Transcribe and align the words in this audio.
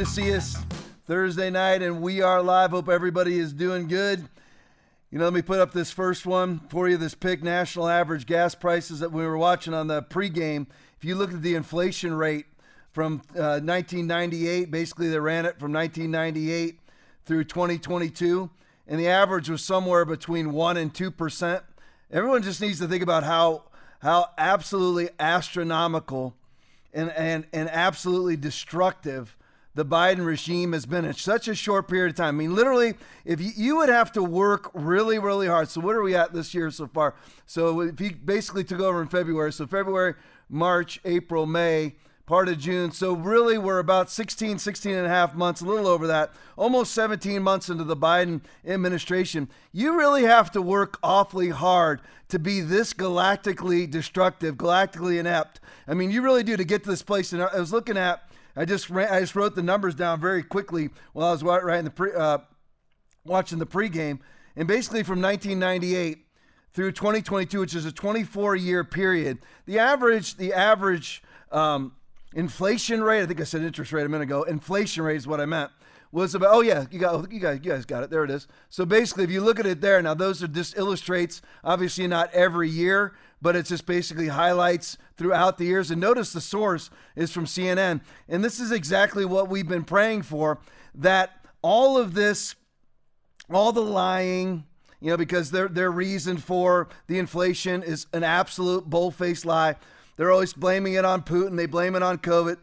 to 0.00 0.06
see 0.06 0.34
us 0.34 0.56
Thursday 1.04 1.50
night, 1.50 1.82
and 1.82 2.00
we 2.00 2.22
are 2.22 2.40
live. 2.40 2.70
Hope 2.70 2.88
everybody 2.88 3.38
is 3.38 3.52
doing 3.52 3.86
good. 3.86 4.26
You 5.10 5.18
know, 5.18 5.24
let 5.24 5.34
me 5.34 5.42
put 5.42 5.60
up 5.60 5.72
this 5.72 5.90
first 5.90 6.24
one 6.24 6.60
for 6.70 6.88
you. 6.88 6.96
This 6.96 7.14
pick 7.14 7.42
national 7.42 7.86
average 7.86 8.24
gas 8.24 8.54
prices 8.54 9.00
that 9.00 9.12
we 9.12 9.22
were 9.22 9.36
watching 9.36 9.74
on 9.74 9.88
the 9.88 10.02
pregame. 10.02 10.68
If 10.96 11.04
you 11.04 11.16
look 11.16 11.34
at 11.34 11.42
the 11.42 11.54
inflation 11.54 12.14
rate 12.14 12.46
from 12.92 13.20
uh, 13.36 13.60
1998, 13.60 14.70
basically 14.70 15.10
they 15.10 15.18
ran 15.18 15.44
it 15.44 15.58
from 15.58 15.70
1998 15.70 16.80
through 17.26 17.44
2022, 17.44 18.48
and 18.86 18.98
the 18.98 19.08
average 19.08 19.50
was 19.50 19.62
somewhere 19.62 20.06
between 20.06 20.54
one 20.54 20.78
and 20.78 20.94
two 20.94 21.10
percent. 21.10 21.62
Everyone 22.10 22.42
just 22.42 22.62
needs 22.62 22.78
to 22.78 22.88
think 22.88 23.02
about 23.02 23.22
how 23.22 23.64
how 23.98 24.30
absolutely 24.38 25.10
astronomical 25.18 26.36
and, 26.94 27.10
and, 27.10 27.46
and 27.52 27.68
absolutely 27.68 28.38
destructive 28.38 29.36
the 29.74 29.84
Biden 29.84 30.26
regime 30.26 30.72
has 30.72 30.84
been 30.84 31.04
in 31.04 31.14
such 31.14 31.46
a 31.46 31.54
short 31.54 31.88
period 31.88 32.10
of 32.10 32.16
time. 32.16 32.36
I 32.36 32.38
mean, 32.38 32.54
literally, 32.54 32.94
if 33.24 33.40
you, 33.40 33.52
you, 33.56 33.76
would 33.76 33.88
have 33.88 34.10
to 34.12 34.22
work 34.22 34.70
really, 34.74 35.18
really 35.18 35.46
hard. 35.46 35.68
So, 35.68 35.80
what 35.80 35.94
are 35.94 36.02
we 36.02 36.14
at 36.16 36.32
this 36.32 36.52
year 36.54 36.70
so 36.70 36.88
far? 36.88 37.14
So, 37.46 37.80
if 37.80 37.98
he 37.98 38.10
basically 38.10 38.64
took 38.64 38.80
over 38.80 39.00
in 39.00 39.08
February, 39.08 39.52
so 39.52 39.66
February, 39.66 40.14
March, 40.48 41.00
April, 41.04 41.46
May, 41.46 41.94
part 42.26 42.48
of 42.48 42.58
June. 42.58 42.90
So, 42.90 43.12
really, 43.14 43.58
we're 43.58 43.78
about 43.78 44.10
16, 44.10 44.58
16 44.58 44.94
and 44.94 45.06
a 45.06 45.08
half 45.08 45.34
months, 45.34 45.60
a 45.60 45.64
little 45.64 45.86
over 45.86 46.08
that, 46.08 46.32
almost 46.56 46.92
17 46.92 47.40
months 47.40 47.68
into 47.68 47.84
the 47.84 47.96
Biden 47.96 48.40
administration. 48.66 49.48
You 49.72 49.96
really 49.96 50.24
have 50.24 50.50
to 50.52 50.62
work 50.62 50.98
awfully 51.02 51.50
hard 51.50 52.00
to 52.28 52.40
be 52.40 52.60
this 52.60 52.92
galactically 52.92 53.88
destructive, 53.88 54.56
galactically 54.56 55.18
inept. 55.18 55.60
I 55.86 55.94
mean, 55.94 56.10
you 56.10 56.22
really 56.22 56.42
do 56.42 56.56
to 56.56 56.64
get 56.64 56.82
to 56.84 56.90
this 56.90 57.02
place. 57.02 57.32
And 57.32 57.42
I 57.42 57.58
was 57.58 57.72
looking 57.72 57.96
at, 57.96 58.29
I 58.60 58.66
just 58.66 58.90
ran, 58.90 59.08
I 59.10 59.20
just 59.20 59.34
wrote 59.34 59.54
the 59.54 59.62
numbers 59.62 59.94
down 59.94 60.20
very 60.20 60.42
quickly 60.42 60.90
while 61.14 61.28
I 61.28 61.32
was 61.32 61.42
writing 61.42 61.86
the 61.86 61.90
pre, 61.90 62.12
uh, 62.12 62.40
watching 63.24 63.58
the 63.58 63.64
pregame, 63.64 64.18
and 64.54 64.68
basically 64.68 65.02
from 65.02 65.22
1998 65.22 66.26
through 66.74 66.92
2022, 66.92 67.58
which 67.58 67.74
is 67.74 67.86
a 67.86 67.92
24 67.92 68.56
year 68.56 68.84
period, 68.84 69.38
the 69.64 69.78
average 69.78 70.36
the 70.36 70.52
average 70.52 71.22
um, 71.50 71.92
inflation 72.34 73.02
rate, 73.02 73.22
I 73.22 73.26
think 73.26 73.40
I 73.40 73.44
said 73.44 73.62
interest 73.62 73.92
rate 73.92 74.04
a 74.04 74.10
minute 74.10 74.24
ago. 74.24 74.42
Inflation 74.42 75.04
rate 75.04 75.16
is 75.16 75.26
what 75.26 75.40
I 75.40 75.46
meant 75.46 75.70
was 76.12 76.34
about 76.34 76.52
oh 76.52 76.60
yeah 76.60 76.86
you 76.90 76.98
got 76.98 77.30
you 77.32 77.38
guys 77.38 77.60
you 77.62 77.70
guys 77.70 77.86
got 77.86 78.02
it 78.02 78.10
there 78.10 78.24
it 78.24 78.30
is 78.32 78.48
so 78.68 78.84
basically 78.84 79.22
if 79.22 79.30
you 79.30 79.40
look 79.40 79.60
at 79.60 79.66
it 79.66 79.80
there 79.80 80.02
now 80.02 80.12
those 80.12 80.42
are 80.42 80.48
just 80.48 80.76
illustrates 80.76 81.40
obviously 81.62 82.04
not 82.08 82.28
every 82.34 82.68
year 82.68 83.14
but 83.42 83.56
it's 83.56 83.68
just 83.68 83.86
basically 83.86 84.28
highlights 84.28 84.98
throughout 85.16 85.58
the 85.58 85.64
years. 85.64 85.90
And 85.90 86.00
notice 86.00 86.32
the 86.32 86.40
source 86.40 86.90
is 87.16 87.30
from 87.30 87.46
CNN 87.46 88.00
and 88.28 88.44
this 88.44 88.60
is 88.60 88.70
exactly 88.72 89.24
what 89.24 89.48
we've 89.48 89.68
been 89.68 89.84
praying 89.84 90.22
for 90.22 90.58
that 90.94 91.44
all 91.62 91.98
of 91.98 92.14
this 92.14 92.54
all 93.48 93.72
the 93.72 93.80
lying 93.80 94.64
you 95.00 95.10
know 95.10 95.16
because 95.16 95.50
their 95.50 95.68
their 95.68 95.90
reason 95.90 96.36
for 96.36 96.88
the 97.06 97.18
inflation 97.18 97.82
is 97.82 98.06
an 98.12 98.24
absolute 98.24 98.88
bold-faced 98.88 99.44
lie. 99.44 99.76
They're 100.16 100.30
always 100.30 100.52
blaming 100.52 100.94
it 100.94 101.04
on 101.04 101.22
Putin. 101.22 101.56
They 101.56 101.66
blame 101.66 101.94
it 101.94 102.02
on 102.02 102.18
covid. 102.18 102.58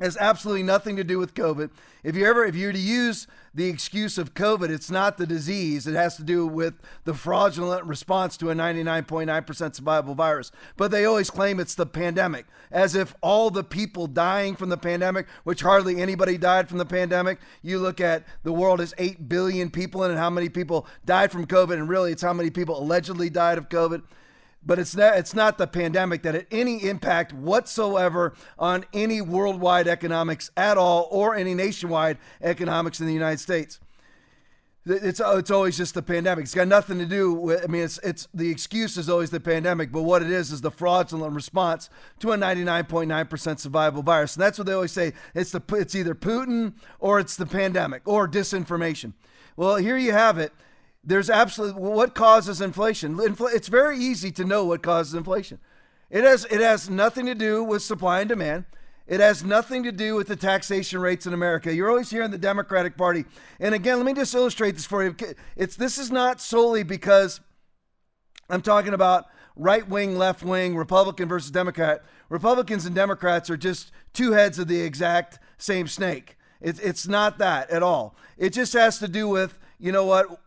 Has 0.00 0.16
absolutely 0.16 0.62
nothing 0.62 0.96
to 0.96 1.04
do 1.04 1.18
with 1.18 1.34
COVID. 1.34 1.70
If 2.02 2.16
you 2.16 2.26
ever, 2.26 2.46
if 2.46 2.56
you're 2.56 2.72
to 2.72 2.78
use 2.78 3.26
the 3.52 3.68
excuse 3.68 4.16
of 4.16 4.34
COVID, 4.34 4.70
it's 4.70 4.90
not 4.90 5.18
the 5.18 5.26
disease. 5.26 5.86
It 5.86 5.94
has 5.94 6.16
to 6.16 6.22
do 6.22 6.46
with 6.46 6.74
the 7.04 7.14
fraudulent 7.14 7.84
response 7.84 8.36
to 8.38 8.50
a 8.50 8.54
99.9% 8.54 9.26
survivable 9.26 10.14
virus. 10.14 10.52
But 10.76 10.90
they 10.90 11.04
always 11.04 11.30
claim 11.30 11.58
it's 11.58 11.74
the 11.74 11.86
pandemic, 11.86 12.46
as 12.70 12.94
if 12.94 13.14
all 13.20 13.50
the 13.50 13.64
people 13.64 14.06
dying 14.06 14.54
from 14.54 14.68
the 14.68 14.76
pandemic, 14.76 15.26
which 15.44 15.62
hardly 15.62 16.00
anybody 16.00 16.38
died 16.38 16.68
from 16.68 16.78
the 16.78 16.86
pandemic. 16.86 17.40
You 17.62 17.80
look 17.80 18.00
at 18.00 18.24
the 18.44 18.52
world 18.52 18.78
has 18.78 18.94
8 18.98 19.28
billion 19.28 19.70
people 19.70 20.04
in 20.04 20.12
it, 20.12 20.16
how 20.16 20.30
many 20.30 20.48
people 20.48 20.86
died 21.04 21.32
from 21.32 21.46
COVID, 21.46 21.74
and 21.74 21.88
really 21.88 22.12
it's 22.12 22.22
how 22.22 22.32
many 22.32 22.50
people 22.50 22.78
allegedly 22.78 23.30
died 23.30 23.58
of 23.58 23.68
COVID 23.68 24.02
but 24.64 24.78
it's 24.78 24.94
not, 24.94 25.16
it's 25.16 25.34
not 25.34 25.58
the 25.58 25.66
pandemic 25.66 26.22
that 26.22 26.34
had 26.34 26.46
any 26.50 26.84
impact 26.84 27.32
whatsoever 27.32 28.34
on 28.58 28.84
any 28.92 29.20
worldwide 29.20 29.88
economics 29.88 30.50
at 30.56 30.76
all 30.76 31.08
or 31.10 31.34
any 31.34 31.54
nationwide 31.54 32.18
economics 32.42 33.00
in 33.00 33.06
the 33.06 33.12
United 33.12 33.40
States. 33.40 33.80
It's 34.86 35.20
uh, 35.20 35.36
it's 35.36 35.50
always 35.50 35.76
just 35.76 35.92
the 35.92 36.02
pandemic. 36.02 36.44
It's 36.44 36.54
got 36.54 36.66
nothing 36.66 36.98
to 36.98 37.06
do 37.06 37.34
with. 37.34 37.62
I 37.62 37.66
mean, 37.66 37.82
it's 37.82 37.98
it's 38.02 38.28
the 38.32 38.50
excuse 38.50 38.96
is 38.96 39.10
always 39.10 39.28
the 39.28 39.38
pandemic, 39.38 39.92
but 39.92 40.02
what 40.02 40.22
it 40.22 40.30
is 40.30 40.50
is 40.52 40.62
the 40.62 40.70
fraudulent 40.70 41.34
response 41.34 41.90
to 42.20 42.32
a 42.32 42.36
99.9% 42.36 43.06
survivable 43.28 44.02
virus, 44.02 44.36
and 44.36 44.42
that's 44.42 44.56
what 44.58 44.66
they 44.66 44.72
always 44.72 44.92
say. 44.92 45.12
It's 45.34 45.52
the 45.52 45.62
it's 45.72 45.94
either 45.94 46.14
Putin 46.14 46.72
or 46.98 47.20
it's 47.20 47.36
the 47.36 47.44
pandemic 47.44 48.00
or 48.06 48.26
disinformation. 48.26 49.12
Well, 49.54 49.76
here 49.76 49.98
you 49.98 50.12
have 50.12 50.38
it 50.38 50.54
there's 51.02 51.30
absolutely 51.30 51.80
what 51.80 52.14
causes 52.14 52.60
inflation. 52.60 53.18
It's 53.20 53.68
very 53.68 53.98
easy 53.98 54.30
to 54.32 54.44
know 54.44 54.64
what 54.64 54.82
causes 54.82 55.14
inflation. 55.14 55.58
It 56.10 56.24
has 56.24 56.44
it 56.46 56.60
has 56.60 56.90
nothing 56.90 57.26
to 57.26 57.34
do 57.34 57.62
with 57.62 57.82
supply 57.82 58.20
and 58.20 58.28
demand. 58.28 58.64
It 59.06 59.20
has 59.20 59.42
nothing 59.42 59.82
to 59.84 59.92
do 59.92 60.14
with 60.14 60.28
the 60.28 60.36
taxation 60.36 61.00
rates 61.00 61.26
in 61.26 61.32
America. 61.32 61.74
You're 61.74 61.90
always 61.90 62.10
hearing 62.10 62.30
the 62.30 62.38
Democratic 62.38 62.96
Party. 62.96 63.24
And 63.58 63.74
again, 63.74 63.96
let 63.96 64.06
me 64.06 64.14
just 64.14 64.34
illustrate 64.34 64.72
this 64.72 64.86
for 64.86 65.02
you. 65.02 65.16
It's 65.56 65.76
this 65.76 65.98
is 65.98 66.12
not 66.12 66.40
solely 66.40 66.82
because 66.82 67.40
I'm 68.48 68.62
talking 68.62 68.94
about 68.94 69.26
right 69.56 69.88
wing, 69.88 70.16
left 70.16 70.42
wing, 70.42 70.76
Republican 70.76 71.28
versus 71.28 71.50
Democrat. 71.50 72.04
Republicans 72.28 72.86
and 72.86 72.94
Democrats 72.94 73.50
are 73.50 73.56
just 73.56 73.90
two 74.12 74.32
heads 74.32 74.58
of 74.58 74.68
the 74.68 74.80
exact 74.80 75.38
same 75.58 75.88
snake. 75.88 76.36
It's 76.60 76.78
it's 76.80 77.08
not 77.08 77.38
that 77.38 77.70
at 77.70 77.82
all. 77.82 78.16
It 78.36 78.52
just 78.52 78.72
has 78.74 78.98
to 78.98 79.08
do 79.08 79.28
with 79.28 79.58
you 79.78 79.92
know 79.92 80.04
what 80.04 80.40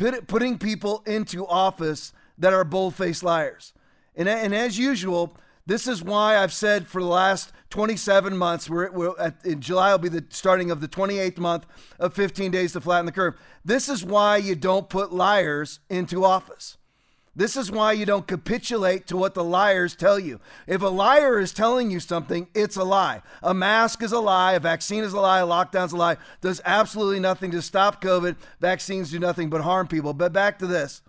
put, 0.00 0.26
putting 0.26 0.58
people 0.58 1.02
into 1.06 1.46
office 1.46 2.12
that 2.38 2.52
are 2.52 2.64
bold 2.64 2.94
faced 2.94 3.22
liars. 3.22 3.72
And, 4.16 4.28
and 4.28 4.54
as 4.54 4.78
usual, 4.78 5.36
this 5.66 5.86
is 5.86 6.02
why 6.02 6.38
I've 6.38 6.52
said 6.52 6.88
for 6.88 7.02
the 7.02 7.08
last 7.08 7.52
27 7.68 8.36
months, 8.36 8.68
we're, 8.68 8.90
we're 8.90 9.18
at, 9.20 9.36
in 9.44 9.60
July 9.60 9.92
will 9.92 9.98
be 9.98 10.08
the 10.08 10.24
starting 10.30 10.70
of 10.70 10.80
the 10.80 10.88
28th 10.88 11.38
month 11.38 11.66
of 11.98 12.14
15 12.14 12.50
days 12.50 12.72
to 12.72 12.80
flatten 12.80 13.06
the 13.06 13.12
curve. 13.12 13.38
This 13.64 13.88
is 13.88 14.04
why 14.04 14.38
you 14.38 14.56
don't 14.56 14.88
put 14.88 15.12
liars 15.12 15.80
into 15.88 16.24
office. 16.24 16.78
This 17.40 17.56
is 17.56 17.70
why 17.70 17.92
you 17.92 18.04
don't 18.04 18.26
capitulate 18.26 19.06
to 19.06 19.16
what 19.16 19.32
the 19.32 19.42
liars 19.42 19.96
tell 19.96 20.18
you. 20.18 20.40
If 20.66 20.82
a 20.82 20.88
liar 20.88 21.40
is 21.40 21.54
telling 21.54 21.90
you 21.90 21.98
something, 21.98 22.48
it's 22.54 22.76
a 22.76 22.84
lie. 22.84 23.22
A 23.42 23.54
mask 23.54 24.02
is 24.02 24.12
a 24.12 24.20
lie. 24.20 24.52
A 24.52 24.60
vaccine 24.60 25.02
is 25.02 25.14
a 25.14 25.20
lie. 25.22 25.40
A 25.40 25.46
lockdown's 25.46 25.92
a 25.92 25.96
lie. 25.96 26.18
Does 26.42 26.60
absolutely 26.66 27.18
nothing 27.18 27.50
to 27.52 27.62
stop 27.62 28.02
COVID. 28.02 28.36
Vaccines 28.60 29.10
do 29.10 29.18
nothing 29.18 29.48
but 29.48 29.62
harm 29.62 29.88
people. 29.88 30.12
But 30.12 30.34
back 30.34 30.58
to 30.58 30.66
this. 30.66 31.00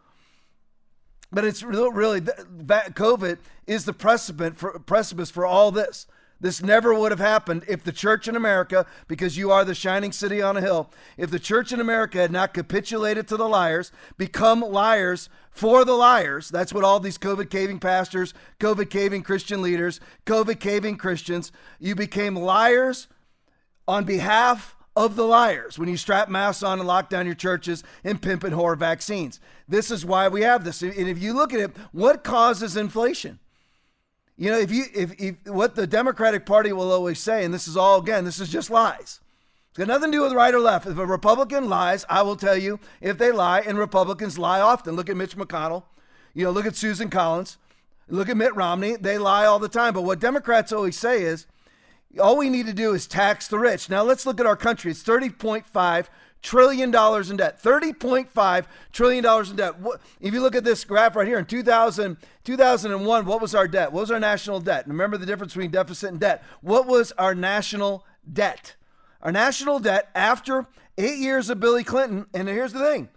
But 1.33 1.43
it's 1.43 1.63
really, 1.63 1.91
really 1.91 2.21
COVID 2.21 3.37
is 3.67 3.83
the 3.83 3.91
precipice 3.91 4.53
for, 4.55 4.79
precipice 4.79 5.31
for 5.31 5.45
all 5.45 5.69
this. 5.69 6.07
This 6.41 6.63
never 6.63 6.94
would 6.94 7.12
have 7.12 7.19
happened 7.19 7.63
if 7.68 7.84
the 7.84 7.91
church 7.91 8.28
in 8.28 8.35
America, 8.35 8.88
because 9.07 9.38
you 9.38 9.52
are 9.52 9.63
the 9.63 9.75
shining 9.75 10.12
city 10.12 10.41
on 10.41 10.57
a 10.57 10.62
hill, 10.62 10.90
if 11.16 11.29
the 11.29 11.40
church 11.40 11.72
in 11.72 11.79
America 11.79 12.17
had 12.17 12.32
not 12.32 12.53
capitulated 12.53 13.28
to 13.28 13.38
the 13.38 13.47
liars, 13.47 13.91
become 14.17 14.61
liars 14.61 15.29
for 15.52 15.85
the 15.85 15.93
liars. 15.93 16.49
That's 16.49 16.73
what 16.73 16.84
all 16.84 16.99
these 16.99 17.20
COVID 17.20 17.52
caving 17.52 17.79
pastors, 17.79 18.34
COVID 18.59 18.90
caving 18.90 19.22
Christian 19.22 19.61
leaders, 19.61 19.99
COVID 20.26 20.59
caving 20.59 20.97
Christians, 20.97 21.52
you 21.79 21.93
became 21.93 22.35
liars 22.35 23.08
on 23.87 24.03
behalf 24.03 24.76
of 24.96 25.16
the 25.16 25.23
liars 25.23 25.78
when 25.78 25.87
you 25.87 25.96
strap 25.96 26.28
masks 26.28 26.64
on 26.64 26.79
and 26.79 26.87
lock 26.87 27.09
down 27.09 27.26
your 27.26 27.35
churches 27.35 27.84
and 28.03 28.22
pimp 28.22 28.44
and 28.44 28.55
whore 28.55 28.78
vaccines. 28.78 29.40
This 29.67 29.91
is 29.91 30.05
why 30.05 30.28
we 30.28 30.41
have 30.41 30.64
this. 30.64 30.82
And 30.82 31.08
if 31.08 31.22
you 31.22 31.34
look 31.34 31.53
at 31.53 31.59
it, 31.59 31.78
what 31.91 32.23
causes 32.23 32.76
inflation? 32.76 33.40
You 34.41 34.49
know, 34.49 34.58
if 34.58 34.72
you 34.72 34.85
if, 34.96 35.22
if 35.22 35.35
what 35.46 35.76
the 35.76 35.85
Democratic 35.85 36.47
Party 36.47 36.73
will 36.73 36.91
always 36.91 37.20
say, 37.20 37.46
and 37.46 37.53
this 37.53 37.67
is 37.67 37.78
all 37.78 37.99
again, 37.99 38.26
this 38.26 38.40
is 38.40 38.49
just 38.49 38.72
lies. 38.72 39.20
It's 39.70 39.78
got 39.78 39.88
nothing 39.88 40.11
to 40.11 40.17
do 40.17 40.23
with 40.23 40.34
right 40.34 40.52
or 40.52 40.59
left. 40.59 40.88
If 40.88 40.97
a 40.97 41.05
Republican 41.05 41.70
lies, 41.70 42.08
I 42.09 42.23
will 42.23 42.35
tell 42.35 42.58
you 42.58 42.79
if 43.02 43.20
they 43.20 43.32
lie, 43.32 43.59
and 43.59 43.78
Republicans 43.78 44.40
lie 44.40 44.59
often. 44.59 44.96
Look 44.96 45.11
at 45.11 45.16
Mitch 45.16 45.38
McConnell. 45.38 45.84
You 46.34 46.46
know, 46.46 46.49
look 46.49 46.66
at 46.66 46.76
Susan 46.76 47.11
Collins. 47.11 47.59
Look 48.09 48.29
at 48.29 48.35
Mitt 48.35 48.55
Romney. 48.55 48.96
They 48.96 49.20
lie 49.20 49.46
all 49.46 49.59
the 49.59 49.70
time. 49.70 49.93
But 49.93 50.05
what 50.05 50.20
Democrats 50.20 50.73
always 50.73 50.97
say 50.97 51.22
is 51.22 51.46
all 52.20 52.35
we 52.35 52.49
need 52.49 52.66
to 52.66 52.73
do 52.73 52.96
is 52.96 53.05
tax 53.05 53.47
the 53.47 53.59
rich. 53.59 53.91
Now 53.91 54.02
let's 54.02 54.26
look 54.26 54.40
at 54.40 54.47
our 54.47 54.58
country. 54.58 54.90
It's 54.90 55.03
30.5 55.03 56.08
trillion 56.41 56.91
dollars 56.91 57.29
in 57.29 57.38
debt 57.38 57.61
30.5 57.61 58.66
trillion 58.91 59.23
dollars 59.23 59.52
in 59.52 59.58
debt. 59.58 59.76
If 60.20 60.34
you 60.34 60.41
look 60.41 60.55
at 60.55 60.64
this 60.64 60.84
graph 60.84 61.16
right 61.16 61.28
here 61.28 61.40
in 61.40 61.46
2000 61.46 62.17
2001 62.43 63.26
what 63.26 63.41
was 63.41 63.53
our 63.55 63.67
debt? 63.67 63.91
What 63.91 64.02
was 64.02 64.11
our 64.11 64.20
national 64.20 64.59
debt? 64.59 64.88
Remember 64.88 65.17
the 65.17 65.26
difference 65.26 65.53
between 65.53 65.72
deficit 65.72 66.09
and 66.09 66.20
debt. 66.20 66.43
What 66.61 66.88
was 66.88 67.11
our 67.14 67.35
national 67.35 68.05
debt? 68.32 68.76
Our 69.22 69.32
national 69.32 69.79
debt 69.79 70.09
after 70.16 70.67
eight 70.97 71.20
years 71.20 71.49
of 71.49 71.59
billy 71.59 71.84
clinton 71.84 72.26
and 72.34 72.47
here's 72.47 72.73
the 72.73 72.79
thing. 72.79 73.09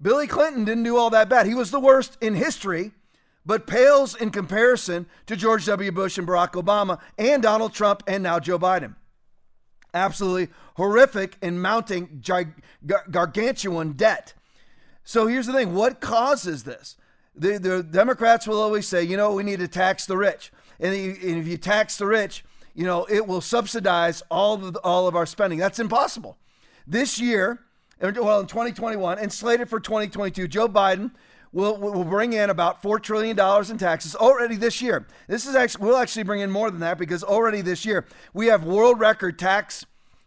Billy 0.00 0.26
clinton 0.26 0.64
didn't 0.64 0.84
do 0.84 0.96
all 0.96 1.10
that 1.10 1.28
bad. 1.28 1.46
He 1.46 1.54
was 1.54 1.70
the 1.70 1.80
worst 1.80 2.16
in 2.20 2.34
history 2.34 2.92
but 3.44 3.66
pales 3.66 4.14
in 4.14 4.30
comparison 4.30 5.06
to 5.26 5.36
george 5.36 5.66
w. 5.66 5.90
Bush 5.90 6.18
and 6.18 6.26
barack 6.26 6.52
obama 6.52 7.00
and 7.18 7.42
donald 7.42 7.72
trump 7.72 8.02
and 8.06 8.22
now 8.22 8.38
joe 8.38 8.58
biden 8.58 8.94
absolutely 9.94 10.48
horrific 10.76 11.36
and 11.42 11.60
mounting 11.60 12.20
gig- 12.22 12.62
gargantuan 13.10 13.92
debt. 13.92 14.34
So 15.04 15.26
here's 15.26 15.46
the 15.46 15.52
thing 15.52 15.74
what 15.74 16.00
causes 16.00 16.64
this? 16.64 16.96
The, 17.34 17.58
the 17.58 17.82
Democrats 17.82 18.46
will 18.46 18.60
always 18.60 18.86
say, 18.86 19.02
you 19.02 19.16
know, 19.16 19.32
we 19.32 19.42
need 19.42 19.58
to 19.60 19.68
tax 19.68 20.06
the 20.06 20.16
rich. 20.16 20.52
And, 20.78 20.94
and 20.94 21.38
if 21.38 21.46
you 21.46 21.56
tax 21.56 21.96
the 21.96 22.06
rich, 22.06 22.44
you 22.74 22.84
know, 22.84 23.04
it 23.04 23.26
will 23.26 23.40
subsidize 23.40 24.22
all 24.30 24.54
of, 24.54 24.72
the, 24.74 24.80
all 24.80 25.08
of 25.08 25.16
our 25.16 25.26
spending. 25.26 25.58
That's 25.58 25.78
impossible. 25.78 26.38
This 26.86 27.20
year, 27.20 27.60
well, 28.00 28.40
in 28.40 28.46
2021 28.46 29.18
and 29.18 29.32
slated 29.32 29.68
for 29.68 29.80
2022, 29.80 30.48
Joe 30.48 30.68
Biden 30.68 31.12
will 31.52 31.76
will 31.76 32.04
bring 32.04 32.32
in 32.32 32.50
about 32.50 32.82
four 32.82 32.98
trillion 32.98 33.36
dollars 33.36 33.70
in 33.70 33.78
taxes 33.78 34.14
already 34.14 34.56
this 34.56 34.80
year. 34.80 35.06
This 35.28 35.46
is 35.46 35.54
actually 35.54 35.84
we'll 35.84 35.96
actually 35.96 36.24
bring 36.24 36.40
in 36.40 36.50
more 36.50 36.70
than 36.70 36.80
that 36.80 36.98
because 36.98 37.22
already 37.22 37.60
this 37.60 37.84
year 37.84 38.06
we 38.32 38.46
have 38.46 38.64
world 38.64 38.98
record 38.98 39.38
tax 39.38 39.84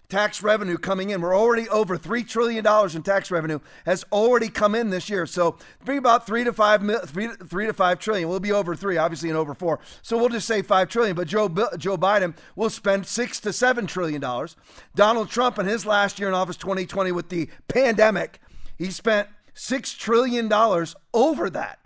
tax 0.09 0.43
revenue 0.43 0.77
coming 0.77 1.09
in. 1.09 1.21
We're 1.21 1.35
already 1.35 1.67
over 1.69 1.97
three 1.97 2.23
trillion 2.23 2.63
dollars 2.63 2.95
in 2.95 3.03
tax 3.03 3.31
revenue 3.31 3.59
has 3.85 4.05
already 4.11 4.49
come 4.49 4.75
in 4.75 4.89
this 4.89 5.09
year. 5.09 5.25
So 5.25 5.57
bring 5.83 5.97
about 5.97 6.25
three 6.27 6.43
to 6.43 6.53
five 6.53 6.81
three, 7.05 7.27
three 7.27 7.65
to 7.65 7.73
five 7.73 7.99
trillion. 7.99 8.29
We'll 8.29 8.39
be 8.39 8.51
over 8.51 8.75
three, 8.75 8.97
obviously, 8.97 9.29
and 9.29 9.37
over 9.37 9.53
four. 9.53 9.79
So 10.01 10.17
we'll 10.17 10.29
just 10.29 10.47
say 10.47 10.61
five 10.61 10.89
trillion. 10.89 11.15
But 11.15 11.27
Joe 11.27 11.49
Joe 11.77 11.97
Biden 11.97 12.35
will 12.55 12.69
spend 12.69 13.05
six 13.07 13.39
to 13.41 13.53
seven 13.53 13.87
trillion 13.87 14.21
dollars. 14.21 14.55
Donald 14.95 15.29
Trump 15.29 15.59
in 15.59 15.65
his 15.65 15.85
last 15.85 16.19
year 16.19 16.27
in 16.27 16.35
office, 16.35 16.57
2020, 16.57 17.11
with 17.11 17.29
the 17.29 17.49
pandemic, 17.67 18.39
he 18.77 18.91
spent 18.91 19.27
six 19.55 19.93
trillion 19.93 20.47
dollars 20.47 20.95
over 21.13 21.49
that. 21.49 21.79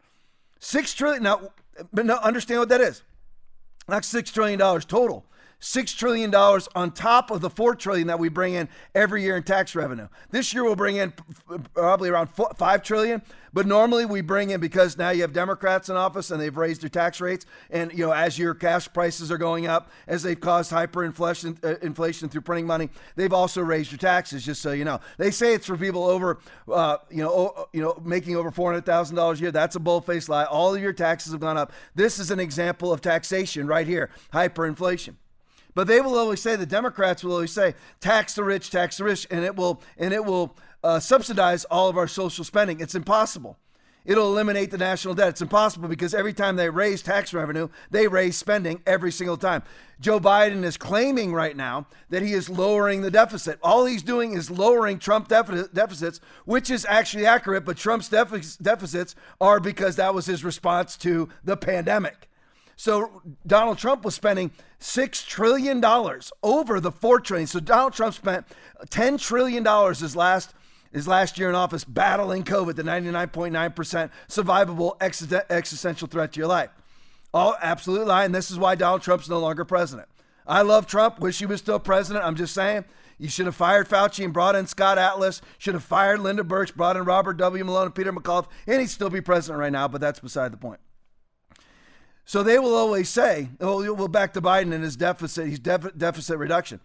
Six 0.59 0.93
trillion. 0.93 1.23
Now, 1.23 1.51
but 1.93 2.05
now 2.05 2.17
understand 2.17 2.59
what 2.59 2.69
that 2.69 2.81
is. 2.81 3.03
That's 3.87 4.07
six 4.07 4.31
trillion 4.31 4.59
dollars 4.59 4.83
total 4.83 5.25
six 5.59 5.93
trillion 5.93 6.31
dollars 6.31 6.67
on 6.75 6.91
top 6.91 7.31
of 7.31 7.41
the 7.41 7.49
4 7.49 7.75
trillion 7.75 8.07
that 8.07 8.19
we 8.19 8.29
bring 8.29 8.53
in 8.53 8.69
every 8.95 9.23
year 9.23 9.35
in 9.35 9.43
tax 9.43 9.75
revenue. 9.75 10.07
This 10.31 10.53
year 10.53 10.63
we'll 10.63 10.75
bring 10.75 10.95
in 10.95 11.13
probably 11.73 12.09
around 12.09 12.27
four, 12.27 12.51
five 12.57 12.81
trillion, 12.81 13.21
but 13.51 13.65
normally 13.65 14.05
we 14.05 14.21
bring 14.21 14.51
in 14.51 14.59
because 14.59 14.97
now 14.97 15.09
you 15.09 15.21
have 15.21 15.33
Democrats 15.33 15.89
in 15.89 15.95
office 15.95 16.31
and 16.31 16.39
they've 16.39 16.55
raised 16.55 16.81
their 16.81 16.89
tax 16.89 17.19
rates, 17.19 17.45
and 17.69 17.91
you 17.91 18.05
know 18.05 18.11
as 18.11 18.37
your 18.37 18.53
cash 18.53 18.91
prices 18.93 19.31
are 19.31 19.37
going 19.37 19.67
up, 19.67 19.91
as 20.07 20.23
they've 20.23 20.39
caused 20.39 20.71
hyperinflation 20.71 21.63
uh, 21.63 21.77
inflation 21.81 22.29
through 22.29 22.41
printing 22.41 22.67
money, 22.67 22.89
they've 23.15 23.33
also 23.33 23.61
raised 23.61 23.91
your 23.91 23.97
taxes. 23.97 24.45
Just 24.45 24.61
so 24.61 24.71
you 24.71 24.85
know, 24.85 24.99
they 25.17 25.31
say 25.31 25.53
it's 25.53 25.65
for 25.65 25.77
people 25.77 26.05
over, 26.05 26.39
uh, 26.71 26.97
you 27.09 27.23
know, 27.23 27.67
you 27.73 27.81
know, 27.81 27.99
making 28.03 28.35
over 28.35 28.51
four 28.51 28.71
hundred 28.71 28.85
thousand 28.85 29.15
dollars 29.15 29.39
a 29.39 29.43
year. 29.43 29.51
That's 29.51 29.75
a 29.75 29.79
bull-faced 29.79 30.29
lie. 30.29 30.45
All 30.45 30.73
of 30.73 30.81
your 30.81 30.93
taxes 30.93 31.31
have 31.31 31.41
gone 31.41 31.57
up. 31.57 31.71
This 31.95 32.19
is 32.19 32.31
an 32.31 32.39
example 32.39 32.93
of 32.93 33.01
taxation 33.01 33.67
right 33.67 33.87
here, 33.87 34.09
hyperinflation. 34.33 35.15
But 35.75 35.87
they 35.87 36.01
will 36.01 36.17
always 36.17 36.41
say 36.41 36.55
the 36.55 36.65
Democrats 36.65 37.23
will 37.23 37.33
always 37.33 37.51
say 37.51 37.75
tax 37.99 38.33
the 38.33 38.43
rich, 38.43 38.69
tax 38.69 38.97
the 38.97 39.03
rich, 39.03 39.27
and 39.29 39.43
it 39.45 39.55
will 39.55 39.81
and 39.97 40.13
it 40.13 40.25
will 40.25 40.55
uh, 40.83 40.99
subsidize 40.99 41.65
all 41.65 41.89
of 41.89 41.97
our 41.97 42.07
social 42.07 42.43
spending. 42.43 42.79
It's 42.79 42.95
impossible. 42.95 43.57
It'll 44.05 44.31
eliminate 44.31 44.71
the 44.71 44.77
national 44.77 45.13
debt. 45.13 45.29
It's 45.29 45.41
impossible 45.41 45.89
because 45.89 46.13
every 46.13 46.33
time 46.33 46.55
they 46.55 46.69
raise 46.69 47.01
tax 47.01 47.33
revenue, 47.33 47.67
they 47.91 48.07
raise 48.07 48.37
spending 48.37 48.81
every 48.87 49.11
single 49.11 49.37
time. 49.37 49.61
Joe 49.99 50.19
Biden 50.19 50.63
is 50.63 50.77
claiming 50.77 51.33
right 51.33 51.55
now 51.55 51.85
that 52.09 52.23
he 52.23 52.33
is 52.33 52.49
lowering 52.49 53.01
the 53.01 53.11
deficit. 53.11 53.59
All 53.61 53.85
he's 53.85 54.01
doing 54.01 54.33
is 54.33 54.49
lowering 54.49 54.97
Trump 54.99 55.27
deficits, 55.27 56.21
which 56.45 56.71
is 56.71 56.85
actually 56.89 57.25
accurate, 57.25 57.65
but 57.65 57.77
Trump's 57.77 58.07
deficits 58.09 59.15
are 59.41 59.59
because 59.59 59.97
that 59.97 60.15
was 60.15 60.25
his 60.25 60.43
response 60.45 60.95
to 60.97 61.27
the 61.43 61.57
pandemic. 61.57 62.28
So 62.79 63.21
Donald 63.45 63.77
Trump 63.77 64.05
was 64.05 64.15
spending 64.15 64.51
six 64.79 65.21
trillion 65.21 65.81
dollars 65.81 66.31
over 66.41 66.79
the 66.79 66.93
four 66.93 67.19
trillion. 67.19 67.45
So 67.45 67.59
Donald 67.59 67.91
Trump 67.91 68.13
spent 68.13 68.45
ten 68.89 69.17
trillion 69.17 69.63
dollars 69.63 69.99
his 69.99 70.15
last 70.15 70.53
his 70.93 71.05
last 71.05 71.37
year 71.37 71.49
in 71.49 71.55
office 71.55 71.83
battling 71.83 72.45
COVID, 72.45 72.77
the 72.77 72.83
99.9% 72.83 74.09
survivable 74.29 74.95
existential 75.51 76.07
threat 76.07 76.31
to 76.31 76.39
your 76.39 76.47
life. 76.47 76.69
All 77.33 77.57
absolutely 77.61 78.05
lying. 78.05 78.31
This 78.31 78.49
is 78.49 78.57
why 78.57 78.75
Donald 78.75 79.01
Trump's 79.01 79.27
no 79.27 79.39
longer 79.39 79.65
president. 79.65 80.07
I 80.47 80.61
love 80.61 80.87
Trump. 80.87 81.19
Wish 81.19 81.39
he 81.39 81.45
was 81.45 81.59
still 81.59 81.79
president. 81.79 82.23
I'm 82.23 82.37
just 82.37 82.53
saying. 82.53 82.85
You 83.17 83.27
should 83.27 83.45
have 83.45 83.57
fired 83.57 83.89
Fauci 83.89 84.23
and 84.23 84.31
brought 84.31 84.55
in 84.55 84.67
Scott 84.67 84.97
Atlas. 84.97 85.41
Should 85.57 85.73
have 85.73 85.83
fired 85.83 86.21
Linda 86.21 86.43
Birx, 86.43 86.73
brought 86.73 86.95
in 86.95 87.03
Robert 87.03 87.35
W. 87.35 87.65
Malone 87.65 87.87
and 87.87 87.95
Peter 87.95 88.13
McCullough, 88.13 88.47
and 88.67 88.79
he'd 88.79 88.87
still 88.87 89.09
be 89.09 89.19
president 89.19 89.59
right 89.59 89.73
now, 89.73 89.89
but 89.89 89.99
that's 89.99 90.21
beside 90.21 90.53
the 90.53 90.57
point. 90.57 90.79
So 92.29 92.43
they 92.43 92.59
will 92.59 92.75
always 92.75 93.09
say, 93.09 93.49
"Oh, 93.59 93.91
we'll 93.91 94.07
back 94.07 94.33
to 94.33 94.41
Biden 94.41 94.71
and 94.71 94.83
his 94.83 94.95
deficit. 94.95 95.47
He's 95.47 95.57
def- 95.57 95.97
deficit 95.97 96.37
reduction." 96.37 96.79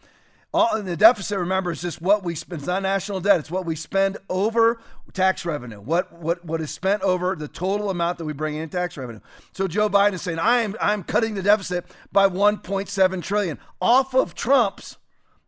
All 0.54 0.82
the 0.82 0.96
deficit, 0.96 1.38
remember, 1.38 1.70
is 1.70 1.82
just 1.82 2.00
what 2.00 2.24
we 2.24 2.34
spend. 2.34 2.62
It's 2.62 2.66
not 2.66 2.80
national 2.80 3.20
debt. 3.20 3.40
It's 3.40 3.50
what 3.50 3.66
we 3.66 3.76
spend 3.76 4.16
over 4.30 4.80
tax 5.12 5.44
revenue. 5.44 5.82
What 5.82 6.10
what 6.14 6.46
what 6.46 6.62
is 6.62 6.70
spent 6.70 7.02
over 7.02 7.36
the 7.36 7.46
total 7.46 7.90
amount 7.90 8.16
that 8.16 8.24
we 8.24 8.32
bring 8.32 8.54
in 8.54 8.70
tax 8.70 8.96
revenue. 8.96 9.20
So 9.52 9.68
Joe 9.68 9.90
Biden 9.90 10.14
is 10.14 10.22
saying, 10.22 10.38
"I 10.38 10.62
am 10.62 10.76
I'm 10.80 11.02
cutting 11.02 11.34
the 11.34 11.42
deficit 11.42 11.84
by 12.10 12.26
1.7 12.26 13.22
trillion 13.22 13.58
off 13.82 14.14
of 14.14 14.34
Trump's." 14.34 14.96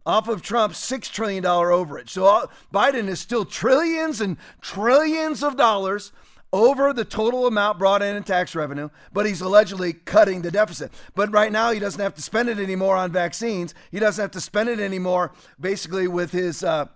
Off 0.04 0.28
of 0.28 0.40
Trump's 0.40 0.78
$6 0.88 1.10
trillion 1.10 1.42
overage. 1.42 2.10
So 2.10 2.26
uh, 2.26 2.46
Biden 2.72 3.08
is 3.08 3.18
still 3.18 3.44
trillions 3.44 4.20
and 4.20 4.36
trillions 4.60 5.42
of 5.42 5.56
dollars 5.56 6.12
over 6.52 6.92
the 6.92 7.04
total 7.04 7.46
amount 7.46 7.78
brought 7.78 8.02
in 8.02 8.16
in 8.16 8.22
tax 8.22 8.54
revenue, 8.54 8.88
but 9.12 9.26
he's 9.26 9.40
allegedly 9.40 9.92
cutting 9.92 10.42
the 10.42 10.50
deficit. 10.50 10.92
But 11.14 11.32
right 11.32 11.52
now, 11.52 11.70
he 11.72 11.78
doesn't 11.78 12.00
have 12.00 12.14
to 12.14 12.22
spend 12.22 12.48
it 12.48 12.58
anymore 12.58 12.96
on 12.96 13.12
vaccines. 13.12 13.74
He 13.90 13.98
doesn't 13.98 14.22
have 14.22 14.30
to 14.32 14.40
spend 14.40 14.68
it 14.68 14.80
anymore, 14.80 15.32
basically, 15.60 16.08
with 16.08 16.32
his. 16.32 16.62
Uh, 16.62 16.86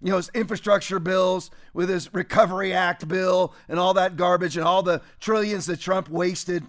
you 0.00 0.10
know, 0.10 0.16
his 0.16 0.30
infrastructure 0.32 1.00
bills, 1.00 1.50
with 1.74 1.88
his 1.88 2.14
Recovery 2.14 2.72
Act 2.72 3.08
bill, 3.08 3.52
and 3.68 3.80
all 3.80 3.94
that 3.94 4.16
garbage, 4.16 4.56
and 4.56 4.64
all 4.64 4.80
the 4.80 5.02
trillions 5.18 5.66
that 5.66 5.80
Trump 5.80 6.08
wasted 6.08 6.64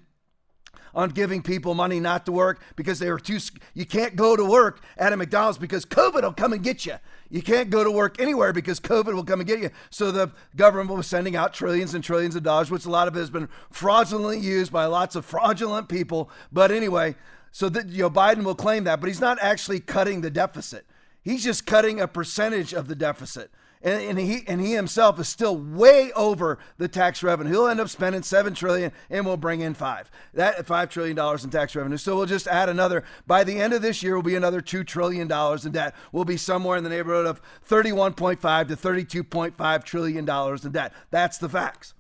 on 0.94 1.10
giving 1.10 1.42
people 1.42 1.74
money 1.74 2.00
not 2.00 2.26
to 2.26 2.32
work 2.32 2.62
because 2.76 3.00
they 3.00 3.10
were 3.10 3.20
too. 3.20 3.40
You 3.74 3.86
can't 3.86 4.16
go 4.16 4.36
to 4.36 4.44
work 4.44 4.82
at 4.98 5.14
a 5.14 5.18
McDonald's 5.18 5.58
because 5.58 5.86
COVID 5.86 6.24
will 6.24 6.34
come 6.34 6.54
and 6.54 6.64
get 6.64 6.86
you. 6.86 6.96
You 7.30 7.42
can't 7.42 7.70
go 7.70 7.84
to 7.84 7.92
work 7.92 8.20
anywhere 8.20 8.54
because 8.54 8.80
COVID 8.80 9.14
will 9.14 9.24
come 9.24 9.40
and 9.40 9.48
get 9.48 9.60
you. 9.60 9.70
So 9.92 10.12
the 10.12 10.32
government 10.56 10.98
was 10.98 11.08
sending 11.08 11.36
out 11.36 11.54
trillions 11.54 11.94
and 11.94 12.04
trillions 12.04 12.36
of 12.36 12.44
dollars, 12.44 12.72
which 12.72 12.86
a 12.86 12.90
lot 12.90 13.08
of 13.08 13.16
it 13.16 13.20
has 13.20 13.30
been 13.30 13.50
fraudulently 13.70 14.40
used 14.40 14.72
by 14.72 14.86
lots 14.86 15.16
of 15.16 15.26
fraudulent 15.26 15.90
people. 15.90 16.30
But 16.52 16.72
anyway, 16.72 17.16
so 17.52 17.70
that 17.70 17.90
you 17.90 18.04
know 18.04 18.10
Biden 18.10 18.44
will 18.44 18.56
claim 18.56 18.84
that, 18.86 19.00
but 19.00 19.08
he's 19.08 19.22
not 19.22 19.38
actually 19.42 19.80
cutting 19.80 20.22
the 20.22 20.32
deficit. 20.32 20.86
He's 21.22 21.44
just 21.44 21.66
cutting 21.66 22.00
a 22.00 22.08
percentage 22.08 22.74
of 22.74 22.88
the 22.88 22.96
deficit 22.96 23.52
and, 23.82 24.02
and, 24.02 24.20
he 24.20 24.44
and 24.48 24.60
he 24.60 24.74
himself 24.74 25.20
is 25.20 25.30
still 25.30 25.56
way 25.56 26.12
over 26.14 26.60
the 26.78 26.88
tax 26.88 27.24
revenue. 27.24 27.52
He'll 27.52 27.68
end 27.68 27.80
up 27.80 27.88
spending 27.90 28.24
seven 28.24 28.54
trillion, 28.54 28.92
and 29.10 29.26
we'll 29.26 29.38
bring 29.38 29.62
in 29.62 29.74
five. 29.74 30.12
That 30.34 30.66
five 30.66 30.90
trillion 30.90 31.16
dollars 31.16 31.44
in 31.44 31.50
tax 31.50 31.76
revenue. 31.76 31.98
So 31.98 32.16
we'll 32.16 32.26
just 32.26 32.48
add 32.48 32.68
another. 32.68 33.04
By 33.26 33.44
the 33.44 33.60
end 33.60 33.74
of 33.74 33.82
this 33.82 34.04
year, 34.04 34.16
will 34.16 34.24
be 34.24 34.36
another 34.36 34.62
two 34.62 34.84
trillion 34.84 35.28
dollars 35.28 35.66
in 35.66 35.72
debt. 35.72 35.96
We'll 36.12 36.26
be 36.26 36.38
somewhere 36.38 36.78
in 36.78 36.84
the 36.84 36.90
neighborhood 36.90 37.26
of 37.26 37.42
thirty-one 37.64 38.16
point 38.16 38.42
five 38.42 38.68
to 38.68 38.76
thirty-two 38.76 39.24
point 39.24 39.56
five 39.56 39.86
trillion 39.86 40.26
dollars 40.26 40.66
in 40.66 40.74
debt. 40.74 40.94
That's 41.10 41.38
the 41.38 41.50
facts. 41.50 41.94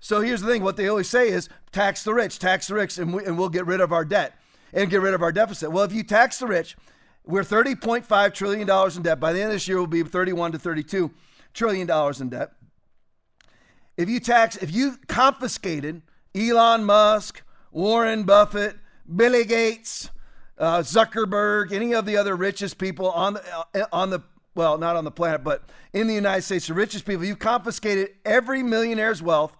So 0.00 0.20
here's 0.20 0.42
the 0.42 0.48
thing: 0.48 0.62
what 0.62 0.76
they 0.76 0.88
always 0.88 1.08
say 1.08 1.28
is 1.28 1.48
tax 1.70 2.04
the 2.04 2.12
rich, 2.12 2.38
tax 2.38 2.68
the 2.68 2.74
rich, 2.74 2.98
and, 2.98 3.14
we, 3.14 3.24
and 3.24 3.38
we'll 3.38 3.48
get 3.48 3.66
rid 3.66 3.80
of 3.80 3.92
our 3.92 4.04
debt 4.04 4.34
and 4.74 4.90
get 4.90 5.00
rid 5.00 5.14
of 5.14 5.22
our 5.22 5.32
deficit. 5.32 5.72
Well, 5.72 5.84
if 5.84 5.92
you 5.92 6.02
tax 6.02 6.38
the 6.38 6.46
rich 6.46 6.76
we're 7.24 7.42
$30.5 7.42 8.34
trillion 8.34 8.68
in 8.68 9.02
debt. 9.02 9.20
By 9.20 9.32
the 9.32 9.40
end 9.40 9.48
of 9.48 9.54
this 9.54 9.68
year, 9.68 9.78
we'll 9.78 9.86
be 9.86 10.02
31 10.02 10.52
to 10.52 10.58
32 10.58 11.10
trillion 11.54 11.86
dollars 11.86 12.20
in 12.20 12.30
debt. 12.30 12.52
If 13.96 14.08
you 14.08 14.20
tax, 14.20 14.56
if 14.56 14.74
you 14.74 14.96
confiscated 15.06 16.02
Elon 16.34 16.84
Musk, 16.84 17.42
Warren 17.70 18.24
Buffett, 18.24 18.76
Billy 19.14 19.44
Gates, 19.44 20.10
uh, 20.58 20.78
Zuckerberg, 20.78 21.72
any 21.72 21.94
of 21.94 22.06
the 22.06 22.16
other 22.16 22.34
richest 22.34 22.78
people 22.78 23.10
on 23.10 23.34
the 23.34 23.42
uh, 23.74 23.86
on 23.92 24.10
the 24.10 24.20
well, 24.54 24.78
not 24.78 24.96
on 24.96 25.04
the 25.04 25.10
planet, 25.10 25.44
but 25.44 25.62
in 25.92 26.06
the 26.06 26.14
United 26.14 26.42
States, 26.42 26.66
the 26.66 26.74
richest 26.74 27.06
people, 27.06 27.24
you 27.24 27.36
confiscated 27.36 28.10
every 28.24 28.62
millionaire's 28.62 29.22
wealth, 29.22 29.56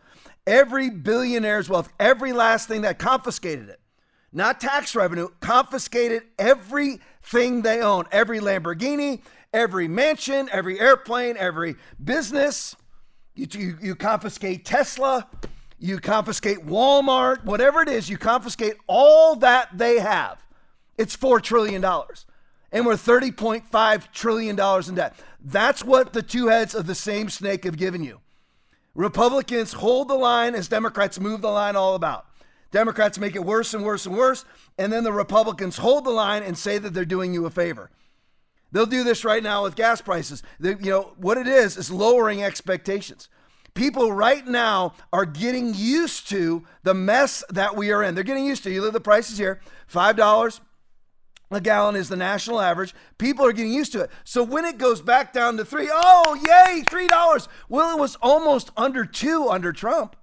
every 0.47 0.91
billionaire's 0.91 1.69
wealth, 1.69 1.91
every 1.99 2.33
last 2.33 2.69
thing 2.69 2.83
that 2.83 2.99
confiscated 2.99 3.69
it. 3.71 3.81
Not 4.33 4.61
tax 4.61 4.95
revenue, 4.95 5.29
confiscated 5.41 6.23
every 6.39 7.01
thing 7.23 7.63
they 7.63 7.81
own, 7.81 8.05
every 8.13 8.41
Lamborghini, 8.41 9.21
every 9.53 9.89
mansion, 9.89 10.49
every 10.53 10.81
airplane, 10.81 11.37
every 11.37 11.77
business. 12.03 12.77
You, 13.35 13.47
you, 13.53 13.79
you 13.81 13.95
confiscate 13.95 14.65
Tesla, 14.65 15.27
you 15.79 15.99
confiscate 15.99 16.67
Walmart, 16.67 17.45
whatever 17.45 17.81
it 17.83 17.89
is, 17.89 18.09
you 18.09 18.19
confiscate 18.19 18.75
all 18.87 19.37
that 19.37 19.77
they 19.77 19.99
have. 19.99 20.43
It's 20.99 21.17
$4 21.17 21.43
trillion. 21.43 21.85
And 22.71 22.87
we're 22.87 22.95
$30.5 22.95 24.13
trillion 24.13 24.59
in 24.89 24.95
debt. 24.95 25.17
That's 25.45 25.85
what 25.85 26.13
the 26.13 26.23
two 26.23 26.49
heads 26.49 26.75
of 26.75 26.87
the 26.87 26.95
same 26.95 27.29
snake 27.29 27.65
have 27.65 27.77
given 27.77 28.03
you. 28.03 28.21
Republicans 28.95 29.73
hold 29.73 30.09
the 30.09 30.15
line 30.15 30.55
as 30.55 30.69
Democrats 30.69 31.19
move 31.19 31.41
the 31.41 31.51
line 31.51 31.77
all 31.77 31.95
about. 31.95 32.27
Democrats 32.73 33.19
make 33.19 33.37
it 33.37 33.45
worse 33.45 33.75
and 33.75 33.85
worse 33.85 34.07
and 34.07 34.17
worse. 34.17 34.45
And 34.77 34.93
then 34.93 35.05
the 35.05 35.13
Republicans 35.13 35.77
hold 35.77 36.05
the 36.05 36.11
line 36.11 36.43
and 36.43 36.59
say 36.59 36.79
that 36.79 36.93
they're 36.93 37.05
doing 37.05 37.33
you 37.33 37.47
a 37.47 37.51
favor. 37.51 37.91
They'll 38.73 38.87
do 38.87 39.05
this 39.05 39.25
right 39.25 39.43
now 39.43 39.63
with 39.63 39.77
gas 39.77 40.01
prices. 40.01 40.43
They, 40.59 40.71
you 40.71 40.91
know, 40.91 41.13
what 41.19 41.39
it 41.39 41.47
is 41.47 41.77
is 41.77 41.91
lowering 41.91 42.43
expectations. 42.43 43.29
People 43.75 44.13
right 44.13 44.47
now 44.47 44.95
are 45.13 45.25
getting 45.25 45.75
used 45.75 46.29
to 46.31 46.65
the 46.83 46.95
mess 46.95 47.45
that 47.51 47.77
we 47.77 47.93
are 47.93 48.03
in. 48.03 48.15
They're 48.15 48.25
getting 48.25 48.47
used 48.47 48.65
to. 48.65 48.71
You 48.71 48.81
look 48.81 48.89
at 48.89 48.95
the 48.95 49.01
prices 49.01 49.39
here, 49.39 49.61
five 49.87 50.17
dollars 50.17 50.61
a 51.53 51.61
gallon 51.61 51.97
is 51.97 52.09
the 52.09 52.17
national 52.17 52.61
average. 52.61 52.95
People 53.19 53.45
are 53.47 53.53
getting 53.53 53.73
used 53.73 53.93
to 53.93 54.01
it. 54.01 54.11
So 54.25 54.43
when 54.43 54.65
it 54.65 54.79
goes 54.79 55.03
back 55.03 55.33
down 55.33 55.57
to 55.59 55.65
three, 55.65 55.91
oh 55.93 56.39
yay, 56.47 56.83
three 56.89 57.09
dollars. 57.09 57.49
Well, 57.69 57.97
it 57.97 58.01
was 58.01 58.17
almost 58.23 58.71
under 58.77 59.05
two 59.05 59.49
under 59.49 59.73
Trump. 59.73 60.17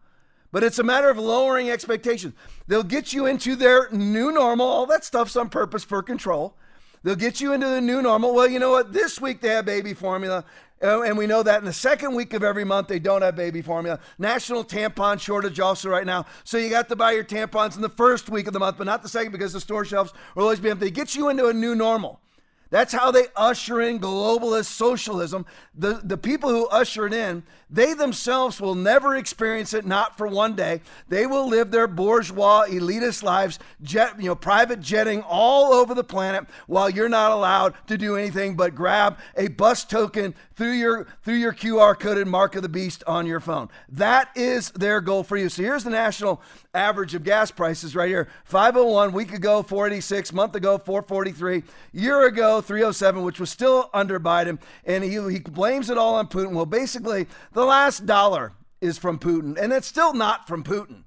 But 0.51 0.63
it's 0.63 0.79
a 0.79 0.83
matter 0.83 1.09
of 1.09 1.17
lowering 1.17 1.69
expectations. 1.69 2.33
They'll 2.67 2.83
get 2.83 3.13
you 3.13 3.25
into 3.25 3.55
their 3.55 3.89
new 3.91 4.31
normal. 4.31 4.67
All 4.67 4.85
that 4.87 5.05
stuff's 5.05 5.35
on 5.35 5.49
purpose 5.49 5.83
for 5.83 6.01
control. 6.01 6.55
They'll 7.03 7.15
get 7.15 7.39
you 7.39 7.53
into 7.53 7.67
the 7.67 7.81
new 7.81 8.01
normal. 8.01 8.33
Well, 8.33 8.47
you 8.47 8.59
know 8.59 8.71
what? 8.71 8.91
This 8.91 9.21
week 9.21 9.41
they 9.41 9.49
have 9.49 9.65
baby 9.65 9.93
formula. 9.93 10.43
Uh, 10.81 11.01
and 11.01 11.17
we 11.17 11.27
know 11.27 11.43
that 11.43 11.59
in 11.59 11.65
the 11.65 11.73
second 11.73 12.15
week 12.15 12.33
of 12.33 12.41
every 12.41 12.63
month, 12.63 12.87
they 12.87 12.99
don't 12.99 13.21
have 13.21 13.35
baby 13.35 13.61
formula. 13.61 13.99
National 14.17 14.63
tampon 14.63 15.19
shortage 15.19 15.59
also 15.59 15.89
right 15.89 16.05
now. 16.05 16.25
So 16.45 16.57
you 16.57 16.69
got 16.69 16.87
to 16.89 16.95
buy 16.95 17.11
your 17.11 17.23
tampons 17.23 17.75
in 17.75 17.81
the 17.81 17.89
first 17.89 18.29
week 18.29 18.47
of 18.47 18.53
the 18.53 18.59
month, 18.59 18.77
but 18.77 18.85
not 18.85 19.03
the 19.03 19.09
second 19.09 19.31
because 19.31 19.51
the 19.51 19.59
store 19.59 19.83
shelves 19.83 20.13
will 20.35 20.43
always 20.43 20.59
be 20.59 20.69
empty. 20.69 20.85
They 20.85 20.91
get 20.91 21.15
you 21.15 21.29
into 21.29 21.47
a 21.47 21.53
new 21.53 21.75
normal. 21.75 22.21
That's 22.69 22.93
how 22.93 23.11
they 23.11 23.25
usher 23.35 23.81
in 23.81 23.99
globalist 23.99 24.65
socialism. 24.65 25.45
The, 25.73 26.01
the 26.03 26.17
people 26.17 26.49
who 26.49 26.67
usher 26.67 27.07
it 27.07 27.13
in, 27.13 27.43
they 27.69 27.93
themselves 27.93 28.59
will 28.59 28.75
never 28.75 29.15
experience 29.15 29.73
it, 29.73 29.85
not 29.85 30.17
for 30.17 30.27
one 30.27 30.55
day. 30.55 30.81
They 31.07 31.25
will 31.25 31.47
live 31.47 31.71
their 31.71 31.87
bourgeois, 31.87 32.65
elitist 32.67 33.23
lives, 33.23 33.59
jet, 33.81 34.19
you 34.19 34.27
know, 34.27 34.35
private 34.35 34.79
jetting 34.79 35.21
all 35.21 35.73
over 35.73 35.93
the 35.93 36.03
planet 36.03 36.45
while 36.67 36.89
you're 36.89 37.09
not 37.09 37.31
allowed 37.31 37.75
to 37.87 37.97
do 37.97 38.15
anything 38.15 38.55
but 38.55 38.75
grab 38.75 39.17
a 39.35 39.47
bus 39.47 39.85
token 39.85 40.33
through 40.55 40.71
your 40.71 41.07
through 41.23 41.35
your 41.35 41.53
QR 41.53 41.97
coded 41.97 42.27
mark 42.27 42.55
of 42.55 42.61
the 42.61 42.69
beast 42.69 43.03
on 43.07 43.25
your 43.25 43.39
phone. 43.39 43.69
That 43.89 44.29
is 44.35 44.71
their 44.71 45.01
goal 45.01 45.23
for 45.23 45.37
you. 45.37 45.49
So 45.49 45.63
here's 45.63 45.83
the 45.83 45.89
national 45.89 46.41
average 46.73 47.15
of 47.15 47.23
gas 47.23 47.51
prices 47.51 47.95
right 47.95 48.09
here. 48.09 48.27
501 48.45 49.13
week 49.13 49.33
ago 49.33 49.63
486, 49.63 50.33
month 50.33 50.55
ago 50.55 50.77
443, 50.77 51.63
year 51.93 52.25
ago 52.25 52.61
307, 52.61 53.23
which 53.23 53.39
was 53.39 53.49
still 53.49 53.89
under 53.93 54.19
Biden, 54.19 54.59
and 54.85 55.03
he, 55.03 55.11
he 55.31 55.39
blames 55.39 55.89
it 55.89 55.97
all 55.97 56.15
on 56.15 56.27
Putin. 56.27 56.51
Well, 56.51 56.65
basically, 56.65 57.27
the 57.59 57.65
last 57.65 58.05
dollar 58.05 58.53
is 58.81 58.97
from 58.97 59.19
Putin, 59.19 59.57
and 59.61 59.73
it's 59.73 59.87
still 59.87 60.13
not 60.13 60.47
from 60.47 60.63
Putin. 60.63 61.03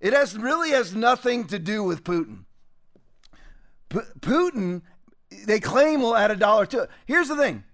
It 0.00 0.12
has 0.12 0.36
really 0.36 0.70
has 0.70 0.94
nothing 0.94 1.46
to 1.46 1.58
do 1.58 1.82
with 1.82 2.04
Putin. 2.04 2.44
P- 3.88 4.00
Putin, 4.20 4.82
they 5.46 5.60
claim 5.60 6.02
will 6.02 6.16
add 6.16 6.30
a 6.30 6.36
dollar 6.36 6.66
to 6.66 6.82
it. 6.82 6.90
Here's 7.06 7.28
the 7.28 7.36
thing 7.36 7.64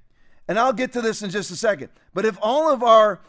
and 0.50 0.58
I'll 0.58 0.72
get 0.72 0.92
to 0.94 1.00
this 1.00 1.22
in 1.22 1.30
just 1.30 1.52
a 1.52 1.56
second. 1.56 1.90
But 2.12 2.24
if 2.24 2.36
all 2.42 2.72
of 2.72 2.82
our 2.82 3.20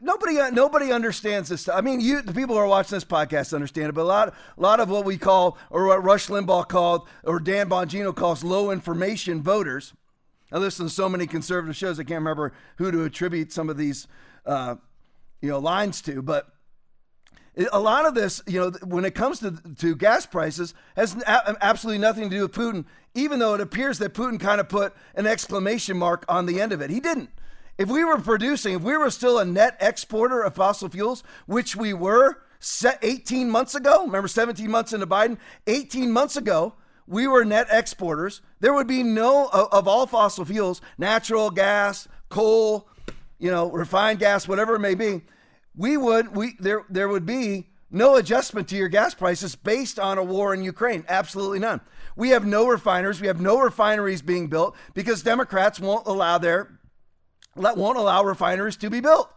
nobody 0.00 0.38
uh, 0.38 0.48
nobody 0.48 0.90
understands 0.90 1.50
this. 1.50 1.68
I 1.68 1.82
mean, 1.82 2.00
you 2.00 2.22
the 2.22 2.32
people 2.32 2.54
who 2.54 2.62
are 2.62 2.66
watching 2.66 2.96
this 2.96 3.04
podcast 3.04 3.52
understand 3.52 3.90
it, 3.90 3.92
but 3.92 4.00
a 4.00 4.04
lot 4.04 4.28
a 4.28 4.60
lot 4.60 4.80
of 4.80 4.88
what 4.88 5.04
we 5.04 5.18
call 5.18 5.58
or 5.68 5.88
what 5.88 6.02
Rush 6.02 6.28
Limbaugh 6.28 6.66
called 6.66 7.06
or 7.24 7.40
Dan 7.40 7.68
Bongino 7.68 8.16
calls 8.16 8.42
low 8.42 8.70
information 8.70 9.42
voters. 9.42 9.92
I 10.50 10.56
listen 10.56 10.86
to 10.86 10.92
so 10.92 11.10
many 11.10 11.26
conservative 11.26 11.76
shows. 11.76 12.00
I 12.00 12.04
can't 12.04 12.20
remember 12.20 12.54
who 12.76 12.90
to 12.90 13.04
attribute 13.04 13.52
some 13.52 13.68
of 13.68 13.76
these 13.76 14.08
uh, 14.46 14.76
you 15.40 15.48
know 15.48 15.58
lines 15.58 16.00
to, 16.02 16.22
but 16.22 16.48
a 17.70 17.78
lot 17.78 18.06
of 18.06 18.14
this, 18.14 18.42
you 18.46 18.58
know, 18.58 18.70
when 18.84 19.04
it 19.04 19.14
comes 19.14 19.40
to, 19.40 19.52
to 19.78 19.94
gas 19.94 20.24
prices, 20.24 20.72
has 20.96 21.22
absolutely 21.26 21.98
nothing 21.98 22.30
to 22.30 22.36
do 22.36 22.42
with 22.42 22.52
Putin, 22.52 22.86
even 23.14 23.38
though 23.38 23.54
it 23.54 23.60
appears 23.60 23.98
that 23.98 24.14
Putin 24.14 24.40
kind 24.40 24.60
of 24.60 24.68
put 24.68 24.94
an 25.14 25.26
exclamation 25.26 25.98
mark 25.98 26.24
on 26.28 26.46
the 26.46 26.60
end 26.60 26.72
of 26.72 26.80
it. 26.80 26.88
He 26.88 27.00
didn't. 27.00 27.30
If 27.76 27.88
we 27.88 28.04
were 28.04 28.18
producing, 28.18 28.74
if 28.74 28.82
we 28.82 28.96
were 28.96 29.10
still 29.10 29.38
a 29.38 29.44
net 29.44 29.76
exporter 29.80 30.42
of 30.42 30.54
fossil 30.54 30.88
fuels, 30.88 31.22
which 31.46 31.76
we 31.76 31.92
were 31.92 32.38
set 32.58 32.98
18 33.02 33.50
months 33.50 33.74
ago, 33.74 34.04
remember 34.04 34.28
17 34.28 34.70
months 34.70 34.92
into 34.92 35.06
Biden, 35.06 35.36
18 35.66 36.10
months 36.10 36.36
ago, 36.36 36.74
we 37.06 37.26
were 37.26 37.44
net 37.44 37.66
exporters. 37.70 38.40
There 38.60 38.72
would 38.72 38.86
be 38.86 39.02
no, 39.02 39.48
of 39.48 39.88
all 39.88 40.06
fossil 40.06 40.44
fuels, 40.44 40.80
natural 40.96 41.50
gas, 41.50 42.08
coal, 42.28 42.88
you 43.42 43.50
know, 43.50 43.70
refined 43.70 44.20
gas, 44.20 44.48
whatever 44.48 44.76
it 44.76 44.80
may 44.80 44.94
be 44.94 45.22
we 45.74 45.96
would 45.96 46.36
we 46.36 46.54
there 46.58 46.84
there 46.88 47.08
would 47.08 47.26
be 47.26 47.68
no 47.90 48.16
adjustment 48.16 48.68
to 48.68 48.76
your 48.76 48.88
gas 48.88 49.14
prices 49.14 49.54
based 49.54 49.98
on 49.98 50.18
a 50.18 50.24
war 50.24 50.54
in 50.54 50.62
Ukraine. 50.62 51.04
Absolutely 51.08 51.58
none. 51.58 51.80
We 52.16 52.30
have 52.30 52.46
no 52.46 52.66
refiners. 52.66 53.20
We 53.20 53.26
have 53.26 53.40
no 53.40 53.58
refineries 53.60 54.22
being 54.22 54.48
built 54.48 54.76
because 54.94 55.22
Democrats 55.22 55.80
won't 55.80 56.06
allow 56.06 56.38
their 56.38 56.78
won't 57.54 57.98
allow 57.98 58.24
refineries 58.24 58.76
to 58.78 58.90
be 58.90 59.00
built. 59.00 59.30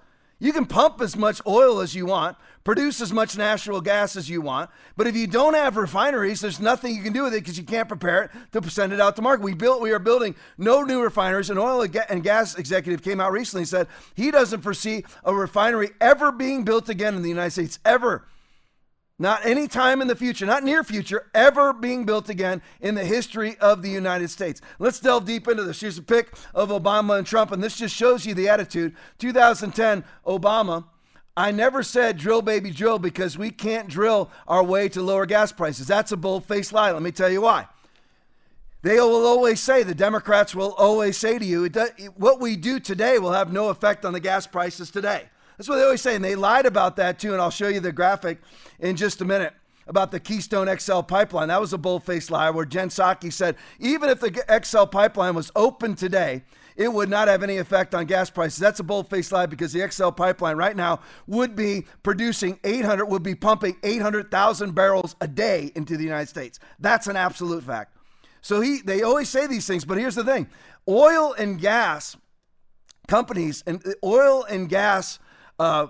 You 0.46 0.54
can 0.54 0.68
pump 0.68 1.02
as 1.02 1.18
much 1.18 1.42
oil 1.48 1.80
as 1.80 1.96
you 1.96 2.06
want, 2.06 2.38
produce 2.64 3.02
as 3.02 3.12
much 3.12 3.36
natural 3.36 3.82
gas 3.82 4.16
as 4.16 4.30
you 4.30 4.42
want, 4.42 4.70
but 4.96 5.08
if 5.08 5.16
you 5.16 5.26
don't 5.26 5.56
have 5.56 5.76
refineries, 5.76 6.40
there's 6.40 6.60
nothing 6.60 6.96
you 6.96 7.02
can 7.02 7.14
do 7.14 7.24
with 7.24 7.34
it 7.34 7.40
because 7.40 7.58
you 7.58 7.64
can't 7.64 7.88
prepare 7.88 8.26
it 8.26 8.32
to 8.52 8.70
send 8.70 8.94
it 8.94 9.02
out 9.02 9.16
to 9.16 9.24
market. 9.24 9.44
We 9.44 9.56
built, 9.56 9.82
we 9.82 9.92
are 9.92 9.98
building 9.98 10.36
no 10.60 10.84
new 10.84 11.02
refineries. 11.02 11.50
An 11.50 11.58
oil 11.58 11.82
and 11.82 12.22
gas 12.24 12.54
executive 12.60 13.02
came 13.02 13.20
out 13.20 13.32
recently 13.32 13.62
and 13.62 13.70
said 13.70 13.88
he 14.14 14.30
doesn't 14.30 14.62
foresee 14.62 15.04
a 15.24 15.34
refinery 15.34 15.90
ever 16.00 16.32
being 16.32 16.64
built 16.64 16.90
again 16.90 17.16
in 17.16 17.24
the 17.24 17.30
United 17.30 17.50
States 17.50 17.80
ever. 17.84 18.24
Not 19.18 19.46
any 19.46 19.70
time 19.70 20.02
in 20.02 20.10
the 20.10 20.16
future, 20.16 20.46
not 20.46 20.64
near 20.64 20.84
future, 20.84 21.30
ever 21.34 21.72
being 21.72 22.04
built 22.06 22.28
again 22.28 22.62
in 22.82 22.96
the 22.96 23.06
history 23.06 23.56
of 23.60 23.82
the 23.82 23.90
United 23.90 24.30
States. 24.30 24.60
Let's 24.78 25.00
delve 25.00 25.26
deep 25.26 25.48
into 25.48 25.64
this. 25.64 25.80
Here's 25.80 25.98
a 25.98 26.04
pic 26.04 26.34
of 26.54 26.68
Obama 26.68 27.18
and 27.18 27.26
Trump, 27.26 27.54
and 27.54 27.64
this 27.64 27.78
just 27.78 27.96
shows 27.96 28.26
you 28.26 28.34
the 28.34 28.50
attitude. 28.50 28.94
2010, 29.20 30.04
Obama. 30.28 30.86
I 31.38 31.52
never 31.52 31.82
said 31.82 32.18
drill, 32.18 32.42
baby, 32.42 32.72
drill 32.72 33.00
because 33.00 33.38
we 33.38 33.52
can't 33.52 33.88
drill 33.88 34.32
our 34.48 34.64
way 34.64 34.90
to 34.90 35.02
lower 35.02 35.26
gas 35.26 35.52
prices. 35.52 35.88
That's 35.88 36.12
a 36.12 36.18
bold 36.18 36.46
faced 36.46 36.74
lie. 36.74 36.92
Let 36.92 37.02
me 37.02 37.12
tell 37.12 37.30
you 37.30 37.42
why. 37.42 37.68
They 38.82 39.00
will 39.00 39.26
always 39.26 39.60
say, 39.62 39.84
the 39.84 39.96
Democrats 39.96 40.54
will 40.54 40.74
always 40.74 41.18
say 41.18 41.40
to 41.40 41.46
you, 41.46 41.68
what 42.16 42.40
we 42.40 42.56
do 42.56 42.80
today 42.80 43.18
will 43.18 43.32
have 43.32 43.52
no 43.52 43.70
effect 43.70 44.06
on 44.06 44.14
the 44.14 44.20
gas 44.20 44.46
prices 44.46 44.92
today. 44.92 45.24
That's 45.58 45.70
what 45.70 45.76
they 45.76 45.84
always 45.84 46.02
say. 46.02 46.16
And 46.16 46.24
they 46.24 46.36
lied 46.36 46.66
about 46.66 46.96
that 46.98 47.20
too. 47.20 47.34
And 47.34 47.42
I'll 47.42 47.50
show 47.50 47.68
you 47.68 47.80
the 47.80 47.92
graphic 47.92 48.40
in 48.80 48.96
just 48.96 49.22
a 49.22 49.26
minute 49.26 49.54
about 49.88 50.12
the 50.12 50.20
Keystone 50.20 50.76
XL 50.78 51.02
pipeline. 51.02 51.50
That 51.50 51.62
was 51.62 51.74
a 51.74 51.78
bold 51.78 52.04
faced 52.04 52.32
lie 52.32 52.50
where 52.50 52.66
Jen 52.66 52.90
Psaki 52.90 53.32
said 53.32 53.56
even 53.80 54.10
if 54.10 54.20
the 54.20 54.62
XL 54.64 54.86
pipeline 54.86 55.36
was 55.36 55.52
open 55.56 55.96
today, 55.96 56.44
it 56.76 56.92
would 56.92 57.10
not 57.10 57.28
have 57.28 57.42
any 57.42 57.58
effect 57.58 57.96
on 57.96 58.06
gas 58.06 58.30
prices. 58.30 58.60
That's 58.60 58.80
a 58.80 58.84
bold 58.84 59.10
faced 59.10 59.32
lie 59.32 59.46
because 59.46 59.72
the 59.72 59.90
XL 59.90 60.10
pipeline 60.10 60.58
right 60.58 60.76
now 60.76 61.00
would 61.28 61.56
be 61.56 61.86
producing 62.04 62.60
800, 62.64 63.06
would 63.06 63.24
be 63.24 63.36
pumping 63.36 63.78
800,000 63.84 64.76
barrels 64.76 65.16
a 65.22 65.28
day 65.28 65.72
into 65.76 65.96
the 65.96 66.04
United 66.04 66.28
States. 66.28 66.60
That's 66.80 67.08
an 67.08 67.16
absolute 67.16 67.64
fact. 67.64 67.96
So 68.42 68.62
he, 68.62 68.82
they 68.82 69.02
always 69.04 69.30
say 69.30 69.48
these 69.48 69.66
things, 69.66 69.86
but 69.86 69.98
here's 69.98 70.16
the 70.16 70.24
thing 70.24 70.48
oil 70.88 71.34
and 71.34 71.60
gas 71.60 72.18
companies 73.08 73.64
and 73.66 73.82
oil 74.04 74.44
and 74.44 74.68
gas 74.68 75.20
uh, 75.60 75.88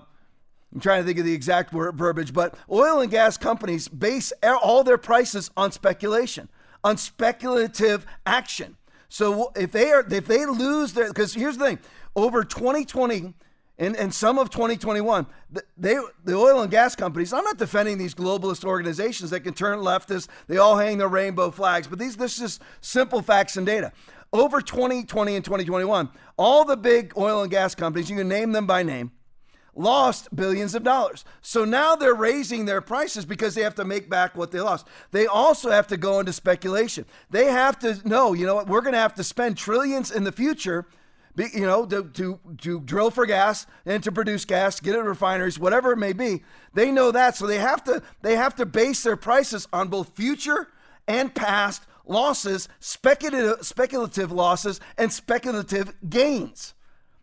I'm 0.75 0.81
trying 0.81 1.01
to 1.01 1.05
think 1.05 1.19
of 1.19 1.25
the 1.25 1.33
exact 1.33 1.71
word, 1.71 1.97
verbiage, 1.97 2.33
but 2.33 2.55
oil 2.69 2.99
and 2.99 3.09
gas 3.09 3.37
companies 3.37 3.87
base 3.87 4.33
all 4.43 4.83
their 4.83 4.97
prices 4.97 5.49
on 5.55 5.71
speculation, 5.71 6.49
on 6.83 6.97
speculative 6.97 8.05
action. 8.25 8.75
So 9.07 9.53
if 9.55 9.71
they 9.71 9.91
are, 9.91 10.05
if 10.11 10.27
they 10.27 10.45
lose 10.45 10.91
their, 10.93 11.07
because 11.07 11.33
here's 11.33 11.57
the 11.57 11.65
thing, 11.65 11.79
over 12.13 12.43
2020 12.43 13.33
and, 13.77 13.95
and 13.95 14.13
some 14.13 14.37
of 14.37 14.49
2021, 14.49 15.25
they 15.77 15.97
the 16.25 16.35
oil 16.35 16.61
and 16.61 16.69
gas 16.69 16.93
companies. 16.93 17.31
I'm 17.31 17.45
not 17.45 17.57
defending 17.57 17.97
these 17.97 18.13
globalist 18.13 18.65
organizations 18.65 19.29
that 19.29 19.41
can 19.41 19.53
turn 19.53 19.79
leftist. 19.79 20.27
They 20.47 20.57
all 20.57 20.77
hang 20.77 20.97
their 20.97 21.07
rainbow 21.07 21.51
flags, 21.51 21.87
but 21.87 21.99
these 21.99 22.17
this 22.17 22.41
is 22.41 22.59
simple 22.81 23.21
facts 23.21 23.55
and 23.55 23.65
data. 23.65 23.93
Over 24.33 24.59
2020 24.59 25.35
and 25.37 25.45
2021, 25.45 26.09
all 26.35 26.65
the 26.65 26.75
big 26.75 27.13
oil 27.17 27.43
and 27.43 27.49
gas 27.49 27.75
companies, 27.75 28.09
you 28.09 28.17
can 28.17 28.27
name 28.27 28.51
them 28.51 28.67
by 28.67 28.83
name 28.83 29.11
lost 29.75 30.33
billions 30.35 30.73
of 30.73 30.83
dollars. 30.83 31.25
So 31.41 31.65
now 31.65 31.95
they're 31.95 32.15
raising 32.15 32.65
their 32.65 32.81
prices 32.81 33.25
because 33.25 33.55
they 33.55 33.61
have 33.61 33.75
to 33.75 33.85
make 33.85 34.09
back 34.09 34.35
what 34.35 34.51
they 34.51 34.61
lost. 34.61 34.87
They 35.11 35.27
also 35.27 35.69
have 35.69 35.87
to 35.87 35.97
go 35.97 36.19
into 36.19 36.33
speculation. 36.33 37.05
They 37.29 37.45
have 37.45 37.77
to 37.79 37.99
know, 38.07 38.33
you 38.33 38.45
know 38.45 38.55
what, 38.55 38.67
we're 38.67 38.81
going 38.81 38.93
to 38.93 38.99
have 38.99 39.15
to 39.15 39.23
spend 39.23 39.57
trillions 39.57 40.11
in 40.11 40.23
the 40.23 40.31
future. 40.31 40.85
You 41.37 41.65
know, 41.65 41.85
to, 41.87 42.03
to, 42.13 42.39
to 42.59 42.79
drill 42.79 43.11
for 43.11 43.25
gas 43.25 43.67
and 43.85 44.01
to 44.03 44.11
produce 44.13 44.45
gas, 44.45 44.79
get 44.79 44.95
it 44.95 44.99
refineries, 44.99 45.59
whatever 45.59 45.91
it 45.91 45.97
may 45.97 46.13
be. 46.13 46.43
They 46.73 46.93
know 46.93 47.11
that. 47.11 47.35
So 47.35 47.45
they 47.45 47.57
have 47.57 47.83
to 47.83 48.01
they 48.21 48.37
have 48.37 48.55
to 48.55 48.65
base 48.65 49.03
their 49.03 49.17
prices 49.17 49.67
on 49.73 49.89
both 49.89 50.15
future 50.15 50.69
and 51.09 51.35
past 51.35 51.83
losses, 52.05 52.69
speculative 52.79 53.65
speculative 53.65 54.31
losses, 54.31 54.79
and 54.97 55.11
speculative 55.11 55.93
gains. 56.09 56.74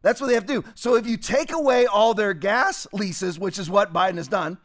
That's 0.03 0.21
what 0.21 0.27
they 0.27 0.35
have 0.35 0.47
to 0.47 0.61
do. 0.61 0.65
So 0.75 0.97
if 0.97 1.07
you 1.07 1.17
take 1.17 1.53
away 1.53 1.87
all 1.87 2.13
their 2.13 2.35
gas 2.35 2.87
leases, 2.93 3.39
which 3.39 3.59
is 3.59 3.71
what 3.71 3.93
Biden 3.93 4.17
has 4.17 4.29
done, 4.29 4.59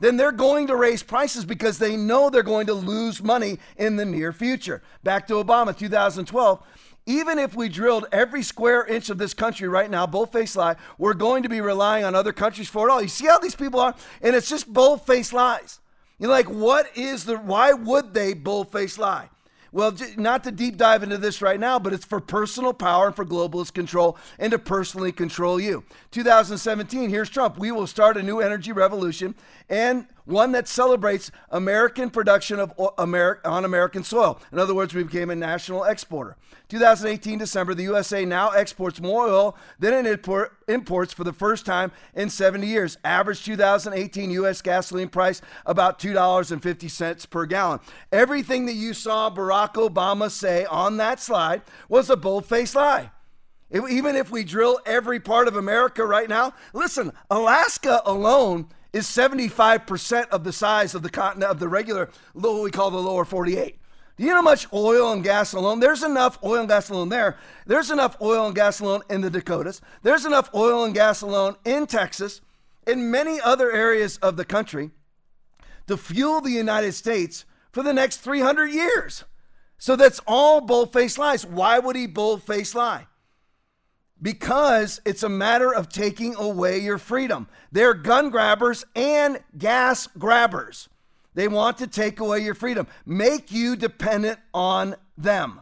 then 0.00 0.16
they're 0.16 0.32
going 0.32 0.66
to 0.66 0.76
raise 0.76 1.02
prices 1.02 1.44
because 1.44 1.78
they 1.78 1.96
know 1.96 2.30
they're 2.30 2.42
going 2.42 2.66
to 2.66 2.74
lose 2.74 3.22
money 3.22 3.58
in 3.76 3.96
the 3.96 4.04
near 4.04 4.32
future. 4.32 4.82
Back 5.04 5.26
to 5.28 5.34
Obama, 5.34 5.76
2012. 5.76 6.62
even 7.06 7.38
if 7.38 7.54
we 7.54 7.68
drilled 7.68 8.06
every 8.12 8.42
square 8.42 8.84
inch 8.84 9.10
of 9.10 9.18
this 9.18 9.34
country 9.34 9.68
right 9.68 9.90
now, 9.90 10.06
bold-faced 10.06 10.56
lie, 10.56 10.76
we're 10.98 11.14
going 11.14 11.42
to 11.42 11.48
be 11.48 11.60
relying 11.60 12.04
on 12.04 12.14
other 12.14 12.32
countries 12.32 12.68
for 12.68 12.88
it 12.88 12.92
all. 12.92 13.02
You 13.02 13.08
see 13.08 13.26
how 13.26 13.38
these 13.38 13.54
people 13.54 13.80
are? 13.80 13.94
And 14.22 14.36
it's 14.36 14.48
just 14.48 14.72
bold-faced 14.72 15.32
lies. 15.32 15.80
You're 16.18 16.30
like, 16.30 16.48
what 16.48 16.86
is 16.96 17.24
the, 17.24 17.36
why 17.36 17.72
would 17.72 18.14
they 18.14 18.34
bold-faced 18.34 18.98
lie? 18.98 19.30
Well, 19.72 19.94
not 20.16 20.42
to 20.44 20.50
deep 20.50 20.76
dive 20.76 21.02
into 21.02 21.16
this 21.16 21.40
right 21.40 21.60
now, 21.60 21.78
but 21.78 21.92
it's 21.92 22.04
for 22.04 22.20
personal 22.20 22.72
power 22.72 23.06
and 23.06 23.14
for 23.14 23.24
globalist 23.24 23.72
control 23.72 24.16
and 24.38 24.50
to 24.50 24.58
personally 24.58 25.12
control 25.12 25.60
you. 25.60 25.84
2017, 26.10 27.08
here's 27.08 27.30
Trump. 27.30 27.56
We 27.56 27.70
will 27.70 27.86
start 27.86 28.16
a 28.16 28.22
new 28.22 28.40
energy 28.40 28.72
revolution 28.72 29.36
and 29.68 30.06
one 30.24 30.52
that 30.52 30.68
celebrates 30.68 31.30
American 31.50 32.10
production 32.10 32.60
of 32.60 32.72
on 32.78 33.64
American 33.64 34.04
soil. 34.04 34.40
In 34.52 34.58
other 34.58 34.74
words, 34.74 34.94
we 34.94 35.02
became 35.02 35.30
a 35.30 35.36
national 35.36 35.84
exporter. 35.84 36.36
2018 36.68 37.38
December, 37.38 37.74
the 37.74 37.82
USA 37.82 38.24
now 38.24 38.50
exports 38.50 39.00
more 39.00 39.26
oil 39.26 39.56
than 39.78 39.92
it 39.92 40.06
import, 40.06 40.52
imports 40.68 41.12
for 41.12 41.24
the 41.24 41.32
first 41.32 41.66
time 41.66 41.90
in 42.14 42.30
70 42.30 42.66
years. 42.66 42.96
Average 43.04 43.44
2018 43.44 44.30
U.S. 44.30 44.62
gasoline 44.62 45.08
price 45.08 45.42
about 45.66 45.98
$2.50 45.98 47.30
per 47.30 47.46
gallon. 47.46 47.80
Everything 48.12 48.66
that 48.66 48.74
you 48.74 48.94
saw 48.94 49.30
Barack 49.30 49.74
Obama 49.74 50.30
say 50.30 50.64
on 50.66 50.96
that 50.98 51.20
slide 51.20 51.62
was 51.88 52.08
a 52.08 52.16
bold-faced 52.16 52.76
lie. 52.76 53.10
even 53.72 54.14
if 54.16 54.30
we 54.30 54.44
drill 54.44 54.80
every 54.86 55.18
part 55.18 55.48
of 55.48 55.56
America 55.56 56.04
right 56.04 56.28
now, 56.28 56.52
listen, 56.72 57.12
Alaska 57.30 58.02
alone 58.04 58.68
is 58.92 59.06
75% 59.06 60.28
of 60.28 60.44
the 60.44 60.52
size 60.52 60.94
of 60.94 61.02
the 61.02 61.10
continent 61.10 61.50
of 61.50 61.58
the 61.58 61.68
regular, 61.68 62.10
what 62.32 62.62
we 62.62 62.70
call 62.70 62.90
the 62.90 62.98
lower 62.98 63.24
48. 63.24 63.78
Do 64.16 64.24
you 64.24 64.30
know 64.30 64.36
how 64.36 64.42
much 64.42 64.66
oil 64.72 65.12
and 65.12 65.24
gas 65.24 65.54
alone? 65.54 65.80
There's 65.80 66.02
enough 66.02 66.38
oil 66.44 66.60
and 66.60 66.68
gas 66.68 66.90
alone 66.90 67.08
there. 67.08 67.38
There's 67.66 67.90
enough 67.90 68.16
oil 68.20 68.44
and 68.44 68.54
gas 68.54 68.80
alone 68.80 69.00
in 69.08 69.22
the 69.22 69.30
Dakotas. 69.30 69.80
There's 70.02 70.26
enough 70.26 70.50
oil 70.54 70.84
and 70.84 70.92
gas 70.92 71.22
alone 71.22 71.56
in 71.64 71.86
Texas, 71.86 72.42
in 72.86 73.10
many 73.10 73.40
other 73.40 73.72
areas 73.72 74.18
of 74.18 74.36
the 74.36 74.44
country 74.44 74.90
to 75.86 75.96
fuel 75.96 76.40
the 76.40 76.50
United 76.50 76.92
States 76.92 77.44
for 77.72 77.82
the 77.82 77.94
next 77.94 78.18
300 78.18 78.66
years. 78.66 79.24
So 79.78 79.96
that's 79.96 80.20
all 80.26 80.60
bold 80.60 80.92
faced 80.92 81.16
lies. 81.16 81.46
Why 81.46 81.78
would 81.78 81.96
he 81.96 82.06
bold 82.06 82.42
faced 82.42 82.74
lie? 82.74 83.06
Because 84.22 85.00
it's 85.04 85.22
a 85.22 85.28
matter 85.28 85.74
of 85.74 85.88
taking 85.88 86.34
away 86.36 86.78
your 86.78 86.98
freedom. 86.98 87.48
They're 87.72 87.94
gun 87.94 88.30
grabbers 88.30 88.84
and 88.94 89.40
gas 89.56 90.06
grabbers. 90.06 90.88
They 91.34 91.48
want 91.48 91.78
to 91.78 91.86
take 91.86 92.20
away 92.20 92.40
your 92.40 92.54
freedom, 92.54 92.86
make 93.06 93.52
you 93.52 93.76
dependent 93.76 94.38
on 94.52 94.96
them. 95.16 95.60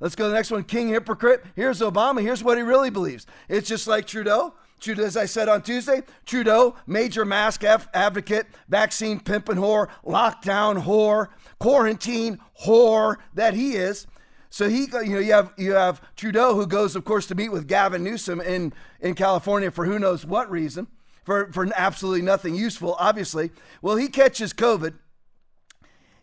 Let's 0.00 0.14
go 0.14 0.24
to 0.24 0.28
the 0.30 0.36
next 0.36 0.50
one. 0.50 0.62
King 0.62 0.88
hypocrite. 0.88 1.44
Here's 1.56 1.80
Obama. 1.80 2.22
Here's 2.22 2.44
what 2.44 2.56
he 2.56 2.62
really 2.62 2.90
believes. 2.90 3.26
It's 3.48 3.68
just 3.68 3.88
like 3.88 4.06
Trudeau. 4.06 4.54
Trudeau, 4.78 5.02
as 5.02 5.16
I 5.16 5.24
said 5.24 5.48
on 5.48 5.62
Tuesday, 5.62 6.02
Trudeau, 6.24 6.76
major 6.86 7.24
mask 7.24 7.64
av- 7.64 7.88
advocate, 7.92 8.46
vaccine 8.68 9.18
pimp 9.18 9.48
and 9.48 9.58
whore, 9.58 9.88
lockdown 10.06 10.84
whore, 10.84 11.28
quarantine 11.58 12.38
whore 12.64 13.16
that 13.34 13.54
he 13.54 13.74
is. 13.74 14.06
So 14.50 14.68
he, 14.68 14.86
you 15.04 15.10
know, 15.10 15.18
you 15.18 15.32
have 15.32 15.52
you 15.56 15.72
have 15.72 16.00
Trudeau 16.16 16.54
who 16.54 16.66
goes, 16.66 16.96
of 16.96 17.04
course, 17.04 17.26
to 17.26 17.34
meet 17.34 17.50
with 17.50 17.66
Gavin 17.66 18.02
Newsom 18.02 18.40
in 18.40 18.72
in 19.00 19.14
California 19.14 19.70
for 19.70 19.84
who 19.84 19.98
knows 19.98 20.24
what 20.24 20.50
reason, 20.50 20.86
for 21.24 21.52
for 21.52 21.68
absolutely 21.76 22.22
nothing 22.22 22.54
useful, 22.54 22.96
obviously. 22.98 23.50
Well, 23.82 23.96
he 23.96 24.08
catches 24.08 24.52
COVID. 24.52 24.94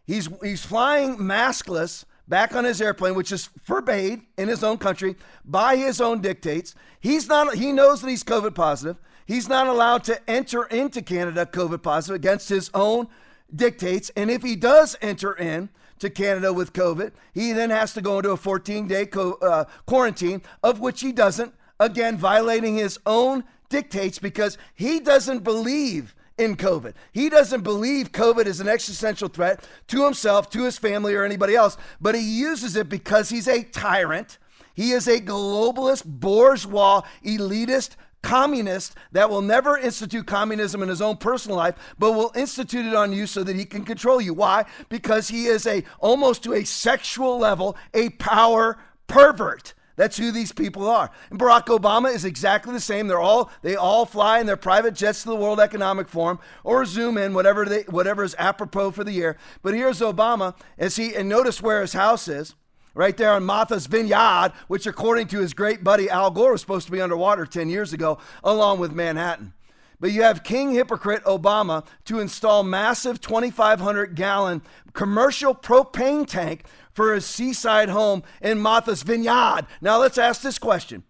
He's 0.05 0.29
he's 0.41 0.65
flying 0.65 1.17
maskless 1.17 2.05
back 2.27 2.55
on 2.55 2.65
his 2.65 2.81
airplane, 2.81 3.15
which 3.15 3.31
is 3.31 3.49
forbade 3.63 4.21
in 4.37 4.47
his 4.47 4.63
own 4.63 4.77
country 4.77 5.15
by 5.43 5.75
his 5.75 6.01
own 6.01 6.21
dictates. 6.21 6.73
He's 6.99 7.27
not. 7.27 7.55
He 7.55 7.71
knows 7.71 8.01
that 8.01 8.09
he's 8.09 8.23
COVID 8.23 8.55
positive. 8.55 8.97
He's 9.27 9.49
not 9.49 9.67
allowed 9.67 10.03
to 10.05 10.29
enter 10.29 10.65
into 10.65 11.01
Canada 11.01 11.45
COVID 11.45 11.81
positive 11.81 12.15
against 12.15 12.49
his 12.49 12.69
own 12.73 13.07
dictates. 13.53 14.11
And 14.15 14.29
if 14.29 14.43
he 14.43 14.55
does 14.55 14.95
enter 15.01 15.33
in, 15.33 15.69
to 15.99 16.09
Canada 16.09 16.51
with 16.53 16.73
COVID. 16.73 17.11
He 17.33 17.51
then 17.51 17.69
has 17.69 17.93
to 17.93 18.01
go 18.01 18.17
into 18.17 18.31
a 18.31 18.37
14 18.37 18.87
day 18.87 19.05
co- 19.05 19.37
uh, 19.41 19.65
quarantine, 19.85 20.41
of 20.63 20.79
which 20.79 21.01
he 21.01 21.11
doesn't, 21.11 21.53
again, 21.79 22.17
violating 22.17 22.75
his 22.75 22.99
own 23.05 23.43
dictates 23.69 24.19
because 24.19 24.57
he 24.73 24.99
doesn't 24.99 25.43
believe 25.43 26.15
in 26.37 26.55
COVID. 26.55 26.93
He 27.11 27.29
doesn't 27.29 27.61
believe 27.61 28.11
COVID 28.11 28.45
is 28.45 28.59
an 28.59 28.67
existential 28.67 29.29
threat 29.29 29.65
to 29.87 30.03
himself, 30.03 30.49
to 30.51 30.63
his 30.63 30.77
family, 30.77 31.15
or 31.15 31.23
anybody 31.23 31.55
else, 31.55 31.77
but 32.01 32.15
he 32.15 32.21
uses 32.21 32.75
it 32.75 32.89
because 32.89 33.29
he's 33.29 33.47
a 33.47 33.63
tyrant. 33.63 34.37
He 34.73 34.91
is 34.91 35.07
a 35.07 35.21
globalist, 35.21 36.03
bourgeois, 36.05 37.01
elitist 37.23 37.95
communist 38.25 38.95
that 39.11 39.29
will 39.29 39.43
never 39.43 39.77
institute 39.77 40.25
communism 40.25 40.81
in 40.81 40.89
his 40.89 41.01
own 41.01 41.15
personal 41.15 41.57
life, 41.57 41.75
but 41.99 42.13
will 42.13 42.31
institute 42.35 42.87
it 42.87 42.95
on 42.95 43.13
you 43.13 43.27
so 43.27 43.43
that 43.43 43.55
he 43.55 43.65
can 43.65 43.85
control 43.85 44.19
you. 44.19 44.33
Why? 44.33 44.65
Because 44.89 45.27
he 45.27 45.45
is 45.45 45.67
a 45.67 45.83
almost 45.99 46.43
to 46.43 46.53
a 46.53 46.65
sexual 46.65 47.37
level, 47.37 47.77
a 47.93 48.09
power 48.09 48.79
pervert. 49.05 49.75
That's 49.95 50.17
who 50.17 50.31
these 50.31 50.51
people 50.51 50.89
are. 50.89 51.11
And 51.29 51.39
Barack 51.39 51.67
Obama 51.67 52.13
is 52.13 52.25
exactly 52.25 52.73
the 52.73 52.79
same. 52.79 53.07
They're 53.07 53.19
all 53.19 53.51
they 53.61 53.75
all 53.75 54.07
fly 54.07 54.39
in 54.39 54.47
their 54.47 54.57
private 54.57 54.95
jets 54.95 55.21
to 55.21 55.29
the 55.29 55.35
World 55.35 55.59
Economic 55.59 56.09
Forum 56.09 56.39
or 56.63 56.83
zoom 56.85 57.17
in, 57.19 57.33
whatever 57.33 57.63
they 57.63 57.83
whatever 57.83 58.23
is 58.23 58.35
apropos 58.39 58.91
for 58.91 59.03
the 59.03 59.13
year. 59.13 59.37
But 59.61 59.75
here's 59.75 59.99
Obama 59.99 60.55
as 60.79 60.95
he 60.95 61.15
and 61.15 61.29
notice 61.29 61.61
where 61.61 61.81
his 61.81 61.93
house 61.93 62.27
is 62.27 62.55
right 62.95 63.15
there 63.15 63.33
on 63.33 63.45
Martha's 63.45 63.85
Vineyard, 63.85 64.53
which, 64.67 64.87
according 64.87 65.27
to 65.27 65.39
his 65.39 65.53
great 65.53 65.83
buddy 65.83 66.09
Al 66.09 66.31
Gore, 66.31 66.53
was 66.53 66.61
supposed 66.61 66.87
to 66.87 66.91
be 66.91 67.01
underwater 67.01 67.45
10 67.45 67.69
years 67.69 67.93
ago, 67.93 68.17
along 68.43 68.79
with 68.79 68.93
Manhattan. 68.93 69.53
But 69.99 70.11
you 70.11 70.23
have 70.23 70.43
King 70.43 70.73
Hypocrite 70.73 71.23
Obama 71.23 71.85
to 72.05 72.19
install 72.19 72.63
massive 72.63 73.21
2,500 73.21 74.15
gallon 74.15 74.61
commercial 74.93 75.53
propane 75.53 76.25
tank 76.25 76.65
for 76.91 77.13
his 77.13 77.25
seaside 77.25 77.89
home 77.89 78.23
in 78.41 78.59
Martha's 78.59 79.03
Vineyard. 79.03 79.67
Now 79.81 79.99
let's 79.99 80.17
ask 80.17 80.41
this 80.41 80.57
question. 80.57 81.03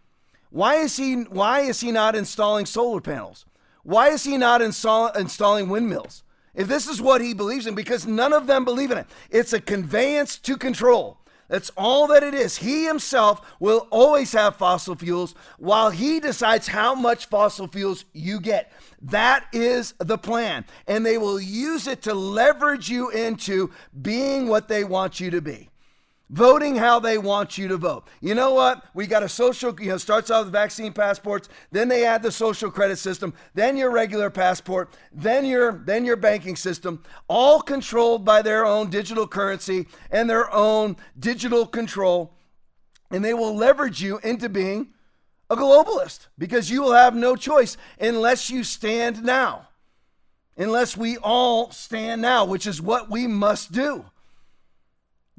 Why 0.50 0.76
is 0.76 0.98
he, 0.98 1.16
why 1.16 1.62
is 1.62 1.82
he 1.82 1.92
not 1.92 2.16
installing 2.16 2.66
solar 2.66 3.02
panels? 3.02 3.46
Why 3.84 4.10
is 4.10 4.24
he 4.24 4.38
not 4.38 4.62
install, 4.62 5.10
installing 5.10 5.70
windmills? 5.70 6.24
If 6.56 6.68
this 6.68 6.88
is 6.88 7.02
what 7.02 7.22
he 7.22 7.34
believes 7.34 7.68
in, 7.68 7.76
because 7.76 8.08
none 8.08 8.34
of 8.34 8.48
them 8.48 8.66
believe 8.66 8.92
in 8.92 8.98
it, 8.98 9.08
it's 9.30 9.54
a 9.54 9.60
conveyance 9.60 10.38
to 10.40 10.58
control. 10.58 11.20
That's 11.48 11.72
all 11.78 12.08
that 12.08 12.24
it 12.24 12.34
is. 12.34 12.58
He 12.58 12.86
himself 12.86 13.42
will 13.60 13.88
always 13.92 14.32
have 14.34 14.56
fossil 14.56 14.96
fuels 14.96 15.36
while 15.58 15.92
he 15.92 16.20
decides 16.20 16.68
how 16.68 16.96
much 16.96 17.28
fossil 17.28 17.68
fuels 17.68 18.06
you 18.14 18.40
get. 18.40 18.72
That 19.02 19.46
is 19.54 19.94
the 20.00 20.18
plan. 20.18 20.66
And 20.88 21.06
they 21.06 21.18
will 21.18 21.40
use 21.40 21.88
it 21.88 22.02
to 22.04 22.14
leverage 22.14 22.90
you 22.90 23.10
into 23.12 23.72
being 24.02 24.48
what 24.48 24.68
they 24.68 24.84
want 24.84 25.20
you 25.20 25.30
to 25.32 25.42
be 25.42 25.70
voting 26.30 26.76
how 26.76 27.00
they 27.00 27.18
want 27.18 27.58
you 27.58 27.68
to 27.68 27.78
vote. 27.78 28.08
You 28.20 28.36
know 28.36 28.54
what? 28.54 28.86
We 28.94 29.08
got 29.08 29.24
a 29.24 29.30
social, 29.30 29.80
you 29.80 29.90
know, 29.90 29.98
starts 29.98 30.32
out 30.32 30.46
with 30.46 30.54
vaccine 30.54 30.92
passports, 30.92 31.50
then 31.72 31.88
they 31.88 32.06
add 32.06 32.24
the 32.24 32.32
social 32.32 32.72
credit 32.72 32.98
system, 32.98 33.34
then 33.54 33.78
your 33.78 33.92
regular 33.92 34.30
passport, 34.30 34.94
then 35.12 35.46
your 35.46 35.72
then 35.86 36.06
your 36.06 36.16
banking 36.16 36.56
system, 36.56 37.04
all 37.28 37.62
controlled 37.62 38.26
by 38.26 38.42
their 38.42 38.66
own 38.66 38.90
digital 38.90 39.28
currency 39.28 39.88
and 40.10 40.30
their 40.30 40.52
own 40.54 40.98
digital 41.20 41.66
control. 41.66 42.34
And 43.12 43.24
they 43.24 43.34
will 43.34 43.56
leverage 43.56 44.02
you 44.02 44.20
into 44.24 44.50
being 44.50 44.90
a 45.50 45.56
globalist 45.56 46.28
because 46.38 46.72
you 46.72 46.82
will 46.82 46.94
have 46.94 47.16
no 47.16 47.36
choice 47.36 47.78
unless 48.00 48.50
you 48.50 48.64
stand 48.64 49.24
now. 49.24 49.70
Unless 50.58 50.96
we 50.98 51.18
all 51.18 51.70
stand 51.72 52.22
now, 52.22 52.46
which 52.46 52.66
is 52.66 52.82
what 52.82 53.12
we 53.12 53.28
must 53.28 53.72
do. 53.72 54.06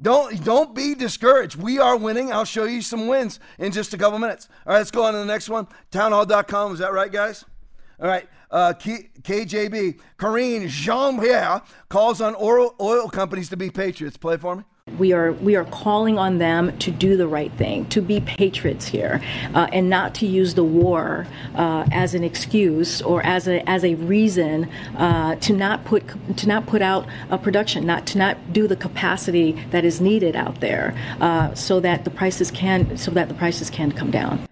Don't 0.01 0.43
don't 0.43 0.75
be 0.75 0.93
discouraged. 0.93 1.55
We 1.55 1.79
are 1.79 1.97
winning. 1.97 2.31
I'll 2.31 2.45
show 2.45 2.65
you 2.65 2.81
some 2.81 3.07
wins 3.07 3.39
in 3.57 3.71
just 3.71 3.93
a 3.93 3.97
couple 3.97 4.19
minutes. 4.19 4.47
All 4.65 4.73
right, 4.73 4.79
let's 4.79 4.91
go 4.91 5.05
on 5.05 5.13
to 5.13 5.19
the 5.19 5.25
next 5.25 5.49
one. 5.49 5.67
Townhall.com. 5.91 6.73
Is 6.73 6.79
that 6.79 6.93
right, 6.93 7.11
guys? 7.11 7.43
All 7.99 8.07
right. 8.07 8.27
Uh, 8.51 8.73
K- 8.73 9.09
KJB. 9.21 9.99
Karine 10.17 10.67
Jean 10.67 11.19
Pierre 11.19 11.61
calls 11.89 12.21
on 12.21 12.35
oil, 12.39 12.75
oil 12.79 13.09
companies 13.09 13.49
to 13.49 13.57
be 13.57 13.69
patriots. 13.71 14.17
Play 14.17 14.37
for 14.37 14.55
me. 14.55 14.63
We 14.97 15.13
are 15.13 15.33
we 15.33 15.55
are 15.55 15.65
calling 15.65 16.17
on 16.17 16.37
them 16.37 16.77
to 16.79 16.91
do 16.91 17.17
the 17.17 17.27
right 17.27 17.51
thing, 17.53 17.85
to 17.89 18.01
be 18.01 18.19
patriots 18.19 18.87
here, 18.87 19.21
uh, 19.53 19.67
and 19.71 19.89
not 19.89 20.15
to 20.15 20.25
use 20.25 20.53
the 20.53 20.63
war 20.63 21.27
uh, 21.55 21.85
as 21.91 22.13
an 22.13 22.23
excuse 22.23 23.01
or 23.01 23.21
as 23.23 23.47
a 23.47 23.67
as 23.69 23.83
a 23.83 23.95
reason 23.95 24.69
uh, 24.97 25.35
to 25.35 25.53
not 25.53 25.85
put 25.85 26.03
to 26.37 26.47
not 26.47 26.65
put 26.65 26.81
out 26.81 27.07
a 27.29 27.37
production, 27.37 27.85
not 27.85 28.05
to 28.07 28.17
not 28.17 28.53
do 28.53 28.67
the 28.67 28.75
capacity 28.75 29.51
that 29.71 29.85
is 29.85 30.01
needed 30.01 30.35
out 30.35 30.59
there, 30.61 30.95
uh, 31.21 31.53
so 31.53 31.79
that 31.79 32.03
the 32.03 32.11
prices 32.11 32.51
can 32.51 32.97
so 32.97 33.11
that 33.11 33.27
the 33.27 33.35
prices 33.35 33.69
can 33.69 33.91
come 33.91 34.11
down. 34.11 34.47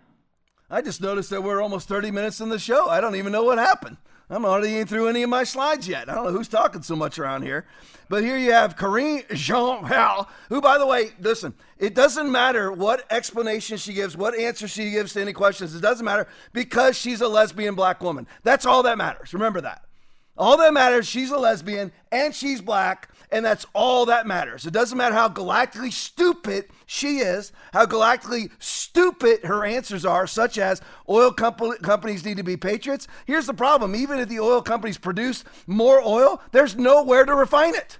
I 0.70 0.82
just 0.82 1.00
noticed 1.02 1.30
that 1.30 1.44
we're 1.44 1.62
almost 1.62 1.88
30 1.88 2.12
minutes 2.12 2.42
in 2.42 2.50
the 2.50 2.60
show. 2.60 2.90
I 2.90 3.00
don't 3.00 3.16
even 3.16 3.32
know 3.32 3.44
what 3.44 3.58
happened. 3.58 3.98
I'm 4.30 4.44
already 4.44 4.74
even 4.74 4.88
through 4.88 5.08
any 5.08 5.24
of 5.24 5.30
my 5.30 5.44
slides 5.44 5.88
yet. 5.88 6.10
I 6.10 6.16
don't 6.16 6.26
know 6.26 6.32
who's 6.32 6.48
talking 6.48 6.82
so 6.82 6.96
much 6.96 7.20
around 7.20 7.44
here. 7.44 7.66
But 8.10 8.24
here 8.24 8.38
you 8.38 8.52
have 8.52 8.76
Karine 8.76 9.24
Jean 9.34 9.86
Pierre, 9.88 10.26
who, 10.50 10.62
by 10.62 10.78
the 10.78 10.86
way, 10.86 11.12
listen, 11.20 11.54
it 11.78 11.96
doesn't 11.96 12.32
matter 12.32 12.72
what 12.72 13.06
explanation 13.12 13.78
she 13.78 13.94
gives, 13.94 14.16
what 14.18 14.38
answer 14.38 14.68
she 14.68 14.92
gives 14.92 15.14
to 15.14 15.22
any 15.22 15.34
questions. 15.34 15.76
It 15.76 15.82
doesn't 15.82 16.06
matter 16.06 16.28
because 16.54 16.98
she's 16.98 17.22
a 17.22 17.28
lesbian 17.28 17.76
black 17.76 18.02
woman. 18.02 18.28
That's 18.44 18.66
all 18.66 18.84
that 18.84 18.98
matters. 18.98 19.34
Remember 19.34 19.62
that. 19.62 19.85
All 20.38 20.58
that 20.58 20.74
matters, 20.74 21.08
she's 21.08 21.32
a 21.32 21.38
lesbian 21.38 21.94
and 22.12 22.36
she's 22.36 22.62
black, 22.62 23.10
and 23.32 23.46
that's 23.46 23.66
all 23.74 24.06
that 24.08 24.28
matters. 24.28 24.66
It 24.66 24.74
doesn't 24.74 24.98
matter 24.98 25.16
how 25.16 25.30
galactically 25.30 25.94
stupid 25.94 26.66
she 26.86 27.20
is, 27.20 27.54
how 27.72 27.86
galactically 27.86 28.52
stupid 28.60 29.46
her 29.46 29.64
answers 29.64 30.06
are, 30.06 30.28
such 30.28 30.58
as 30.58 30.82
oil 31.08 31.32
comp- 31.32 31.82
companies 31.82 32.26
need 32.26 32.38
to 32.38 32.44
be 32.44 32.58
patriots. 32.58 33.08
Here's 33.26 33.48
the 33.48 33.54
problem 33.54 33.96
even 33.96 34.20
if 34.20 34.28
the 34.28 34.42
oil 34.42 34.62
companies 34.62 34.98
produce 34.98 35.46
more 35.68 36.02
oil, 36.02 36.42
there's 36.52 36.76
nowhere 36.76 37.24
to 37.24 37.34
refine 37.34 37.76
it. 37.76 38.00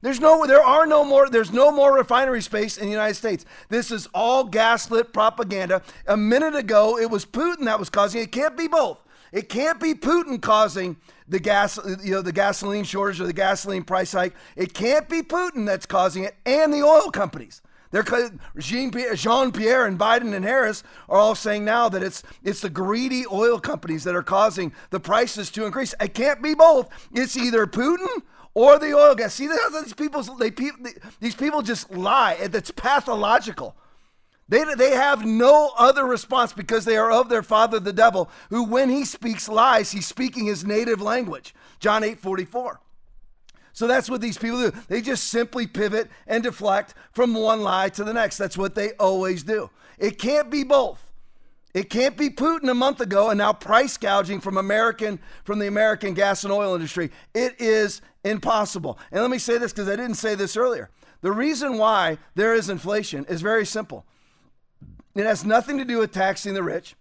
There's 0.00 0.18
no, 0.18 0.44
there 0.46 0.64
are 0.64 0.84
no 0.84 1.04
more, 1.04 1.30
there's 1.30 1.52
no 1.52 1.70
more 1.70 1.94
refinery 1.94 2.42
space 2.42 2.76
in 2.76 2.86
the 2.86 2.90
United 2.90 3.14
States. 3.14 3.44
This 3.68 3.92
is 3.92 4.08
all 4.12 4.42
gaslit 4.42 5.12
propaganda. 5.12 5.80
A 6.08 6.16
minute 6.16 6.56
ago, 6.56 6.98
it 6.98 7.08
was 7.08 7.24
Putin 7.24 7.66
that 7.66 7.78
was 7.78 7.88
causing 7.88 8.20
it. 8.20 8.24
It 8.24 8.32
can't 8.32 8.56
be 8.56 8.66
both. 8.66 8.98
It 9.32 9.48
can't 9.48 9.80
be 9.80 9.94
Putin 9.94 10.40
causing 10.40 10.96
the 11.26 11.40
gas, 11.40 11.78
you 12.04 12.12
know, 12.12 12.22
the 12.22 12.32
gasoline 12.32 12.84
shortage 12.84 13.20
or 13.20 13.26
the 13.26 13.32
gasoline 13.32 13.82
price 13.82 14.12
hike. 14.12 14.34
It 14.56 14.74
can't 14.74 15.08
be 15.08 15.22
Putin 15.22 15.66
that's 15.66 15.86
causing 15.86 16.24
it, 16.24 16.36
and 16.44 16.72
the 16.72 16.82
oil 16.82 17.10
companies. 17.10 17.62
They're 17.92 18.04
Jean 18.58 18.90
Pierre 18.90 19.86
and 19.86 19.98
Biden 19.98 20.34
and 20.34 20.44
Harris 20.44 20.82
are 21.10 21.18
all 21.18 21.34
saying 21.34 21.64
now 21.64 21.90
that 21.90 22.02
it's 22.02 22.22
it's 22.42 22.60
the 22.60 22.70
greedy 22.70 23.24
oil 23.30 23.60
companies 23.60 24.04
that 24.04 24.16
are 24.16 24.22
causing 24.22 24.72
the 24.88 24.98
prices 24.98 25.50
to 25.50 25.66
increase. 25.66 25.94
It 26.00 26.14
can't 26.14 26.42
be 26.42 26.54
both. 26.54 26.88
It's 27.12 27.36
either 27.36 27.66
Putin 27.66 28.22
or 28.54 28.78
the 28.78 28.94
oil 28.94 29.14
gas. 29.14 29.34
See, 29.34 29.46
these 29.46 29.92
people 29.92 30.22
they 30.22 30.50
these 31.20 31.34
people 31.34 31.60
just 31.60 31.90
lie. 31.90 32.38
It's 32.40 32.70
pathological. 32.70 33.76
They, 34.52 34.64
they 34.74 34.90
have 34.90 35.24
no 35.24 35.72
other 35.78 36.04
response 36.04 36.52
because 36.52 36.84
they 36.84 36.98
are 36.98 37.10
of 37.10 37.30
their 37.30 37.42
father, 37.42 37.80
the 37.80 37.90
devil, 37.90 38.28
who, 38.50 38.64
when 38.64 38.90
he 38.90 39.06
speaks 39.06 39.48
lies, 39.48 39.92
he's 39.92 40.06
speaking 40.06 40.44
his 40.44 40.62
native 40.62 41.00
language. 41.00 41.54
John 41.80 42.04
8 42.04 42.18
44. 42.18 42.78
So 43.72 43.86
that's 43.86 44.10
what 44.10 44.20
these 44.20 44.36
people 44.36 44.60
do. 44.70 44.76
They 44.88 45.00
just 45.00 45.28
simply 45.28 45.66
pivot 45.66 46.10
and 46.26 46.42
deflect 46.42 46.92
from 47.12 47.32
one 47.32 47.62
lie 47.62 47.88
to 47.88 48.04
the 48.04 48.12
next. 48.12 48.36
That's 48.36 48.58
what 48.58 48.74
they 48.74 48.92
always 49.00 49.42
do. 49.42 49.70
It 49.98 50.18
can't 50.18 50.50
be 50.50 50.64
both. 50.64 51.10
It 51.72 51.88
can't 51.88 52.18
be 52.18 52.28
Putin 52.28 52.68
a 52.68 52.74
month 52.74 53.00
ago 53.00 53.30
and 53.30 53.38
now 53.38 53.54
price 53.54 53.96
gouging 53.96 54.42
from 54.42 54.58
American 54.58 55.18
from 55.44 55.60
the 55.60 55.66
American 55.66 56.12
gas 56.12 56.44
and 56.44 56.52
oil 56.52 56.74
industry. 56.74 57.10
It 57.32 57.58
is 57.58 58.02
impossible. 58.22 58.98
And 59.10 59.22
let 59.22 59.30
me 59.30 59.38
say 59.38 59.56
this 59.56 59.72
because 59.72 59.88
I 59.88 59.96
didn't 59.96 60.16
say 60.16 60.34
this 60.34 60.58
earlier. 60.58 60.90
The 61.22 61.32
reason 61.32 61.78
why 61.78 62.18
there 62.34 62.52
is 62.52 62.68
inflation 62.68 63.24
is 63.30 63.40
very 63.40 63.64
simple. 63.64 64.04
It 65.14 65.26
has 65.26 65.44
nothing 65.44 65.78
to 65.78 65.84
do 65.84 65.98
with 65.98 66.12
taxing 66.12 66.54
the 66.54 66.62
rich. 66.62 66.94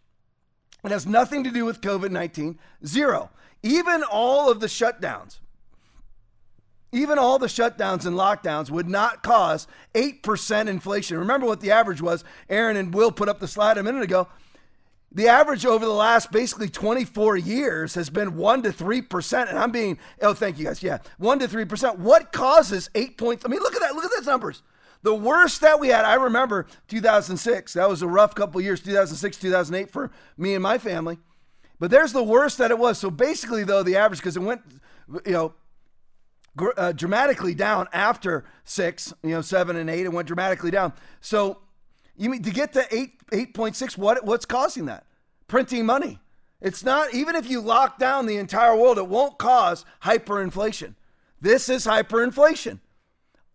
It 0.84 0.91
has 0.91 1.06
nothing 1.06 1.43
to 1.43 1.52
do 1.52 1.65
with 1.65 1.82
COVID 1.82 2.12
19. 2.12 2.60
Zero. 2.86 3.30
Even 3.63 4.04
all 4.04 4.52
of 4.52 4.60
the 4.60 4.67
shutdowns, 4.67 5.38
even 6.91 7.17
all 7.17 7.39
the 7.39 7.47
shutdowns 7.47 8.06
and 8.06 8.17
lockdowns 8.17 8.69
would 8.69 8.89
not 8.89 9.24
cause 9.24 9.67
8% 9.93 10.67
inflation. 10.67 11.17
Remember 11.17 11.45
what 11.45 11.62
the 11.62 11.71
average 11.71 12.02
was. 12.02 12.24
Aaron 12.50 12.76
and 12.76 12.93
Will 12.93 13.12
put 13.12 13.30
up 13.30 13.39
the 13.39 13.47
slide 13.47 13.78
a 13.78 13.84
minute 13.84 14.04
ago. 14.04 14.28
The 15.13 15.28
average 15.28 15.65
over 15.65 15.86
the 15.86 15.91
last 15.91 16.32
basically 16.32 16.69
24 16.69 17.38
years 17.38 17.95
has 17.95 18.10
been 18.10 18.36
1 18.36 18.63
to 18.63 18.69
3%. 18.69 19.50
And 19.50 19.60
I'm 19.60 19.71
being, 19.71 20.00
oh, 20.21 20.34
thank 20.34 20.58
you 20.58 20.65
guys. 20.65 20.82
Yeah, 20.82 21.00
1 21.17 21.39
to 21.39 21.47
3%. 21.47 21.97
What 21.97 22.32
causes 22.32 22.89
8 22.95 23.17
points? 23.17 23.45
I 23.45 23.50
mean, 23.50 23.60
look 23.60 23.76
at 23.76 23.82
that. 23.82 23.93
Look 23.93 24.06
at 24.06 24.12
those 24.15 24.26
numbers. 24.26 24.62
The 25.04 25.16
worst 25.16 25.62
that 25.62 25.80
we 25.80 25.88
had, 25.88 26.06
I 26.06 26.16
remember 26.16 26.68
2006. 26.88 27.74
That 27.74 27.90
was 27.90 28.02
a 28.02 28.08
rough 28.08 28.36
couple 28.36 28.62
years, 28.62 28.82
2006, 28.82 29.38
2008 29.38 29.92
for 29.92 30.12
me 30.38 30.54
and 30.54 30.62
my 30.62 30.78
family. 30.78 31.18
But 31.80 31.90
there's 31.90 32.14
the 32.14 32.24
worst 32.24 32.60
that 32.60 32.70
it 32.70 32.78
was. 32.78 33.00
So 33.00 33.10
basically, 33.10 33.64
though, 33.64 33.82
the 33.82 33.96
average, 33.96 34.20
because 34.20 34.38
it 34.38 34.42
went, 34.42 34.62
you 35.26 35.32
know, 35.32 35.54
uh, 36.78 36.92
dramatically 36.92 37.56
down 37.56 37.88
after 37.94 38.46
six, 38.64 39.14
you 39.24 39.32
know, 39.32 39.42
seven 39.42 39.76
and 39.76 39.90
eight, 39.90 40.06
it 40.06 40.14
went 40.14 40.28
dramatically 40.28 40.70
down. 40.70 40.94
So 41.22 41.60
you 42.16 42.30
mean 42.30 42.44
to 42.44 42.52
get 42.52 42.74
to 42.74 42.86
eight, 42.96 43.14
8.6, 43.32 43.98
what, 43.98 44.24
what's 44.26 44.46
causing 44.46 44.86
that? 44.86 45.06
Printing 45.48 45.86
money. 45.86 46.20
It's 46.62 46.84
not, 46.84 47.14
even 47.14 47.36
if 47.36 47.50
you 47.50 47.60
lock 47.60 47.98
down 47.98 48.28
the 48.28 48.38
entire 48.38 48.76
world, 48.76 49.00
it 49.00 49.08
won't 49.08 49.40
cause 49.40 49.84
hyperinflation. 50.04 50.94
This 51.40 51.70
is 51.70 51.88
hyperinflation. 51.88 52.80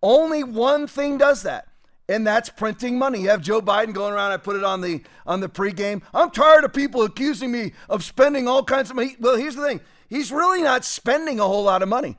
Only 0.07 0.45
one 0.45 0.87
thing 0.87 1.19
does 1.19 1.42
that, 1.42 1.66
and 2.09 2.25
that's 2.25 2.49
printing 2.49 2.97
money. 2.97 3.23
You 3.23 3.31
have 3.31 3.42
Joe 3.42 3.61
Biden 3.61 3.92
going 3.92 4.14
around. 4.14 4.31
I 4.31 4.37
put 4.37 4.55
it 4.55 4.62
on 4.62 4.81
the 4.81 5.03
on 5.27 5.40
the 5.40 5.49
pregame. 5.49 6.01
I'm 6.14 6.31
tired 6.31 6.62
of 6.62 6.73
people 6.73 7.03
accusing 7.03 7.51
me 7.51 7.73
of 7.88 8.05
spending 8.05 8.47
all 8.47 8.62
kinds 8.62 8.88
of 8.88 8.95
money. 8.95 9.16
Well, 9.19 9.35
here's 9.35 9.57
the 9.57 9.66
thing: 9.66 9.81
he's 10.09 10.31
really 10.31 10.62
not 10.62 10.85
spending 10.85 11.40
a 11.40 11.45
whole 11.45 11.64
lot 11.64 11.83
of 11.83 11.88
money 11.88 12.19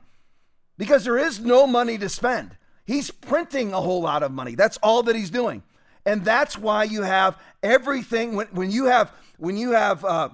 because 0.76 1.02
there 1.04 1.16
is 1.16 1.40
no 1.40 1.66
money 1.66 1.96
to 1.96 2.10
spend. 2.10 2.58
He's 2.84 3.10
printing 3.10 3.72
a 3.72 3.80
whole 3.80 4.02
lot 4.02 4.22
of 4.22 4.32
money. 4.32 4.54
That's 4.54 4.76
all 4.82 5.02
that 5.04 5.16
he's 5.16 5.30
doing, 5.30 5.62
and 6.04 6.22
that's 6.26 6.58
why 6.58 6.84
you 6.84 7.04
have 7.04 7.38
everything. 7.62 8.36
When 8.36 8.48
when 8.48 8.70
you 8.70 8.84
have 8.84 9.14
when 9.38 9.56
you 9.56 9.70
have 9.70 10.04
uh, 10.04 10.28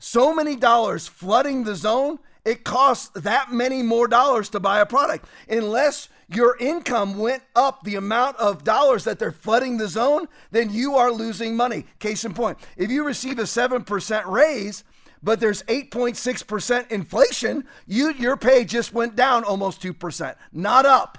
so 0.00 0.34
many 0.34 0.56
dollars 0.56 1.06
flooding 1.06 1.62
the 1.62 1.76
zone, 1.76 2.18
it 2.44 2.64
costs 2.64 3.10
that 3.14 3.52
many 3.52 3.84
more 3.84 4.08
dollars 4.08 4.48
to 4.48 4.58
buy 4.58 4.80
a 4.80 4.86
product 4.86 5.28
unless 5.48 6.08
your 6.28 6.56
income 6.58 7.18
went 7.18 7.42
up 7.54 7.82
the 7.82 7.94
amount 7.94 8.36
of 8.38 8.64
dollars 8.64 9.04
that 9.04 9.18
they're 9.18 9.32
flooding 9.32 9.76
the 9.76 9.88
zone, 9.88 10.26
then 10.50 10.70
you 10.70 10.96
are 10.96 11.12
losing 11.12 11.56
money. 11.56 11.84
Case 11.98 12.24
in 12.24 12.34
point, 12.34 12.58
if 12.76 12.90
you 12.90 13.04
receive 13.04 13.38
a 13.38 13.42
7% 13.42 14.26
raise, 14.26 14.82
but 15.22 15.40
there's 15.40 15.62
8.6% 15.64 16.90
inflation, 16.90 17.64
you 17.86 18.12
your 18.12 18.36
pay 18.36 18.64
just 18.64 18.92
went 18.92 19.16
down 19.16 19.44
almost 19.44 19.80
2%, 19.82 20.34
not 20.52 20.84
up. 20.84 21.18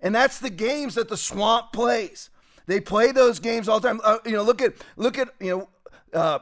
And 0.00 0.14
that's 0.14 0.38
the 0.38 0.50
games 0.50 0.94
that 0.94 1.08
the 1.08 1.16
swamp 1.16 1.72
plays. 1.72 2.30
They 2.66 2.80
play 2.80 3.12
those 3.12 3.40
games 3.40 3.68
all 3.68 3.80
the 3.80 3.88
time. 3.88 4.00
Uh, 4.04 4.18
you 4.26 4.32
know, 4.32 4.42
look 4.42 4.60
at 4.60 4.74
look 4.96 5.18
at 5.18 5.28
you 5.40 5.56
know 5.56 5.68
uh, 6.18 6.38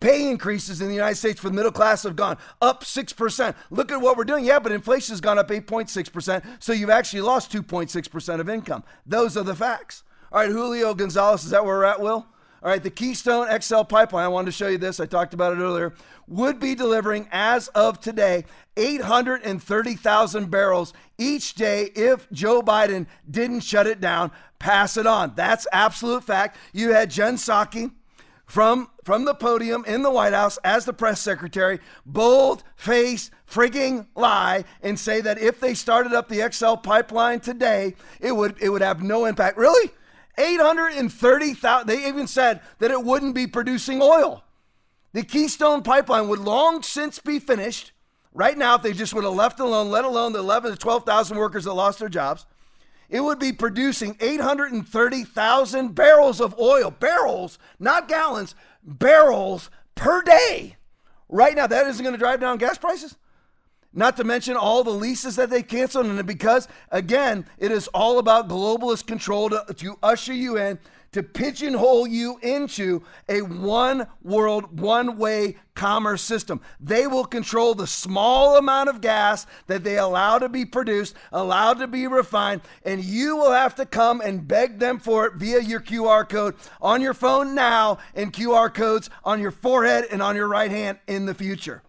Pay 0.00 0.30
increases 0.30 0.80
in 0.80 0.88
the 0.88 0.94
United 0.94 1.16
States 1.16 1.40
for 1.40 1.48
the 1.48 1.54
middle 1.54 1.72
class 1.72 2.04
have 2.04 2.16
gone 2.16 2.38
up 2.62 2.84
6%. 2.84 3.54
Look 3.70 3.90
at 3.90 4.00
what 4.00 4.16
we're 4.16 4.24
doing. 4.24 4.44
Yeah, 4.44 4.58
but 4.58 4.72
inflation 4.72 5.12
has 5.12 5.20
gone 5.20 5.38
up 5.38 5.48
8.6%. 5.48 6.44
So 6.60 6.72
you've 6.72 6.90
actually 6.90 7.22
lost 7.22 7.52
2.6% 7.52 8.40
of 8.40 8.48
income. 8.48 8.84
Those 9.06 9.36
are 9.36 9.44
the 9.44 9.54
facts. 9.54 10.04
All 10.30 10.40
right, 10.40 10.50
Julio 10.50 10.94
Gonzalez, 10.94 11.44
is 11.44 11.50
that 11.50 11.64
where 11.64 11.78
we're 11.78 11.84
at, 11.84 12.00
Will? 12.00 12.26
All 12.60 12.68
right, 12.68 12.82
the 12.82 12.90
Keystone 12.90 13.48
XL 13.60 13.82
pipeline, 13.82 14.24
I 14.24 14.28
wanted 14.28 14.46
to 14.46 14.52
show 14.52 14.66
you 14.66 14.78
this. 14.78 14.98
I 14.98 15.06
talked 15.06 15.32
about 15.32 15.52
it 15.52 15.60
earlier, 15.60 15.94
would 16.26 16.58
be 16.58 16.74
delivering 16.74 17.28
as 17.30 17.68
of 17.68 18.00
today 18.00 18.44
830,000 18.76 20.50
barrels 20.50 20.92
each 21.18 21.54
day 21.54 21.84
if 21.94 22.28
Joe 22.32 22.60
Biden 22.60 23.06
didn't 23.30 23.60
shut 23.60 23.86
it 23.86 24.00
down, 24.00 24.32
pass 24.58 24.96
it 24.96 25.06
on. 25.06 25.34
That's 25.36 25.68
absolute 25.72 26.24
fact. 26.24 26.56
You 26.72 26.92
had 26.92 27.10
Jen 27.10 27.36
Psaki 27.36 27.92
from 28.48 28.88
from 29.04 29.26
the 29.26 29.34
podium 29.34 29.84
in 29.86 30.02
the 30.02 30.10
White 30.10 30.32
House 30.32 30.58
as 30.64 30.84
the 30.84 30.92
press 30.92 31.20
secretary, 31.20 31.78
bold 32.04 32.64
face 32.74 33.30
frigging 33.48 34.06
lie 34.16 34.64
and 34.82 34.98
say 34.98 35.20
that 35.20 35.38
if 35.38 35.60
they 35.60 35.74
started 35.74 36.12
up 36.12 36.28
the 36.28 36.50
XL 36.50 36.74
pipeline 36.74 37.40
today, 37.40 37.94
it 38.20 38.32
would 38.32 38.56
it 38.60 38.70
would 38.70 38.82
have 38.82 39.02
no 39.02 39.26
impact. 39.26 39.58
Really? 39.58 39.92
830,000 40.38 41.86
they 41.86 42.08
even 42.08 42.26
said 42.26 42.60
that 42.78 42.90
it 42.90 43.04
wouldn't 43.04 43.34
be 43.34 43.46
producing 43.46 44.00
oil. 44.00 44.42
The 45.12 45.24
Keystone 45.24 45.82
pipeline 45.82 46.28
would 46.28 46.38
long 46.38 46.82
since 46.82 47.18
be 47.18 47.38
finished. 47.38 47.92
Right 48.32 48.56
now, 48.56 48.76
if 48.76 48.82
they 48.82 48.92
just 48.92 49.14
would 49.14 49.24
have 49.24 49.32
left 49.32 49.58
alone, 49.58 49.90
let 49.90 50.04
alone 50.04 50.32
the 50.32 50.38
11 50.38 50.70
to 50.70 50.76
12,000 50.76 51.36
workers 51.36 51.64
that 51.64 51.72
lost 51.72 51.98
their 51.98 52.08
jobs, 52.08 52.46
it 53.08 53.20
would 53.20 53.38
be 53.38 53.52
producing 53.52 54.16
830,000 54.20 55.94
barrels 55.94 56.40
of 56.40 56.58
oil, 56.58 56.90
barrels, 56.90 57.58
not 57.78 58.08
gallons, 58.08 58.54
barrels 58.82 59.70
per 59.94 60.22
day. 60.22 60.76
Right 61.28 61.54
now, 61.54 61.66
that 61.66 61.86
isn't 61.86 62.02
going 62.02 62.14
to 62.14 62.18
drive 62.18 62.40
down 62.40 62.58
gas 62.58 62.78
prices. 62.78 63.16
Not 63.92 64.16
to 64.18 64.24
mention 64.24 64.56
all 64.56 64.84
the 64.84 64.90
leases 64.90 65.36
that 65.36 65.48
they 65.48 65.62
canceled. 65.62 66.06
And 66.06 66.26
because, 66.26 66.68
again, 66.90 67.46
it 67.58 67.72
is 67.72 67.88
all 67.88 68.18
about 68.18 68.48
globalist 68.48 69.06
control 69.06 69.48
to, 69.50 69.64
to 69.74 69.98
usher 70.02 70.34
you 70.34 70.58
in 70.58 70.78
to 71.12 71.22
pigeonhole 71.22 72.06
you 72.06 72.38
into 72.42 73.02
a 73.28 73.40
one 73.42 74.06
world, 74.22 74.78
one 74.78 75.16
way 75.16 75.56
commerce 75.74 76.22
system. 76.22 76.60
They 76.80 77.06
will 77.06 77.24
control 77.24 77.74
the 77.74 77.86
small 77.86 78.56
amount 78.56 78.88
of 78.88 79.00
gas 79.00 79.46
that 79.68 79.84
they 79.84 79.96
allow 79.96 80.38
to 80.38 80.48
be 80.48 80.64
produced, 80.64 81.14
allowed 81.32 81.78
to 81.78 81.86
be 81.86 82.06
refined, 82.06 82.62
and 82.84 83.02
you 83.02 83.36
will 83.36 83.52
have 83.52 83.74
to 83.76 83.86
come 83.86 84.20
and 84.20 84.46
beg 84.46 84.78
them 84.78 84.98
for 84.98 85.26
it 85.26 85.34
via 85.34 85.60
your 85.60 85.80
QR 85.80 86.28
code 86.28 86.56
on 86.82 87.00
your 87.00 87.14
phone 87.14 87.54
now 87.54 87.98
and 88.14 88.32
QR 88.32 88.72
codes 88.72 89.08
on 89.24 89.40
your 89.40 89.52
forehead 89.52 90.06
and 90.10 90.22
on 90.22 90.36
your 90.36 90.48
right 90.48 90.70
hand 90.70 90.98
in 91.06 91.26
the 91.26 91.34
future. 91.34 91.82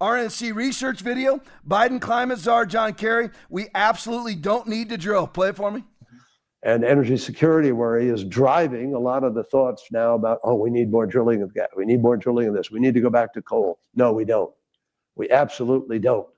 RNC 0.00 0.54
research 0.54 1.02
video, 1.02 1.42
Biden 1.68 2.00
climate 2.00 2.38
czar 2.38 2.64
John 2.64 2.94
Kerry. 2.94 3.28
We 3.50 3.68
absolutely 3.74 4.34
don't 4.34 4.66
need 4.66 4.88
to 4.88 4.96
drill. 4.96 5.26
Play 5.26 5.50
it 5.50 5.56
for 5.56 5.70
me 5.70 5.84
and 6.62 6.84
energy 6.84 7.16
security 7.16 7.72
worry 7.72 8.08
is 8.08 8.24
driving 8.24 8.94
a 8.94 8.98
lot 8.98 9.24
of 9.24 9.34
the 9.34 9.44
thoughts 9.44 9.84
now 9.90 10.14
about 10.14 10.38
oh 10.44 10.54
we 10.54 10.70
need 10.70 10.90
more 10.90 11.06
drilling 11.06 11.42
of 11.42 11.54
gas 11.54 11.68
we 11.76 11.86
need 11.86 12.02
more 12.02 12.16
drilling 12.16 12.48
of 12.48 12.54
this 12.54 12.70
we 12.70 12.80
need 12.80 12.94
to 12.94 13.00
go 13.00 13.10
back 13.10 13.32
to 13.32 13.42
coal. 13.42 13.78
No 13.94 14.12
we 14.12 14.24
don't. 14.24 14.52
We 15.16 15.30
absolutely 15.30 15.98
don't. 15.98 16.28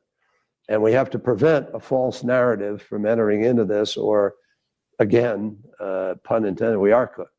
And 0.69 0.83
we 0.83 0.93
have 0.93 1.11
to 1.11 1.19
prevent 1.19 1.69
a 1.75 1.81
false 1.81 2.23
narrative 2.23 2.83
from 2.83 3.05
entering 3.05 3.43
into 3.43 3.65
this 3.65 3.97
or 3.97 4.35
again 4.99 5.59
uh, 5.81 6.15
pun 6.23 6.45
intended 6.45 6.79
we 6.79 6.93
are 6.93 7.07
cooked 7.07 7.32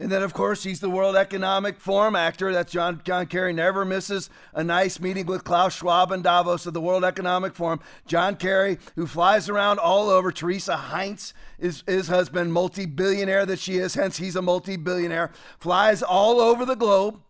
and 0.00 0.12
then, 0.12 0.22
of 0.22 0.32
course, 0.32 0.62
he's 0.62 0.78
the 0.78 0.88
World 0.88 1.16
Economic 1.16 1.80
Forum 1.80 2.14
actor. 2.14 2.52
That's 2.52 2.72
John, 2.72 3.00
John 3.04 3.26
Kerry. 3.26 3.52
Never 3.52 3.84
misses 3.84 4.30
a 4.54 4.62
nice 4.62 5.00
meeting 5.00 5.26
with 5.26 5.42
Klaus 5.42 5.74
Schwab 5.74 6.12
and 6.12 6.22
Davos 6.22 6.66
of 6.66 6.74
the 6.74 6.80
World 6.80 7.04
Economic 7.04 7.56
Forum. 7.56 7.80
John 8.06 8.36
Kerry, 8.36 8.78
who 8.94 9.08
flies 9.08 9.48
around 9.48 9.80
all 9.80 10.08
over. 10.08 10.30
Teresa 10.30 10.76
Heinz 10.76 11.34
is 11.58 11.82
his 11.86 12.06
husband, 12.06 12.52
multi 12.52 12.86
billionaire 12.86 13.44
that 13.46 13.58
she 13.58 13.78
is, 13.78 13.94
hence, 13.94 14.18
he's 14.18 14.36
a 14.36 14.42
multi 14.42 14.76
billionaire, 14.76 15.32
flies 15.58 16.00
all 16.00 16.40
over 16.40 16.64
the 16.64 16.76
globe 16.76 17.20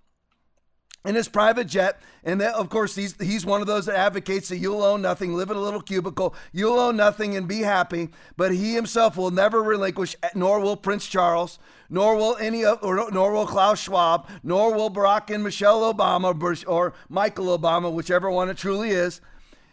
in 1.04 1.14
his 1.14 1.28
private 1.28 1.66
jet. 1.66 2.00
And 2.24 2.40
that, 2.40 2.54
of 2.54 2.68
course, 2.68 2.94
he's, 2.94 3.14
he's 3.20 3.46
one 3.46 3.60
of 3.60 3.66
those 3.66 3.86
that 3.86 3.96
advocates 3.96 4.48
that 4.48 4.58
you'll 4.58 4.82
own 4.82 5.02
nothing, 5.02 5.34
live 5.34 5.50
in 5.50 5.56
a 5.56 5.60
little 5.60 5.80
cubicle, 5.80 6.34
you'll 6.52 6.78
own 6.78 6.96
nothing 6.96 7.36
and 7.36 7.48
be 7.48 7.60
happy. 7.60 8.08
But 8.36 8.52
he 8.52 8.74
himself 8.74 9.16
will 9.16 9.30
never 9.30 9.62
relinquish, 9.62 10.16
nor 10.34 10.60
will 10.60 10.76
Prince 10.76 11.06
Charles, 11.06 11.58
nor 11.88 12.16
will 12.16 12.36
any 12.36 12.64
of, 12.64 12.78
or 12.82 13.10
nor 13.10 13.32
will 13.32 13.46
Klaus 13.46 13.80
Schwab, 13.80 14.28
nor 14.42 14.74
will 14.74 14.90
Barack 14.90 15.32
and 15.34 15.42
Michelle 15.42 15.92
Obama 15.92 16.64
or 16.66 16.92
Michael 17.08 17.56
Obama, 17.56 17.92
whichever 17.92 18.30
one 18.30 18.50
it 18.50 18.56
truly 18.58 18.90
is. 18.90 19.20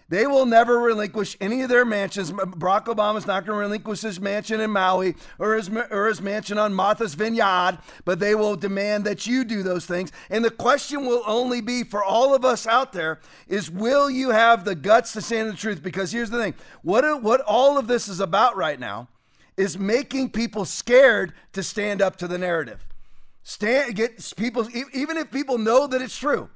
They 0.08 0.28
will 0.28 0.46
never 0.46 0.80
relinquish 0.80 1.36
any 1.42 1.62
of 1.62 1.70
their 1.70 1.84
mansions. 1.84 2.32
Barack 2.32 2.86
Obama's 2.86 3.26
not 3.26 3.44
going 3.46 3.58
to 3.58 3.62
relinquish 3.62 4.02
his 4.02 4.22
mansion 4.22 4.62
in 4.62 4.70
Maui 4.70 5.16
or 5.40 5.56
his, 5.56 5.68
or 5.90 6.08
his 6.08 6.22
mansion 6.22 6.60
on 6.60 6.76
Martha's 6.76 7.16
Vineyard, 7.16 7.80
but 8.04 8.20
they 8.20 8.36
will 8.36 8.56
demand 8.56 9.04
that 9.06 9.26
you 9.26 9.44
do 9.44 9.64
those 9.64 9.88
things. 9.88 10.12
And 10.30 10.46
the 10.46 10.52
question 10.52 11.08
will 11.08 11.24
only 11.26 11.60
be 11.60 11.84
for 11.84 12.04
all 12.04 12.36
of 12.36 12.46
us 12.46 12.68
out 12.68 12.94
there 12.94 13.20
is 13.48 13.72
will 13.72 14.08
you 14.08 14.30
have 14.30 14.64
the 14.64 14.76
guts 14.76 15.12
to 15.14 15.22
stand 15.22 15.50
the 15.50 15.58
truth? 15.58 15.82
Because 15.82 16.12
here's 16.12 16.30
the 16.30 16.38
thing 16.38 16.54
what, 16.84 17.24
what 17.24 17.42
all 17.42 17.80
of 17.80 17.88
this 17.88 18.08
is 18.08 18.20
about 18.20 18.56
right 18.56 18.80
now 18.80 19.08
is 19.58 19.80
making 19.80 20.30
people 20.30 20.66
scared 20.66 21.34
to 21.54 21.64
stand 21.64 22.02
up 22.02 22.18
to 22.18 22.28
the 22.28 22.38
narrative. 22.38 22.86
Stand, 23.42 23.96
get 23.96 24.34
people, 24.38 24.68
even 24.94 25.18
if 25.18 25.32
people 25.32 25.58
know 25.58 25.88
that 25.88 26.02
it's 26.02 26.18
true 26.18 26.50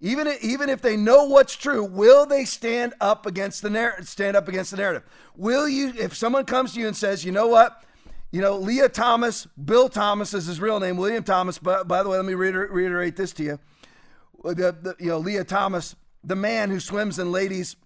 even 0.00 0.26
if, 0.26 0.42
even 0.42 0.70
if 0.70 0.80
they 0.80 0.96
know 0.96 1.24
what's 1.24 1.54
true, 1.54 1.84
will 1.84 2.24
they 2.24 2.44
stand 2.44 2.94
up 3.00 3.26
against 3.26 3.60
the 3.60 3.68
narrative? 3.68 4.08
Stand 4.08 4.36
up 4.36 4.48
against 4.48 4.70
the 4.70 4.78
narrative. 4.78 5.02
Will 5.36 5.68
you? 5.68 5.92
If 5.98 6.16
someone 6.16 6.46
comes 6.46 6.72
to 6.74 6.80
you 6.80 6.86
and 6.86 6.96
says, 6.96 7.24
"You 7.24 7.32
know 7.32 7.48
what? 7.48 7.84
You 8.32 8.40
know, 8.40 8.56
Lia 8.56 8.88
Thomas, 8.88 9.46
Bill 9.62 9.88
Thomas 9.88 10.32
is 10.32 10.46
his 10.46 10.60
real 10.60 10.80
name, 10.80 10.96
William 10.96 11.22
Thomas." 11.22 11.58
But 11.58 11.86
by 11.86 12.02
the 12.02 12.08
way, 12.08 12.16
let 12.16 12.24
me 12.24 12.32
reiter- 12.32 12.68
reiterate 12.70 13.16
this 13.16 13.32
to 13.34 13.42
you: 13.42 13.58
the, 14.42 14.54
the, 14.80 14.96
you 14.98 15.08
know, 15.08 15.18
Lia 15.18 15.44
Thomas, 15.44 15.94
the 16.24 16.36
man 16.36 16.70
who 16.70 16.80
swims 16.80 17.18
in 17.18 17.30
ladies 17.30 17.76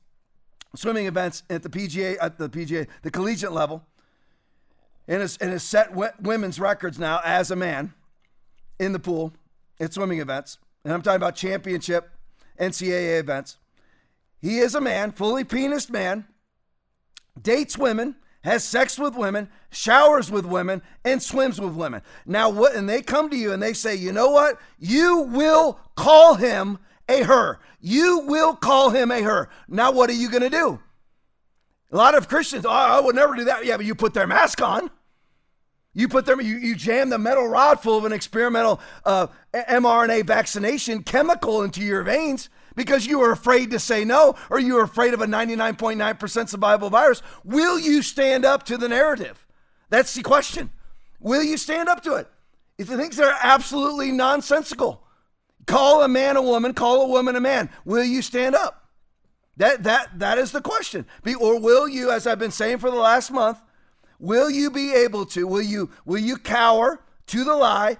swimming 0.76 1.06
events 1.06 1.42
at 1.50 1.62
the 1.62 1.68
PGA, 1.68 2.16
at 2.20 2.38
the 2.38 2.48
PGA, 2.48 2.86
the 3.02 3.10
collegiate 3.10 3.52
level, 3.52 3.84
and 5.08 5.20
has, 5.20 5.36
and 5.38 5.50
has 5.50 5.62
set 5.62 5.90
w- 5.90 6.10
women's 6.20 6.58
records 6.60 6.98
now 6.98 7.20
as 7.24 7.50
a 7.50 7.56
man 7.56 7.92
in 8.78 8.92
the 8.92 8.98
pool 8.98 9.32
at 9.80 9.92
swimming 9.92 10.20
events 10.20 10.58
and 10.84 10.92
I'm 10.92 11.02
talking 11.02 11.16
about 11.16 11.36
championship 11.36 12.10
NCAA 12.60 13.18
events. 13.18 13.56
He 14.40 14.58
is 14.58 14.74
a 14.74 14.80
man, 14.80 15.12
fully 15.12 15.44
penis 15.44 15.88
man, 15.88 16.26
dates 17.40 17.78
women, 17.78 18.16
has 18.42 18.62
sex 18.62 18.98
with 18.98 19.16
women, 19.16 19.48
showers 19.70 20.30
with 20.30 20.44
women, 20.44 20.82
and 21.02 21.22
swims 21.22 21.58
with 21.58 21.72
women. 21.72 22.02
Now, 22.26 22.50
what? 22.50 22.74
And 22.74 22.86
they 22.86 23.00
come 23.00 23.30
to 23.30 23.36
you 23.36 23.52
and 23.52 23.62
they 23.62 23.72
say, 23.72 23.94
you 23.94 24.12
know 24.12 24.30
what? 24.30 24.60
You 24.78 25.20
will 25.20 25.80
call 25.96 26.34
him 26.34 26.78
a 27.08 27.22
her. 27.22 27.58
You 27.80 28.20
will 28.26 28.54
call 28.54 28.90
him 28.90 29.10
a 29.10 29.22
her. 29.22 29.48
Now, 29.66 29.92
what 29.92 30.10
are 30.10 30.14
you 30.14 30.28
going 30.28 30.42
to 30.42 30.50
do? 30.50 30.78
A 31.90 31.96
lot 31.96 32.14
of 32.14 32.28
Christians, 32.28 32.66
oh, 32.66 32.70
I 32.70 33.00
would 33.00 33.14
never 33.14 33.34
do 33.34 33.44
that. 33.44 33.64
Yeah, 33.64 33.78
but 33.78 33.86
you 33.86 33.94
put 33.94 34.12
their 34.12 34.26
mask 34.26 34.60
on. 34.60 34.90
You 35.94 36.08
put 36.08 36.26
them, 36.26 36.40
you, 36.40 36.56
you 36.56 36.74
jam 36.74 37.08
the 37.08 37.18
metal 37.18 37.46
rod 37.46 37.80
full 37.80 37.96
of 37.96 38.04
an 38.04 38.12
experimental 38.12 38.80
uh, 39.04 39.28
mRNA 39.54 40.26
vaccination 40.26 41.04
chemical 41.04 41.62
into 41.62 41.80
your 41.80 42.02
veins 42.02 42.48
because 42.74 43.06
you 43.06 43.20
are 43.22 43.30
afraid 43.30 43.70
to 43.70 43.78
say 43.78 44.04
no 44.04 44.34
or 44.50 44.58
you 44.58 44.76
are 44.76 44.82
afraid 44.82 45.14
of 45.14 45.20
a 45.20 45.26
99.9% 45.26 46.48
survival 46.48 46.90
virus. 46.90 47.22
Will 47.44 47.78
you 47.78 48.02
stand 48.02 48.44
up 48.44 48.64
to 48.64 48.76
the 48.76 48.88
narrative? 48.88 49.46
That's 49.88 50.14
the 50.14 50.22
question. 50.22 50.70
Will 51.20 51.42
you 51.42 51.56
stand 51.56 51.88
up 51.88 52.02
to 52.02 52.14
it? 52.14 52.28
If 52.76 52.88
the 52.88 52.96
things 52.96 53.20
are 53.20 53.36
absolutely 53.40 54.10
nonsensical, 54.10 55.04
call 55.66 56.02
a 56.02 56.08
man 56.08 56.36
a 56.36 56.42
woman, 56.42 56.74
call 56.74 57.02
a 57.02 57.08
woman 57.08 57.36
a 57.36 57.40
man. 57.40 57.70
Will 57.84 58.02
you 58.02 58.20
stand 58.20 58.56
up? 58.56 58.88
That 59.56 59.84
that 59.84 60.18
that 60.18 60.38
is 60.38 60.50
the 60.50 60.60
question. 60.60 61.06
Or 61.40 61.60
will 61.60 61.88
you, 61.88 62.10
as 62.10 62.26
I've 62.26 62.40
been 62.40 62.50
saying 62.50 62.78
for 62.78 62.90
the 62.90 62.96
last 62.96 63.30
month, 63.30 63.62
Will 64.18 64.50
you 64.50 64.70
be 64.70 64.94
able 64.94 65.26
to? 65.26 65.46
Will 65.46 65.62
you 65.62 65.90
will 66.04 66.20
you 66.20 66.36
cower 66.36 67.00
to 67.26 67.44
the 67.44 67.54
lie 67.54 67.98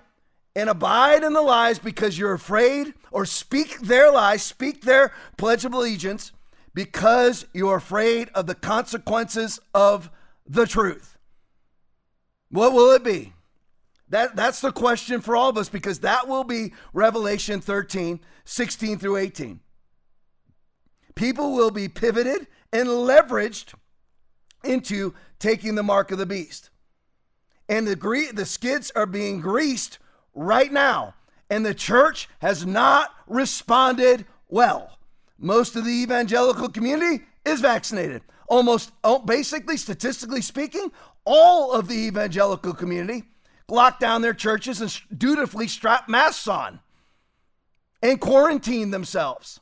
and 0.56 0.70
abide 0.70 1.22
in 1.22 1.32
the 1.32 1.42
lies 1.42 1.78
because 1.78 2.18
you're 2.18 2.32
afraid 2.32 2.94
or 3.10 3.26
speak 3.26 3.80
their 3.80 4.10
lies, 4.10 4.42
speak 4.42 4.82
their 4.82 5.12
pledge 5.36 5.64
of 5.64 5.74
allegiance 5.74 6.32
because 6.72 7.46
you're 7.52 7.76
afraid 7.76 8.28
of 8.34 8.46
the 8.46 8.54
consequences 8.54 9.60
of 9.74 10.10
the 10.46 10.66
truth? 10.66 11.16
What 12.50 12.72
will 12.72 12.92
it 12.92 13.02
be? 13.02 13.32
That, 14.10 14.36
that's 14.36 14.60
the 14.60 14.70
question 14.70 15.20
for 15.20 15.34
all 15.34 15.48
of 15.48 15.58
us 15.58 15.68
because 15.68 16.00
that 16.00 16.28
will 16.28 16.44
be 16.44 16.72
Revelation 16.92 17.60
13, 17.60 18.20
16 18.44 18.98
through 18.98 19.16
18. 19.16 19.60
People 21.14 21.54
will 21.54 21.70
be 21.70 21.88
pivoted 21.88 22.46
and 22.72 22.88
leveraged 22.88 23.74
into 24.62 25.14
taking 25.44 25.74
the 25.74 25.82
mark 25.82 26.10
of 26.10 26.16
the 26.16 26.24
beast. 26.24 26.70
And 27.68 27.86
the 27.86 27.96
gre- 27.96 28.32
the 28.32 28.46
skids 28.46 28.90
are 28.96 29.04
being 29.04 29.40
greased 29.40 29.98
right 30.34 30.72
now, 30.72 31.14
and 31.50 31.66
the 31.66 31.74
church 31.74 32.30
has 32.38 32.64
not 32.64 33.10
responded 33.26 34.24
well. 34.48 34.98
Most 35.38 35.76
of 35.76 35.84
the 35.84 35.92
evangelical 35.92 36.70
community 36.70 37.24
is 37.44 37.60
vaccinated. 37.60 38.22
Almost 38.48 38.92
oh, 39.04 39.18
basically 39.18 39.76
statistically 39.76 40.40
speaking, 40.40 40.90
all 41.26 41.72
of 41.72 41.88
the 41.88 42.06
evangelical 42.06 42.72
community 42.72 43.24
locked 43.68 44.00
down 44.00 44.22
their 44.22 44.34
churches 44.34 44.80
and 44.80 44.98
dutifully 45.18 45.68
strap 45.68 46.08
masks 46.08 46.48
on 46.48 46.80
and 48.02 48.18
quarantine 48.18 48.90
themselves. 48.90 49.60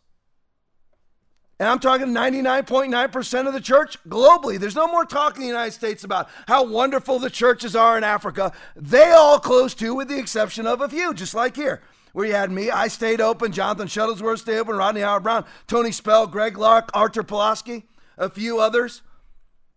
And 1.59 1.69
I'm 1.69 1.79
talking 1.79 2.09
99.9% 2.09 3.47
of 3.47 3.53
the 3.53 3.61
church 3.61 3.97
globally. 4.09 4.59
There's 4.59 4.75
no 4.75 4.89
more 4.89 5.05
talk 5.05 5.37
in 5.37 5.43
the 5.43 5.49
United 5.49 5.73
States 5.73 6.03
about 6.03 6.29
how 6.49 6.65
wonderful 6.65 7.19
the 7.19 7.31
churches 7.31 7.77
are 7.77 7.97
in 7.97 8.05
Africa. 8.05 8.53
They 8.75 9.13
all 9.13 9.39
closed 9.39 9.79
too, 9.79 9.95
with 9.95 10.09
the 10.09 10.19
exception 10.19 10.67
of 10.67 10.81
a 10.81 10.89
few, 10.89 11.15
just 11.15 11.35
like 11.35 11.55
here, 11.55 11.83
where 12.13 12.27
you 12.27 12.33
had 12.33 12.51
me. 12.51 12.71
I 12.71 12.89
stayed 12.89 13.21
open. 13.21 13.53
Jonathan 13.53 13.87
Shuttlesworth 13.87 14.41
stayed 14.41 14.59
open. 14.59 14.77
Rodney 14.77 15.03
Howard-Browne, 15.03 15.45
Tony 15.69 15.93
Spell, 15.93 16.27
Greg 16.27 16.59
Locke, 16.59 16.91
Arthur 16.95 17.23
Pawlowski, 17.23 17.85
a 18.19 18.29
few 18.29 18.59
others. 18.59 19.03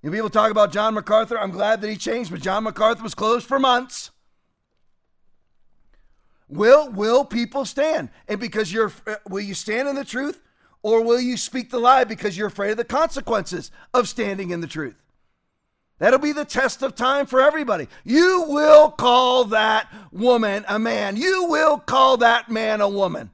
And 0.02 0.14
people 0.14 0.30
talk 0.30 0.52
about 0.52 0.72
John 0.72 0.94
MacArthur. 0.94 1.38
I'm 1.38 1.52
glad 1.52 1.82
that 1.82 1.90
he 1.90 1.98
changed, 1.98 2.32
but 2.32 2.42
John 2.42 2.64
MacArthur 2.64 3.04
was 3.04 3.16
closed 3.16 3.48
for 3.48 3.60
months. 3.60 4.12
Will 6.48 6.92
will 6.92 7.26
people 7.26 7.66
stand? 7.66 8.10
And 8.28 8.40
because 8.40 8.72
you're 8.72 8.92
uh, 9.08 9.16
will 9.28 9.42
you 9.42 9.56
stand 9.56 9.88
in 9.88 9.96
the 9.96 10.06
truth? 10.06 10.42
Or 10.86 11.02
will 11.02 11.20
you 11.20 11.36
speak 11.36 11.72
the 11.72 11.80
lie 11.80 12.04
because 12.04 12.38
you're 12.38 12.46
afraid 12.46 12.70
of 12.70 12.78
the 12.78 12.84
consequences 12.84 13.72
of 13.92 14.08
standing 14.08 14.52
in 14.52 14.62
the 14.62 14.68
truth? 14.68 14.94
That'll 15.98 16.20
be 16.20 16.32
the 16.32 16.46
test 16.46 16.84
of 16.84 16.94
time 16.94 17.26
for 17.26 17.42
everybody. 17.42 17.88
You 18.04 18.46
will 18.48 18.92
call 18.92 19.46
that 19.46 19.92
woman 20.12 20.64
a 20.68 20.78
man. 20.78 21.18
You 21.18 21.46
will 21.46 21.80
call 21.80 22.18
that 22.18 22.52
man 22.52 22.82
a 22.82 22.88
woman. 22.88 23.32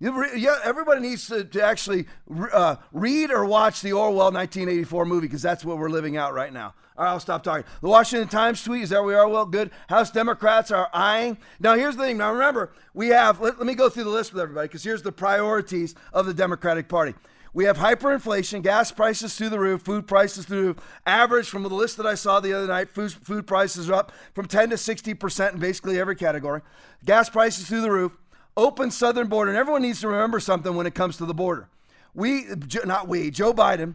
Re- 0.00 0.38
yeah, 0.38 0.58
everybody 0.64 1.00
needs 1.00 1.26
to, 1.28 1.44
to 1.44 1.62
actually 1.62 2.06
uh, 2.52 2.76
read 2.92 3.30
or 3.32 3.44
watch 3.44 3.80
the 3.80 3.92
Orwell 3.92 4.30
1984 4.30 5.04
movie 5.04 5.26
because 5.26 5.42
that's 5.42 5.64
what 5.64 5.78
we're 5.78 5.90
living 5.90 6.16
out 6.16 6.34
right 6.34 6.52
now. 6.52 6.74
All 6.96 7.04
right, 7.04 7.10
I'll 7.10 7.20
stop 7.20 7.42
talking. 7.42 7.64
The 7.80 7.88
Washington 7.88 8.28
Times 8.28 8.62
tweet 8.62 8.82
is 8.82 8.90
there 8.90 9.02
we 9.02 9.14
are. 9.14 9.28
Well, 9.28 9.46
good. 9.46 9.70
House 9.88 10.10
Democrats 10.10 10.70
are 10.70 10.88
eyeing. 10.92 11.38
Now, 11.60 11.74
here's 11.74 11.96
the 11.96 12.02
thing. 12.02 12.18
Now, 12.18 12.32
remember, 12.32 12.72
we 12.94 13.08
have, 13.08 13.40
let, 13.40 13.58
let 13.58 13.66
me 13.66 13.74
go 13.74 13.88
through 13.88 14.04
the 14.04 14.10
list 14.10 14.32
with 14.32 14.42
everybody 14.42 14.68
because 14.68 14.84
here's 14.84 15.02
the 15.02 15.12
priorities 15.12 15.94
of 16.12 16.26
the 16.26 16.34
Democratic 16.34 16.88
Party. 16.88 17.14
We 17.54 17.64
have 17.64 17.78
hyperinflation, 17.78 18.62
gas 18.62 18.92
prices 18.92 19.36
through 19.36 19.48
the 19.48 19.58
roof, 19.58 19.82
food 19.82 20.06
prices 20.06 20.44
through. 20.44 20.76
Average 21.06 21.48
from 21.48 21.62
the 21.62 21.70
list 21.70 21.96
that 21.96 22.06
I 22.06 22.14
saw 22.14 22.40
the 22.40 22.52
other 22.52 22.66
night, 22.66 22.90
food, 22.90 23.12
food 23.12 23.46
prices 23.46 23.88
are 23.90 23.94
up 23.94 24.12
from 24.34 24.46
10 24.46 24.70
to 24.70 24.76
60% 24.76 25.54
in 25.54 25.58
basically 25.58 25.98
every 25.98 26.14
category. 26.14 26.60
Gas 27.04 27.28
prices 27.28 27.66
through 27.66 27.80
the 27.80 27.90
roof 27.90 28.12
open 28.58 28.90
southern 28.90 29.28
border. 29.28 29.50
And 29.50 29.58
everyone 29.58 29.82
needs 29.82 30.00
to 30.00 30.08
remember 30.08 30.40
something 30.40 30.74
when 30.74 30.86
it 30.86 30.94
comes 30.94 31.16
to 31.18 31.24
the 31.24 31.32
border. 31.32 31.68
We, 32.12 32.46
not 32.84 33.08
we, 33.08 33.30
Joe 33.30 33.54
Biden 33.54 33.94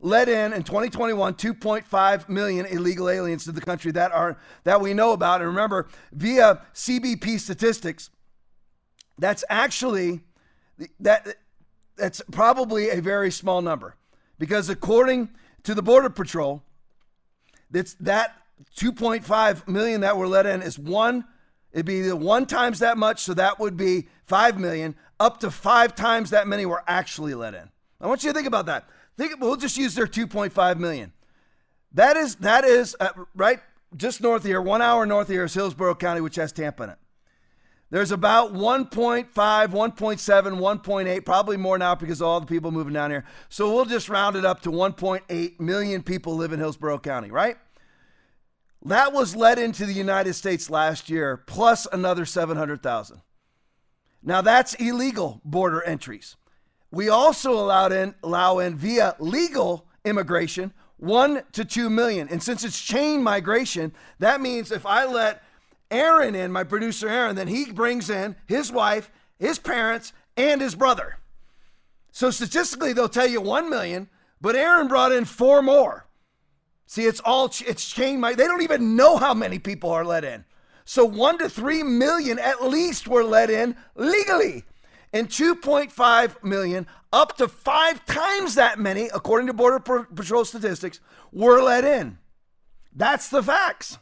let 0.00 0.28
in 0.28 0.52
in 0.52 0.62
2021 0.64 1.34
2.5 1.34 2.28
million 2.28 2.66
illegal 2.66 3.08
aliens 3.08 3.44
to 3.44 3.52
the 3.52 3.60
country 3.60 3.92
that 3.92 4.12
are 4.12 4.36
that 4.64 4.80
we 4.80 4.92
know 4.94 5.12
about. 5.12 5.40
And 5.40 5.48
remember, 5.48 5.88
via 6.12 6.60
CBP 6.74 7.38
statistics, 7.38 8.10
that's 9.16 9.44
actually 9.48 10.20
that 11.00 11.36
that's 11.96 12.20
probably 12.32 12.90
a 12.90 13.00
very 13.00 13.30
small 13.30 13.62
number 13.62 13.96
because 14.38 14.68
according 14.68 15.30
to 15.62 15.74
the 15.74 15.82
Border 15.82 16.10
Patrol, 16.10 16.62
that's 17.70 17.94
that 17.94 18.34
2.5 18.76 19.68
million 19.68 20.00
that 20.00 20.16
were 20.16 20.26
let 20.26 20.46
in 20.46 20.62
is 20.62 20.78
one 20.78 21.24
It'd 21.72 21.86
be 21.86 22.02
the 22.02 22.16
one 22.16 22.46
times 22.46 22.80
that 22.80 22.98
much, 22.98 23.22
so 23.22 23.34
that 23.34 23.58
would 23.58 23.76
be 23.76 24.08
5 24.26 24.58
million. 24.58 24.94
Up 25.18 25.40
to 25.40 25.50
five 25.50 25.94
times 25.94 26.30
that 26.30 26.46
many 26.48 26.66
were 26.66 26.82
actually 26.86 27.34
let 27.34 27.54
in. 27.54 27.68
I 28.00 28.06
want 28.06 28.24
you 28.24 28.30
to 28.30 28.34
think 28.34 28.46
about 28.46 28.66
that. 28.66 28.88
Think 29.16 29.40
we'll 29.40 29.56
just 29.56 29.76
use 29.76 29.94
their 29.94 30.06
2.5 30.06 30.78
million. 30.78 31.12
That 31.94 32.16
is 32.16 32.36
that 32.36 32.64
is 32.64 32.96
uh, 32.98 33.10
right 33.34 33.60
just 33.96 34.20
north 34.20 34.42
of 34.42 34.46
here, 34.46 34.60
one 34.60 34.82
hour 34.82 35.04
north 35.06 35.28
of 35.28 35.32
here 35.34 35.44
is 35.44 35.54
Hillsborough 35.54 35.96
County, 35.96 36.20
which 36.20 36.36
has 36.36 36.52
Tampa 36.52 36.84
in 36.84 36.90
it. 36.90 36.98
There's 37.90 38.10
about 38.10 38.54
1.5, 38.54 39.26
1.7, 39.34 40.02
1.8, 40.02 41.24
probably 41.26 41.58
more 41.58 41.76
now 41.76 41.94
because 41.94 42.22
all 42.22 42.40
the 42.40 42.46
people 42.46 42.70
moving 42.70 42.94
down 42.94 43.10
here. 43.10 43.24
So 43.50 43.72
we'll 43.72 43.84
just 43.84 44.08
round 44.08 44.34
it 44.34 44.46
up 44.46 44.62
to 44.62 44.70
1.8 44.70 45.60
million 45.60 46.02
people 46.02 46.34
live 46.34 46.54
in 46.54 46.58
Hillsborough 46.58 47.00
County, 47.00 47.30
right? 47.30 47.58
That 48.84 49.12
was 49.12 49.36
let 49.36 49.58
into 49.58 49.86
the 49.86 49.92
United 49.92 50.34
States 50.34 50.68
last 50.68 51.08
year, 51.08 51.36
plus 51.36 51.86
another 51.92 52.24
700,000. 52.24 53.22
Now 54.22 54.40
that's 54.40 54.74
illegal 54.74 55.40
border 55.44 55.82
entries. 55.82 56.36
We 56.90 57.08
also 57.08 57.52
allowed 57.52 57.92
in, 57.92 58.14
allow 58.22 58.58
in 58.58 58.76
via 58.76 59.16
legal 59.18 59.86
immigration 60.04 60.72
one 61.02 61.42
to 61.52 61.64
two 61.64 61.90
million. 61.90 62.28
And 62.28 62.40
since 62.40 62.62
it's 62.62 62.80
chain 62.80 63.22
migration, 63.22 63.92
that 64.20 64.40
means 64.40 64.70
if 64.70 64.86
I 64.86 65.04
let 65.04 65.42
Aaron 65.90 66.34
in, 66.34 66.52
my 66.52 66.62
producer 66.62 67.08
Aaron, 67.08 67.34
then 67.34 67.48
he 67.48 67.72
brings 67.72 68.08
in 68.08 68.36
his 68.46 68.70
wife, 68.70 69.10
his 69.38 69.58
parents, 69.58 70.12
and 70.36 70.60
his 70.60 70.76
brother. 70.76 71.18
So 72.12 72.30
statistically, 72.30 72.92
they'll 72.92 73.08
tell 73.08 73.26
you 73.26 73.40
one 73.40 73.68
million, 73.68 74.08
but 74.40 74.54
Aaron 74.54 74.86
brought 74.86 75.12
in 75.12 75.24
four 75.24 75.60
more. 75.60 76.06
See, 76.92 77.06
it's 77.06 77.20
all 77.24 77.46
it's 77.46 77.88
chain 77.88 78.20
my 78.20 78.34
they 78.34 78.44
don't 78.44 78.60
even 78.60 78.96
know 78.96 79.16
how 79.16 79.32
many 79.32 79.58
people 79.58 79.88
are 79.88 80.04
let 80.04 80.24
in. 80.24 80.44
So 80.84 81.06
1 81.06 81.38
to 81.38 81.48
3 81.48 81.82
million 81.84 82.38
at 82.38 82.62
least 82.62 83.08
were 83.08 83.24
let 83.24 83.48
in 83.48 83.76
legally. 83.94 84.64
And 85.10 85.26
2.5 85.26 86.44
million, 86.44 86.86
up 87.10 87.38
to 87.38 87.48
5 87.48 88.04
times 88.04 88.56
that 88.56 88.78
many 88.78 89.08
according 89.14 89.46
to 89.46 89.54
Border 89.54 89.78
Patrol 89.78 90.44
statistics, 90.44 91.00
were 91.32 91.62
let 91.62 91.86
in. 91.86 92.18
That's 92.94 93.30
the 93.30 93.42
facts. 93.42 93.96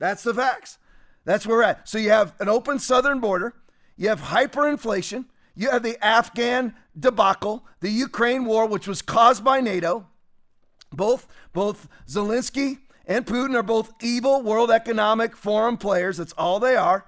That's 0.00 0.24
the 0.24 0.34
facts. 0.34 0.78
That's 1.24 1.46
where 1.46 1.58
we're 1.58 1.62
at. 1.62 1.88
So 1.88 1.98
you 1.98 2.10
have 2.10 2.34
an 2.40 2.48
open 2.48 2.80
southern 2.80 3.20
border, 3.20 3.54
you 3.96 4.08
have 4.08 4.20
hyperinflation, 4.20 5.26
you 5.54 5.70
have 5.70 5.84
the 5.84 6.04
Afghan 6.04 6.74
debacle, 6.98 7.64
the 7.78 7.90
Ukraine 7.90 8.46
war, 8.46 8.66
which 8.66 8.88
was 8.88 9.00
caused 9.00 9.44
by 9.44 9.60
NATO, 9.60 10.08
both, 10.92 11.28
both 11.52 11.88
Zelensky 12.08 12.78
and 13.06 13.26
Putin 13.26 13.54
are 13.54 13.62
both 13.62 13.92
evil 14.02 14.42
World 14.42 14.70
Economic 14.70 15.36
Forum 15.36 15.76
players. 15.76 16.18
That's 16.18 16.32
all 16.34 16.60
they 16.60 16.76
are. 16.76 17.06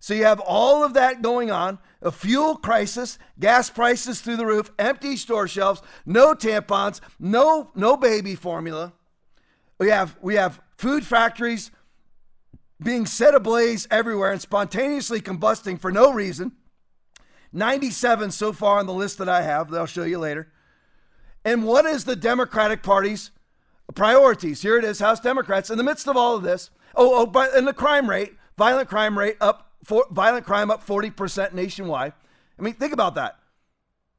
So 0.00 0.14
you 0.14 0.24
have 0.24 0.40
all 0.40 0.84
of 0.84 0.94
that 0.94 1.22
going 1.22 1.50
on 1.50 1.78
a 2.00 2.12
fuel 2.12 2.56
crisis, 2.56 3.18
gas 3.40 3.70
prices 3.70 4.20
through 4.20 4.36
the 4.36 4.46
roof, 4.46 4.70
empty 4.78 5.16
store 5.16 5.48
shelves, 5.48 5.82
no 6.06 6.34
tampons, 6.34 7.00
no, 7.18 7.70
no 7.74 7.96
baby 7.96 8.36
formula. 8.36 8.92
We 9.78 9.88
have, 9.88 10.16
we 10.20 10.36
have 10.36 10.60
food 10.76 11.04
factories 11.04 11.72
being 12.80 13.06
set 13.06 13.34
ablaze 13.34 13.88
everywhere 13.90 14.30
and 14.30 14.40
spontaneously 14.40 15.20
combusting 15.20 15.80
for 15.80 15.90
no 15.90 16.12
reason. 16.12 16.52
97 17.52 18.30
so 18.30 18.52
far 18.52 18.78
on 18.78 18.86
the 18.86 18.92
list 18.92 19.18
that 19.18 19.28
I 19.28 19.42
have 19.42 19.70
that 19.70 19.78
I'll 19.78 19.86
show 19.86 20.04
you 20.04 20.18
later. 20.18 20.52
And 21.44 21.64
what 21.64 21.86
is 21.86 22.04
the 22.04 22.16
Democratic 22.16 22.82
Party's 22.82 23.30
priorities? 23.94 24.62
Here 24.62 24.78
it 24.78 24.84
is, 24.84 24.98
House 24.98 25.20
Democrats. 25.20 25.70
In 25.70 25.78
the 25.78 25.84
midst 25.84 26.08
of 26.08 26.16
all 26.16 26.36
of 26.36 26.42
this, 26.42 26.70
oh, 26.94 27.22
oh, 27.22 27.26
but 27.26 27.54
in 27.54 27.64
the 27.64 27.72
crime 27.72 28.08
rate, 28.08 28.34
violent 28.56 28.88
crime 28.88 29.18
rate 29.18 29.36
up, 29.40 29.72
for, 29.84 30.06
violent 30.10 30.46
crime 30.46 30.70
up 30.70 30.86
40% 30.86 31.52
nationwide. 31.52 32.12
I 32.58 32.62
mean, 32.62 32.74
think 32.74 32.92
about 32.92 33.14
that. 33.14 33.38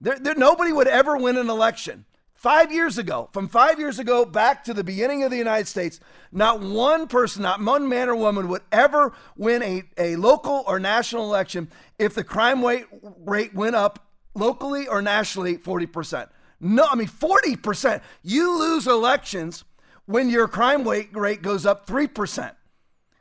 There, 0.02 0.18
there, 0.18 0.36
nobody 0.36 0.72
would 0.72 0.88
ever 0.88 1.18
win 1.18 1.38
an 1.38 1.50
election. 1.50 2.06
Five 2.34 2.72
years 2.72 2.98
ago, 2.98 3.28
from 3.34 3.50
five 3.50 3.80
years 3.80 4.00
ago 4.00 4.24
back 4.24 4.64
to 4.64 4.74
the 4.74 4.84
beginning 4.84 5.24
of 5.24 5.32
the 5.32 5.36
United 5.38 5.68
States, 5.68 6.00
not 6.32 6.62
one 6.62 7.08
person, 7.08 7.42
not 7.42 7.62
one 7.62 7.90
man 7.90 8.08
or 8.08 8.16
woman 8.16 8.48
would 8.48 8.62
ever 8.72 9.12
win 9.36 9.62
a, 9.62 9.84
a 9.98 10.16
local 10.16 10.64
or 10.66 10.80
national 10.80 11.26
election 11.26 11.70
if 11.98 12.16
the 12.16 12.24
crime 12.24 12.64
rate, 12.64 12.86
rate 13.26 13.54
went 13.54 13.76
up 13.76 14.08
locally 14.36 14.88
or 14.88 15.02
nationally 15.02 15.58
40%. 15.58 16.30
No, 16.60 16.88
I 16.90 16.96
mean, 16.96 17.08
40%. 17.08 18.02
You 18.24 18.58
lose 18.60 18.88
elections 18.88 19.64
when 20.06 20.30
your 20.30 20.48
crime 20.48 20.88
rate 20.88 21.42
goes 21.42 21.66
up 21.66 21.88
3%. 21.88 22.52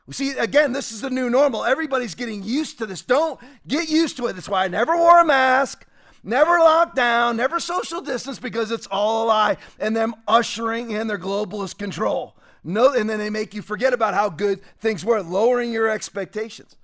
We 0.06 0.14
See, 0.14 0.30
again, 0.38 0.72
this 0.72 0.90
is 0.90 1.02
the 1.02 1.10
new 1.10 1.28
normal. 1.28 1.64
Everybody's 1.64 2.14
getting 2.14 2.42
used 2.42 2.78
to 2.78 2.86
this. 2.86 3.02
Don't 3.02 3.38
get 3.66 3.90
used 3.90 4.16
to 4.16 4.26
it. 4.26 4.32
That's 4.32 4.48
why 4.48 4.64
I 4.64 4.68
never 4.68 4.96
wore 4.96 5.20
a 5.20 5.24
mask, 5.24 5.86
never 6.24 6.58
locked 6.58 6.96
down, 6.96 7.36
never 7.36 7.60
social 7.60 8.00
distance 8.00 8.38
because 8.38 8.70
it's 8.70 8.86
all 8.90 9.24
a 9.24 9.26
lie 9.26 9.56
and 9.78 9.94
them 9.94 10.14
ushering 10.26 10.92
in 10.92 11.08
their 11.08 11.18
globalist 11.18 11.76
control. 11.76 12.36
No, 12.64 12.92
and 12.92 13.08
then 13.08 13.18
they 13.18 13.30
make 13.30 13.54
you 13.54 13.60
forget 13.60 13.92
about 13.92 14.14
how 14.14 14.30
good 14.30 14.60
things 14.78 15.04
were, 15.04 15.22
lowering 15.22 15.72
your 15.72 15.88
expectations. 15.88 16.76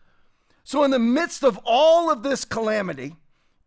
So, 0.63 0.85
in 0.85 0.91
the 0.91 0.99
midst 0.99 1.43
of 1.43 1.59
all 1.65 2.11
of 2.11 2.23
this 2.23 2.45
calamity, 2.45 3.17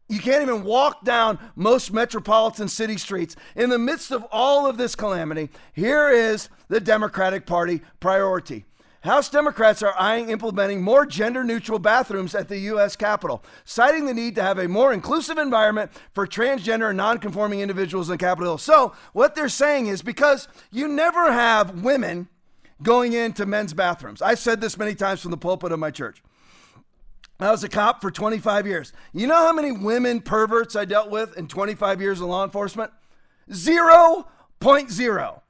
you 0.10 0.20
can't 0.20 0.41
even 0.41 0.63
walk 0.63 1.04
down 1.04 1.38
most 1.56 1.91
metropolitan 1.91 2.67
city 2.67 2.98
streets. 2.98 3.36
In 3.56 3.70
the 3.70 3.80
midst 3.80 4.12
of 4.12 4.26
all 4.32 4.65
of 4.65 4.78
this 4.78 4.96
calamity, 4.96 5.50
here 5.74 6.10
is 6.10 6.50
the 6.70 6.80
Democratic 6.80 7.46
Party 7.46 7.82
priority. 8.00 8.65
House 9.02 9.30
Democrats 9.30 9.84
are 9.84 9.93
eyeing 9.98 10.30
implementing 10.30 10.82
more 10.82 11.06
gender 11.06 11.43
neutral 11.43 11.80
bathrooms 11.80 12.34
at 12.36 12.48
the 12.48 12.58
U.S. 12.60 12.96
Capitol, 12.96 13.43
citing 13.63 14.06
the 14.06 14.13
need 14.13 14.36
to 14.36 14.43
have 14.43 14.58
a 14.58 14.67
more 14.67 14.91
inclusive 14.91 15.38
environment 15.38 15.91
for 16.13 16.26
transgender 16.26 16.89
and 16.89 16.98
non 16.98 17.20
conforming 17.20 17.60
individuals 17.60 18.10
in 18.10 18.17
Capitol 18.17 18.52
Hill. 18.52 18.58
So, 18.58 18.93
what 19.13 19.36
they're 19.36 19.50
saying 19.50 19.88
is 19.88 20.02
because 20.02 20.48
you 20.72 20.88
never 20.88 21.32
have 21.32 21.84
women 21.84 22.28
going 22.82 23.13
into 23.13 23.46
men's 23.46 23.74
bathrooms. 23.74 24.22
I've 24.22 24.39
said 24.39 24.62
this 24.62 24.78
many 24.78 24.96
times 24.96 25.22
from 25.22 25.32
the 25.32 25.38
pulpit 25.38 25.72
of 25.72 25.80
my 25.80 25.91
church. 25.91 26.22
I 27.39 27.52
was 27.52 27.63
a 27.63 27.69
cop 27.69 28.02
for 28.02 28.10
25 28.10 28.65
years. 28.65 28.93
You 29.13 29.28
know 29.28 29.36
how 29.36 29.54
many 29.54 29.71
women 29.71 30.21
perverts 30.21 30.76
I 30.76 30.86
dealt 30.86 31.12
with 31.12 31.38
in 31.38 31.47
25 31.47 32.02
years 32.02 32.19
of 32.19 32.28
law 32.28 32.43
enforcement? 32.43 32.91
0.0. 33.52 35.41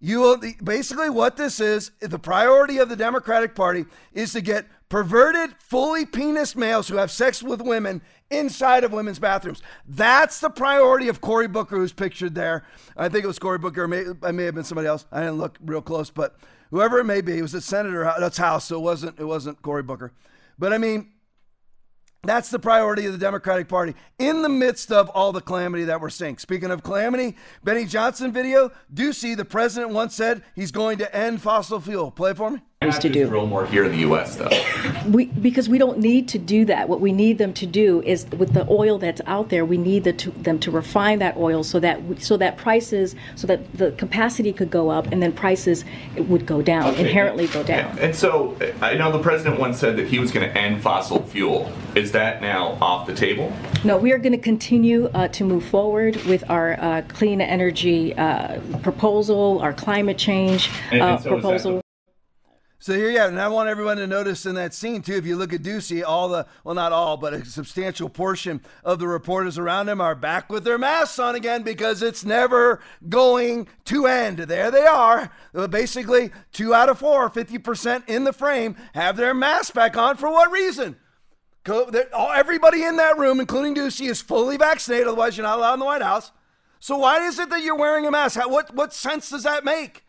You 0.00 0.20
will 0.20 0.38
basically 0.62 1.08
what 1.08 1.36
this 1.36 1.60
is, 1.60 1.92
the 2.00 2.18
priority 2.18 2.78
of 2.78 2.88
the 2.88 2.96
Democratic 2.96 3.54
Party 3.54 3.86
is 4.12 4.32
to 4.32 4.42
get 4.42 4.66
perverted, 4.90 5.54
fully 5.58 6.04
penis 6.04 6.54
males 6.54 6.88
who 6.88 6.96
have 6.96 7.10
sex 7.10 7.42
with 7.42 7.62
women 7.62 8.02
inside 8.30 8.84
of 8.84 8.92
women's 8.92 9.18
bathrooms. 9.18 9.62
That's 9.86 10.40
the 10.40 10.50
priority 10.50 11.08
of 11.08 11.22
Cory 11.22 11.48
Booker, 11.48 11.76
who's 11.76 11.92
pictured 11.92 12.34
there. 12.34 12.64
I 12.96 13.08
think 13.08 13.24
it 13.24 13.28
was 13.28 13.38
Cory 13.38 13.58
Booker. 13.58 13.88
May, 13.88 14.04
I 14.22 14.30
may 14.32 14.44
have 14.44 14.54
been 14.54 14.64
somebody 14.64 14.88
else. 14.88 15.06
I 15.10 15.20
didn't 15.20 15.38
look 15.38 15.58
real 15.64 15.80
close, 15.80 16.10
but 16.10 16.36
whoever 16.70 16.98
it 16.98 17.04
may 17.04 17.22
be, 17.22 17.38
it 17.38 17.42
was 17.42 17.54
a 17.54 17.60
senator. 17.62 18.12
That's 18.18 18.36
House, 18.36 18.66
so 18.66 18.76
it 18.76 18.82
wasn't. 18.82 19.18
It 19.18 19.24
wasn't 19.24 19.62
Cory 19.62 19.82
Booker. 19.82 20.12
But 20.58 20.72
I 20.72 20.78
mean, 20.78 21.10
that's 22.22 22.50
the 22.50 22.58
priority 22.58 23.06
of 23.06 23.12
the 23.12 23.18
Democratic 23.18 23.68
Party 23.68 23.94
in 24.18 24.42
the 24.42 24.48
midst 24.48 24.90
of 24.90 25.10
all 25.10 25.32
the 25.32 25.40
calamity 25.40 25.84
that 25.84 26.00
we're 26.00 26.10
seeing. 26.10 26.38
Speaking 26.38 26.70
of 26.70 26.82
calamity, 26.82 27.36
Benny 27.62 27.84
Johnson 27.84 28.32
video, 28.32 28.70
do 28.92 29.12
see 29.12 29.34
the 29.34 29.44
president 29.44 29.92
once 29.92 30.14
said 30.14 30.42
he's 30.54 30.70
going 30.70 30.98
to 30.98 31.16
end 31.16 31.42
fossil 31.42 31.80
fuel. 31.80 32.10
Play 32.10 32.32
for 32.32 32.50
me. 32.50 32.60
To 32.92 33.08
do. 33.08 33.28
Drill 33.28 33.46
more 33.46 33.66
here 33.66 33.84
in 33.84 33.92
the 33.92 33.98
U.S. 33.98 34.36
though. 34.36 34.50
We 35.10 35.26
because 35.26 35.68
we 35.68 35.78
don't 35.78 35.98
need 35.98 36.28
to 36.28 36.38
do 36.38 36.64
that. 36.66 36.88
What 36.88 37.00
we 37.00 37.12
need 37.12 37.38
them 37.38 37.52
to 37.54 37.66
do 37.66 38.02
is 38.02 38.26
with 38.26 38.52
the 38.54 38.66
oil 38.70 38.98
that's 38.98 39.20
out 39.26 39.48
there, 39.48 39.64
we 39.64 39.76
need 39.78 40.04
the, 40.04 40.12
to, 40.14 40.30
them 40.30 40.58
to 40.60 40.70
refine 40.70 41.18
that 41.20 41.36
oil 41.36 41.62
so 41.64 41.80
that 41.80 42.00
so 42.20 42.36
that 42.36 42.56
prices 42.56 43.14
so 43.36 43.46
that 43.46 43.60
the 43.76 43.92
capacity 43.92 44.52
could 44.52 44.70
go 44.70 44.90
up 44.90 45.06
and 45.12 45.22
then 45.22 45.32
prices 45.32 45.84
would 46.16 46.46
go 46.46 46.62
down 46.62 46.84
Okay. 46.94 47.02
inherently 47.06 47.46
go 47.48 47.62
down. 47.62 47.90
And, 47.92 47.98
and 48.00 48.14
so 48.16 48.56
I 48.80 48.94
know 48.94 49.10
the 49.12 49.18
president 49.22 49.58
once 49.60 49.78
said 49.78 49.96
that 49.96 50.06
he 50.08 50.18
was 50.18 50.30
going 50.30 50.48
to 50.48 50.58
end 50.58 50.82
fossil 50.82 51.22
fuel. 51.22 51.72
Is 51.94 52.12
that 52.12 52.42
now 52.42 52.76
off 52.80 53.06
the 53.06 53.14
table? 53.14 53.52
No, 53.84 53.96
we 53.96 54.12
are 54.12 54.18
going 54.18 54.32
to 54.32 54.38
continue 54.38 55.06
uh, 55.14 55.28
to 55.28 55.44
move 55.44 55.64
forward 55.64 56.16
with 56.24 56.48
our 56.50 56.78
uh, 56.80 57.02
clean 57.08 57.40
energy 57.40 58.14
uh, 58.16 58.58
proposal, 58.82 59.60
our 59.60 59.72
climate 59.72 60.18
change 60.18 60.70
And- 60.90 61.02
uh, 61.02 61.06
and 61.06 61.22
so 61.22 61.36
is 61.36 61.42
that 61.42 61.50
proposal. 61.62 61.83
So 62.84 62.92
here 62.92 63.10
you 63.10 63.18
have, 63.18 63.30
and 63.30 63.40
I 63.40 63.48
want 63.48 63.70
everyone 63.70 63.96
to 63.96 64.06
notice 64.06 64.44
in 64.44 64.56
that 64.56 64.74
scene 64.74 65.00
too. 65.00 65.14
If 65.14 65.24
you 65.24 65.36
look 65.36 65.54
at 65.54 65.62
Doocy, 65.62 66.04
all 66.06 66.28
the 66.28 66.46
well, 66.64 66.74
not 66.74 66.92
all, 66.92 67.16
but 67.16 67.32
a 67.32 67.42
substantial 67.42 68.10
portion 68.10 68.60
of 68.84 68.98
the 68.98 69.08
reporters 69.08 69.56
around 69.56 69.88
him 69.88 70.02
are 70.02 70.14
back 70.14 70.52
with 70.52 70.64
their 70.64 70.76
masks 70.76 71.18
on 71.18 71.34
again 71.34 71.62
because 71.62 72.02
it's 72.02 72.26
never 72.26 72.82
going 73.08 73.68
to 73.86 74.06
end. 74.06 74.36
There 74.36 74.70
they 74.70 74.84
are. 74.84 75.32
Uh, 75.54 75.66
Basically, 75.66 76.30
two 76.52 76.74
out 76.74 76.90
of 76.90 76.98
four, 76.98 77.30
50% 77.30 78.06
in 78.06 78.24
the 78.24 78.34
frame, 78.34 78.76
have 78.92 79.16
their 79.16 79.32
masks 79.32 79.70
back 79.70 79.96
on. 79.96 80.18
For 80.18 80.30
what 80.30 80.52
reason? 80.52 80.96
Everybody 81.66 82.84
in 82.84 82.98
that 82.98 83.16
room, 83.16 83.40
including 83.40 83.74
Doocy, 83.74 84.10
is 84.10 84.20
fully 84.20 84.58
vaccinated. 84.58 85.06
Otherwise, 85.06 85.38
you're 85.38 85.46
not 85.46 85.56
allowed 85.56 85.72
in 85.72 85.80
the 85.80 85.86
White 85.86 86.02
House. 86.02 86.32
So 86.80 86.98
why 86.98 87.26
is 87.26 87.38
it 87.38 87.48
that 87.48 87.62
you're 87.62 87.78
wearing 87.78 88.04
a 88.04 88.10
mask? 88.10 88.38
What 88.46 88.74
what 88.74 88.92
sense 88.92 89.30
does 89.30 89.44
that 89.44 89.64
make? 89.64 90.03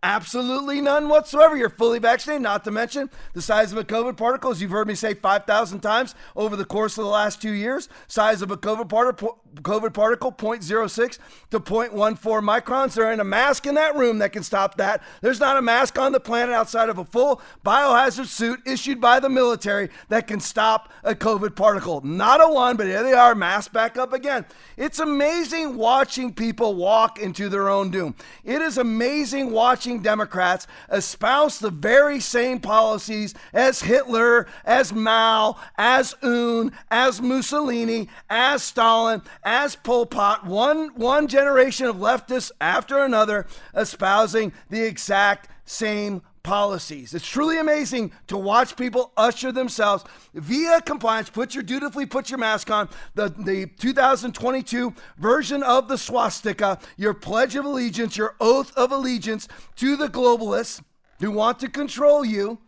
Absolutely 0.00 0.80
none 0.80 1.08
whatsoever. 1.08 1.56
You're 1.56 1.68
fully 1.68 1.98
vaccinated, 1.98 2.42
not 2.42 2.62
to 2.64 2.70
mention 2.70 3.10
the 3.34 3.42
size 3.42 3.72
of 3.72 3.78
a 3.78 3.84
COVID 3.84 4.16
particle, 4.16 4.52
as 4.52 4.62
you've 4.62 4.70
heard 4.70 4.86
me 4.86 4.94
say 4.94 5.12
5,000 5.12 5.80
times 5.80 6.14
over 6.36 6.54
the 6.54 6.64
course 6.64 6.96
of 6.96 7.04
the 7.04 7.10
last 7.10 7.42
two 7.42 7.50
years. 7.50 7.88
Size 8.06 8.40
of 8.40 8.52
a 8.52 8.56
COVID 8.56 8.88
particle, 8.88 9.40
COVID 9.56 9.94
particle 9.94 10.32
0.06 10.32 11.18
to 11.50 11.60
0.14 11.60 12.18
microns. 12.18 12.94
There 12.94 13.10
ain't 13.10 13.20
a 13.20 13.24
mask 13.24 13.66
in 13.66 13.74
that 13.74 13.96
room 13.96 14.18
that 14.18 14.32
can 14.32 14.42
stop 14.42 14.76
that. 14.76 15.02
There's 15.20 15.40
not 15.40 15.56
a 15.56 15.62
mask 15.62 15.98
on 15.98 16.12
the 16.12 16.20
planet 16.20 16.54
outside 16.54 16.88
of 16.88 16.98
a 16.98 17.04
full 17.04 17.40
biohazard 17.64 18.26
suit 18.26 18.60
issued 18.66 19.00
by 19.00 19.20
the 19.20 19.28
military 19.28 19.90
that 20.08 20.26
can 20.26 20.40
stop 20.40 20.92
a 21.04 21.14
COVID 21.14 21.56
particle. 21.56 22.00
Not 22.02 22.40
a 22.40 22.48
one, 22.48 22.76
but 22.76 22.86
here 22.86 23.02
they 23.02 23.12
are, 23.12 23.34
mask 23.34 23.72
back 23.72 23.96
up 23.96 24.12
again. 24.12 24.44
It's 24.76 24.98
amazing 24.98 25.76
watching 25.76 26.32
people 26.32 26.74
walk 26.74 27.18
into 27.18 27.48
their 27.48 27.68
own 27.68 27.90
doom. 27.90 28.14
It 28.44 28.62
is 28.62 28.78
amazing 28.78 29.50
watching 29.50 30.02
Democrats 30.02 30.66
espouse 30.90 31.58
the 31.58 31.70
very 31.70 32.20
same 32.20 32.60
policies 32.60 33.34
as 33.52 33.80
Hitler, 33.80 34.46
as 34.64 34.92
Mao, 34.92 35.56
as 35.76 36.14
Un, 36.22 36.72
as 36.90 37.20
Mussolini, 37.20 38.08
as 38.30 38.62
Stalin, 38.62 39.22
as 39.42 39.76
Pol 39.76 40.06
Pot, 40.06 40.46
one, 40.46 40.88
one 40.94 41.26
generation 41.28 41.86
of 41.86 41.96
leftists 41.96 42.50
after 42.60 42.98
another 42.98 43.46
espousing 43.74 44.52
the 44.70 44.82
exact 44.82 45.48
same 45.64 46.22
policies. 46.42 47.12
It's 47.12 47.28
truly 47.28 47.58
amazing 47.58 48.10
to 48.28 48.38
watch 48.38 48.74
people 48.74 49.12
usher 49.18 49.52
themselves 49.52 50.04
via 50.32 50.80
compliance. 50.80 51.28
Put 51.28 51.54
your 51.54 51.62
dutifully 51.62 52.06
put 52.06 52.30
your 52.30 52.38
mask 52.38 52.70
on. 52.70 52.88
The 53.14 53.28
the 53.28 53.66
2022 53.66 54.94
version 55.18 55.62
of 55.62 55.88
the 55.88 55.98
swastika, 55.98 56.78
your 56.96 57.12
pledge 57.12 57.54
of 57.54 57.66
allegiance, 57.66 58.16
your 58.16 58.34
oath 58.40 58.74
of 58.78 58.92
allegiance 58.92 59.46
to 59.76 59.94
the 59.96 60.08
globalists 60.08 60.82
who 61.20 61.30
want 61.30 61.58
to 61.60 61.68
control 61.68 62.24
you. 62.24 62.58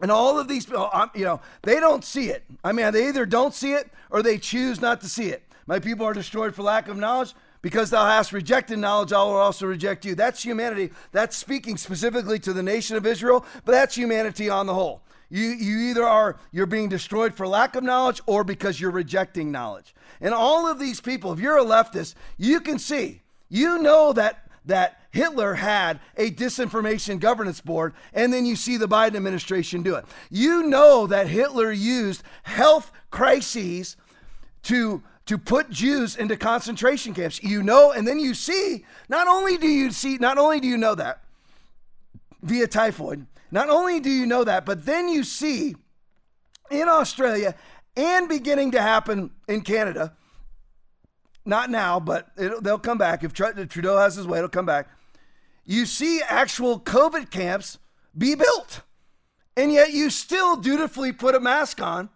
And 0.00 0.10
all 0.10 0.38
of 0.38 0.48
these, 0.48 0.72
um, 0.72 1.10
you 1.14 1.24
know, 1.24 1.40
they 1.62 1.80
don't 1.80 2.04
see 2.04 2.30
it. 2.30 2.44
I 2.62 2.72
mean, 2.72 2.90
they 2.92 3.08
either 3.08 3.26
don't 3.26 3.52
see 3.52 3.72
it 3.72 3.90
or 4.10 4.22
they 4.22 4.38
choose 4.38 4.80
not 4.80 5.00
to 5.00 5.08
see 5.08 5.28
it. 5.28 5.42
My 5.68 5.78
people 5.78 6.06
are 6.06 6.14
destroyed 6.14 6.54
for 6.54 6.62
lack 6.62 6.88
of 6.88 6.96
knowledge. 6.96 7.34
Because 7.60 7.90
thou 7.90 8.06
hast 8.06 8.32
rejected 8.32 8.78
knowledge, 8.78 9.12
I 9.12 9.22
will 9.22 9.36
also 9.36 9.66
reject 9.66 10.04
you. 10.04 10.14
That's 10.14 10.42
humanity. 10.42 10.90
That's 11.10 11.36
speaking 11.36 11.76
specifically 11.76 12.38
to 12.40 12.52
the 12.52 12.62
nation 12.62 12.96
of 12.96 13.04
Israel, 13.04 13.44
but 13.64 13.72
that's 13.72 13.96
humanity 13.96 14.48
on 14.48 14.66
the 14.66 14.74
whole. 14.74 15.02
You, 15.28 15.42
you 15.42 15.90
either 15.90 16.04
are 16.04 16.36
you're 16.52 16.66
being 16.66 16.88
destroyed 16.88 17.34
for 17.34 17.46
lack 17.48 17.74
of 17.74 17.82
knowledge 17.82 18.20
or 18.26 18.44
because 18.44 18.80
you're 18.80 18.92
rejecting 18.92 19.50
knowledge. 19.50 19.92
And 20.20 20.32
all 20.32 20.68
of 20.68 20.78
these 20.78 21.00
people, 21.00 21.32
if 21.32 21.40
you're 21.40 21.58
a 21.58 21.64
leftist, 21.64 22.14
you 22.36 22.60
can 22.60 22.78
see, 22.78 23.22
you 23.48 23.82
know 23.82 24.12
that 24.12 24.48
that 24.64 25.00
Hitler 25.10 25.54
had 25.54 25.98
a 26.16 26.30
disinformation 26.30 27.18
governance 27.18 27.60
board, 27.60 27.94
and 28.12 28.32
then 28.32 28.46
you 28.46 28.54
see 28.54 28.76
the 28.76 28.88
Biden 28.88 29.16
administration 29.16 29.82
do 29.82 29.96
it. 29.96 30.04
You 30.30 30.62
know 30.64 31.06
that 31.06 31.26
Hitler 31.26 31.72
used 31.72 32.22
health 32.42 32.92
crises 33.10 33.96
to 34.64 35.02
to 35.28 35.36
put 35.36 35.68
Jews 35.68 36.16
into 36.16 36.36
concentration 36.38 37.12
camps. 37.12 37.42
You 37.42 37.62
know, 37.62 37.92
and 37.92 38.08
then 38.08 38.18
you 38.18 38.32
see, 38.32 38.84
not 39.10 39.28
only 39.28 39.58
do 39.58 39.68
you 39.68 39.90
see, 39.92 40.16
not 40.16 40.38
only 40.38 40.58
do 40.58 40.66
you 40.66 40.78
know 40.78 40.94
that 40.94 41.22
via 42.42 42.66
typhoid, 42.66 43.26
not 43.50 43.68
only 43.68 44.00
do 44.00 44.10
you 44.10 44.24
know 44.24 44.42
that, 44.44 44.64
but 44.64 44.86
then 44.86 45.08
you 45.08 45.22
see 45.22 45.76
in 46.70 46.88
Australia 46.88 47.54
and 47.94 48.26
beginning 48.28 48.70
to 48.70 48.80
happen 48.80 49.30
in 49.48 49.60
Canada, 49.60 50.14
not 51.44 51.70
now, 51.70 52.00
but 52.00 52.30
they'll 52.36 52.78
come 52.78 52.98
back. 52.98 53.22
If 53.22 53.32
Trudeau 53.34 53.98
has 53.98 54.14
his 54.14 54.26
way, 54.26 54.38
it'll 54.38 54.48
come 54.48 54.66
back. 54.66 54.88
You 55.66 55.84
see 55.84 56.22
actual 56.26 56.80
COVID 56.80 57.30
camps 57.30 57.78
be 58.16 58.34
built, 58.34 58.80
and 59.58 59.72
yet 59.72 59.92
you 59.92 60.08
still 60.08 60.56
dutifully 60.56 61.12
put 61.12 61.34
a 61.34 61.40
mask 61.40 61.82
on 61.82 62.08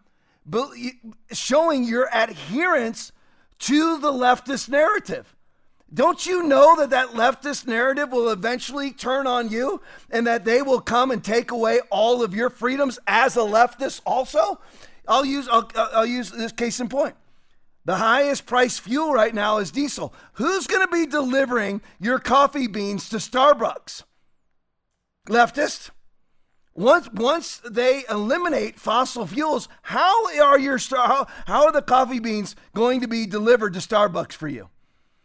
showing 1.33 1.85
your 1.85 2.09
adherence 2.13 3.13
to 3.61 3.99
the 3.99 4.13
leftist 4.13 4.69
narrative. 4.69 5.35
Don't 5.95 6.25
you 6.25 6.43
know 6.43 6.75
that 6.77 6.91
that 6.91 7.09
leftist 7.09 7.67
narrative 7.67 8.11
will 8.11 8.31
eventually 8.31 8.93
turn 8.93 9.27
on 9.27 9.51
you 9.51 9.83
and 10.11 10.27
that 10.27 10.45
they 10.45 10.63
will 10.63 10.81
come 10.81 11.11
and 11.11 11.23
take 11.23 11.51
away 11.51 11.81
all 11.91 12.23
of 12.23 12.35
your 12.35 12.49
freedoms 12.49 12.99
as 13.07 13.37
a 13.37 13.41
leftist 13.41 14.01
also? 14.07 14.59
I'll 15.07 15.25
use 15.25 15.49
I'll, 15.49 15.71
I'll 15.77 16.07
use 16.07 16.31
this 16.31 16.53
case 16.53 16.81
in 16.81 16.89
point. 16.89 17.15
The 17.85 17.97
highest 17.97 18.47
price 18.47 18.79
fuel 18.79 19.13
right 19.13 19.35
now 19.35 19.59
is 19.59 19.71
diesel. 19.71 20.15
Who's 20.35 20.67
going 20.67 20.87
to 20.87 20.93
be 20.93 21.05
delivering 21.05 21.83
your 22.01 22.19
coffee 22.19 22.69
beans 22.69 23.09
to 23.11 23.17
Starbucks? 23.17 24.05
Leftist? 25.29 25.91
Once 26.75 27.09
once 27.13 27.61
they 27.69 28.03
eliminate 28.09 28.81
fossil 28.81 29.27
fuels, 29.27 29.69
how 29.83 30.27
are 30.41 30.59
your 30.59 30.79
how, 30.91 31.27
how 31.47 31.67
are 31.67 31.73
the 31.73 31.83
coffee 31.83 32.19
beans 32.19 32.57
going 32.75 33.01
to 33.01 33.09
be 33.09 33.27
delivered 33.27 33.75
to 33.75 33.79
Starbucks 33.79 34.33
for 34.33 34.49
you? 34.49 34.71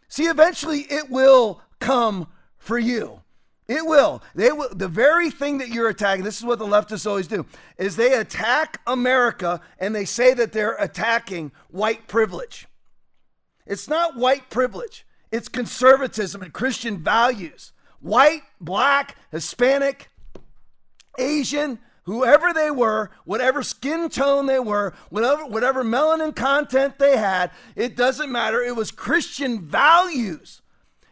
See, 0.08 0.24
eventually 0.24 0.80
it 0.80 1.08
will 1.08 1.62
come 1.80 2.28
for 2.58 2.78
you. 2.78 3.22
It 3.66 3.86
will. 3.86 4.22
They 4.34 4.50
will. 4.50 4.70
The 4.74 4.88
very 4.88 5.30
thing 5.30 5.58
that 5.58 5.68
you're 5.68 5.88
attacking. 5.88 6.24
This 6.24 6.38
is 6.38 6.44
what 6.44 6.58
the 6.58 6.66
leftists 6.66 7.06
always 7.06 7.26
do: 7.26 7.46
is 7.78 7.96
they 7.96 8.14
attack 8.14 8.80
America 8.86 9.60
and 9.78 9.94
they 9.94 10.04
say 10.04 10.34
that 10.34 10.52
they're 10.52 10.76
attacking 10.76 11.52
white 11.70 12.08
privilege. 12.08 12.66
It's 13.66 13.88
not 13.88 14.16
white 14.16 14.48
privilege. 14.50 15.06
It's 15.30 15.48
conservatism 15.48 16.42
and 16.42 16.52
Christian 16.52 17.02
values. 17.02 17.72
White, 18.00 18.42
black, 18.60 19.16
Hispanic, 19.30 20.08
Asian, 21.18 21.78
whoever 22.04 22.52
they 22.52 22.70
were, 22.70 23.10
whatever 23.24 23.62
skin 23.62 24.08
tone 24.08 24.46
they 24.46 24.58
were, 24.58 24.94
whatever, 25.10 25.46
whatever 25.46 25.84
melanin 25.84 26.34
content 26.34 26.98
they 26.98 27.16
had, 27.16 27.50
it 27.76 27.96
doesn't 27.96 28.32
matter. 28.32 28.62
It 28.62 28.76
was 28.76 28.90
Christian 28.90 29.60
values, 29.60 30.62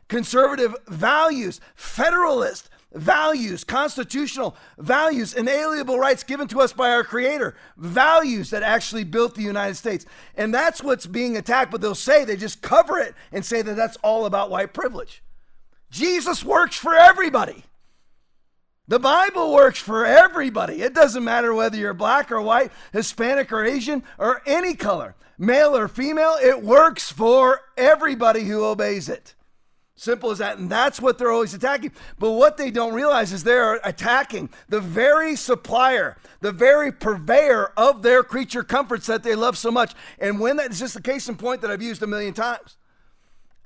conservative 0.09 0.75
values, 0.89 1.61
federalist 1.75 2.71
values, 2.95 3.63
constitutional 3.65 4.57
values, 4.79 5.35
inalienable 5.35 5.99
rights 5.99 6.23
given 6.23 6.49
to 6.49 6.61
us 6.61 6.73
by 6.73 6.91
our 6.91 7.05
Creator, 7.05 7.55
values 7.77 8.51
that 8.51 8.63
actually 8.63 9.05
built 9.05 9.35
the 9.35 9.43
United 9.43 9.75
States. 9.75 10.07
And 10.37 10.53
that's 10.53 10.83
what's 10.83 11.07
being 11.07 11.37
attacked, 11.37 11.71
but 11.71 11.81
they'll 11.81 11.95
say, 11.95 12.25
they 12.25 12.37
just 12.37 12.63
cover 12.63 12.99
it 12.99 13.15
and 13.33 13.45
say 13.45 13.63
that 13.63 13.77
that's 13.77 13.97
all 13.99 14.25
about 14.25 14.51
white 14.51 14.73
privilege. 14.73 15.23
Jesus 15.91 16.43
works 16.43 16.77
for 16.77 16.95
everybody. 16.95 17.65
The 18.89 19.01
Bible 19.01 19.53
works 19.53 19.81
for 19.81 20.07
everybody. 20.07 20.81
It 20.83 20.95
doesn't 20.95 21.25
matter 21.25 21.53
whether 21.53 21.77
you're 21.77 21.93
black 21.93 22.31
or 22.31 22.41
white, 22.41 22.71
Hispanic 22.93 23.51
or 23.53 23.65
Asian, 23.65 24.05
or 24.17 24.43
any 24.47 24.75
color, 24.75 25.17
male 25.39 25.77
or 25.77 25.89
female. 25.89 26.37
It 26.41 26.63
works 26.63 27.11
for 27.11 27.63
everybody 27.77 28.45
who 28.45 28.65
obeys 28.65 29.09
it. 29.09 29.35
Simple 29.97 30.31
as 30.31 30.39
that. 30.39 30.59
And 30.59 30.71
that's 30.71 31.01
what 31.01 31.19
they're 31.19 31.33
always 31.33 31.53
attacking. 31.53 31.93
But 32.19 32.33
what 32.33 32.59
they 32.59 32.71
don't 32.71 32.95
realize 32.95 33.33
is 33.33 33.43
they're 33.43 33.81
attacking 33.83 34.51
the 34.69 34.81
very 34.81 35.35
supplier, 35.35 36.17
the 36.41 36.53
very 36.53 36.93
purveyor 36.93 37.73
of 37.77 38.03
their 38.03 38.23
creature 38.23 38.63
comforts 38.63 39.07
that 39.07 39.25
they 39.25 39.35
love 39.35 39.59
so 39.59 39.73
much. 39.73 39.95
And 40.21 40.39
when 40.39 40.59
that 40.59 40.71
is 40.71 40.79
just 40.79 40.95
a 40.95 41.03
case 41.03 41.29
in 41.29 41.37
point 41.37 41.63
that 41.63 41.73
I've 41.73 41.83
used 41.83 42.03
a 42.03 42.07
million 42.07 42.35
times. 42.35 42.77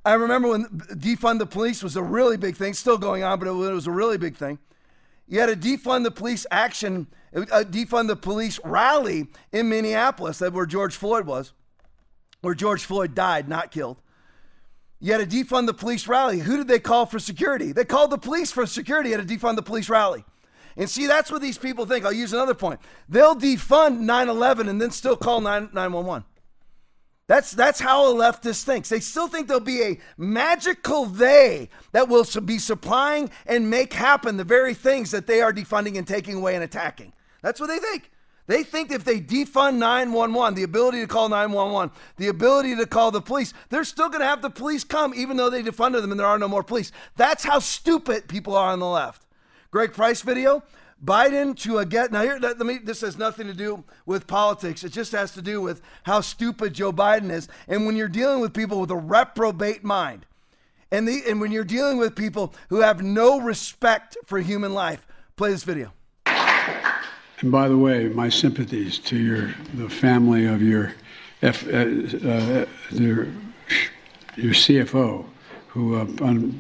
I 0.02 0.14
remember 0.14 0.48
when 0.48 0.64
defund 0.64 1.40
the 1.40 1.46
police 1.46 1.82
was 1.82 1.96
a 1.96 2.02
really 2.02 2.38
big 2.38 2.56
thing, 2.56 2.72
still 2.72 2.96
going 2.96 3.22
on, 3.22 3.38
but 3.38 3.48
it 3.48 3.52
was 3.52 3.86
a 3.86 3.90
really 3.90 4.16
big 4.16 4.34
thing 4.34 4.58
You 5.30 5.38
had 5.38 5.48
a 5.48 5.54
defund 5.54 6.02
the 6.02 6.10
police 6.10 6.44
action, 6.50 7.06
a 7.32 7.64
defund 7.64 8.08
the 8.08 8.16
police 8.16 8.58
rally 8.64 9.28
in 9.52 9.68
Minneapolis, 9.68 10.40
that 10.40 10.52
where 10.52 10.66
George 10.66 10.96
Floyd 10.96 11.24
was, 11.24 11.52
where 12.40 12.52
George 12.52 12.84
Floyd 12.84 13.14
died, 13.14 13.48
not 13.48 13.70
killed. 13.70 14.02
You 14.98 15.12
had 15.12 15.20
a 15.20 15.26
defund 15.26 15.66
the 15.66 15.72
police 15.72 16.08
rally. 16.08 16.40
Who 16.40 16.56
did 16.56 16.66
they 16.66 16.80
call 16.80 17.06
for 17.06 17.20
security? 17.20 17.70
They 17.70 17.84
called 17.84 18.10
the 18.10 18.18
police 18.18 18.50
for 18.50 18.66
security 18.66 19.14
at 19.14 19.20
a 19.20 19.22
defund 19.22 19.54
the 19.54 19.62
police 19.62 19.88
rally. 19.88 20.24
And 20.76 20.90
see, 20.90 21.06
that's 21.06 21.30
what 21.30 21.40
these 21.40 21.58
people 21.58 21.86
think. 21.86 22.04
I'll 22.04 22.12
use 22.12 22.32
another 22.32 22.54
point. 22.54 22.80
They'll 23.08 23.36
defund 23.36 24.00
9 24.00 24.28
11 24.28 24.68
and 24.68 24.82
then 24.82 24.90
still 24.90 25.16
call 25.16 25.40
911. 25.40 26.24
That's, 27.30 27.52
that's 27.52 27.78
how 27.78 28.10
a 28.10 28.12
leftist 28.12 28.64
thinks. 28.64 28.88
They 28.88 28.98
still 28.98 29.28
think 29.28 29.46
there'll 29.46 29.60
be 29.60 29.82
a 29.84 29.98
magical 30.18 31.06
they 31.06 31.68
that 31.92 32.08
will 32.08 32.26
be 32.44 32.58
supplying 32.58 33.30
and 33.46 33.70
make 33.70 33.92
happen 33.92 34.36
the 34.36 34.42
very 34.42 34.74
things 34.74 35.12
that 35.12 35.28
they 35.28 35.40
are 35.40 35.52
defunding 35.52 35.96
and 35.96 36.04
taking 36.04 36.34
away 36.34 36.56
and 36.56 36.64
attacking. 36.64 37.12
That's 37.40 37.60
what 37.60 37.68
they 37.68 37.78
think. 37.78 38.10
They 38.48 38.64
think 38.64 38.90
if 38.90 39.04
they 39.04 39.20
defund 39.20 39.76
911, 39.76 40.56
the 40.56 40.64
ability 40.64 41.02
to 41.02 41.06
call 41.06 41.28
911, 41.28 41.94
the 42.16 42.26
ability 42.26 42.74
to 42.74 42.84
call 42.84 43.12
the 43.12 43.22
police, 43.22 43.54
they're 43.68 43.84
still 43.84 44.08
going 44.08 44.22
to 44.22 44.26
have 44.26 44.42
the 44.42 44.50
police 44.50 44.82
come 44.82 45.14
even 45.14 45.36
though 45.36 45.50
they 45.50 45.62
defunded 45.62 46.00
them 46.00 46.10
and 46.10 46.18
there 46.18 46.26
are 46.26 46.36
no 46.36 46.48
more 46.48 46.64
police. 46.64 46.90
That's 47.14 47.44
how 47.44 47.60
stupid 47.60 48.26
people 48.26 48.56
are 48.56 48.72
on 48.72 48.80
the 48.80 48.88
left. 48.88 49.24
Greg 49.70 49.92
Price 49.92 50.22
video. 50.22 50.64
Biden 51.04 51.56
to 51.60 51.82
get 51.86 52.12
now 52.12 52.22
here. 52.22 52.38
Let 52.40 52.58
me. 52.58 52.78
This 52.78 53.00
has 53.00 53.16
nothing 53.16 53.46
to 53.46 53.54
do 53.54 53.84
with 54.04 54.26
politics. 54.26 54.84
It 54.84 54.92
just 54.92 55.12
has 55.12 55.32
to 55.32 55.42
do 55.42 55.62
with 55.62 55.80
how 56.02 56.20
stupid 56.20 56.74
Joe 56.74 56.92
Biden 56.92 57.30
is. 57.30 57.48
And 57.68 57.86
when 57.86 57.96
you're 57.96 58.08
dealing 58.08 58.40
with 58.40 58.52
people 58.52 58.80
with 58.80 58.90
a 58.90 58.96
reprobate 58.96 59.82
mind, 59.82 60.26
and 60.90 61.08
the 61.08 61.22
and 61.26 61.40
when 61.40 61.52
you're 61.52 61.64
dealing 61.64 61.96
with 61.96 62.14
people 62.14 62.54
who 62.68 62.80
have 62.80 63.02
no 63.02 63.40
respect 63.40 64.16
for 64.26 64.38
human 64.40 64.74
life, 64.74 65.06
play 65.36 65.50
this 65.50 65.64
video. 65.64 65.92
And 66.26 67.50
by 67.50 67.68
the 67.68 67.78
way, 67.78 68.08
my 68.08 68.28
sympathies 68.28 68.98
to 68.98 69.16
your 69.16 69.54
the 69.72 69.88
family 69.88 70.44
of 70.46 70.60
your 70.60 70.92
F, 71.42 71.66
uh, 71.66 71.78
uh, 71.78 72.66
your, 72.90 73.28
your 74.36 74.52
CFO 74.52 75.24
who 75.72 75.94
uh, 75.94 76.04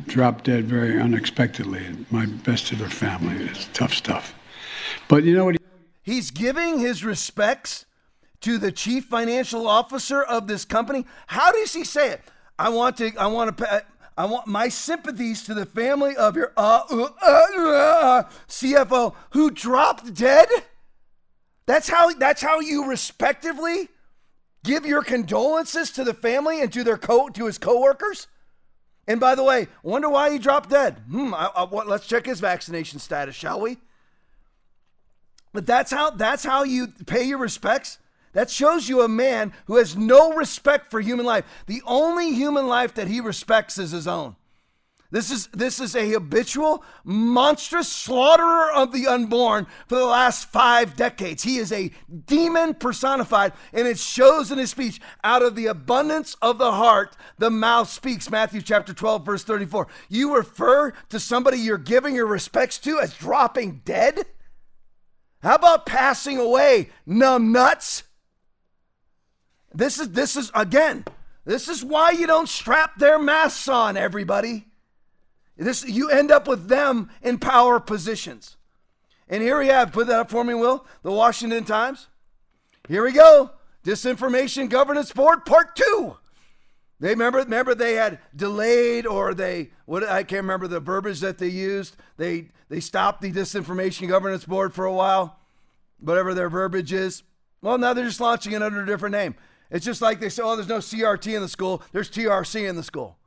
dropped 0.06 0.44
dead 0.44 0.66
very 0.66 1.00
unexpectedly. 1.00 1.84
My 2.10 2.26
best 2.26 2.68
to 2.68 2.76
their 2.76 2.88
family. 2.88 3.44
It's 3.46 3.68
tough 3.72 3.92
stuff. 3.92 4.34
But 5.08 5.24
you 5.24 5.34
know 5.34 5.46
what? 5.46 5.54
He- 5.54 5.60
He's 6.02 6.30
giving 6.30 6.78
his 6.78 7.04
respects 7.04 7.84
to 8.40 8.56
the 8.56 8.72
chief 8.72 9.04
financial 9.04 9.68
officer 9.68 10.22
of 10.22 10.46
this 10.48 10.64
company. 10.64 11.04
How 11.26 11.52
does 11.52 11.72
he 11.72 11.84
say 11.84 12.10
it? 12.10 12.22
I 12.58 12.68
want 12.70 12.96
to. 12.98 13.12
I 13.16 13.26
want 13.26 13.56
to. 13.56 13.64
Pay, 13.64 13.80
I 14.16 14.24
want 14.24 14.46
my 14.46 14.68
sympathies 14.68 15.44
to 15.44 15.54
the 15.54 15.66
family 15.66 16.16
of 16.16 16.36
your 16.36 16.52
uh, 16.56 16.82
uh, 16.90 17.08
uh, 17.22 18.22
CFO 18.48 19.14
who 19.30 19.50
dropped 19.50 20.14
dead. 20.14 20.48
That's 21.66 21.88
how. 21.88 22.12
That's 22.14 22.42
how 22.42 22.60
you 22.60 22.86
respectively 22.86 23.88
give 24.64 24.86
your 24.86 25.02
condolences 25.02 25.90
to 25.92 26.02
the 26.04 26.14
family 26.14 26.60
and 26.62 26.72
to 26.72 26.82
their 26.82 26.98
co 26.98 27.28
to 27.28 27.46
his 27.46 27.58
coworkers. 27.58 28.26
And 29.06 29.18
by 29.18 29.34
the 29.34 29.42
way, 29.42 29.68
wonder 29.82 30.08
why 30.08 30.30
he 30.30 30.38
dropped 30.38 30.70
dead. 30.70 31.02
Hmm, 31.10 31.34
I, 31.34 31.50
I, 31.54 31.64
let's 31.64 32.06
check 32.06 32.26
his 32.26 32.40
vaccination 32.40 32.98
status, 32.98 33.34
shall 33.34 33.60
we? 33.60 33.78
But 35.52 35.66
that's 35.66 35.90
how 35.90 36.10
that's 36.10 36.44
how 36.44 36.62
you 36.62 36.88
pay 37.06 37.24
your 37.24 37.38
respects. 37.38 37.98
That 38.32 38.50
shows 38.50 38.88
you 38.88 39.02
a 39.02 39.08
man 39.08 39.52
who 39.64 39.76
has 39.76 39.96
no 39.96 40.32
respect 40.34 40.90
for 40.90 41.00
human 41.00 41.26
life. 41.26 41.44
The 41.66 41.82
only 41.84 42.32
human 42.32 42.68
life 42.68 42.94
that 42.94 43.08
he 43.08 43.20
respects 43.20 43.76
is 43.76 43.90
his 43.90 44.06
own. 44.06 44.36
This 45.12 45.32
is 45.32 45.48
this 45.48 45.80
is 45.80 45.96
a 45.96 46.08
habitual, 46.08 46.84
monstrous 47.02 47.90
slaughterer 47.90 48.70
of 48.70 48.92
the 48.92 49.08
unborn 49.08 49.66
for 49.88 49.96
the 49.96 50.04
last 50.04 50.48
five 50.50 50.94
decades. 50.94 51.42
He 51.42 51.58
is 51.58 51.72
a 51.72 51.90
demon 52.26 52.74
personified, 52.74 53.52
and 53.72 53.88
it 53.88 53.98
shows 53.98 54.52
in 54.52 54.58
his 54.58 54.70
speech. 54.70 55.00
Out 55.24 55.42
of 55.42 55.56
the 55.56 55.66
abundance 55.66 56.36
of 56.40 56.58
the 56.58 56.70
heart, 56.70 57.16
the 57.38 57.50
mouth 57.50 57.88
speaks. 57.88 58.30
Matthew 58.30 58.62
chapter 58.62 58.94
12, 58.94 59.26
verse 59.26 59.42
34. 59.42 59.88
You 60.08 60.36
refer 60.36 60.92
to 61.08 61.18
somebody 61.18 61.58
you're 61.58 61.76
giving 61.78 62.14
your 62.14 62.26
respects 62.26 62.78
to 62.78 63.00
as 63.00 63.12
dropping 63.12 63.82
dead? 63.84 64.26
How 65.42 65.56
about 65.56 65.86
passing 65.86 66.38
away, 66.38 66.90
numb 67.04 67.50
nuts? 67.50 68.04
This 69.74 69.98
is 69.98 70.10
this 70.10 70.36
is 70.36 70.52
again, 70.54 71.04
this 71.44 71.68
is 71.68 71.84
why 71.84 72.12
you 72.12 72.28
don't 72.28 72.48
strap 72.48 72.96
their 72.98 73.18
masks 73.18 73.66
on, 73.66 73.96
everybody. 73.96 74.69
This 75.60 75.86
you 75.86 76.08
end 76.08 76.30
up 76.30 76.48
with 76.48 76.68
them 76.68 77.10
in 77.20 77.38
power 77.38 77.80
positions. 77.80 78.56
And 79.28 79.42
here 79.42 79.58
we 79.58 79.68
have, 79.68 79.92
put 79.92 80.06
that 80.06 80.20
up 80.20 80.30
for 80.30 80.42
me, 80.42 80.54
Will, 80.54 80.86
the 81.02 81.12
Washington 81.12 81.64
Times. 81.64 82.08
Here 82.88 83.04
we 83.04 83.12
go. 83.12 83.50
Disinformation 83.84 84.68
Governance 84.68 85.12
Board 85.12 85.44
Part 85.44 85.76
Two. 85.76 86.16
They 86.98 87.10
remember, 87.10 87.38
remember 87.38 87.74
they 87.74 87.94
had 87.94 88.18
delayed 88.34 89.06
or 89.06 89.34
they 89.34 89.70
what 89.84 90.02
I 90.02 90.22
can't 90.22 90.42
remember 90.42 90.66
the 90.66 90.80
verbiage 90.80 91.20
that 91.20 91.38
they 91.38 91.48
used. 91.48 91.96
They 92.16 92.48
they 92.68 92.80
stopped 92.80 93.20
the 93.20 93.30
Disinformation 93.30 94.08
Governance 94.08 94.46
Board 94.46 94.72
for 94.72 94.86
a 94.86 94.92
while, 94.92 95.38
whatever 95.98 96.32
their 96.32 96.48
verbiage 96.48 96.92
is. 96.92 97.22
Well, 97.60 97.76
now 97.76 97.92
they're 97.92 98.06
just 98.06 98.20
launching 98.20 98.52
it 98.52 98.62
under 98.62 98.82
a 98.82 98.86
different 98.86 99.12
name. 99.12 99.34
It's 99.70 99.84
just 99.84 100.00
like 100.00 100.20
they 100.20 100.30
say, 100.30 100.42
oh, 100.42 100.56
there's 100.56 100.68
no 100.68 100.78
CRT 100.78 101.34
in 101.34 101.42
the 101.42 101.48
school, 101.48 101.82
there's 101.92 102.10
TRC 102.10 102.68
in 102.68 102.76
the 102.76 102.82
school. 102.82 103.18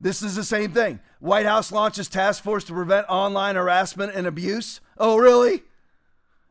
This 0.00 0.22
is 0.22 0.36
the 0.36 0.44
same 0.44 0.72
thing. 0.72 1.00
White 1.20 1.46
House 1.46 1.72
launches 1.72 2.08
task 2.08 2.42
force 2.42 2.64
to 2.64 2.72
prevent 2.72 3.06
online 3.08 3.56
harassment 3.56 4.14
and 4.14 4.26
abuse. 4.26 4.80
Oh, 4.98 5.16
really? 5.16 5.62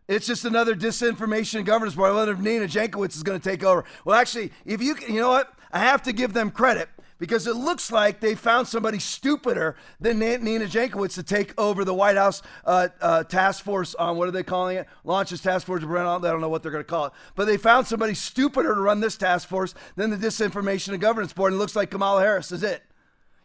It's 0.08 0.28
just 0.28 0.46
another 0.46 0.76
disinformation 0.76 1.66
governance 1.66 1.96
board. 1.96 2.30
If 2.30 2.40
Nina 2.40 2.66
Jankowicz 2.66 3.16
is 3.16 3.24
going 3.24 3.40
to 3.40 3.50
take 3.50 3.64
over. 3.64 3.86
Well, 4.04 4.20
actually, 4.20 4.52
if 4.66 4.82
you 4.82 4.96
can, 4.96 5.14
you 5.14 5.22
know 5.22 5.30
what, 5.30 5.54
I 5.72 5.80
have 5.80 6.04
to 6.04 6.14
give 6.14 6.34
them 6.34 6.52
credit 6.52 6.90
because 7.18 7.48
it 7.48 7.56
looks 7.56 7.92
like 7.92 8.20
they 8.20 8.36
found 8.36 8.68
somebody 8.68 9.00
stupider 9.00 9.76
than 10.00 10.20
Nina 10.20 10.66
Jankowicz 10.66 11.16
to 11.16 11.24
take 11.24 11.60
over 11.60 11.86
the 11.86 11.94
White 11.94 12.18
House 12.18 12.42
uh, 12.66 12.90
uh, 13.02 13.24
task 13.24 13.64
force 13.64 13.96
on 13.96 14.18
what 14.18 14.28
are 14.28 14.32
they 14.32 14.44
calling 14.44 14.78
it? 14.78 14.88
Launches 15.04 15.42
task 15.42 15.66
force 15.66 15.82
to 15.82 15.88
prevent. 15.88 16.08
I 16.08 16.20
don't 16.20 16.42
know 16.42 16.50
what 16.50 16.62
they're 16.62 16.72
going 16.72 16.84
to 16.84 16.90
call 16.90 17.06
it, 17.06 17.14
but 17.36 17.46
they 17.46 17.58
found 17.58 17.88
somebody 17.88 18.14
stupider 18.14 18.76
to 18.76 18.82
run 18.82 19.00
this 19.00 19.18
task 19.18 19.48
force 19.48 19.74
than 19.96 20.10
the 20.10 20.18
disinformation 20.18 20.90
and 20.90 21.02
governance 21.02 21.34
board. 21.34 21.54
And 21.54 21.60
it 21.60 21.62
looks 21.62 21.76
like 21.76 21.90
Kamala 21.90 22.22
Harris 22.22 22.52
is 22.52 22.64
it. 22.64 22.84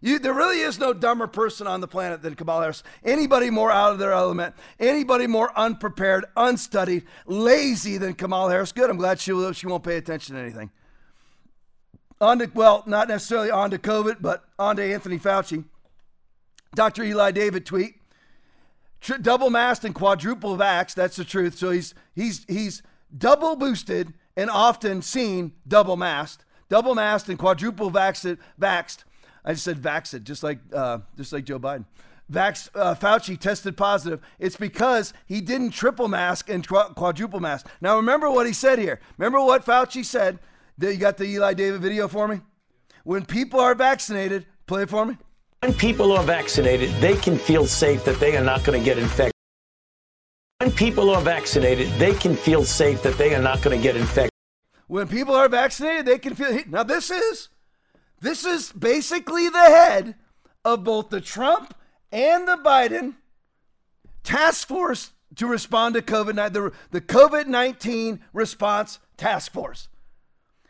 You, 0.03 0.19
there 0.19 0.33
really 0.33 0.61
is 0.61 0.79
no 0.79 0.95
dumber 0.95 1.27
person 1.27 1.67
on 1.67 1.83
the 1.83 1.89
planet 1.89 2.23
than 2.23 2.35
Kamala 2.35 2.63
Harris. 2.63 2.83
Anybody 3.05 3.51
more 3.51 3.71
out 3.71 3.93
of 3.93 3.99
their 3.99 4.13
element, 4.13 4.55
anybody 4.79 5.27
more 5.27 5.53
unprepared, 5.59 6.25
unstudied, 6.37 7.05
lazy 7.27 7.99
than 7.99 8.15
Kamala 8.15 8.51
Harris. 8.51 8.73
Good. 8.73 8.89
I'm 8.89 8.97
glad 8.97 9.21
she, 9.21 9.53
she 9.53 9.67
won't 9.67 9.85
pay 9.85 9.99
attention 9.99 10.37
to 10.37 10.41
anything. 10.41 10.71
On 12.19 12.39
to, 12.39 12.51
well, 12.55 12.83
not 12.87 13.09
necessarily 13.09 13.51
on 13.51 13.71
to 13.71 13.79
COVID, 13.79 14.17
but 14.21 14.45
on 14.59 14.77
to 14.77 14.83
Anthony 14.83 15.19
Fauci. 15.19 15.65
Dr. 16.75 17.03
Eli 17.05 17.31
David 17.33 17.67
tweet. 17.67 17.97
double 19.21 19.51
masked 19.51 19.85
and 19.85 19.95
quadruple 19.95 20.57
vaxxed. 20.57 20.95
That's 20.95 21.17
the 21.17 21.25
truth. 21.25 21.59
So 21.59 21.71
he's 21.71 21.95
he's 22.15 22.47
he's 22.49 22.83
double 23.17 23.57
boosted 23.57 24.15
and 24.37 24.49
often 24.49 25.03
seen 25.03 25.53
double 25.67 25.97
masked, 25.97 26.45
double 26.69 26.95
masked 26.95 27.29
and 27.29 27.39
quadruple 27.39 27.91
vaxxed, 27.91 28.39
vaxxed 28.61 29.05
I 29.45 29.53
just 29.53 29.65
said 29.65 29.81
vaxxed, 29.81 30.23
just 30.25 30.43
like 30.43 30.59
uh, 30.73 30.99
just 31.17 31.33
like 31.33 31.45
Joe 31.45 31.59
Biden. 31.59 31.85
Vax, 32.31 32.69
uh, 32.75 32.95
Fauci 32.95 33.39
tested 33.39 33.77
positive. 33.77 34.21
It's 34.39 34.57
because 34.57 35.13
he 35.27 35.41
didn't 35.41 35.71
triple 35.71 36.07
mask 36.07 36.49
and 36.49 36.67
quadruple 36.67 37.41
mask. 37.41 37.67
Now 37.81 37.97
remember 37.97 38.31
what 38.31 38.47
he 38.47 38.53
said 38.53 38.79
here. 38.79 39.01
Remember 39.19 39.41
what 39.41 39.65
Fauci 39.65 40.05
said. 40.05 40.39
You 40.81 40.97
got 40.97 41.17
the 41.17 41.25
Eli 41.25 41.55
David 41.55 41.81
video 41.81 42.07
for 42.09 42.29
me. 42.29 42.41
When 43.05 43.25
people 43.25 43.59
are 43.61 43.75
vaccinated, 43.75 44.47
play 44.67 44.83
it 44.83 44.91
for 44.91 45.05
me. 45.05 45.19
When 45.61 45.75
people 45.75 46.13
are 46.13 46.23
vaccinated, 46.23 46.91
they 47.01 47.17
can 47.17 47.37
feel 47.37 47.67
safe 47.67 48.05
that 48.05 48.21
they 48.21 48.37
are 48.37 48.45
not 48.45 48.65
going 48.65 48.79
to 48.79 48.85
get 48.85 48.97
infected. 48.97 49.33
When 50.59 50.73
people 50.73 51.11
are 51.11 51.21
vaccinated, 51.21 51.89
they 51.99 52.15
can 52.15 52.37
feel 52.37 52.65
safe 52.65 53.03
that 53.03 53.19
they 53.19 53.35
are 53.35 53.43
not 53.43 53.61
going 53.63 53.77
to 53.77 53.83
get 53.83 53.97
infected. 53.97 54.31
When 54.87 55.09
people 55.09 55.35
are 55.35 55.49
vaccinated, 55.49 56.07
they 56.07 56.19
can 56.19 56.35
feel. 56.35 56.63
Now 56.69 56.83
this 56.83 57.11
is 57.11 57.49
this 58.21 58.45
is 58.45 58.73
basically 58.73 59.49
the 59.49 59.59
head 59.59 60.15
of 60.65 60.85
both 60.85 61.11
the 61.11 61.21
Trump 61.21 61.75
and 62.13 62.47
the 62.47 62.57
Biden 62.57 63.15
task 64.23 64.69
force 64.69 65.13
to 65.37 65.47
respond 65.47 65.95
to 65.95 66.03
COVID 66.03 66.53
the, 66.53 66.73
the 66.91 67.01
COVID 67.01 67.47
19 67.47 68.21
response 68.33 68.99
task 69.17 69.53
force. 69.53 69.89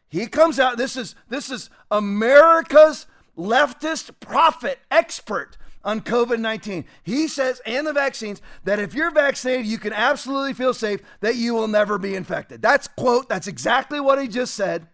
He 0.08 0.26
comes 0.26 0.58
out, 0.58 0.76
this 0.76 0.96
is 0.96 1.14
this 1.28 1.50
is 1.50 1.70
America's 1.90 3.06
leftist 3.36 4.10
prophet 4.20 4.78
expert 4.90 5.56
on 5.82 6.00
COVID 6.02 6.40
19. 6.40 6.84
He 7.02 7.26
says, 7.28 7.60
and 7.64 7.86
the 7.86 7.92
vaccines, 7.92 8.42
that 8.64 8.78
if 8.78 8.92
you're 8.92 9.10
vaccinated, 9.10 9.66
you 9.66 9.78
can 9.78 9.92
absolutely 9.92 10.52
feel 10.52 10.74
safe 10.74 11.00
that 11.20 11.36
you 11.36 11.54
will 11.54 11.68
never 11.68 11.96
be 11.96 12.14
infected. 12.14 12.60
That's 12.60 12.88
quote, 12.88 13.28
that's 13.28 13.46
exactly 13.46 14.00
what 14.00 14.20
he 14.20 14.28
just 14.28 14.54
said. 14.54 14.88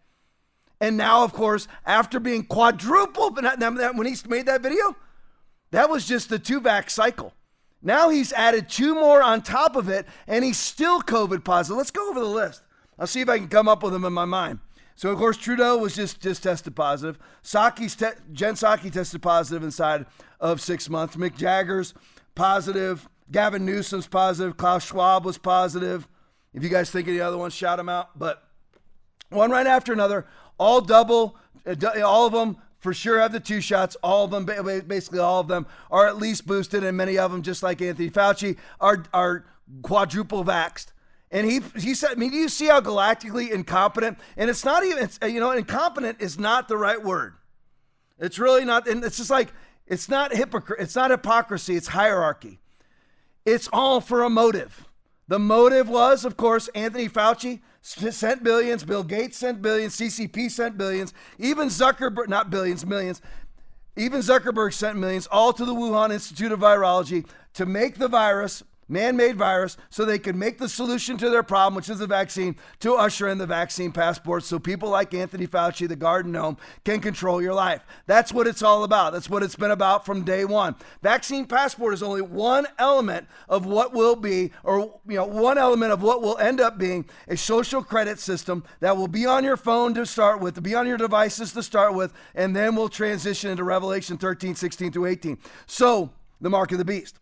And 0.81 0.97
now, 0.97 1.25
of 1.25 1.33
course, 1.33 1.69
after 1.87 2.21
being 2.21 2.45
quadrupled, 2.45 3.37
when 3.37 4.07
he 4.07 4.17
made 4.29 4.47
that 4.47 4.63
video, 4.63 4.97
That 5.71 5.91
was 5.91 6.07
just 6.07 6.29
the 6.29 6.39
two 6.39 6.61
vax 6.61 6.91
cycle. 6.91 7.33
Now 7.83 8.09
he's 8.09 8.33
added 8.33 8.69
two 8.69 8.95
more 8.95 9.23
on 9.23 9.43
top 9.43 9.77
of 9.77 9.89
it, 9.89 10.07
and 10.27 10.45
he's 10.45 10.59
still 10.59 11.01
COVID 11.03 11.45
positive. 11.45 11.77
Let's 11.77 11.91
go 11.91 12.11
over 12.11 12.21
the 12.21 12.27
list. 12.27 12.63
I'll 12.99 13.07
see 13.07 13.21
if 13.21 13.29
I 13.29 13.39
can 13.39 13.49
come 13.49 13.69
up 13.69 13.83
with 13.83 13.93
them 13.93 14.05
in 14.05 14.13
my 14.13 14.25
mind. 14.25 14.61
So 14.95 15.11
of 15.11 15.19
course 15.19 15.37
Trudeau 15.37 15.77
was 15.77 15.95
just 15.95 16.21
just 16.21 16.43
tested 16.43 16.75
positive. 16.75 17.19
Psaki's 17.45 17.95
te- 17.95 18.19
Jen 18.33 18.55
Psaki 18.55 18.91
tested 18.91 19.21
positive 19.21 19.63
inside 19.63 20.07
of 20.41 20.61
six 20.61 20.89
months. 20.89 21.17
Mick 21.17 21.37
Jagger's 21.37 21.93
positive. 22.35 23.09
Gavin 23.31 23.67
Newsom's 23.67 24.07
positive. 24.07 24.57
Klaus 24.57 24.87
Schwab 24.87 25.25
was 25.25 25.37
positive. 25.37 26.09
If 26.55 26.63
you 26.63 26.71
guys 26.71 26.91
think 26.91 27.07
of 27.09 27.15
the 27.15 27.21
other 27.21 27.37
ones, 27.37 27.53
shout 27.53 27.77
them 27.77 27.91
out. 27.91 28.19
But 28.19 28.43
one 29.29 29.51
right 29.51 29.67
after 29.67 29.93
another, 29.93 30.27
all 30.59 30.81
double, 30.81 31.37
uh, 31.67 31.75
all 32.05 32.27
of 32.27 32.33
them 32.33 32.57
for 32.79 32.95
sure 32.95 33.21
have 33.21 33.33
the 33.33 33.41
two 33.41 33.61
shots. 33.61 33.97
All 34.03 34.25
of 34.25 34.31
them, 34.31 34.45
basically 34.87 35.19
all 35.19 35.41
of 35.41 35.49
them, 35.49 35.67
are 35.91 36.07
at 36.07 36.19
least 36.19 36.47
boosted, 36.47 36.85
and 36.85 36.97
many 36.97 37.19
of 37.19 37.33
them, 37.33 37.43
just 37.43 37.63
like 37.63 37.83
Anthony 37.83 38.11
Fauci, 38.11 38.57
are 38.81 39.05
are 39.13 39.45
quadruple 39.83 40.45
vaxxed. 40.45 40.89
And 41.31 41.51
he 41.51 41.61
he 41.79 41.95
said, 41.95 42.11
I 42.13 42.15
mean, 42.15 42.31
do 42.31 42.37
you 42.37 42.49
see 42.49 42.67
how 42.67 42.81
galactically 42.81 43.51
incompetent? 43.51 44.19
And 44.37 44.49
it's 44.49 44.65
not 44.65 44.85
even, 44.85 45.03
it's, 45.03 45.19
you 45.23 45.41
know, 45.41 45.51
incompetent 45.51 46.21
is 46.21 46.39
not 46.39 46.69
the 46.69 46.77
right 46.77 47.03
word. 47.03 47.35
It's 48.19 48.39
really 48.39 48.65
not, 48.65 48.87
and 48.87 49.05
it's 49.05 49.17
just 49.17 49.31
like 49.31 49.53
it's 49.87 50.09
not 50.09 50.35
hypocrite. 50.35 50.81
It's 50.81 50.95
not 50.95 51.11
hypocrisy. 51.11 51.77
It's 51.77 51.89
hierarchy. 51.89 52.61
It's 53.45 53.69
all 53.73 54.01
for 54.01 54.23
a 54.23 54.31
motive. 54.31 54.89
The 55.29 55.39
motive 55.39 55.89
was, 55.89 56.25
of 56.25 56.37
course, 56.37 56.69
Anthony 56.69 57.09
Fauci 57.09 57.61
sent 57.87 58.43
billions, 58.43 58.83
Bill 58.85 59.05
Gates 59.05 59.39
sent 59.39 59.63
billions, 59.63 59.97
CCP 59.97 60.51
sent 60.51 60.77
billions, 60.77 61.15
even 61.39 61.69
Zuckerberg, 61.69 62.29
not 62.29 62.51
billions, 62.51 62.85
millions, 62.85 63.23
even 63.97 64.21
Zuckerberg 64.21 64.73
sent 64.73 64.99
millions, 64.99 65.27
all 65.29 65.53
to 65.53 65.65
the 65.65 65.75
Wuhan 65.75 66.13
Institute 66.13 66.53
of 66.53 66.61
Virology 66.61 67.27
to 67.55 67.65
make 67.65 67.99
the 67.99 68.09
virus 68.09 68.63
man 68.89 69.17
made 69.17 69.37
virus 69.37 69.77
so 69.91 70.05
they 70.05 70.19
could 70.19 70.37
make 70.37 70.59
the 70.59 70.69
solution 70.69 71.17
to 71.19 71.31
their 71.31 71.43
problem, 71.43 71.75
which 71.75 71.89
is 71.89 71.99
the 71.99 72.07
vaccine, 72.07 72.57
to 72.81 72.95
usher 72.95 73.29
in 73.29 73.39
the 73.39 73.47
vaccine 73.47 73.93
passport 73.93 74.45
so 74.45 74.59
people 74.59 74.89
like 74.89 75.15
Anthony 75.15 75.47
Fauci, 75.47 75.89
the 75.89 75.97
Garden 75.97 76.33
Gnome, 76.33 76.57
can 76.85 77.01
control 77.01 77.43
your 77.43 77.55
life. 77.55 77.85
That's 78.07 78.33
what 78.33 78.47
it's 78.47 78.63
all 78.63 78.85
about. 78.85 79.13
That's 79.13 79.31
what 79.31 79.43
it's 79.43 79.57
been 79.57 79.71
about 79.71 80.07
from 80.07 80.23
day 80.23 80.45
one. 80.45 80.77
Vaccine 81.03 81.47
passport 81.47 81.95
is 81.95 82.03
only 82.03 82.23
one 82.23 82.67
element 82.79 83.27
of 83.49 83.67
what 83.67 83.93
will 83.93 84.17
be, 84.17 84.53
or 84.63 85.01
you 85.07 85.17
know, 85.17 85.25
one 85.25 85.59
element 85.59 85.93
of 85.93 86.03
what 86.03 86.23
will 86.23 86.39
end 86.39 86.61
up 86.61 86.79
being 86.79 87.05
a 87.29 87.37
social 87.37 87.83
credit 87.83 88.19
system 88.19 88.65
that 88.81 88.97
will 88.97 89.09
be 89.09 89.27
on 89.27 89.45
your 89.45 89.57
phone 89.57 89.95
to 89.95 90.07
start 90.07 90.41
with, 90.41 90.55
to 90.55 90.61
be 90.61 90.75
on 90.75 90.87
your 90.87 90.99
devices 90.99 91.53
to 91.53 91.63
start 91.63 91.95
with, 91.95 92.13
and 92.35 92.55
then 92.55 92.77
we'll 92.77 92.89
transition 92.89 93.51
into 93.51 93.65
Revelation 93.65 94.17
13, 94.17 94.55
16 94.55 94.93
through 94.93 95.07
18. 95.07 95.39
So, 95.67 96.11
the 96.41 96.51
mark 96.51 96.73
of 96.73 96.79
the 96.79 96.85
beast. 96.85 97.19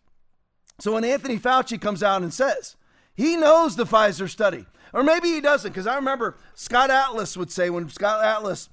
So 0.79 0.93
when 0.93 1.05
Anthony 1.05 1.39
Fauci 1.39 1.79
comes 1.79 2.03
out 2.03 2.21
and 2.21 2.33
says 2.33 2.75
he 3.13 3.37
knows 3.37 3.75
the 3.75 3.85
Pfizer 3.85 4.29
study, 4.29 4.65
or 4.93 5.03
maybe 5.03 5.29
he 5.29 5.41
doesn't, 5.41 5.71
because 5.71 5.87
I 5.87 5.95
remember 5.95 6.37
Scott 6.53 6.89
Atlas 6.89 7.37
would 7.37 7.51
say 7.51 7.69
when 7.69 7.89
Scott 7.89 8.23
Atlas 8.23 8.69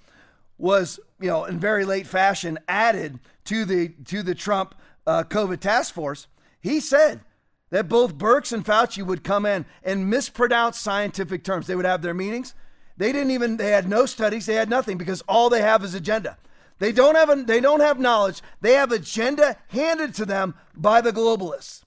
was, 0.58 1.00
you 1.20 1.28
know, 1.28 1.44
in 1.44 1.58
very 1.58 1.84
late 1.84 2.06
fashion 2.06 2.58
added 2.68 3.18
to 3.44 3.64
the 3.64 3.88
to 4.06 4.22
the 4.22 4.34
Trump 4.34 4.74
uh, 5.06 5.24
COVID 5.24 5.60
task 5.60 5.94
force, 5.94 6.26
he 6.60 6.80
said 6.80 7.20
that 7.70 7.88
both 7.88 8.16
Birx 8.16 8.52
and 8.52 8.64
Fauci 8.64 9.04
would 9.04 9.24
come 9.24 9.46
in 9.46 9.64
and 9.82 10.10
mispronounce 10.10 10.78
scientific 10.78 11.42
terms. 11.44 11.66
They 11.66 11.74
would 11.74 11.86
have 11.86 12.02
their 12.02 12.14
meetings. 12.14 12.54
They 12.96 13.12
didn't 13.12 13.30
even. 13.30 13.56
They 13.56 13.70
had 13.70 13.88
no 13.88 14.06
studies. 14.06 14.46
They 14.46 14.54
had 14.54 14.70
nothing 14.70 14.98
because 14.98 15.22
all 15.22 15.50
they 15.50 15.62
have 15.62 15.82
is 15.84 15.94
agenda. 15.94 16.36
They 16.78 16.92
don't 16.92 17.14
have 17.14 17.30
a, 17.30 17.36
they 17.36 17.60
don't 17.60 17.80
have 17.80 18.00
knowledge. 18.00 18.42
They 18.60 18.72
have 18.72 18.90
agenda 18.90 19.56
handed 19.68 20.14
to 20.16 20.24
them 20.24 20.54
by 20.76 21.00
the 21.00 21.12
globalists 21.12 21.81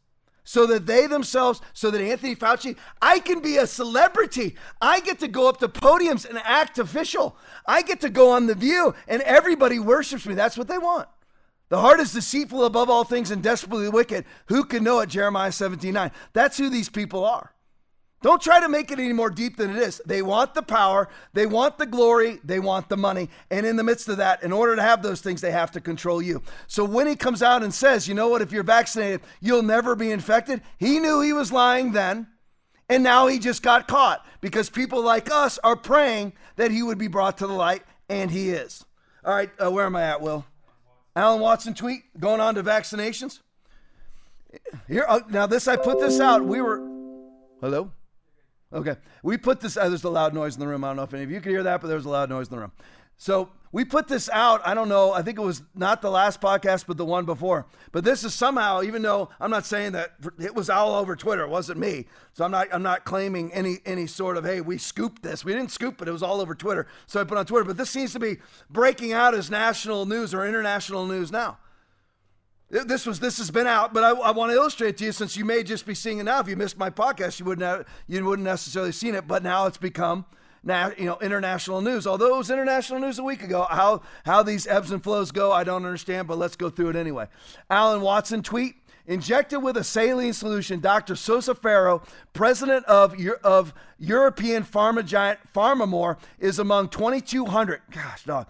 so 0.45 0.65
that 0.67 0.85
they 0.85 1.07
themselves, 1.07 1.59
so 1.73 1.91
that 1.91 1.99
Anthony 1.99 2.35
Fauci, 2.35 2.77
I 3.01 3.19
can 3.19 3.41
be 3.41 3.57
a 3.57 3.67
celebrity. 3.67 4.55
I 4.79 5.01
get 5.01 5.19
to 5.19 5.27
go 5.27 5.49
up 5.49 5.57
to 5.57 5.67
podiums 5.67 6.27
and 6.29 6.37
act 6.43 6.79
official. 6.79 7.35
I 7.67 7.81
get 7.81 7.99
to 8.01 8.09
go 8.09 8.31
on 8.31 8.47
The 8.47 8.55
View 8.55 8.95
and 9.07 9.21
everybody 9.23 9.79
worships 9.79 10.25
me. 10.25 10.35
That's 10.35 10.57
what 10.57 10.69
they 10.69 10.77
want. 10.77 11.09
The 11.69 11.79
heart 11.79 11.99
is 11.99 12.13
deceitful 12.13 12.63
above 12.63 12.91
all 12.91 13.03
things 13.03 13.31
and 13.31 13.41
desperately 13.41 13.89
wicked. 13.89 14.25
Who 14.47 14.63
can 14.65 14.83
know 14.83 14.99
it? 14.99 15.09
Jeremiah 15.09 15.51
17 15.51 15.93
9. 15.93 16.11
That's 16.31 16.57
who 16.57 16.69
these 16.69 16.89
people 16.89 17.25
are. 17.25 17.54
Don't 18.25 18.41
try 18.41 18.59
to 18.59 18.67
make 18.67 18.89
it 18.89 18.97
any 18.97 19.13
more 19.13 19.29
deep 19.29 19.55
than 19.55 19.69
it 19.69 19.75
is. 19.75 20.01
They 20.03 20.23
want 20.23 20.55
the 20.55 20.63
power, 20.63 21.09
they 21.33 21.45
want 21.45 21.77
the 21.77 21.85
glory, 21.85 22.39
they 22.43 22.59
want 22.59 22.89
the 22.89 22.97
money. 22.97 23.29
And 23.51 23.67
in 23.67 23.75
the 23.75 23.83
midst 23.83 24.09
of 24.09 24.17
that, 24.17 24.41
in 24.41 24.51
order 24.51 24.75
to 24.75 24.81
have 24.81 25.03
those 25.03 25.21
things, 25.21 25.41
they 25.41 25.51
have 25.51 25.69
to 25.73 25.79
control 25.79 26.23
you. 26.23 26.41
So 26.65 26.83
when 26.83 27.05
he 27.05 27.15
comes 27.15 27.43
out 27.43 27.61
and 27.61 27.71
says, 27.71 28.07
you 28.07 28.15
know 28.15 28.27
what, 28.27 28.41
if 28.41 28.51
you're 28.51 28.63
vaccinated, 28.63 29.21
you'll 29.41 29.61
never 29.61 29.95
be 29.95 30.09
infected, 30.09 30.63
he 30.79 30.97
knew 30.97 31.21
he 31.21 31.33
was 31.33 31.51
lying 31.51 31.91
then. 31.91 32.25
And 32.89 33.03
now 33.03 33.27
he 33.27 33.37
just 33.37 33.61
got 33.61 33.87
caught 33.87 34.25
because 34.41 34.71
people 34.71 35.03
like 35.03 35.29
us 35.29 35.59
are 35.63 35.75
praying 35.75 36.33
that 36.55 36.71
he 36.71 36.81
would 36.81 36.97
be 36.97 37.07
brought 37.07 37.37
to 37.37 37.45
the 37.45 37.53
light, 37.53 37.83
and 38.09 38.31
he 38.31 38.49
is. 38.49 38.83
All 39.23 39.35
right, 39.35 39.51
uh, 39.63 39.69
where 39.69 39.85
am 39.85 39.95
I 39.95 40.01
at, 40.01 40.21
Will? 40.21 40.47
Alan 41.15 41.41
Watson 41.41 41.75
tweet 41.75 42.01
going 42.19 42.41
on 42.41 42.55
to 42.55 42.63
vaccinations. 42.63 43.41
Here, 44.87 45.05
uh, 45.07 45.19
now 45.29 45.45
this 45.45 45.67
I 45.67 45.75
put 45.75 45.99
this 45.99 46.19
out. 46.19 46.43
We 46.43 46.59
were, 46.59 46.79
hello. 47.61 47.91
Okay. 48.75 48.97
We 49.23 49.37
put 49.37 49.61
this, 49.61 49.77
uh, 49.77 49.87
there's 49.87 50.03
a 50.03 50.09
loud 50.09 50.33
noise 50.33 50.55
in 50.55 50.59
the 50.59 50.67
room. 50.67 50.83
I 50.83 50.89
don't 50.89 50.97
know 50.97 51.03
if 51.03 51.13
any 51.13 51.23
of 51.23 51.31
you 51.31 51.39
could 51.39 51.51
hear 51.51 51.63
that, 51.63 51.79
but 51.79 51.87
there's 51.87 52.05
a 52.05 52.09
loud 52.09 52.29
noise 52.29 52.49
in 52.49 52.55
the 52.55 52.59
room. 52.59 52.73
So 53.17 53.49
we 53.71 53.85
put 53.85 54.09
this 54.09 54.29
out. 54.29 54.61
I 54.67 54.73
don't 54.73 54.89
know. 54.89 55.13
I 55.13 55.21
think 55.21 55.39
it 55.39 55.41
was 55.41 55.63
not 55.73 56.01
the 56.01 56.11
last 56.11 56.41
podcast, 56.41 56.85
but 56.85 56.97
the 56.97 57.05
one 57.05 57.23
before. 57.23 57.65
But 57.93 58.03
this 58.03 58.25
is 58.25 58.33
somehow, 58.33 58.83
even 58.83 59.01
though 59.01 59.29
I'm 59.39 59.49
not 59.49 59.65
saying 59.65 59.93
that 59.93 60.15
it 60.37 60.53
was 60.53 60.69
all 60.69 60.95
over 60.95 61.15
Twitter, 61.15 61.43
it 61.43 61.49
wasn't 61.49 61.79
me. 61.79 62.07
So 62.33 62.43
I'm 62.43 62.51
not, 62.51 62.67
I'm 62.73 62.83
not 62.83 63.05
claiming 63.05 63.53
any, 63.53 63.77
any 63.85 64.07
sort 64.07 64.35
of, 64.35 64.43
hey, 64.43 64.59
we 64.59 64.77
scooped 64.77 65.23
this. 65.23 65.45
We 65.45 65.53
didn't 65.53 65.71
scoop 65.71 66.01
it. 66.01 66.09
It 66.09 66.11
was 66.11 66.23
all 66.23 66.41
over 66.41 66.53
Twitter. 66.53 66.87
So 67.07 67.21
I 67.21 67.23
put 67.23 67.37
on 67.37 67.45
Twitter. 67.45 67.63
But 67.63 67.77
this 67.77 67.89
seems 67.89 68.11
to 68.11 68.19
be 68.19 68.37
breaking 68.69 69.13
out 69.13 69.33
as 69.33 69.49
national 69.49 70.05
news 70.05 70.33
or 70.33 70.45
international 70.45 71.05
news 71.05 71.31
now. 71.31 71.57
This 72.83 73.05
was 73.05 73.21
this 73.21 73.37
has 73.37 73.49
been 73.49 73.67
out, 73.67 73.93
but 73.93 74.03
I, 74.03 74.09
I, 74.09 74.31
want 74.31 74.51
to 74.51 74.57
illustrate 74.57 74.97
to 74.97 75.05
you 75.05 75.13
since 75.13 75.37
you 75.37 75.45
may 75.45 75.63
just 75.63 75.85
be 75.85 75.95
seeing 75.95 76.19
it 76.19 76.23
now. 76.23 76.41
If 76.41 76.49
you 76.49 76.57
missed 76.57 76.77
my 76.77 76.89
podcast, 76.89 77.39
you 77.39 77.45
wouldn't 77.45 77.65
have, 77.65 77.87
you 78.05 78.25
wouldn't 78.25 78.45
necessarily 78.45 78.91
seen 78.91 79.15
it, 79.15 79.27
but 79.27 79.43
now 79.43 79.65
it's 79.65 79.77
become 79.77 80.25
now 80.61 80.91
you 80.97 81.05
know 81.05 81.17
international 81.21 81.79
news. 81.81 82.05
Although 82.05 82.35
it 82.35 82.37
was 82.37 82.49
international 82.49 82.99
news 82.99 83.17
a 83.17 83.23
week 83.23 83.43
ago, 83.43 83.65
how 83.69 84.01
how 84.25 84.43
these 84.43 84.67
ebbs 84.67 84.91
and 84.91 85.01
flows 85.01 85.31
go, 85.31 85.53
I 85.53 85.63
don't 85.63 85.85
understand, 85.85 86.27
but 86.27 86.37
let's 86.37 86.57
go 86.57 86.69
through 86.69 86.89
it 86.89 86.95
anyway. 86.97 87.27
Alan 87.69 88.01
Watson 88.01 88.43
tweet. 88.43 88.75
Injected 89.07 89.59
with 89.59 89.77
a 89.77 89.83
saline 89.83 90.33
solution, 90.33 90.79
Dr. 90.79 91.15
Sousa 91.15 91.53
Faro, 91.53 92.01
president 92.33 92.83
of, 92.87 93.15
of 93.43 93.71
European 93.99 94.63
pharma 94.63 95.05
giant 95.05 95.37
PharmaMar, 95.53 96.17
is 96.39 96.57
among 96.57 96.89
2,200. 96.89 97.83
Gosh, 97.91 98.23
dog. 98.23 98.47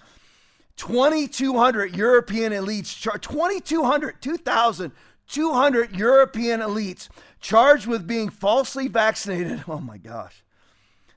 2,200 0.78 1.95
European 1.95 2.51
elites, 2.51 3.01
2,200, 3.01 4.21
2,200 4.21 5.95
European 5.95 6.59
elites 6.59 7.09
charged 7.39 7.88
with 7.88 8.05
being 8.05 8.30
falsely 8.30 8.88
vaccinated. 8.88 9.63
Oh 9.69 9.80
my 9.80 9.97
gosh. 9.97 10.43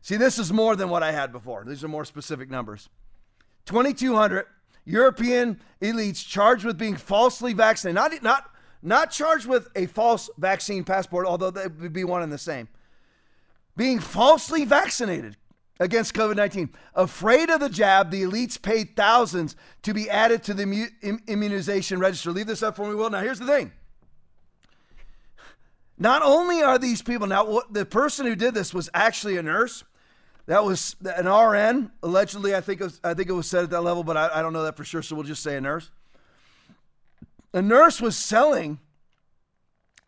See, 0.01 0.17
this 0.17 0.39
is 0.39 0.53
more 0.53 0.77
than 0.77 0.89
what 0.89 1.03
I 1.03 1.13
had 1.13 1.33
before. 1.33 1.65
These 1.67 1.83
are 1.85 1.89
more 1.89 2.05
specific 2.05 2.51
numbers. 2.51 2.89
2,200 3.67 4.47
European 4.85 5.61
elites 5.83 6.27
charged 6.27 6.65
with 6.65 6.79
being 6.79 6.97
falsely 6.97 7.53
vaccinated, 7.53 7.95
not, 7.95 8.23
not, 8.23 8.51
not 8.83 9.11
charged 9.11 9.47
with 9.47 9.69
a 9.77 9.87
false 9.87 10.31
vaccine 10.39 10.85
passport, 10.85 11.27
although 11.27 11.51
they 11.51 11.67
would 11.67 11.93
be 11.93 12.05
one 12.05 12.23
and 12.23 12.33
the 12.33 12.39
same. 12.39 12.69
Being 13.77 13.99
falsely 13.99 14.65
vaccinated 14.65 15.37
against 15.81 16.15
COVID 16.15 16.37
19. 16.37 16.71
Afraid 16.95 17.51
of 17.51 17.61
the 17.61 17.69
jab, 17.69 18.11
the 18.11 18.23
elites 18.23 18.61
paid 18.61 18.97
thousands 18.97 19.57
to 19.83 19.95
be 19.95 20.11
added 20.11 20.43
to 20.45 20.55
the 20.55 20.91
immunization 21.27 21.99
register. 21.99 22.33
Leave 22.33 22.47
this 22.47 22.63
up 22.63 22.77
for 22.77 22.89
me, 22.89 22.95
Will. 22.95 23.11
Now, 23.11 23.21
here's 23.21 23.39
the 23.39 23.47
thing. 23.47 23.73
Not 25.99 26.23
only 26.23 26.63
are 26.63 26.79
these 26.79 27.03
people, 27.03 27.27
now, 27.27 27.63
the 27.71 27.85
person 27.85 28.27
who 28.27 28.37
did 28.37 28.55
this 28.55 28.73
was 28.73 28.89
actually 28.95 29.37
a 29.37 29.43
nurse. 29.43 29.85
That 30.47 30.65
was 30.65 30.97
an 31.05 31.29
RN, 31.29 31.91
allegedly. 32.03 32.55
I 32.55 32.61
think 32.61 32.81
it 32.81 32.85
was, 32.85 33.01
I 33.05 33.15
think 33.15 33.29
it 33.29 33.33
was 33.33 33.49
said 33.49 33.65
at 33.65 33.71
that 33.71 33.83
level, 33.83 34.05
but 34.05 34.17
I, 34.17 34.31
I 34.39 34.43
don't 34.43 34.53
know 34.53 34.63
that 34.63 34.77
for 34.77 34.85
sure, 34.85 35.03
so 35.03 35.15
we'll 35.15 35.25
just 35.25 35.43
say 35.43 35.57
a 35.57 35.61
nurse. 35.61 35.91
A 37.53 37.61
nurse 37.61 38.01
was 38.01 38.17
selling 38.17 38.79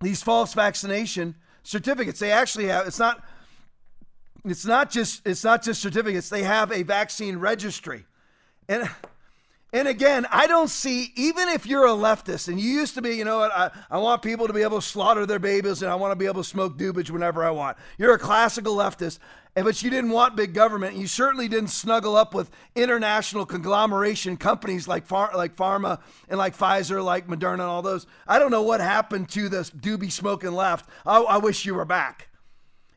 these 0.00 0.22
false 0.22 0.54
vaccination 0.54 1.34
certificates. 1.62 2.20
They 2.20 2.32
actually 2.32 2.66
have, 2.66 2.86
it's 2.86 2.98
not 2.98 3.24
it's 4.44 4.64
not 4.64 4.90
just 4.90 5.26
it's 5.26 5.44
not 5.44 5.62
just 5.62 5.82
certificates. 5.82 6.28
They 6.28 6.42
have 6.42 6.72
a 6.72 6.82
vaccine 6.82 7.36
registry. 7.36 8.04
And 8.68 8.88
and 9.72 9.86
again, 9.86 10.26
I 10.32 10.48
don't 10.48 10.68
see, 10.68 11.12
even 11.14 11.48
if 11.48 11.64
you're 11.64 11.86
a 11.86 11.90
leftist 11.90 12.48
and 12.48 12.58
you 12.58 12.68
used 12.68 12.94
to 12.94 13.02
be, 13.02 13.10
you 13.10 13.24
know 13.24 13.38
what, 13.38 13.52
I, 13.52 13.70
I 13.88 13.98
want 13.98 14.20
people 14.20 14.48
to 14.48 14.52
be 14.52 14.62
able 14.62 14.80
to 14.80 14.86
slaughter 14.86 15.26
their 15.26 15.38
babies 15.38 15.82
and 15.82 15.90
I 15.90 15.94
want 15.94 16.10
to 16.10 16.16
be 16.16 16.26
able 16.26 16.42
to 16.42 16.48
smoke 16.48 16.76
dubage 16.76 17.10
whenever 17.10 17.44
I 17.44 17.50
want. 17.50 17.76
You're 17.96 18.14
a 18.14 18.18
classical 18.18 18.74
leftist. 18.74 19.20
but 19.54 19.80
you 19.80 19.88
didn't 19.88 20.10
want 20.10 20.34
big 20.34 20.54
government. 20.54 20.96
You 20.96 21.06
certainly 21.06 21.46
didn't 21.46 21.70
snuggle 21.70 22.16
up 22.16 22.34
with 22.34 22.50
international 22.74 23.46
conglomeration 23.46 24.36
companies 24.36 24.88
like 24.88 25.06
Phar- 25.06 25.36
like 25.36 25.54
Pharma 25.54 26.00
and 26.28 26.36
like 26.36 26.56
Pfizer, 26.56 27.04
like 27.04 27.28
Moderna, 27.28 27.52
and 27.52 27.62
all 27.62 27.82
those. 27.82 28.08
I 28.26 28.40
don't 28.40 28.50
know 28.50 28.62
what 28.62 28.80
happened 28.80 29.28
to 29.30 29.48
this 29.48 29.70
doobie 29.70 30.10
smoking 30.10 30.52
left. 30.52 30.90
I, 31.06 31.20
I 31.20 31.36
wish 31.36 31.64
you 31.64 31.76
were 31.76 31.84
back. 31.84 32.29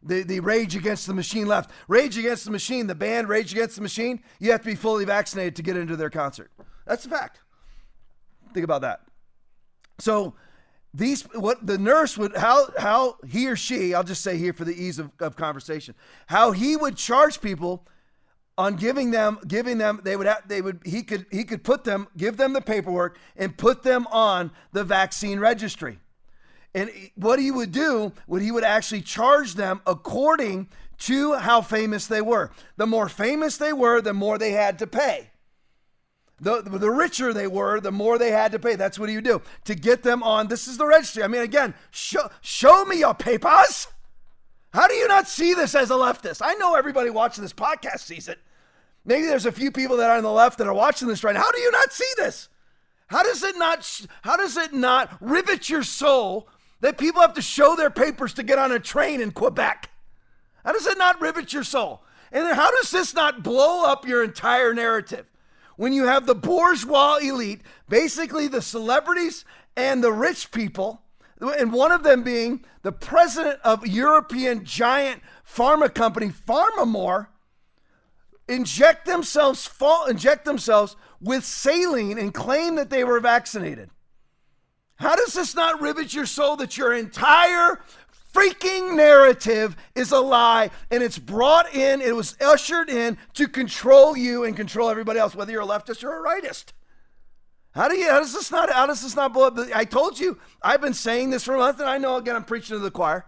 The, 0.05 0.23
the 0.23 0.39
Rage 0.41 0.75
Against 0.75 1.07
the 1.07 1.13
Machine 1.13 1.47
left. 1.47 1.71
Rage 1.87 2.17
Against 2.17 2.45
the 2.45 2.51
Machine, 2.51 2.87
the 2.87 2.95
band 2.95 3.29
Rage 3.29 3.53
Against 3.53 3.75
the 3.75 3.81
Machine, 3.81 4.21
you 4.39 4.51
have 4.51 4.61
to 4.61 4.67
be 4.67 4.75
fully 4.75 5.05
vaccinated 5.05 5.55
to 5.55 5.63
get 5.63 5.77
into 5.77 5.95
their 5.95 6.09
concert. 6.09 6.51
That's 6.85 7.05
a 7.05 7.09
fact. 7.09 7.39
Think 8.53 8.63
about 8.63 8.81
that. 8.81 9.01
So 9.99 10.35
these 10.93 11.23
what 11.33 11.65
the 11.65 11.77
nurse 11.77 12.17
would 12.17 12.35
how 12.35 12.67
how 12.77 13.17
he 13.27 13.47
or 13.47 13.55
she 13.55 13.93
I'll 13.93 14.03
just 14.03 14.21
say 14.21 14.37
here 14.37 14.53
for 14.53 14.63
the 14.63 14.75
ease 14.75 14.99
of, 14.99 15.11
of 15.19 15.35
conversation 15.35 15.95
how 16.27 16.51
he 16.51 16.75
would 16.75 16.97
charge 16.97 17.41
people 17.41 17.87
on 18.57 18.75
giving 18.75 19.09
them 19.09 19.39
giving 19.47 19.79
them 19.79 19.99
they 20.03 20.15
would 20.15 20.27
have, 20.27 20.47
they 20.47 20.61
would 20.61 20.81
he 20.85 21.01
could 21.01 21.25
he 21.31 21.43
could 21.43 21.63
put 21.63 21.83
them 21.83 22.07
give 22.15 22.37
them 22.37 22.53
the 22.53 22.61
paperwork 22.61 23.17
and 23.35 23.57
put 23.57 23.81
them 23.81 24.05
on 24.07 24.51
the 24.71 24.83
vaccine 24.83 25.39
registry 25.39 25.99
and 26.75 26.91
what 27.15 27.39
he 27.39 27.51
would 27.51 27.71
do 27.71 28.11
what 28.25 28.41
he 28.41 28.51
would 28.51 28.63
actually 28.63 29.01
charge 29.01 29.55
them 29.55 29.81
according 29.85 30.67
to 30.97 31.33
how 31.33 31.61
famous 31.61 32.07
they 32.07 32.21
were 32.21 32.51
the 32.77 32.87
more 32.87 33.09
famous 33.09 33.57
they 33.57 33.73
were 33.73 34.01
the 34.01 34.13
more 34.13 34.37
they 34.37 34.51
had 34.51 34.79
to 34.79 34.87
pay 34.87 35.29
the, 36.43 36.61
the 36.61 36.91
richer 36.91 37.33
they 37.33 37.47
were, 37.47 37.79
the 37.79 37.91
more 37.91 38.17
they 38.17 38.31
had 38.31 38.51
to 38.51 38.59
pay. 38.59 38.75
That's 38.75 38.99
what 38.99 39.09
he 39.09 39.15
would 39.15 39.23
do 39.23 39.41
to 39.65 39.75
get 39.75 40.03
them 40.03 40.21
on. 40.21 40.47
This 40.47 40.67
is 40.67 40.77
the 40.77 40.85
registry. 40.85 41.23
I 41.23 41.27
mean, 41.27 41.41
again, 41.41 41.73
show, 41.91 42.29
show 42.41 42.85
me 42.85 42.99
your 42.99 43.13
papers. 43.13 43.87
How 44.73 44.87
do 44.87 44.93
you 44.93 45.07
not 45.07 45.27
see 45.27 45.53
this 45.53 45.75
as 45.75 45.89
a 45.89 45.95
leftist? 45.95 46.41
I 46.43 46.55
know 46.55 46.75
everybody 46.75 47.09
watching 47.09 47.43
this 47.43 47.53
podcast 47.53 47.99
sees 47.99 48.27
it. 48.27 48.39
Maybe 49.05 49.27
there's 49.27 49.45
a 49.45 49.51
few 49.51 49.71
people 49.71 49.97
that 49.97 50.09
are 50.09 50.17
on 50.17 50.23
the 50.23 50.31
left 50.31 50.57
that 50.57 50.67
are 50.67 50.73
watching 50.73 51.07
this 51.07 51.23
right 51.23 51.33
now. 51.33 51.41
How 51.41 51.51
do 51.51 51.59
you 51.59 51.71
not 51.71 51.91
see 51.93 52.11
this? 52.17 52.49
How 53.07 53.21
does 53.21 53.43
it 53.43 53.57
not 53.57 54.01
how 54.23 54.37
does 54.37 54.57
it 54.57 54.73
not 54.73 55.15
rivet 55.19 55.69
your 55.69 55.83
soul 55.83 56.47
that 56.83 56.97
people 56.97 57.21
have 57.21 57.33
to 57.33 57.41
show 57.41 57.75
their 57.75 57.89
papers 57.89 58.33
to 58.35 58.43
get 58.43 58.59
on 58.59 58.71
a 58.71 58.79
train 58.79 59.19
in 59.19 59.31
Quebec? 59.31 59.89
How 60.63 60.71
does 60.71 60.85
it 60.85 60.97
not 60.97 61.19
rivet 61.19 61.51
your 61.51 61.63
soul? 61.63 62.03
And 62.31 62.47
how 62.55 62.71
does 62.71 62.91
this 62.91 63.13
not 63.13 63.43
blow 63.43 63.85
up 63.85 64.07
your 64.07 64.23
entire 64.23 64.73
narrative? 64.73 65.25
when 65.75 65.93
you 65.93 66.05
have 66.05 66.25
the 66.25 66.35
bourgeois 66.35 67.17
elite, 67.17 67.61
basically 67.89 68.47
the 68.47 68.61
celebrities 68.61 69.45
and 69.75 70.03
the 70.03 70.11
rich 70.11 70.51
people, 70.51 71.01
and 71.39 71.73
one 71.73 71.91
of 71.91 72.03
them 72.03 72.23
being 72.23 72.63
the 72.83 72.91
president 72.91 73.59
of 73.63 73.85
European 73.85 74.63
giant 74.63 75.21
pharma 75.45 75.93
company 75.93 76.29
PharmaMar, 76.29 77.27
inject 78.47 79.05
themselves 79.05 79.69
inject 80.07 80.45
themselves 80.45 80.95
with 81.19 81.43
saline 81.43 82.17
and 82.17 82.33
claim 82.33 82.75
that 82.75 82.89
they 82.89 83.03
were 83.03 83.19
vaccinated. 83.19 83.89
How 85.03 85.17
does 85.17 85.33
this 85.33 85.53
not 85.53 85.81
rivet 85.81 86.13
your 86.13 86.25
soul 86.25 86.55
that 86.55 86.77
your 86.77 86.93
entire 86.93 87.81
freaking 88.33 88.95
narrative 88.95 89.75
is 89.95 90.13
a 90.13 90.19
lie 90.19 90.71
and 90.89 91.03
it's 91.03 91.19
brought 91.19 91.75
in, 91.75 91.99
it 91.99 92.15
was 92.15 92.37
ushered 92.39 92.89
in 92.89 93.17
to 93.33 93.49
control 93.49 94.15
you 94.15 94.45
and 94.45 94.55
control 94.55 94.89
everybody 94.89 95.19
else, 95.19 95.35
whether 95.35 95.51
you're 95.51 95.61
a 95.61 95.67
leftist 95.67 96.05
or 96.05 96.25
a 96.25 96.25
rightist. 96.25 96.71
How 97.75 97.89
do 97.89 97.97
you 97.97 98.09
how 98.09 98.19
does 98.21 98.31
this 98.31 98.49
not 98.49 98.71
how 98.71 98.85
does 98.85 99.01
this 99.01 99.13
not 99.13 99.33
blow 99.33 99.47
up? 99.47 99.57
I 99.75 99.83
told 99.83 100.21
you 100.21 100.39
I've 100.61 100.79
been 100.79 100.93
saying 100.93 101.31
this 101.31 101.43
for 101.43 101.55
a 101.55 101.57
month, 101.57 101.81
and 101.81 101.89
I 101.89 101.97
know 101.97 102.15
again 102.15 102.37
I'm 102.37 102.45
preaching 102.45 102.77
to 102.77 102.79
the 102.79 102.89
choir. 102.89 103.25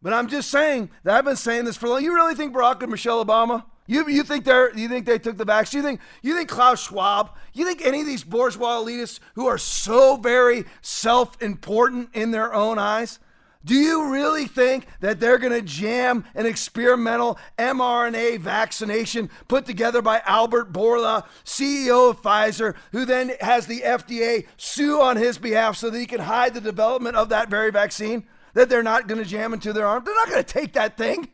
But 0.00 0.12
I'm 0.12 0.28
just 0.28 0.50
saying 0.50 0.90
that 1.02 1.16
I've 1.16 1.24
been 1.24 1.34
saying 1.34 1.64
this 1.64 1.76
for 1.76 1.88
long. 1.88 2.04
You 2.04 2.14
really 2.14 2.36
think 2.36 2.54
Barack 2.54 2.80
and 2.82 2.92
Michelle 2.92 3.24
Obama? 3.24 3.64
You, 3.90 4.08
you 4.08 4.22
think 4.22 4.44
they're 4.44 4.72
you 4.78 4.88
think 4.88 5.04
they 5.04 5.18
took 5.18 5.36
the 5.36 5.44
vaccine? 5.44 5.78
You 5.78 5.82
think 5.82 6.00
you 6.22 6.36
think 6.36 6.48
Klaus 6.48 6.80
Schwab? 6.80 7.36
You 7.52 7.64
think 7.64 7.84
any 7.84 8.00
of 8.02 8.06
these 8.06 8.22
bourgeois 8.22 8.78
elitists 8.78 9.18
who 9.34 9.48
are 9.48 9.58
so 9.58 10.16
very 10.16 10.64
self-important 10.80 12.10
in 12.14 12.30
their 12.30 12.54
own 12.54 12.78
eyes? 12.78 13.18
Do 13.64 13.74
you 13.74 14.12
really 14.12 14.46
think 14.46 14.86
that 15.00 15.18
they're 15.18 15.38
going 15.38 15.52
to 15.52 15.60
jam 15.60 16.24
an 16.36 16.46
experimental 16.46 17.36
mRNA 17.58 18.38
vaccination 18.38 19.28
put 19.48 19.66
together 19.66 20.00
by 20.00 20.22
Albert 20.24 20.72
Bourla, 20.72 21.26
CEO 21.44 22.10
of 22.10 22.22
Pfizer, 22.22 22.76
who 22.92 23.04
then 23.04 23.32
has 23.40 23.66
the 23.66 23.80
FDA 23.80 24.46
sue 24.56 25.00
on 25.00 25.16
his 25.16 25.36
behalf 25.36 25.76
so 25.76 25.90
that 25.90 25.98
he 25.98 26.06
can 26.06 26.20
hide 26.20 26.54
the 26.54 26.60
development 26.60 27.16
of 27.16 27.30
that 27.30 27.50
very 27.50 27.72
vaccine? 27.72 28.22
That 28.54 28.68
they're 28.68 28.84
not 28.84 29.08
going 29.08 29.20
to 29.20 29.28
jam 29.28 29.52
into 29.52 29.72
their 29.72 29.86
arm? 29.86 30.04
They're 30.04 30.14
not 30.14 30.30
going 30.30 30.44
to 30.44 30.52
take 30.52 30.74
that 30.74 30.96
thing. 30.96 31.30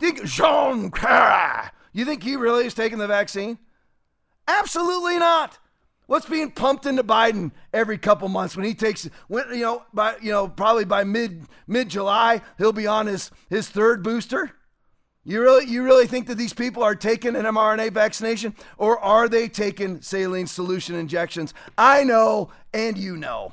Think 0.00 0.24
Jean 0.24 0.90
Pierre, 0.90 1.70
you 1.92 2.06
think 2.06 2.22
he 2.22 2.36
really 2.36 2.64
is 2.64 2.72
taking 2.72 2.98
the 2.98 3.06
vaccine? 3.06 3.58
Absolutely 4.48 5.18
not. 5.18 5.58
What's 6.06 6.26
being 6.26 6.50
pumped 6.50 6.86
into 6.86 7.04
Biden 7.04 7.52
every 7.72 7.98
couple 7.98 8.28
months 8.28 8.56
when 8.56 8.64
he 8.64 8.74
takes 8.74 9.08
when 9.28 9.44
you 9.50 9.60
know 9.60 9.84
by 9.94 10.16
you 10.20 10.32
know 10.32 10.48
probably 10.48 10.84
by 10.84 11.04
mid 11.04 11.46
mid 11.68 11.88
July 11.88 12.40
he'll 12.58 12.72
be 12.72 12.86
on 12.86 13.06
his 13.06 13.30
his 13.48 13.68
third 13.68 14.02
booster. 14.02 14.50
You 15.22 15.42
really 15.42 15.66
you 15.66 15.84
really 15.84 16.06
think 16.06 16.26
that 16.26 16.36
these 16.36 16.54
people 16.54 16.82
are 16.82 16.96
taking 16.96 17.36
an 17.36 17.44
mRNA 17.44 17.92
vaccination 17.92 18.56
or 18.76 18.98
are 18.98 19.28
they 19.28 19.48
taking 19.48 20.00
saline 20.00 20.48
solution 20.48 20.96
injections? 20.96 21.54
I 21.78 22.02
know 22.02 22.50
and 22.72 22.98
you 22.98 23.16
know. 23.16 23.52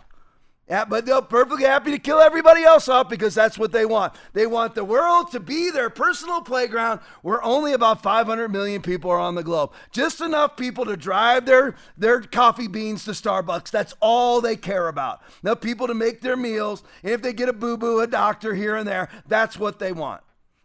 Yeah, 0.70 0.84
but 0.84 1.05
they're 1.05 1.22
perfectly 1.22 1.63
happy 1.63 1.91
to 1.91 1.99
kill 1.99 2.20
everybody 2.20 2.63
else 2.63 2.89
off 2.89 3.07
because 3.07 3.34
that's 3.34 3.57
what 3.57 3.72
they 3.72 3.86
want. 3.86 4.13
They 4.34 4.45
want 4.45 4.76
the 4.76 4.84
world 4.84 5.32
to 5.32 5.39
be 5.39 5.72
their 5.72 5.89
personal 5.89 6.41
playground 6.41 6.99
where 7.22 7.41
only 7.41 7.72
about 7.72 8.03
500 8.03 8.49
million 8.49 8.82
people 8.82 9.09
are 9.09 9.20
on 9.20 9.36
the 9.36 9.43
globe. 9.43 9.72
Just 9.91 10.20
enough 10.20 10.57
people 10.57 10.84
to 10.84 10.97
drive 10.97 11.45
their, 11.45 11.76
their 11.97 12.20
coffee 12.20 12.68
beans 12.68 13.05
to 13.05 13.11
Starbucks. 13.11 13.72
That's 13.72 13.93
all 14.01 14.41
they 14.41 14.57
care 14.57 14.89
about. 14.89 15.22
Enough 15.41 15.61
people 15.61 15.88
to 15.88 15.93
make 15.93 16.20
their 16.20 16.36
meals. 16.36 16.84
And 17.01 17.13
if 17.13 17.22
they 17.22 17.32
get 17.32 17.47
a 17.47 17.53
boo 17.53 17.78
boo, 17.78 18.01
a 18.01 18.07
doctor 18.07 18.53
here 18.53 18.76
and 18.76 18.86
there, 18.86 19.07
that's 19.26 19.57
what 19.57 19.80
they 19.80 19.93
want. 19.93 20.22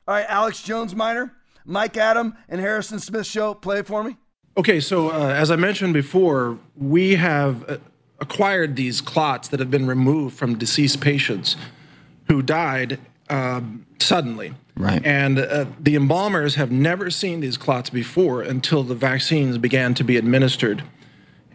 All 0.08 0.16
right, 0.16 0.26
Alex 0.28 0.64
Jones 0.64 0.96
Minor, 0.96 1.32
Mike 1.64 1.96
Adam, 1.96 2.36
and 2.48 2.60
Harrison 2.60 2.98
Smith 2.98 3.26
Show, 3.26 3.54
play 3.54 3.82
for 3.82 4.02
me. 4.02 4.16
Okay, 4.56 4.80
so 4.80 5.10
uh, 5.10 5.28
as 5.28 5.52
I 5.52 5.56
mentioned 5.56 5.94
before, 5.94 6.58
we 6.76 7.14
have. 7.14 7.70
Uh, 7.70 7.76
acquired 8.22 8.76
these 8.76 9.00
clots 9.00 9.48
that 9.48 9.60
have 9.60 9.70
been 9.70 9.86
removed 9.86 10.38
from 10.38 10.56
deceased 10.56 11.00
patients 11.00 11.56
who 12.28 12.40
died 12.40 12.98
um, 13.28 13.84
suddenly. 13.98 14.54
Right. 14.76 15.04
And 15.04 15.38
uh, 15.38 15.66
the 15.78 15.96
embalmers 15.96 16.54
have 16.54 16.70
never 16.70 17.10
seen 17.10 17.40
these 17.40 17.56
clots 17.58 17.90
before 17.90 18.40
until 18.40 18.84
the 18.84 18.94
vaccines 18.94 19.58
began 19.58 19.92
to 19.94 20.04
be 20.04 20.16
administered. 20.16 20.84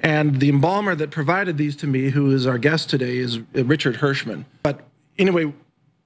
And 0.03 0.39
the 0.39 0.49
embalmer 0.49 0.93
that 0.93 1.09
provided 1.09 1.57
these 1.57 1.75
to 1.77 1.87
me, 1.87 2.09
who 2.09 2.31
is 2.31 2.45
our 2.45 2.57
guest 2.57 2.89
today, 2.89 3.17
is 3.17 3.37
uh, 3.37 3.63
Richard 3.63 3.95
Hirschman. 3.95 4.43
But 4.61 4.81
anyway, 5.17 5.51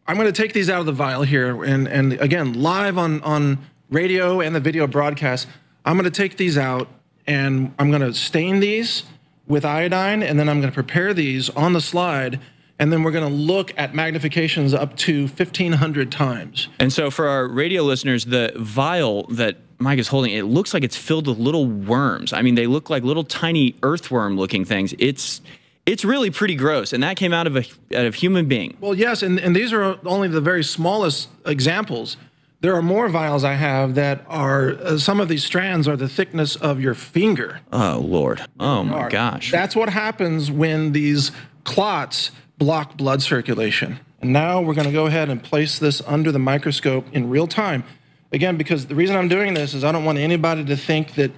I'm 0.07 0.16
going 0.16 0.32
to 0.32 0.41
take 0.41 0.53
these 0.53 0.70
out 0.70 0.80
of 0.80 0.86
the 0.86 0.93
vial 0.93 1.24
here, 1.24 1.64
and, 1.64 1.88
and 1.88 2.14
again, 2.14 2.53
live 2.53 2.97
on, 2.97 3.22
on 3.24 3.57
radio 3.89 4.39
and 4.39 4.55
the 4.55 4.59
video 4.59 4.88
broadcast, 4.88 5.47
I'm 5.84 5.97
going 5.97 6.05
to 6.05 6.12
take 6.12 6.38
these 6.38 6.57
out 6.57 6.88
and 7.28 7.74
I'm 7.78 7.89
going 7.89 8.01
to 8.01 8.14
stain 8.14 8.59
these 8.59 9.03
with 9.52 9.66
iodine, 9.66 10.24
and 10.24 10.39
then 10.39 10.49
I'm 10.49 10.60
going 10.62 10.72
to 10.72 10.74
prepare 10.74 11.14
these 11.14 11.49
on 11.52 11.74
the 11.74 11.82
slide, 11.82 12.39
and 12.80 12.91
then 12.91 13.04
we're 13.04 13.12
going 13.12 13.28
to 13.28 13.36
look 13.36 13.72
at 13.78 13.93
magnifications 13.93 14.74
up 14.74 14.97
to 14.97 15.28
1,500 15.28 16.12
times. 16.12 16.70
And 16.80 16.91
so, 16.91 17.12
for 17.12 17.28
our 17.28 17.47
radio 17.47 17.84
listeners, 17.84 18.26
the 18.26 18.54
vial 18.56 19.28
that 19.28 19.58
Mike 19.78 19.99
is 19.99 20.08
holding, 20.08 20.32
it 20.32 20.43
looks 20.43 20.74
like 20.74 20.84
it's 20.84 20.97
filled 20.97 21.28
with 21.28 21.38
little 21.38 21.68
worms. 21.68 22.34
I 22.34 22.41
mean, 22.41 22.56
they 22.56 22.66
look 22.66 22.89
like 22.89 23.04
little 23.04 23.24
tiny 23.24 23.76
earthworm-looking 23.84 24.66
things. 24.66 24.95
It's 24.97 25.41
it's 25.86 26.06
really 26.06 26.30
pretty 26.30 26.56
gross, 26.56 26.93
and 26.93 27.04
that 27.04 27.18
came 27.18 27.34
out 27.34 27.47
of 27.47 27.56
a 27.58 27.66
out 27.95 28.06
of 28.06 28.16
human 28.16 28.47
being. 28.47 28.78
Well, 28.80 28.95
yes, 28.95 29.24
and, 29.24 29.39
and 29.39 29.56
these 29.56 29.74
are 29.74 29.97
only 30.06 30.28
the 30.28 30.41
very 30.41 30.64
smallest 30.64 31.30
examples. 31.45 32.18
There 32.62 32.76
are 32.76 32.82
more 32.84 33.09
vials 33.09 33.43
I 33.43 33.53
have 33.53 33.95
that 33.95 34.24
are 34.28 34.70
uh, 34.72 34.97
some 34.99 35.20
of 35.20 35.28
these 35.28 35.43
strands 35.43 35.88
are 35.88 35.97
the 35.97 36.07
thickness 36.07 36.55
of 36.55 36.80
your 36.80 36.93
finger. 36.93 37.59
Oh 37.72 37.99
lord. 38.03 38.41
Oh 38.59 38.84
my 38.84 39.09
gosh. 39.09 39.51
That's 39.51 39.76
what 39.76 39.89
happens 39.89 40.51
when 40.51 40.91
these 40.91 41.32
clots 41.64 42.32
block 42.59 42.97
blood 42.97 43.24
circulation. 43.24 43.99
And 44.22 44.32
now 44.32 44.62
we're 44.62 44.76
going 44.76 44.86
to 44.86 44.93
go 44.93 45.07
ahead 45.07 45.30
and 45.30 45.41
place 45.41 45.80
this 45.80 46.01
under 46.05 46.32
the 46.32 46.38
microscope 46.38 47.07
in 47.12 47.30
real 47.30 47.47
time. 47.47 47.84
Again, 48.32 48.55
because 48.55 48.86
the 48.86 48.93
reason 48.93 49.16
I'm 49.16 49.28
doing 49.28 49.55
this 49.55 49.74
is 49.74 49.84
I 49.84 49.91
don't 49.91 50.05
want 50.05 50.20
anybody 50.20 50.64
to 50.66 50.78
think 50.78 51.16
that 51.16 51.32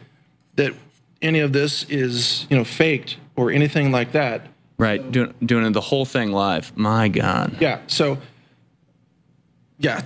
that 0.56 0.74
any 1.22 1.40
of 1.40 1.54
this 1.54 1.84
is, 1.86 2.46
you 2.50 2.58
know, 2.58 2.66
faked 2.66 3.18
or 3.38 3.50
anything 3.50 3.92
like 3.92 4.12
that. 4.12 4.48
Right, 4.78 5.10
doing 5.12 5.34
doing 5.44 5.72
the 5.72 5.82
whole 5.82 6.04
thing 6.04 6.34
live. 6.34 6.76
My 6.78 7.08
God. 7.08 7.56
Yeah. 7.62 7.80
So 7.88 8.18
yeah. 9.84 10.02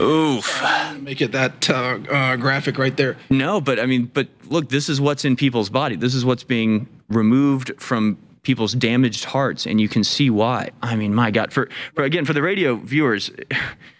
Oof. 0.00 0.62
Make 1.00 1.20
it 1.20 1.32
that 1.32 1.68
uh, 1.68 1.98
uh, 2.10 2.36
graphic 2.36 2.78
right 2.78 2.96
there. 2.96 3.16
No, 3.30 3.60
but 3.60 3.80
I 3.80 3.86
mean, 3.86 4.10
but 4.14 4.28
look, 4.44 4.68
this 4.68 4.88
is 4.88 5.00
what's 5.00 5.24
in 5.24 5.34
people's 5.34 5.70
body. 5.70 5.96
This 5.96 6.14
is 6.14 6.24
what's 6.24 6.44
being 6.44 6.86
removed 7.08 7.72
from 7.78 8.18
people's 8.42 8.74
damaged 8.74 9.24
hearts, 9.24 9.66
and 9.66 9.80
you 9.80 9.88
can 9.88 10.04
see 10.04 10.30
why. 10.30 10.70
I 10.82 10.94
mean, 10.94 11.14
my 11.14 11.30
God. 11.30 11.52
For, 11.52 11.68
for 11.94 12.04
again, 12.04 12.24
for 12.24 12.34
the 12.34 12.42
radio 12.42 12.76
viewers, 12.76 13.30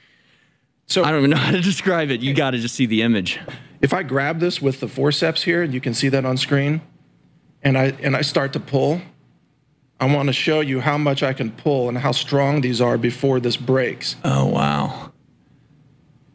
So 0.87 1.03
I 1.03 1.11
don't 1.11 1.21
even 1.21 1.31
know 1.31 1.37
how 1.37 1.51
to 1.51 1.61
describe 1.61 2.11
it. 2.11 2.21
You 2.21 2.35
got 2.35 2.51
to 2.51 2.59
just 2.59 2.75
see 2.75 2.87
the 2.87 3.03
image. 3.03 3.41
if 3.81 3.95
I 3.95 4.03
grab 4.03 4.41
this 4.41 4.61
with 4.61 4.81
the 4.81 4.89
forceps 4.89 5.43
here, 5.43 5.63
and 5.63 5.73
you 5.73 5.81
can 5.81 5.95
see 5.95 6.09
that 6.11 6.25
on 6.25 6.37
screen, 6.37 6.83
and 7.63 7.79
I 7.79 7.95
and 8.03 8.15
I 8.15 8.21
start 8.21 8.53
to 8.53 8.61
pull, 8.61 9.01
I 9.99 10.07
want 10.15 10.29
to 10.29 10.33
show 10.33 10.61
you 10.61 10.81
how 10.81 10.99
much 10.99 11.23
I 11.23 11.33
can 11.33 11.51
pull 11.51 11.89
and 11.89 11.99
how 11.99 12.13
strong 12.13 12.61
these 12.61 12.81
are 12.81 12.99
before 12.99 13.41
this 13.41 13.57
breaks. 13.57 14.17
Oh 14.25 14.47
wow. 14.47 15.13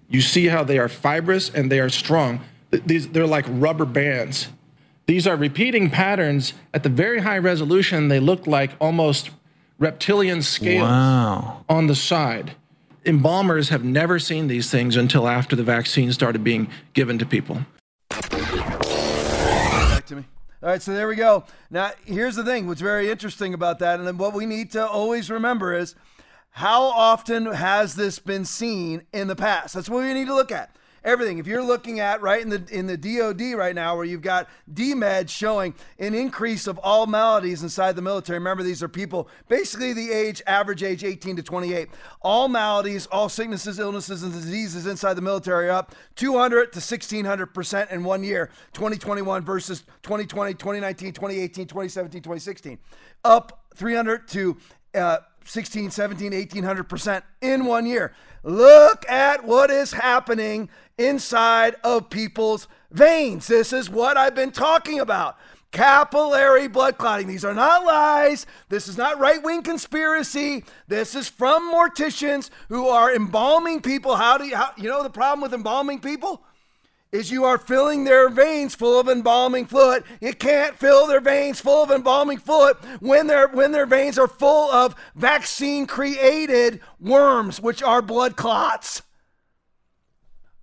You 0.10 0.22
see 0.22 0.47
how 0.47 0.64
they 0.64 0.78
are 0.80 0.89
fibrous 0.89 1.49
and 1.49 1.72
they 1.72 1.80
are 1.80 1.89
strong. 1.89 2.41
These 2.72 3.10
they're 3.10 3.28
like 3.28 3.45
rubber 3.47 3.86
bands. 3.86 4.47
These 5.05 5.26
are 5.28 5.36
repeating 5.36 5.89
patterns 5.89 6.53
at 6.74 6.84
the 6.84 6.89
very 6.89 7.20
high 7.22 7.38
resolution. 7.39 8.07
They 8.10 8.20
look 8.20 8.45
like 8.47 8.72
almost 8.80 9.32
reptilian 9.80 10.41
scales 10.41 10.84
Wow. 10.88 11.66
on 11.70 11.88
the 11.88 11.95
side. 11.95 12.51
Embalmers 13.05 13.70
have 13.70 13.84
never 13.84 14.20
seen 14.20 14.47
these 14.47 14.70
things 14.70 14.95
until 14.95 15.28
after 15.28 15.55
the 15.55 15.64
vaccine 15.64 16.12
started 16.12 16.43
being 16.43 16.68
given 16.93 17.18
to 17.18 17.26
people. 17.26 17.66
back 18.10 20.05
to 20.07 20.16
me. 20.18 20.26
All 20.62 20.70
right, 20.70 20.82
so 20.82 20.93
there 20.93 21.07
we 21.07 21.16
go. 21.16 21.45
Now, 21.72 21.91
here's 22.05 22.36
the 22.36 22.43
thing 22.43 22.68
what's 22.68 22.82
very 22.82 23.10
interesting 23.10 23.53
about 23.53 23.80
that, 23.80 23.99
and 23.99 24.07
then 24.07 24.18
what 24.18 24.34
we 24.34 24.45
need 24.45 24.72
to 24.72 24.86
always 24.86 25.32
remember 25.32 25.74
is 25.74 25.95
how 26.60 26.84
often 26.84 27.45
has 27.45 27.95
this 27.95 28.20
been 28.20 28.43
seen 28.43 29.03
in 29.14 29.30
the 29.30 29.36
past? 29.36 29.74
That's 29.74 29.88
what 29.88 30.03
we 30.03 30.14
need 30.14 30.28
to 30.28 30.36
look 30.36 30.51
at. 30.51 30.76
Everything. 31.05 31.38
If 31.38 31.47
you're 31.47 31.64
looking 31.64 32.01
at 32.01 32.22
right 32.22 32.41
in 32.41 32.49
the 32.49 32.62
in 32.70 32.86
the 32.86 32.97
DoD 32.97 33.57
right 33.57 33.74
now, 33.74 33.95
where 33.95 34.03
you've 34.03 34.22
got 34.22 34.49
DMED 34.74 35.30
showing 35.30 35.74
an 35.99 36.14
increase 36.14 36.68
of 36.68 36.78
all 36.80 37.07
maladies 37.07 37.64
inside 37.64 37.95
the 37.95 38.01
military. 38.01 38.39
Remember, 38.39 38.62
these 38.62 38.84
are 38.84 38.89
people 38.89 39.30
basically 39.47 39.93
the 39.93 40.12
age 40.12 40.41
average 40.47 40.84
age 40.84 41.05
18 41.05 41.38
to 41.38 41.43
28. 41.43 41.88
All 42.22 42.49
maladies, 42.49 43.05
all 43.05 43.30
sicknesses, 43.30 43.80
illnesses, 43.80 44.24
and 44.24 44.34
diseases 44.34 44.86
inside 44.86 45.14
the 45.14 45.22
military 45.22 45.70
up 45.70 45.95
200 46.18 46.74
to 46.74 46.80
1600 46.80 47.45
percent 47.53 47.89
in 47.89 48.03
one 48.03 48.22
year. 48.22 48.49
2021 48.74 49.45
versus 49.45 49.84
2020, 50.03 50.55
2019, 50.55 51.14
2018, 51.14 51.68
2017, 51.68 52.22
2016, 52.22 52.78
up 53.24 53.64
300 53.76 54.28
to 54.28 54.57
uh, 54.93 55.20
16, 55.50 55.89
17, 55.89 56.32
1800% 56.32 57.24
in 57.41 57.66
one 57.66 57.88
year. 57.88 58.14
Look 58.43 59.04
at 59.10 59.43
what 59.43 59.72
is 59.72 59.91
happening 59.91 60.70
inside 61.00 61.76
of 61.84 62.12
people's 62.12 62.68
veins. 62.91 63.47
This 63.47 63.74
is 63.74 63.89
what 63.89 64.16
I've 64.16 64.36
been 64.36 64.52
talking 64.52 65.00
about. 65.00 65.38
Capillary 65.72 66.68
blood 66.68 67.00
clotting. 67.00 67.28
These 67.28 67.45
are 67.45 67.54
not 67.54 67.84
lies. 67.84 68.45
This 68.70 68.88
is 68.88 68.95
not 68.95 69.20
right 69.20 69.41
wing 69.41 69.64
conspiracy. 69.64 70.64
This 70.88 71.16
is 71.16 71.28
from 71.28 71.74
morticians 71.74 72.52
who 72.70 72.88
are 72.88 73.14
embalming 73.14 73.82
people. 73.82 74.16
How 74.16 74.38
do 74.38 74.45
you, 74.45 74.56
how, 74.56 74.72
you 74.78 74.88
know 74.88 75.02
the 75.02 75.10
problem 75.10 75.41
with 75.41 75.54
embalming 75.54 76.00
people? 76.00 76.43
Is 77.12 77.32
you 77.32 77.43
are 77.43 77.57
filling 77.57 78.03
their 78.03 78.30
veins 78.30 78.76
full 78.76 78.99
of 78.99 79.10
embalming 79.10 79.66
fluid. 79.66 80.03
You 80.22 80.34
can't 80.34 80.78
fill 80.78 81.07
their 81.07 81.22
veins 81.22 81.60
full 81.60 81.84
of 81.84 81.91
embalming 81.91 82.38
fluid 82.38 82.78
when 82.99 83.28
their 83.28 83.47
when 83.47 83.72
their 83.72 83.86
veins 83.86 84.20
are 84.20 84.28
full 84.28 84.72
of 84.72 84.95
vaccine 85.16 85.88
created 85.88 86.82
worms, 86.99 87.60
which 87.60 87.82
are 87.82 88.01
blood 88.01 88.36
clots. 88.36 89.01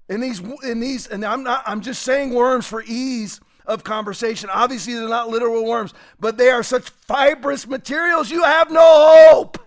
In 0.08 0.20
these 0.20 0.40
in 0.62 0.78
these, 0.80 1.08
and 1.08 1.24
I'm 1.24 1.42
not 1.42 1.64
I'm 1.66 1.80
just 1.80 2.02
saying 2.02 2.32
worms 2.32 2.66
for 2.66 2.84
ease 2.86 3.40
of 3.66 3.82
conversation. 3.82 4.48
Obviously, 4.52 4.94
they're 4.94 5.08
not 5.08 5.28
literal 5.28 5.64
worms, 5.64 5.92
but 6.20 6.38
they 6.38 6.50
are 6.50 6.62
such 6.62 6.88
fibrous 6.90 7.66
materials, 7.66 8.30
you 8.30 8.44
have 8.44 8.70
no 8.70 9.28
hope. 9.30 9.58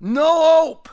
No 0.00 0.26
hope. 0.26 0.88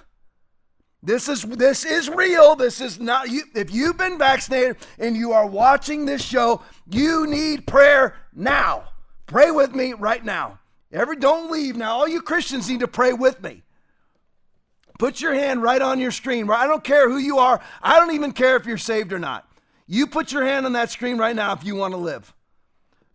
This 1.02 1.30
is 1.30 1.43
this 1.43 1.86
is 1.86 2.10
real. 2.10 2.56
This 2.56 2.82
is 2.82 3.00
not 3.00 3.30
you. 3.30 3.43
If 3.56 3.72
you've 3.72 3.97
been 3.97 4.18
vaccinated 4.18 4.78
and 4.97 5.16
you 5.16 5.32
are 5.32 5.45
watching 5.45 6.06
this 6.06 6.22
show, 6.22 6.62
you 6.89 7.26
need 7.26 7.66
prayer 7.66 8.16
now. 8.34 8.89
Pray 9.26 9.52
with 9.52 9.74
me 9.74 9.93
right 9.93 10.24
now. 10.24 10.60
Every 10.91 11.16
don't 11.16 11.52
leave 11.52 11.78
now. 11.78 11.91
All 11.91 12.08
you 12.08 12.22
Christians 12.22 12.70
need 12.70 12.82
to 12.82 12.88
pray 12.88 13.14
with 13.14 13.41
me. 13.41 13.64
Put 14.97 15.22
your 15.22 15.34
hand 15.34 15.62
right 15.62 15.82
on 15.82 16.00
your 16.00 16.12
screen. 16.12 16.50
I 16.50 16.68
don't 16.68 16.84
care 16.84 17.10
who 17.10 17.18
you 17.18 17.38
are. 17.38 17.62
I 17.82 18.00
don't 18.00 18.14
even 18.14 18.34
care 18.34 18.58
if 18.58 18.66
you're 18.66 18.78
saved 18.78 19.14
or 19.14 19.20
not. 19.20 19.50
You 19.88 20.06
put 20.06 20.34
your 20.34 20.45
hand 20.45 20.66
on 20.66 20.74
that 20.74 20.91
screen 20.91 21.18
right 21.18 21.36
now 21.36 21.54
if 21.54 21.64
you 21.64 21.76
want 21.76 21.93
to 21.93 21.97
live. 21.97 22.34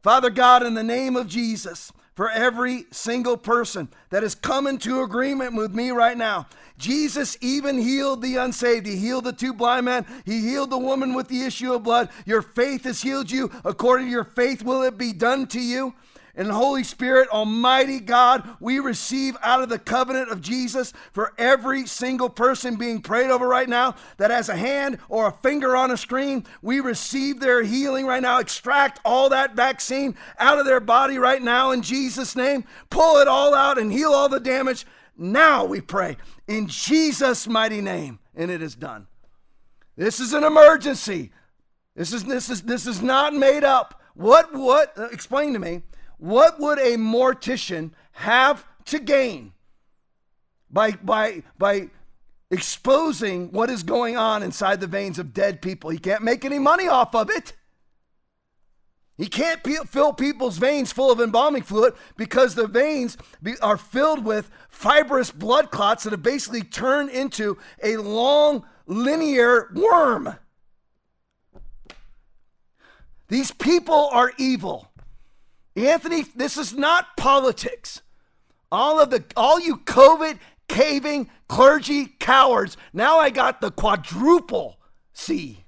Father 0.03 0.31
God, 0.31 0.65
in 0.65 0.75
the 0.75 0.83
name 0.83 1.17
of 1.17 1.29
Jesus, 1.29 1.93
for 2.15 2.31
every 2.31 2.87
single 2.91 3.37
person 3.37 3.89
that 4.11 4.23
has 4.23 4.35
come 4.35 4.67
into 4.67 5.03
agreement 5.03 5.55
with 5.55 5.75
me 5.75 5.91
right 5.91 6.17
now. 6.17 6.47
Jesus 6.79 7.37
even 7.41 7.79
healed 7.79 8.23
the 8.23 8.37
unsaved. 8.37 8.87
He 8.87 8.97
healed 8.97 9.25
the 9.25 9.33
two 9.33 9.53
blind 9.53 9.87
men. 9.87 10.07
He 10.25 10.41
healed 10.41 10.71
the 10.71 10.79
woman 10.79 11.15
with 11.15 11.29
the 11.29 11.43
issue 11.43 11.73
of 11.73 11.83
blood. 11.83 12.09
Your 12.27 12.43
faith 12.43 12.85
has 12.85 13.03
healed 13.03 13.31
you. 13.31 13.51
According 13.65 14.07
to 14.07 14.13
your 14.13 14.25
faith, 14.25 14.63
will 14.63 14.83
it 14.83 14.99
be 14.99 15.13
done 15.13 15.47
to 15.49 15.61
you? 15.61 15.95
And 16.37 16.51
Holy 16.51 16.83
Spirit, 16.83 17.29
Almighty 17.29 18.01
God, 18.01 18.49
we 18.59 18.81
receive 18.81 19.37
out 19.41 19.63
of 19.63 19.69
the 19.69 19.79
covenant 19.79 20.31
of 20.31 20.41
Jesus 20.41 20.93
for 21.13 21.33
every 21.39 21.87
single 21.87 22.29
person 22.29 22.75
being 22.75 23.01
prayed 23.01 23.31
over 23.31 23.47
right 23.47 23.69
now 23.69 23.95
that 24.17 24.33
has 24.33 24.49
a 24.49 24.57
hand 24.57 24.99
or 25.09 25.29
a 25.29 25.33
finger 25.33 25.77
on 25.77 25.93
a 25.93 25.97
screen. 25.97 26.45
We 26.61 26.81
receive 26.81 27.39
their 27.39 27.63
healing 27.63 28.05
right 28.05 28.23
now. 28.23 28.41
Extract 28.41 29.01
all 29.05 29.29
that 29.29 29.55
vaccine 29.55 30.17
out 30.39 30.59
of 30.59 30.67
their 30.67 30.81
body 30.81 31.19
right 31.19 31.41
now 31.41 31.71
in 31.71 31.83
Jesus' 31.83 32.35
name. 32.35 32.65
Pull 32.91 33.19
it 33.19 33.29
all 33.29 33.55
out 33.55 33.79
and 33.79 33.93
heal 33.93 34.13
all 34.13 34.29
the 34.29 34.41
damage. 34.41 34.87
Now 35.17 35.65
we 35.65 35.81
pray 35.81 36.17
in 36.49 36.67
Jesus' 36.67 37.47
mighty 37.47 37.81
name. 37.81 38.19
And 38.35 38.51
it 38.51 38.61
is 38.61 38.75
done. 38.75 39.07
This 39.97 40.19
is 40.19 40.33
an 40.33 40.43
emergency. 40.43 41.31
This 41.95 42.13
is 42.13 42.25
this 42.25 42.51
is 42.51 42.63
this 42.63 42.87
is 42.89 43.01
not 43.01 43.33
made 43.33 43.63
up. 43.63 44.03
What 44.15 44.53
what 44.53 44.93
explain 45.13 45.53
to 45.53 45.61
me? 45.61 45.83
What 46.25 46.59
would 46.59 46.79
a 46.79 46.97
mortician 46.97 47.91
have 48.13 48.65
to 48.87 48.99
gain 48.99 49.53
by 50.71 50.93
by 50.93 51.43
by 51.59 51.91
exposing 52.51 53.53
what 53.53 53.69
is 53.69 53.83
going 53.83 54.17
on 54.17 54.43
inside 54.43 54.81
the 54.81 54.87
veins 54.87 55.19
of 55.19 55.35
dead 55.35 55.61
people? 55.61 55.91
He 55.91 55.99
can't 55.99 56.23
make 56.23 56.47
any 56.47 56.59
money 56.59 56.89
off 56.89 57.15
of 57.15 57.29
it. 57.29 57.53
He 59.19 59.27
can't 59.27 59.63
pe- 59.63 59.85
fill 59.87 60.15
people's 60.15 60.57
veins 60.57 60.93
full 60.93 61.13
of 61.13 61.21
embalming 61.21 61.63
fluid 61.63 61.93
because 62.17 62.55
the 62.55 62.69
veins 62.69 63.19
be, 63.43 63.59
are 63.61 63.77
filled 63.77 64.25
with 64.25 64.51
fibrous 64.71 65.31
blood 65.31 65.71
clots 65.71 66.05
that 66.05 66.15
have 66.15 66.23
basically 66.23 66.63
turned 66.63 67.11
into 67.11 67.59
a 67.83 67.99
long 67.99 68.65
linear 68.87 69.71
worm. 69.75 70.37
These 73.29 73.53
people 73.53 74.09
are 74.11 74.33
evil. 74.39 74.89
Anthony, 75.77 76.23
this 76.37 76.57
is 76.57 76.73
not 76.73 77.17
politics. 77.17 78.03
All 78.71 79.01
of 79.01 79.11
the 79.11 79.25
all 79.37 79.61
you 79.61 79.77
COVID 79.79 80.39
caving 80.69 81.31
clergy 81.49 82.07
cowards. 82.07 82.77
Now 82.93 83.19
I 83.19 83.31
got 83.31 83.61
the 83.61 83.71
quadruple 83.71 84.79
C. 85.13 85.65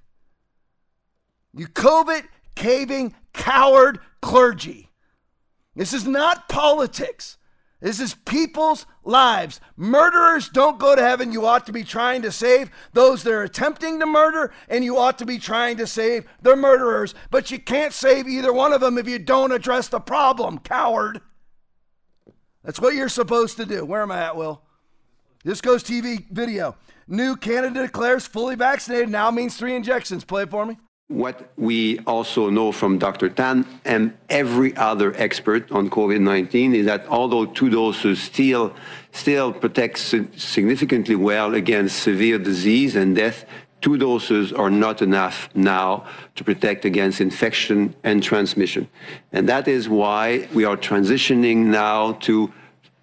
You 1.53 1.67
COVID 1.67 2.25
caving 2.55 3.15
coward 3.33 4.01
clergy. 4.21 4.91
This 5.75 5.93
is 5.93 6.07
not 6.07 6.49
politics. 6.49 7.37
This 7.81 8.01
is 8.01 8.15
people's 8.15 8.87
lives. 9.05 9.61
Murderers 9.77 10.49
don't 10.49 10.79
go 10.79 10.97
to 10.97 11.03
heaven. 11.03 11.31
You 11.31 11.45
ought 11.45 11.67
to 11.67 11.73
be 11.73 11.85
trying 11.85 12.23
to 12.23 12.33
save 12.33 12.71
those 12.95 13.23
that 13.23 13.33
are 13.33 13.43
attempting 13.43 14.01
to 14.01 14.07
murder, 14.07 14.53
and 14.69 14.83
you 14.83 14.97
ought 14.97 15.19
to 15.19 15.27
be 15.27 15.39
trying 15.39 15.77
to 15.77 15.87
save 15.87 16.27
the 16.41 16.57
murderers. 16.57 17.15
But 17.31 17.51
you 17.51 17.59
can't 17.59 17.93
save 17.93 18.27
either 18.27 18.53
one 18.53 18.73
of 18.73 18.81
them 18.81 18.97
if 18.97 19.07
you 19.07 19.19
don't 19.19 19.53
address 19.53 19.89
the 19.89 20.01
problem, 20.01 20.59
coward. 20.59 21.21
That's 22.65 22.81
what 22.81 22.95
you're 22.95 23.11
supposed 23.11 23.59
to 23.59 23.67
do. 23.67 23.85
Where 23.85 24.03
am 24.03 24.11
I 24.11 24.23
at, 24.23 24.37
Will? 24.37 24.63
This 25.45 25.61
goes 25.61 25.85
TV 25.85 26.29
video. 26.31 26.77
New 27.07 27.37
Canada 27.37 27.83
declares 27.83 28.27
fully 28.27 28.57
vaccinated 28.57 29.11
now 29.11 29.31
means 29.31 29.57
three 29.57 29.77
injections. 29.77 30.25
Play 30.25 30.43
it 30.43 30.51
for 30.51 30.67
me. 30.67 30.79
What 31.09 31.53
we 31.57 32.01
also 32.01 32.51
know 32.51 32.73
from 32.73 32.99
Dr. 32.99 33.29
Tam 33.29 33.65
and 33.85 34.13
every 34.29 34.77
other 34.77 35.15
expert 35.17 35.71
on 35.71 35.89
COVID-19 35.89 36.75
is 36.75 36.87
that 36.87 37.07
although 37.07 37.47
two 37.47 37.71
doses 37.71 38.21
still 38.21 38.75
still 39.13 39.53
protect 39.53 39.99
significantly 39.99 41.15
well 41.15 41.55
against 41.55 42.03
severe 42.03 42.41
disease 42.41 42.97
and 42.97 43.15
death, 43.15 43.45
two 43.81 43.97
doses 43.97 44.53
are 44.53 44.69
not 44.69 45.01
enough 45.01 45.49
now 45.55 46.05
to 46.35 46.43
protect 46.43 46.85
against 46.85 47.21
infection 47.21 47.95
and 48.03 48.21
transmission. 48.21 48.89
And 49.31 49.49
that 49.49 49.69
is 49.69 49.89
why 49.89 50.49
we 50.53 50.65
are 50.65 50.77
transitioning 50.77 51.67
now 51.67 52.15
to 52.27 52.53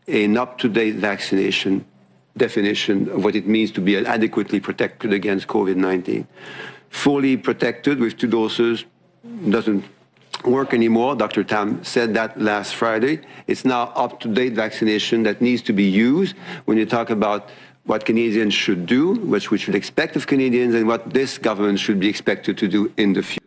an 0.07 0.35
up-to-date 0.35 0.95
vaccination 0.95 1.85
definition 2.35 3.07
of 3.09 3.23
what 3.23 3.35
it 3.35 3.47
means 3.47 3.71
to 3.71 3.79
be 3.79 3.95
adequately 3.95 4.59
protected 4.59 5.13
against 5.13 5.47
COVID-19 5.47 6.27
fully 6.93 7.35
protected 7.35 7.99
with 7.99 8.17
two 8.17 8.27
doses 8.27 8.85
doesn't 9.49 9.83
work 10.45 10.73
anymore. 10.73 11.15
Dr. 11.15 11.43
Tam 11.43 11.83
said 11.83 12.13
that 12.13 12.39
last 12.39 12.75
Friday. 12.75 13.21
It's 13.47 13.65
now 13.65 13.91
up-to-date 13.95 14.53
vaccination 14.53 15.23
that 15.23 15.41
needs 15.41 15.61
to 15.63 15.73
be 15.73 15.83
used 15.83 16.35
when 16.65 16.77
you 16.77 16.85
talk 16.85 17.09
about 17.09 17.49
what 17.85 18.05
Canadians 18.05 18.53
should 18.53 18.85
do, 18.85 19.15
what 19.15 19.49
we 19.49 19.57
should 19.57 19.75
expect 19.75 20.15
of 20.15 20.27
Canadians, 20.27 20.75
and 20.75 20.87
what 20.87 21.13
this 21.13 21.37
government 21.37 21.79
should 21.79 21.99
be 21.99 22.07
expected 22.07 22.57
to 22.59 22.67
do 22.67 22.93
in 22.95 23.13
the 23.13 23.23
future. 23.23 23.39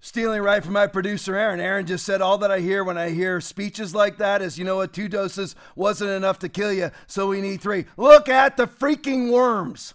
Stealing 0.00 0.40
right 0.40 0.64
from 0.64 0.72
my 0.72 0.86
producer, 0.86 1.36
Aaron. 1.36 1.60
Aaron 1.60 1.84
just 1.84 2.06
said 2.06 2.22
all 2.22 2.38
that 2.38 2.50
I 2.50 2.60
hear 2.60 2.82
when 2.82 2.96
I 2.96 3.10
hear 3.10 3.40
speeches 3.40 3.94
like 3.94 4.18
that 4.18 4.40
is, 4.40 4.58
you 4.58 4.64
know 4.64 4.76
what, 4.76 4.92
two 4.92 5.08
doses 5.08 5.54
wasn't 5.74 6.10
enough 6.10 6.38
to 6.40 6.48
kill 6.48 6.72
you, 6.72 6.90
so 7.06 7.26
we 7.26 7.40
need 7.40 7.60
three. 7.60 7.84
Look 7.96 8.28
at 8.28 8.56
the 8.56 8.66
freaking 8.66 9.30
worms. 9.30 9.94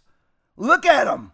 Look 0.56 0.86
at 0.86 1.06
them. 1.06 1.32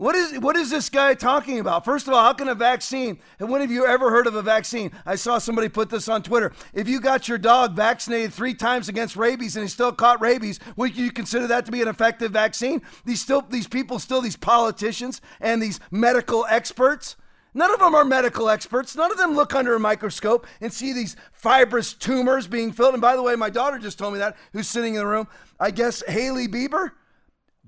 What 0.00 0.14
is 0.14 0.38
what 0.38 0.56
is 0.56 0.70
this 0.70 0.88
guy 0.88 1.12
talking 1.12 1.58
about? 1.58 1.84
First 1.84 2.08
of 2.08 2.14
all, 2.14 2.22
how 2.22 2.32
can 2.32 2.48
a 2.48 2.54
vaccine? 2.54 3.18
And 3.38 3.50
when 3.50 3.60
have 3.60 3.70
you 3.70 3.84
ever 3.84 4.08
heard 4.08 4.26
of 4.26 4.34
a 4.34 4.40
vaccine? 4.40 4.92
I 5.04 5.14
saw 5.14 5.36
somebody 5.36 5.68
put 5.68 5.90
this 5.90 6.08
on 6.08 6.22
Twitter. 6.22 6.52
If 6.72 6.88
you 6.88 7.02
got 7.02 7.28
your 7.28 7.36
dog 7.36 7.76
vaccinated 7.76 8.32
three 8.32 8.54
times 8.54 8.88
against 8.88 9.14
rabies 9.14 9.56
and 9.56 9.62
he 9.62 9.68
still 9.68 9.92
caught 9.92 10.18
rabies, 10.22 10.58
would 10.76 10.96
you 10.96 11.12
consider 11.12 11.46
that 11.48 11.66
to 11.66 11.70
be 11.70 11.82
an 11.82 11.88
effective 11.88 12.32
vaccine? 12.32 12.80
These 13.04 13.20
still 13.20 13.42
these 13.42 13.66
people 13.66 13.98
still 13.98 14.22
these 14.22 14.38
politicians 14.38 15.20
and 15.38 15.62
these 15.62 15.80
medical 15.90 16.46
experts. 16.48 17.16
None 17.52 17.70
of 17.70 17.78
them 17.78 17.94
are 17.94 18.04
medical 18.06 18.48
experts. 18.48 18.96
None 18.96 19.10
of 19.10 19.18
them 19.18 19.36
look 19.36 19.54
under 19.54 19.74
a 19.74 19.80
microscope 19.80 20.46
and 20.62 20.72
see 20.72 20.94
these 20.94 21.14
fibrous 21.30 21.92
tumors 21.92 22.46
being 22.46 22.72
filled. 22.72 22.94
And 22.94 23.02
by 23.02 23.16
the 23.16 23.22
way, 23.22 23.36
my 23.36 23.50
daughter 23.50 23.78
just 23.78 23.98
told 23.98 24.14
me 24.14 24.18
that, 24.20 24.38
who's 24.54 24.66
sitting 24.66 24.94
in 24.94 25.00
the 25.00 25.06
room. 25.06 25.28
I 25.58 25.70
guess 25.70 26.02
Hailey 26.08 26.48
Bieber 26.48 26.92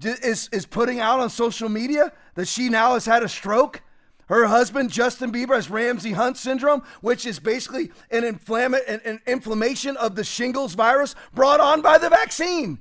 is, 0.04 0.48
is 0.52 0.66
putting 0.66 1.00
out 1.00 1.20
on 1.20 1.30
social 1.30 1.68
media 1.68 2.12
that 2.34 2.48
she 2.48 2.68
now 2.68 2.94
has 2.94 3.06
had 3.06 3.22
a 3.22 3.28
stroke. 3.28 3.82
Her 4.26 4.46
husband, 4.46 4.90
Justin 4.90 5.32
Bieber, 5.32 5.54
has 5.54 5.68
Ramsay 5.68 6.12
Hunt 6.12 6.36
syndrome, 6.36 6.82
which 7.00 7.26
is 7.26 7.38
basically 7.38 7.90
an, 8.10 8.22
inflama- 8.22 8.80
an, 8.88 9.00
an 9.04 9.20
inflammation 9.26 9.96
of 9.96 10.14
the 10.14 10.24
shingles 10.24 10.74
virus 10.74 11.14
brought 11.34 11.60
on 11.60 11.82
by 11.82 11.98
the 11.98 12.08
vaccine. 12.08 12.78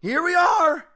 Here 0.00 0.22
we 0.22 0.34
are. 0.34 0.86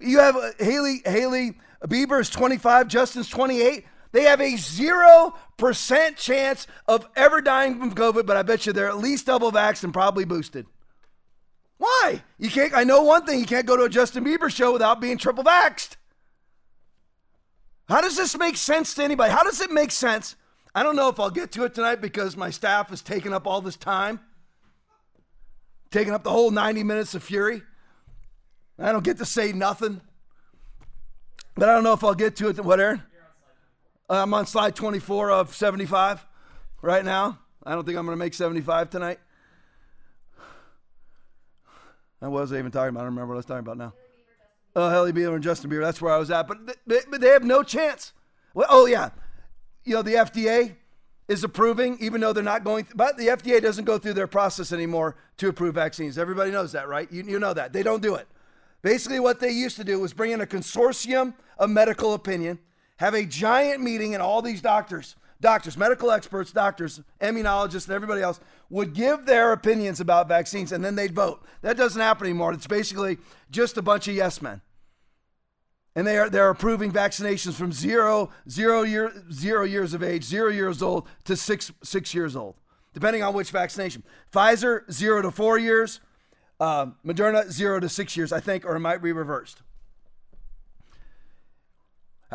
You 0.00 0.18
have 0.18 0.36
uh, 0.36 0.50
Haley, 0.58 1.00
Hailey 1.04 1.54
Bieber 1.86 2.20
is 2.20 2.28
25, 2.28 2.88
Justin's 2.88 3.28
28. 3.28 3.86
They 4.12 4.24
have 4.24 4.40
a 4.40 4.54
0% 4.54 6.16
chance 6.16 6.66
of 6.86 7.08
ever 7.16 7.40
dying 7.40 7.78
from 7.78 7.94
COVID, 7.94 8.26
but 8.26 8.36
I 8.36 8.42
bet 8.42 8.66
you 8.66 8.72
they're 8.72 8.88
at 8.88 8.98
least 8.98 9.26
double 9.26 9.50
vaxxed 9.50 9.84
and 9.84 9.92
probably 9.92 10.24
boosted. 10.24 10.66
Why? 11.82 12.22
You 12.38 12.48
can't. 12.48 12.72
I 12.74 12.84
know 12.84 13.02
one 13.02 13.26
thing. 13.26 13.40
You 13.40 13.44
can't 13.44 13.66
go 13.66 13.76
to 13.76 13.82
a 13.82 13.88
Justin 13.88 14.24
Bieber 14.24 14.48
show 14.48 14.72
without 14.72 15.00
being 15.00 15.18
triple 15.18 15.42
vaxxed. 15.42 15.96
How 17.88 18.00
does 18.00 18.16
this 18.16 18.38
make 18.38 18.56
sense 18.56 18.94
to 18.94 19.02
anybody? 19.02 19.32
How 19.32 19.42
does 19.42 19.60
it 19.60 19.72
make 19.72 19.90
sense? 19.90 20.36
I 20.76 20.84
don't 20.84 20.94
know 20.94 21.08
if 21.08 21.18
I'll 21.18 21.28
get 21.28 21.50
to 21.52 21.64
it 21.64 21.74
tonight 21.74 22.00
because 22.00 22.36
my 22.36 22.50
staff 22.50 22.92
is 22.92 23.02
taking 23.02 23.32
up 23.32 23.48
all 23.48 23.60
this 23.60 23.76
time, 23.76 24.20
taking 25.90 26.14
up 26.14 26.22
the 26.22 26.30
whole 26.30 26.52
90 26.52 26.84
minutes 26.84 27.16
of 27.16 27.24
fury. 27.24 27.62
I 28.78 28.92
don't 28.92 29.02
get 29.02 29.18
to 29.18 29.24
say 29.24 29.52
nothing. 29.52 30.02
But 31.56 31.68
I 31.68 31.74
don't 31.74 31.82
know 31.82 31.94
if 31.94 32.04
I'll 32.04 32.14
get 32.14 32.36
to 32.36 32.48
it. 32.48 32.64
What, 32.64 32.78
Aaron? 32.78 33.02
I'm 34.08 34.32
on 34.34 34.46
slide 34.46 34.76
24 34.76 35.32
of 35.32 35.52
75 35.52 36.24
right 36.80 37.04
now. 37.04 37.40
I 37.66 37.74
don't 37.74 37.84
think 37.84 37.98
I'm 37.98 38.06
going 38.06 38.16
to 38.16 38.24
make 38.24 38.34
75 38.34 38.88
tonight. 38.88 39.18
I 42.22 42.28
wasn't 42.28 42.60
even 42.60 42.70
talking 42.70 42.90
about. 42.90 43.00
I 43.00 43.04
don't 43.04 43.14
remember 43.14 43.28
what 43.28 43.34
I 43.34 43.38
was 43.38 43.46
talking 43.46 43.60
about 43.60 43.78
now. 43.78 43.92
Oh, 44.74 44.88
Hailey 44.88 45.12
Bieber 45.12 45.34
and 45.34 45.42
Justin 45.42 45.70
Bieber. 45.70 45.82
That's 45.82 46.00
where 46.00 46.12
I 46.12 46.18
was 46.18 46.30
at. 46.30 46.46
But 46.46 46.58
they, 46.86 47.00
but 47.10 47.20
they 47.20 47.28
have 47.28 47.44
no 47.44 47.62
chance. 47.62 48.12
Well, 48.54 48.68
oh 48.70 48.86
yeah, 48.86 49.10
you 49.84 49.94
know 49.94 50.02
the 50.02 50.14
FDA 50.14 50.76
is 51.28 51.44
approving, 51.44 51.98
even 52.00 52.20
though 52.20 52.32
they're 52.32 52.44
not 52.44 52.64
going. 52.64 52.84
Th- 52.84 52.96
but 52.96 53.16
the 53.16 53.28
FDA 53.28 53.60
doesn't 53.60 53.84
go 53.84 53.98
through 53.98 54.14
their 54.14 54.26
process 54.26 54.72
anymore 54.72 55.16
to 55.38 55.48
approve 55.48 55.74
vaccines. 55.74 56.16
Everybody 56.16 56.50
knows 56.52 56.72
that, 56.72 56.88
right? 56.88 57.10
You, 57.10 57.24
you 57.24 57.38
know 57.38 57.52
that 57.54 57.72
they 57.72 57.82
don't 57.82 58.02
do 58.02 58.14
it. 58.14 58.28
Basically, 58.82 59.20
what 59.20 59.40
they 59.40 59.50
used 59.50 59.76
to 59.76 59.84
do 59.84 59.98
was 59.98 60.12
bring 60.12 60.30
in 60.30 60.40
a 60.40 60.46
consortium 60.46 61.34
of 61.58 61.70
medical 61.70 62.14
opinion, 62.14 62.58
have 62.96 63.14
a 63.14 63.24
giant 63.24 63.82
meeting, 63.82 64.14
and 64.14 64.22
all 64.22 64.42
these 64.42 64.60
doctors, 64.60 65.16
doctors, 65.42 65.76
medical 65.76 66.10
experts, 66.10 66.52
doctors, 66.52 67.00
immunologists, 67.20 67.86
and 67.86 67.94
everybody 67.94 68.22
else 68.22 68.40
would 68.70 68.94
give 68.94 69.26
their 69.26 69.52
opinions 69.52 70.00
about 70.00 70.28
vaccines, 70.28 70.72
and 70.72 70.82
then 70.82 70.94
they'd 70.94 71.14
vote. 71.14 71.44
That 71.60 71.76
doesn't 71.76 72.00
happen 72.00 72.26
anymore. 72.26 72.54
It's 72.54 72.66
basically 72.66 73.18
just 73.50 73.76
a 73.76 73.82
bunch 73.82 74.08
of 74.08 74.14
yes 74.14 74.40
men. 74.40 74.62
And 75.94 76.06
they 76.06 76.16
are 76.16 76.30
they're 76.30 76.48
approving 76.48 76.90
vaccinations 76.90 77.52
from 77.52 77.70
zero, 77.70 78.30
zero 78.48 78.82
year, 78.82 79.12
zero 79.30 79.64
years 79.64 79.92
of 79.92 80.02
age, 80.02 80.24
zero 80.24 80.48
years 80.48 80.80
old 80.80 81.06
to 81.24 81.36
six 81.36 81.70
six 81.82 82.14
years 82.14 82.34
old, 82.34 82.54
depending 82.94 83.22
on 83.22 83.34
which 83.34 83.50
vaccination. 83.50 84.02
Pfizer 84.32 84.90
zero 84.90 85.20
to 85.20 85.30
four 85.30 85.58
years, 85.58 86.00
uh, 86.60 86.86
Moderna, 87.04 87.50
zero 87.50 87.78
to 87.78 87.90
six 87.90 88.16
years, 88.16 88.32
I 88.32 88.40
think, 88.40 88.64
or 88.64 88.74
it 88.76 88.80
might 88.80 89.02
be 89.02 89.12
reversed. 89.12 89.60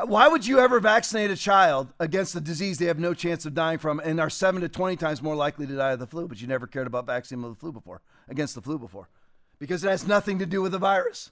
Why 0.06 0.28
would 0.28 0.46
you 0.46 0.60
ever 0.60 0.80
vaccinate 0.80 1.32
a 1.32 1.36
child 1.36 1.92
against 2.00 2.36
a 2.36 2.42
disease 2.42 2.78
they 2.78 2.86
have 2.86 3.00
no 3.00 3.16
chance 3.16 3.48
of 3.48 3.56
dying 3.56 3.80
from 3.80 4.00
and 4.00 4.20
are 4.20 4.30
seven 4.30 4.62
to 4.62 4.70
20 4.70 4.96
times 4.96 5.24
more 5.24 5.36
likely 5.36 5.66
to 5.66 5.76
die 5.76 5.94
of 5.94 6.00
the 6.00 6.06
flu, 6.06 6.28
but 6.28 6.40
you 6.40 6.48
never 6.48 6.68
cared 6.68 6.86
about 6.86 7.08
vaccinating 7.08 7.50
the 7.50 7.56
flu 7.56 7.72
before, 7.72 8.02
against 8.30 8.54
the 8.54 8.62
flu 8.62 8.78
before? 8.78 9.10
Because 9.58 9.84
it 9.84 9.90
has 9.90 10.08
nothing 10.08 10.38
to 10.38 10.46
do 10.46 10.62
with 10.62 10.72
the 10.72 10.78
virus. 10.78 11.32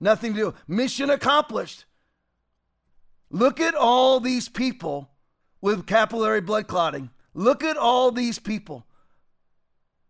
Nothing 0.00 0.32
to 0.34 0.40
do. 0.40 0.54
Mission 0.66 1.10
accomplished. 1.10 1.84
Look 3.30 3.60
at 3.60 3.74
all 3.74 4.20
these 4.20 4.48
people 4.48 5.10
with 5.60 5.86
capillary 5.86 6.40
blood 6.40 6.66
clotting. 6.66 7.10
Look 7.34 7.62
at 7.62 7.76
all 7.76 8.10
these 8.10 8.38
people 8.38 8.86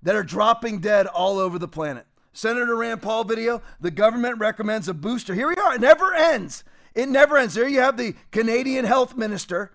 that 0.02 0.14
are 0.14 0.22
dropping 0.22 0.80
dead 0.80 1.06
all 1.08 1.38
over 1.38 1.58
the 1.58 1.68
planet. 1.68 2.06
Senator 2.32 2.76
Rand 2.76 3.02
Paul 3.02 3.24
video, 3.24 3.60
the 3.80 3.90
government 3.90 4.38
recommends 4.38 4.88
a 4.88 4.94
booster. 4.94 5.34
Here 5.34 5.48
we 5.48 5.56
are. 5.56 5.74
It 5.74 5.80
never 5.80 6.14
ends. 6.14 6.64
It 6.94 7.08
never 7.08 7.36
ends. 7.36 7.54
There 7.54 7.68
you 7.68 7.80
have 7.80 7.96
the 7.96 8.14
Canadian 8.30 8.84
health 8.84 9.16
minister. 9.16 9.72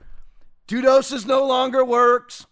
Two 0.67 0.81
doses 0.81 1.25
no 1.25 1.45
longer 1.45 1.83
works. 1.83 2.45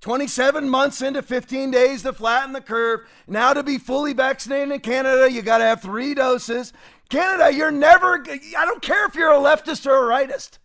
27 0.00 0.68
months 0.68 1.02
into 1.02 1.20
15 1.20 1.70
days 1.70 2.02
to 2.02 2.12
flatten 2.12 2.52
the 2.52 2.60
curve. 2.60 3.00
Now 3.26 3.52
to 3.52 3.62
be 3.62 3.76
fully 3.76 4.14
vaccinated 4.14 4.72
in 4.72 4.80
Canada, 4.80 5.30
you 5.30 5.42
got 5.42 5.58
to 5.58 5.64
have 5.64 5.82
three 5.82 6.14
doses. 6.14 6.72
Canada, 7.10 7.52
you're 7.52 7.70
never, 7.70 8.24
I 8.56 8.64
don't 8.64 8.80
care 8.80 9.06
if 9.06 9.14
you're 9.14 9.32
a 9.32 9.38
leftist 9.38 9.86
or 9.86 10.10
a 10.10 10.14
rightist, 10.14 10.58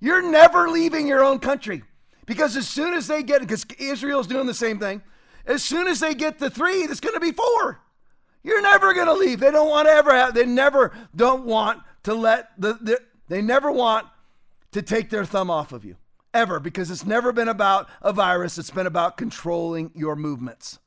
you're 0.00 0.22
never 0.22 0.68
leaving 0.68 1.08
your 1.08 1.24
own 1.24 1.38
country. 1.38 1.82
Because 2.24 2.56
as 2.56 2.68
soon 2.68 2.94
as 2.94 3.08
they 3.08 3.22
get, 3.22 3.40
because 3.40 3.66
Israel's 3.78 4.28
doing 4.28 4.46
the 4.46 4.54
same 4.54 4.78
thing, 4.78 5.02
as 5.44 5.64
soon 5.64 5.88
as 5.88 5.98
they 5.98 6.14
get 6.14 6.38
the 6.38 6.50
three, 6.50 6.82
it's 6.82 7.00
going 7.00 7.14
to 7.14 7.20
be 7.20 7.32
four. 7.32 7.80
You're 8.44 8.62
never 8.62 8.94
going 8.94 9.06
to 9.06 9.14
leave. 9.14 9.40
They 9.40 9.50
don't 9.50 9.68
want 9.68 9.88
to 9.88 9.92
ever 9.92 10.14
have, 10.14 10.34
they 10.34 10.46
never 10.46 10.92
don't 11.16 11.44
want 11.44 11.82
to 12.04 12.14
let 12.14 12.50
the, 12.58 12.74
the 12.74 13.00
they 13.28 13.42
never 13.42 13.70
want 13.70 14.06
to 14.72 14.82
take 14.82 15.10
their 15.10 15.24
thumb 15.24 15.50
off 15.50 15.72
of 15.72 15.84
you 15.84 15.96
ever 16.34 16.60
because 16.60 16.90
it's 16.90 17.04
never 17.04 17.32
been 17.32 17.48
about 17.48 17.88
a 18.00 18.12
virus. 18.12 18.58
It's 18.58 18.70
been 18.70 18.86
about 18.86 19.16
controlling 19.16 19.90
your 19.94 20.16
movements 20.16 20.78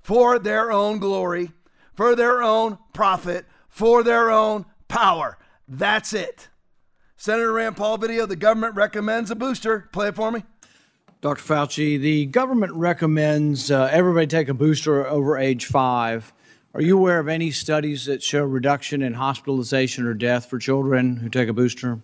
for 0.00 0.38
their 0.38 0.70
own 0.72 0.98
glory, 0.98 1.52
for 1.94 2.14
their 2.14 2.42
own 2.42 2.78
profit, 2.92 3.46
for 3.68 4.02
their 4.02 4.30
own 4.30 4.66
power. 4.88 5.38
That's 5.68 6.12
it. 6.12 6.48
Senator 7.16 7.52
Rand 7.52 7.76
Paul 7.76 7.98
video, 7.98 8.26
the 8.26 8.36
government 8.36 8.74
recommends 8.74 9.30
a 9.30 9.36
booster. 9.36 9.88
Play 9.92 10.08
it 10.08 10.16
for 10.16 10.30
me. 10.30 10.42
Dr. 11.20 11.42
Fauci, 11.42 12.00
the 12.00 12.24
government 12.26 12.72
recommends 12.72 13.70
uh, 13.70 13.90
everybody 13.92 14.26
take 14.26 14.48
a 14.48 14.54
booster 14.54 15.06
over 15.06 15.36
age 15.36 15.66
five. 15.66 16.32
Are 16.72 16.80
you 16.80 16.96
aware 16.96 17.18
of 17.18 17.26
any 17.26 17.50
studies 17.50 18.04
that 18.04 18.22
show 18.22 18.44
reduction 18.44 19.02
in 19.02 19.14
hospitalization 19.14 20.06
or 20.06 20.14
death 20.14 20.46
for 20.48 20.60
children 20.60 21.16
who 21.16 21.28
take 21.28 21.48
a 21.48 21.52
booster? 21.52 21.98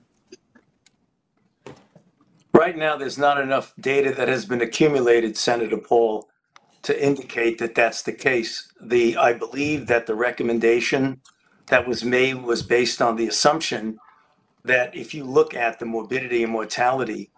Right 2.53 2.77
now, 2.77 2.97
there's 2.97 3.19
not 3.19 3.41
enough 3.41 3.73
data 3.79 4.13
that 4.15 4.27
has 4.27 4.45
been 4.45 4.61
accumulated, 4.61 5.37
Senator 5.37 5.77
Paul, 5.77 6.29
to 6.83 7.05
indicate 7.05 7.59
that 7.59 7.77
that's 7.77 8.03
the 8.03 8.13
case. 8.13 8.73
The 8.81 9.17
I 9.17 9.35
believe 9.35 9.87
that 9.87 10.07
the 10.07 10.17
recommendation 10.17 11.21
that 11.67 11.87
was 11.87 12.03
made 12.03 12.43
was 12.43 12.65
based 12.65 13.01
on 13.01 13.15
the 13.15 13.29
assumption 13.29 13.99
that 14.65 14.97
if 14.97 15.15
you 15.15 15.23
look 15.23 15.55
at 15.55 15.79
the 15.79 15.85
morbidity 15.85 16.43
and 16.43 16.51
mortality 16.51 17.31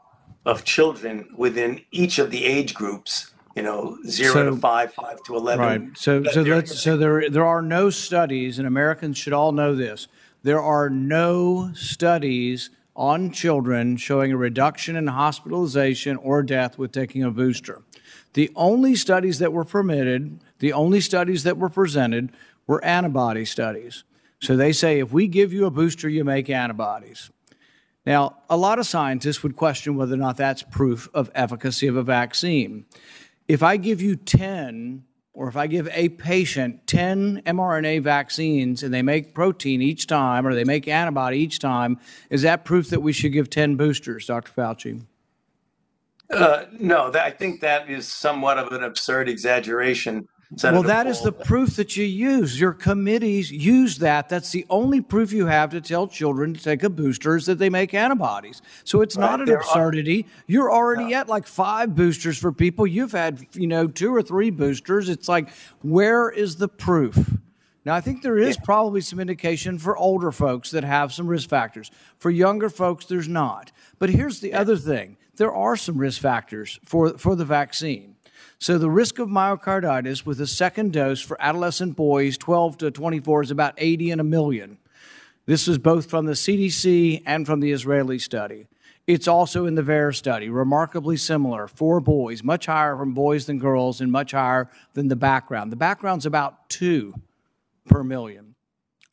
of 0.46 0.64
children 0.64 1.28
within 1.36 1.82
each 1.90 2.18
of 2.18 2.30
the 2.30 2.46
age 2.46 2.72
groups, 2.72 3.34
you 3.58 3.64
know, 3.64 3.98
zero 4.06 4.32
So- 4.32 4.50
to 4.50 4.56
five, 4.56 4.94
five 4.94 5.20
to 5.24 5.34
eleven. 5.34 5.66
Right. 5.66 5.98
So, 5.98 6.22
so 6.22 6.42
let's, 6.42 6.80
so 6.80 6.96
there, 6.96 7.28
there 7.28 7.44
are 7.44 7.60
no 7.60 7.90
studies, 7.90 8.58
and 8.58 8.68
Americans 8.68 9.18
should 9.18 9.32
all 9.32 9.50
know 9.50 9.74
this. 9.74 10.06
There 10.44 10.62
are 10.62 10.88
no 10.88 11.72
studies 11.74 12.70
on 12.94 13.32
children 13.32 13.96
showing 13.96 14.30
a 14.30 14.36
reduction 14.36 14.94
in 14.94 15.08
hospitalization 15.08 16.16
or 16.18 16.44
death 16.44 16.78
with 16.78 16.92
taking 16.92 17.24
a 17.24 17.32
booster. 17.32 17.82
The 18.34 18.50
only 18.54 18.94
studies 18.94 19.40
that 19.40 19.52
were 19.52 19.64
permitted, 19.64 20.38
the 20.60 20.72
only 20.72 21.00
studies 21.00 21.42
that 21.42 21.58
were 21.58 21.68
presented 21.68 22.30
were 22.68 22.84
antibody 22.84 23.44
studies. 23.44 24.04
So 24.40 24.56
they 24.56 24.72
say 24.72 25.00
if 25.00 25.10
we 25.12 25.26
give 25.26 25.52
you 25.52 25.66
a 25.66 25.70
booster, 25.70 26.08
you 26.08 26.22
make 26.22 26.48
antibodies. 26.48 27.30
Now, 28.06 28.38
a 28.48 28.56
lot 28.56 28.78
of 28.78 28.86
scientists 28.86 29.42
would 29.42 29.56
question 29.56 29.96
whether 29.96 30.14
or 30.14 30.18
not 30.18 30.36
that's 30.36 30.62
proof 30.62 31.08
of 31.12 31.30
efficacy 31.34 31.88
of 31.88 31.96
a 31.96 32.02
vaccine. 32.02 32.86
If 33.48 33.62
I 33.62 33.78
give 33.78 34.02
you 34.02 34.14
10 34.14 35.04
or 35.32 35.48
if 35.48 35.56
I 35.56 35.66
give 35.66 35.88
a 35.92 36.10
patient 36.10 36.86
10 36.86 37.42
mRNA 37.46 38.02
vaccines 38.02 38.82
and 38.82 38.92
they 38.92 39.02
make 39.02 39.34
protein 39.34 39.80
each 39.80 40.06
time 40.06 40.46
or 40.46 40.54
they 40.54 40.64
make 40.64 40.86
antibody 40.86 41.38
each 41.38 41.58
time, 41.58 41.98
is 42.28 42.42
that 42.42 42.64
proof 42.64 42.90
that 42.90 43.00
we 43.00 43.12
should 43.12 43.32
give 43.32 43.48
10 43.48 43.76
boosters, 43.76 44.26
Dr. 44.26 44.52
Fauci? 44.52 45.06
Uh, 46.30 46.64
no, 46.78 47.10
that, 47.10 47.24
I 47.24 47.30
think 47.30 47.60
that 47.62 47.88
is 47.88 48.06
somewhat 48.06 48.58
of 48.58 48.72
an 48.72 48.84
absurd 48.84 49.30
exaggeration. 49.30 50.28
Senator 50.56 50.80
well, 50.80 50.88
that 50.88 51.06
is 51.06 51.18
Paul. 51.18 51.24
the 51.26 51.32
proof 51.32 51.76
that 51.76 51.94
you 51.96 52.06
use. 52.06 52.58
Your 52.58 52.72
committees 52.72 53.52
use 53.52 53.98
that. 53.98 54.30
That's 54.30 54.50
the 54.50 54.64
only 54.70 55.02
proof 55.02 55.30
you 55.30 55.44
have 55.44 55.70
to 55.70 55.80
tell 55.82 56.08
children 56.08 56.54
to 56.54 56.62
take 56.62 56.82
a 56.82 56.88
booster 56.88 57.36
is 57.36 57.44
that 57.46 57.58
they 57.58 57.68
make 57.68 57.92
antibodies. 57.92 58.62
So 58.84 59.02
it's 59.02 59.18
not 59.18 59.42
an 59.42 59.50
absurdity. 59.50 60.24
You're 60.46 60.72
already 60.72 61.14
at 61.14 61.28
like 61.28 61.46
five 61.46 61.94
boosters 61.94 62.38
for 62.38 62.50
people. 62.50 62.86
You've 62.86 63.12
had, 63.12 63.46
you 63.52 63.66
know, 63.66 63.88
two 63.88 64.14
or 64.14 64.22
three 64.22 64.48
boosters. 64.48 65.10
It's 65.10 65.28
like, 65.28 65.50
where 65.82 66.30
is 66.30 66.56
the 66.56 66.68
proof? 66.68 67.30
Now, 67.84 67.94
I 67.94 68.00
think 68.00 68.22
there 68.22 68.38
is 68.38 68.56
probably 68.56 69.02
some 69.02 69.20
indication 69.20 69.78
for 69.78 69.96
older 69.98 70.32
folks 70.32 70.70
that 70.70 70.84
have 70.84 71.12
some 71.12 71.26
risk 71.26 71.48
factors. 71.48 71.90
For 72.18 72.30
younger 72.30 72.70
folks, 72.70 73.04
there's 73.04 73.28
not. 73.28 73.70
But 73.98 74.10
here's 74.10 74.40
the 74.40 74.54
other 74.54 74.76
thing 74.76 75.18
there 75.36 75.52
are 75.52 75.76
some 75.76 75.98
risk 75.98 76.20
factors 76.20 76.80
for, 76.84 77.16
for 77.16 77.36
the 77.36 77.44
vaccine. 77.44 78.16
So 78.58 78.78
the 78.78 78.90
risk 78.90 79.18
of 79.18 79.28
myocarditis 79.28 80.26
with 80.26 80.40
a 80.40 80.46
second 80.46 80.92
dose 80.92 81.20
for 81.20 81.40
adolescent 81.40 81.96
boys 81.96 82.36
12 82.38 82.78
to 82.78 82.90
24 82.90 83.42
is 83.44 83.50
about 83.50 83.74
80 83.78 84.10
in 84.10 84.20
a 84.20 84.24
million. 84.24 84.78
This 85.46 85.68
is 85.68 85.78
both 85.78 86.10
from 86.10 86.26
the 86.26 86.32
CDC 86.32 87.22
and 87.24 87.46
from 87.46 87.60
the 87.60 87.72
Israeli 87.72 88.18
study. 88.18 88.66
It's 89.06 89.26
also 89.26 89.64
in 89.64 89.74
the 89.74 89.82
VAER 89.82 90.12
study, 90.12 90.50
remarkably 90.50 91.16
similar 91.16 91.66
for 91.66 91.98
boys, 91.98 92.44
much 92.44 92.66
higher 92.66 92.94
from 92.94 93.14
boys 93.14 93.46
than 93.46 93.58
girls 93.58 94.02
and 94.02 94.12
much 94.12 94.32
higher 94.32 94.68
than 94.92 95.08
the 95.08 95.16
background. 95.16 95.72
The 95.72 95.76
background's 95.76 96.26
about 96.26 96.68
two 96.68 97.14
per 97.86 98.04
million. 98.04 98.54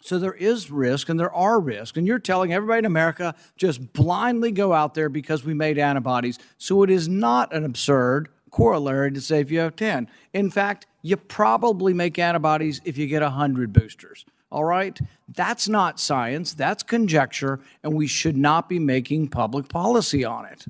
So 0.02 0.20
there 0.20 0.34
is 0.34 0.70
risk 0.70 1.08
and 1.08 1.20
there 1.20 1.34
are 1.34 1.60
risks. 1.60 1.98
And 1.98 2.06
you're 2.06 2.20
telling 2.20 2.54
everybody 2.54 2.80
in 2.80 2.86
America 2.86 3.34
just 3.58 3.94
blindly 3.94 4.52
go 4.52 4.74
out 4.74 4.94
there 4.94 5.10
because 5.10 5.46
we 5.46 5.54
made 5.54 5.80
antibodies. 5.80 6.38
So 6.58 6.84
it 6.84 6.90
is 6.90 7.08
not 7.08 7.54
an 7.56 7.64
absurd 7.64 8.30
corollary 8.56 9.12
to 9.12 9.20
say 9.20 9.42
if 9.42 9.52
you 9.52 9.60
have 9.60 9.76
10. 9.76 10.08
In 10.34 10.50
fact, 10.50 10.88
you 11.02 11.18
probably 11.18 11.94
make 11.94 12.18
antibodies 12.18 12.80
if 12.86 12.98
you 12.98 13.06
get 13.06 13.22
100 13.22 13.74
boosters. 13.74 14.26
All 14.50 14.64
right? 14.64 14.98
That's 15.28 15.68
not 15.68 16.00
science, 16.00 16.54
that's 16.54 16.82
conjecture, 16.82 17.60
and 17.84 17.94
we 17.94 18.08
should 18.08 18.38
not 18.38 18.70
be 18.70 18.80
making 18.80 19.28
public 19.28 19.68
policy 19.68 20.24
on 20.24 20.46
it. 20.46 20.66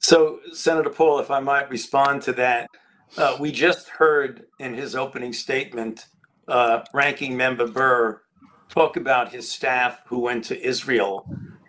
So, 0.00 0.40
Senator 0.52 0.90
Paul, 0.90 1.18
if 1.20 1.30
I 1.30 1.40
might 1.40 1.70
respond 1.70 2.20
to 2.22 2.32
that, 2.34 2.68
uh, 3.16 3.38
we 3.40 3.52
just 3.52 3.88
heard 3.88 4.44
in 4.58 4.74
his 4.74 4.94
opening 4.94 5.32
statement, 5.32 6.06
uh, 6.46 6.82
Ranking 6.92 7.38
Member 7.38 7.68
Burr 7.68 8.20
talk 8.68 8.98
about 8.98 9.32
his 9.32 9.50
staff 9.50 10.02
who 10.06 10.18
went 10.18 10.44
to 10.44 10.62
Israel. 10.62 11.26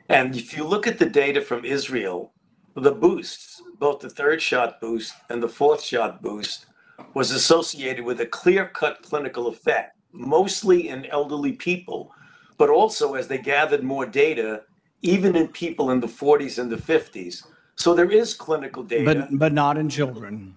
And 0.10 0.36
if 0.36 0.58
you 0.58 0.66
look 0.66 0.86
at 0.86 1.00
the 1.00 1.06
data 1.06 1.40
from 1.40 1.64
Israel, 1.64 2.34
the 2.76 2.92
boosts, 2.92 3.53
both 3.84 4.00
the 4.00 4.10
third 4.10 4.42
shot 4.42 4.80
boost 4.80 5.14
and 5.30 5.44
the 5.44 5.50
fourth 5.50 5.84
shot 5.84 6.22
boost, 6.22 6.68
was 7.14 7.32
associated 7.32 8.06
with 8.06 8.22
a 8.22 8.26
clear 8.26 8.66
cut 8.66 9.02
clinical 9.04 9.48
effect, 9.48 9.98
mostly 10.14 10.88
in 10.88 11.06
elderly 11.08 11.52
people, 11.52 12.10
but 12.58 12.70
also 12.70 13.16
as 13.16 13.28
they 13.28 13.38
gathered 13.38 13.84
more 13.84 14.06
data, 14.06 14.62
even 15.02 15.36
in 15.36 15.50
people 15.50 15.92
in 15.92 16.00
the 16.00 16.08
40s 16.08 16.58
and 16.58 16.72
the 16.72 16.78
50s. 16.78 17.46
So 17.76 17.94
there 17.94 18.10
is 18.10 18.34
clinical 18.34 18.84
data. 18.84 19.04
But 19.04 19.38
but 19.38 19.52
not 19.52 19.78
in 19.78 19.90
children. 19.90 20.56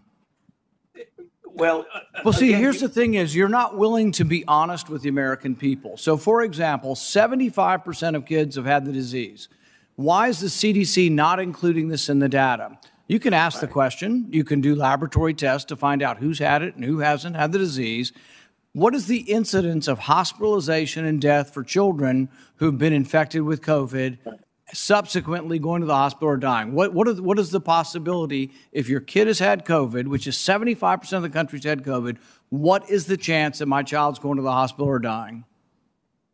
well, 1.43 1.85
uh, 1.93 2.21
Well, 2.25 2.33
see, 2.33 2.51
again, 2.51 2.61
here's 2.61 2.81
the 2.81 2.89
thing 2.89 3.15
is 3.15 3.35
you're 3.35 3.49
not 3.49 3.77
willing 3.77 4.13
to 4.13 4.25
be 4.25 4.45
honest 4.47 4.89
with 4.89 5.03
the 5.03 5.09
American 5.09 5.57
people. 5.57 5.97
So, 5.97 6.17
for 6.17 6.43
example, 6.43 6.95
75% 6.95 8.15
of 8.15 8.25
kids 8.25 8.55
have 8.55 8.67
had 8.67 8.85
the 8.85 8.93
disease. 8.93 9.49
Why 9.97 10.29
is 10.29 10.39
the 10.39 10.47
CDC 10.47 11.11
not 11.11 11.41
including 11.41 11.89
this 11.89 12.09
in 12.09 12.21
the 12.21 12.29
data? 12.29 12.79
You 13.09 13.21
can 13.21 13.33
ask 13.33 13.61
the 13.61 13.69
question. 13.69 14.27
You 14.31 14.43
can 14.43 14.61
do 14.61 14.75
laboratory 14.75 15.33
tests 15.35 15.67
to 15.67 15.77
find 15.77 16.03
out 16.03 16.19
who's 16.19 16.41
had 16.41 16.63
it 16.63 16.75
and 16.75 16.85
who 16.85 16.99
hasn't 16.99 17.37
had 17.37 17.53
the 17.53 17.59
disease. 17.59 18.13
What 18.73 18.95
is 18.95 19.07
the 19.07 19.21
incidence 19.21 19.89
of 19.89 20.01
hospitalization 20.01 21.05
and 21.05 21.21
death 21.21 21.55
for 21.55 21.63
children 21.63 22.29
who've 22.57 22.77
been 22.77 22.93
infected 22.93 23.43
with 23.43 23.63
COVID, 23.63 24.19
subsequently 24.73 25.59
going 25.59 25.81
to 25.81 25.87
the 25.87 25.95
hospital 25.95 26.29
or 26.29 26.37
dying? 26.37 26.73
What, 26.73 26.93
what, 26.93 27.07
the- 27.17 27.23
what 27.23 27.39
is 27.39 27.51
the 27.53 27.61
possibility 27.61 28.51
if 28.73 28.89
your 28.89 29.01
kid 29.01 29.29
has 29.29 29.39
had 29.39 29.65
COVID, 29.65 30.09
which 30.09 30.27
is 30.27 30.37
75% 30.37 31.13
of 31.13 31.23
the 31.23 31.31
country's 31.31 31.65
had 31.65 31.85
COVID, 31.85 32.19
what 32.51 32.91
is 32.91 33.07
the 33.07 33.17
chance 33.17 33.59
that 33.61 33.67
my 33.67 33.83
child's 33.83 34.19
going 34.19 34.37
to 34.37 34.43
the 34.43 34.53
hospital 34.53 34.87
or 34.87 34.99
dying? 34.99 35.45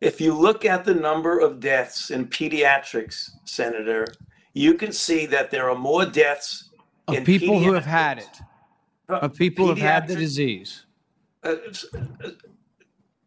If 0.01 0.19
you 0.19 0.33
look 0.33 0.65
at 0.65 0.83
the 0.83 0.93
number 0.93 1.39
of 1.39 1.61
deaths 1.61 2.09
in 2.09 2.27
pediatrics, 2.27 3.29
Senator, 3.45 4.07
you 4.53 4.75
can 4.75 4.91
see 4.91 5.25
that 5.25 5.51
there 5.51 5.69
are 5.69 5.77
more 5.77 6.05
deaths 6.05 6.69
Of 7.07 7.15
in 7.15 7.25
people 7.25 7.59
who 7.59 7.73
have 7.73 7.85
had 7.85 8.19
it, 8.19 8.39
of 9.09 9.33
people 9.35 9.65
who 9.65 9.69
have 9.71 9.79
had 9.79 10.07
the 10.07 10.15
disease. 10.15 10.85
uh, 11.43 11.55
uh, 11.93 12.29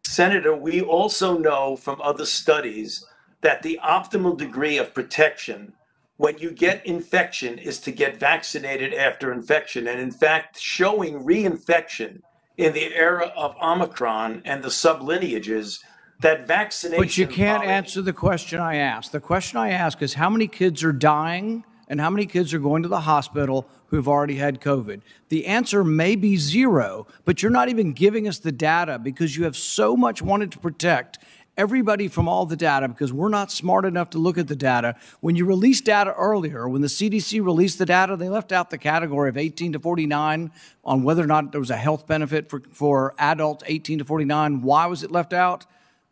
Senator, 0.05 0.55
we 0.55 0.81
also 0.81 1.37
know 1.37 1.75
from 1.75 2.01
other 2.01 2.25
studies 2.25 3.05
that 3.41 3.61
the 3.61 3.79
optimal 3.83 4.37
degree 4.37 4.77
of 4.77 4.93
protection 4.93 5.73
when 6.15 6.37
you 6.39 6.49
get 6.49 6.83
infection 6.85 7.59
is 7.59 7.79
to 7.79 7.91
get 7.91 8.17
vaccinated 8.17 8.93
after 8.93 9.31
infection. 9.31 9.87
And 9.87 9.99
in 9.99 10.09
fact, 10.11 10.59
showing 10.59 11.23
reinfection 11.23 12.21
in 12.57 12.73
the 12.73 12.95
era 12.95 13.31
of 13.35 13.55
Omicron 13.61 14.41
and 14.43 14.63
the 14.63 14.69
sublineages, 14.69 15.79
that 16.19 16.47
vaccination. 16.47 17.01
But 17.01 17.17
you 17.17 17.27
can't 17.27 17.59
following- 17.59 17.69
answer 17.69 18.01
the 18.01 18.13
question 18.13 18.59
I 18.59 18.75
asked. 18.75 19.11
The 19.11 19.19
question 19.19 19.57
I 19.59 19.69
ask 19.69 20.01
is 20.01 20.15
how 20.15 20.29
many 20.29 20.47
kids 20.47 20.83
are 20.83 20.93
dying 20.93 21.63
and 21.87 22.01
how 22.01 22.09
many 22.09 22.25
kids 22.25 22.53
are 22.53 22.59
going 22.59 22.83
to 22.83 22.89
the 22.89 23.01
hospital 23.01 23.67
who've 23.87 24.07
already 24.07 24.35
had 24.35 24.59
COVID? 24.59 25.01
The 25.29 25.45
answer 25.45 25.83
may 25.83 26.15
be 26.15 26.35
zero, 26.35 27.07
but 27.23 27.41
you're 27.41 27.51
not 27.51 27.69
even 27.69 27.93
giving 27.93 28.27
us 28.27 28.39
the 28.39 28.51
data 28.51 28.99
because 28.99 29.37
you 29.37 29.43
have 29.43 29.55
so 29.55 29.95
much 29.95 30.21
wanted 30.21 30.51
to 30.53 30.59
protect 30.59 31.19
everybody 31.55 32.07
from 32.07 32.27
all 32.27 32.45
the 32.45 32.55
data 32.55 32.87
because 32.87 33.11
we're 33.11 33.29
not 33.29 33.51
smart 33.51 33.83
enough 33.83 34.11
to 34.11 34.19
look 34.19 34.37
at 34.37 34.47
the 34.47 34.55
data. 34.55 34.95
When 35.21 35.35
you 35.35 35.45
released 35.45 35.85
data 35.85 36.13
earlier, 36.13 36.69
when 36.69 36.81
the 36.81 36.87
CDC 36.87 37.43
released 37.43 37.79
the 37.79 37.85
data, 37.85 38.15
they 38.15 38.29
left 38.29 38.51
out 38.51 38.69
the 38.69 38.77
category 38.77 39.29
of 39.29 39.37
18 39.37 39.73
to 39.73 39.79
49 39.79 40.51
on 40.85 41.03
whether 41.03 41.23
or 41.23 41.27
not 41.27 41.51
there 41.51 41.59
was 41.59 41.71
a 41.71 41.77
health 41.77 42.05
benefit 42.05 42.49
for, 42.49 42.61
for 42.71 43.15
adults 43.17 43.63
18 43.65 43.99
to 43.99 44.05
49. 44.05 44.61
Why 44.61 44.85
was 44.85 45.03
it 45.03 45.11
left 45.11 45.33
out? 45.33 45.65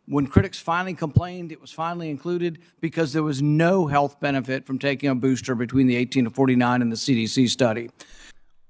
When 0.08 0.28
critics 0.28 0.60
finally 0.60 0.94
complained, 0.94 1.50
it 1.50 1.60
was 1.60 1.72
finally 1.72 2.10
included 2.10 2.60
because 2.80 3.12
there 3.12 3.24
was 3.24 3.42
no 3.42 3.88
health 3.88 4.20
benefit 4.20 4.64
from 4.64 4.78
taking 4.78 5.10
a 5.10 5.16
booster 5.16 5.56
between 5.56 5.88
the 5.88 5.96
18 5.96 6.24
to 6.24 6.30
49 6.30 6.80
and 6.80 6.92
the 6.92 6.96
CDC 6.96 7.48
study. 7.50 7.90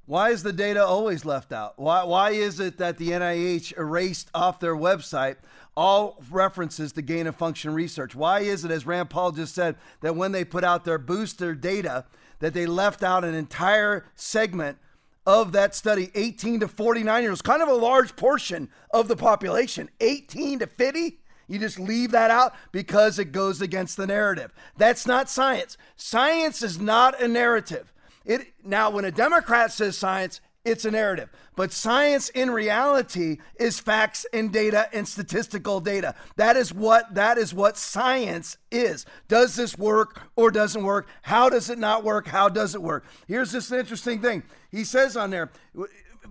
Why 0.06 0.30
is 0.30 0.42
the 0.42 0.52
data 0.52 0.82
always 0.82 1.26
left 1.26 1.52
out? 1.52 1.74
Why, 1.78 2.04
why 2.04 2.30
is 2.30 2.58
it 2.58 2.78
that 2.78 2.96
the 2.96 3.10
NIH 3.10 3.76
erased 3.76 4.30
off 4.34 4.60
their 4.60 4.74
website 4.76 5.36
all 5.76 6.22
references 6.30 6.92
to 6.92 7.02
gain 7.02 7.26
of 7.26 7.36
function 7.36 7.74
research? 7.74 8.14
Why 8.14 8.40
is 8.40 8.64
it, 8.64 8.70
as 8.70 8.86
Rand 8.86 9.10
Paul 9.10 9.32
just 9.32 9.54
said, 9.54 9.76
that 10.00 10.16
when 10.16 10.32
they 10.32 10.44
put 10.44 10.64
out 10.64 10.84
their 10.84 10.98
booster 10.98 11.54
data, 11.54 12.06
that 12.38 12.54
they 12.54 12.64
left 12.64 13.02
out 13.02 13.24
an 13.24 13.34
entire 13.34 14.06
segment 14.14 14.78
of 15.26 15.52
that 15.52 15.74
study, 15.74 16.10
18 16.14 16.60
to 16.60 16.68
49 16.68 17.22
years, 17.22 17.42
kind 17.42 17.60
of 17.60 17.68
a 17.68 17.74
large 17.74 18.16
portion 18.16 18.70
of 18.92 19.08
the 19.08 19.16
population, 19.16 19.90
18 20.00 20.60
to 20.60 20.66
50? 20.66 21.18
You 21.48 21.58
just 21.58 21.78
leave 21.78 22.10
that 22.12 22.30
out 22.30 22.54
because 22.72 23.18
it 23.18 23.32
goes 23.32 23.60
against 23.60 23.96
the 23.96 24.06
narrative. 24.06 24.52
That's 24.76 25.06
not 25.06 25.28
science. 25.28 25.76
Science 25.96 26.62
is 26.62 26.80
not 26.80 27.20
a 27.20 27.28
narrative. 27.28 27.92
It 28.24 28.54
now 28.64 28.90
when 28.90 29.04
a 29.04 29.12
Democrat 29.12 29.72
says 29.72 29.96
science, 29.96 30.40
it's 30.64 30.84
a 30.84 30.90
narrative. 30.90 31.30
But 31.54 31.72
science 31.72 32.28
in 32.30 32.50
reality 32.50 33.38
is 33.54 33.78
facts 33.78 34.26
and 34.32 34.52
data 34.52 34.88
and 34.92 35.06
statistical 35.06 35.80
data. 35.80 36.16
That 36.34 36.56
is 36.56 36.74
what 36.74 37.14
that 37.14 37.38
is 37.38 37.54
what 37.54 37.76
science 37.76 38.58
is. 38.72 39.06
Does 39.28 39.54
this 39.54 39.78
work 39.78 40.22
or 40.34 40.50
doesn't 40.50 40.82
work? 40.82 41.06
How 41.22 41.48
does 41.48 41.70
it 41.70 41.78
not 41.78 42.02
work? 42.02 42.26
How 42.26 42.48
does 42.48 42.74
it 42.74 42.82
work? 42.82 43.04
Here's 43.28 43.52
this 43.52 43.70
interesting 43.70 44.20
thing. 44.20 44.42
He 44.72 44.82
says 44.82 45.16
on 45.16 45.30
there 45.30 45.52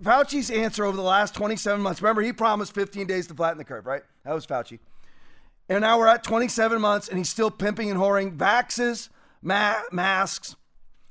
Fauci's 0.02 0.50
answer 0.50 0.84
over 0.84 0.96
the 0.96 1.02
last 1.02 1.34
27 1.34 1.80
months. 1.80 2.02
Remember, 2.02 2.20
he 2.20 2.32
promised 2.32 2.74
15 2.74 3.06
days 3.06 3.26
to 3.28 3.34
flatten 3.34 3.58
the 3.58 3.64
curve, 3.64 3.86
right? 3.86 4.02
That 4.24 4.34
was 4.34 4.46
Fauci. 4.46 4.78
And 5.68 5.80
now 5.80 5.98
we're 5.98 6.06
at 6.06 6.22
27 6.22 6.80
months 6.80 7.08
and 7.08 7.18
he's 7.18 7.28
still 7.28 7.50
pimping 7.50 7.90
and 7.90 7.98
whoring 7.98 8.36
vaxes, 8.36 9.08
ma- 9.42 9.82
masks, 9.90 10.54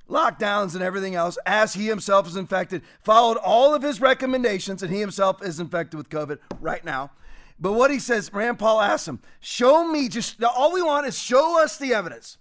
lockdowns, 0.09 0.75
and 0.75 0.83
everything 0.83 1.15
else 1.15 1.37
as 1.45 1.73
he 1.73 1.87
himself 1.87 2.27
is 2.27 2.35
infected. 2.35 2.81
Followed 3.03 3.37
all 3.37 3.73
of 3.73 3.81
his 3.81 3.99
recommendations 3.99 4.81
and 4.81 4.93
he 4.93 4.99
himself 4.99 5.43
is 5.43 5.59
infected 5.59 5.97
with 5.97 6.09
COVID 6.09 6.39
right 6.61 6.85
now. 6.85 7.11
But 7.59 7.73
what 7.73 7.91
he 7.91 7.99
says, 7.99 8.33
Rand 8.33 8.59
Paul 8.59 8.81
asks 8.81 9.07
him, 9.07 9.19
show 9.39 9.87
me 9.87 10.09
just 10.09 10.41
all 10.43 10.73
we 10.73 10.81
want 10.81 11.07
is 11.07 11.17
show 11.17 11.61
us 11.61 11.77
the 11.77 11.93
evidence. 11.93 12.37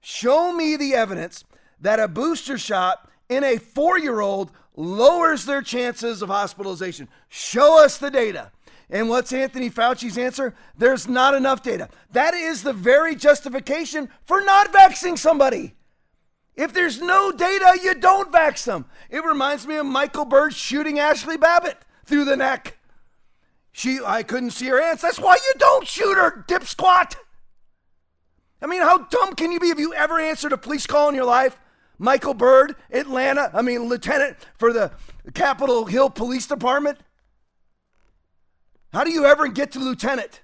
Show 0.00 0.52
me 0.52 0.76
the 0.76 0.94
evidence 0.94 1.44
that 1.80 2.00
a 2.00 2.08
booster 2.08 2.58
shot 2.58 3.10
in 3.28 3.44
a 3.44 3.58
four 3.58 3.98
year 3.98 4.20
old 4.20 4.50
lowers 4.76 5.44
their 5.44 5.62
chances 5.62 6.22
of 6.22 6.28
hospitalization. 6.28 7.08
Show 7.28 7.82
us 7.82 7.98
the 7.98 8.10
data. 8.10 8.52
And 8.88 9.08
what's 9.08 9.32
Anthony 9.32 9.68
Fauci's 9.68 10.16
answer? 10.16 10.54
There's 10.76 11.08
not 11.08 11.34
enough 11.34 11.62
data. 11.62 11.88
That 12.12 12.34
is 12.34 12.62
the 12.62 12.72
very 12.72 13.16
justification 13.16 14.08
for 14.24 14.40
not 14.40 14.72
vaccinating 14.72 15.16
somebody. 15.16 15.74
If 16.54 16.72
there's 16.72 17.00
no 17.00 17.32
data, 17.32 17.78
you 17.82 17.94
don't 17.94 18.32
vax 18.32 18.64
them. 18.64 18.86
It 19.10 19.24
reminds 19.24 19.66
me 19.66 19.76
of 19.76 19.86
Michael 19.86 20.24
Byrd 20.24 20.54
shooting 20.54 20.98
Ashley 20.98 21.36
Babbitt 21.36 21.78
through 22.04 22.24
the 22.24 22.36
neck. 22.36 22.78
She, 23.72 23.98
I 24.04 24.22
couldn't 24.22 24.52
see 24.52 24.66
her 24.68 24.80
hands. 24.80 25.02
That's 25.02 25.18
why 25.20 25.34
you 25.34 25.52
don't 25.58 25.86
shoot 25.86 26.14
her, 26.14 26.44
dip 26.48 26.64
squat. 26.64 27.16
I 28.62 28.66
mean, 28.66 28.80
how 28.80 28.98
dumb 28.98 29.34
can 29.34 29.52
you 29.52 29.60
be? 29.60 29.68
Have 29.68 29.78
you 29.78 29.92
ever 29.92 30.18
answered 30.18 30.52
a 30.52 30.58
police 30.58 30.86
call 30.86 31.10
in 31.10 31.14
your 31.14 31.26
life? 31.26 31.58
Michael 31.98 32.34
Byrd, 32.34 32.76
Atlanta, 32.90 33.50
I 33.52 33.62
mean, 33.62 33.84
lieutenant 33.84 34.36
for 34.56 34.72
the 34.72 34.92
Capitol 35.34 35.84
Hill 35.84 36.08
Police 36.08 36.46
Department. 36.46 36.98
How 38.96 39.04
do 39.04 39.10
you 39.10 39.26
ever 39.26 39.46
get 39.48 39.72
to 39.72 39.78
lieutenant? 39.78 40.40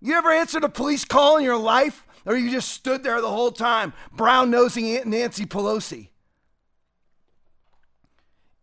You 0.00 0.14
ever 0.14 0.30
answered 0.30 0.62
a 0.62 0.68
police 0.68 1.04
call 1.04 1.38
in 1.38 1.42
your 1.42 1.56
life? 1.56 2.06
Or 2.24 2.36
you 2.36 2.48
just 2.48 2.68
stood 2.68 3.02
there 3.02 3.20
the 3.20 3.28
whole 3.28 3.50
time, 3.50 3.92
brown 4.12 4.52
nosing 4.52 5.00
Nancy 5.10 5.46
Pelosi? 5.46 6.10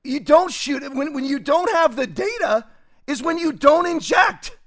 You 0.06 0.22
don't 0.22 0.54
shoot 0.54 0.84
it. 0.84 0.94
When, 0.94 1.14
when 1.14 1.26
you 1.26 1.38
don't 1.38 1.70
have 1.70 1.98
the 1.98 2.08
data, 2.08 2.66
is 3.08 3.22
when 3.22 3.38
you 3.38 3.52
don't 3.52 3.86
inject. 3.88 4.58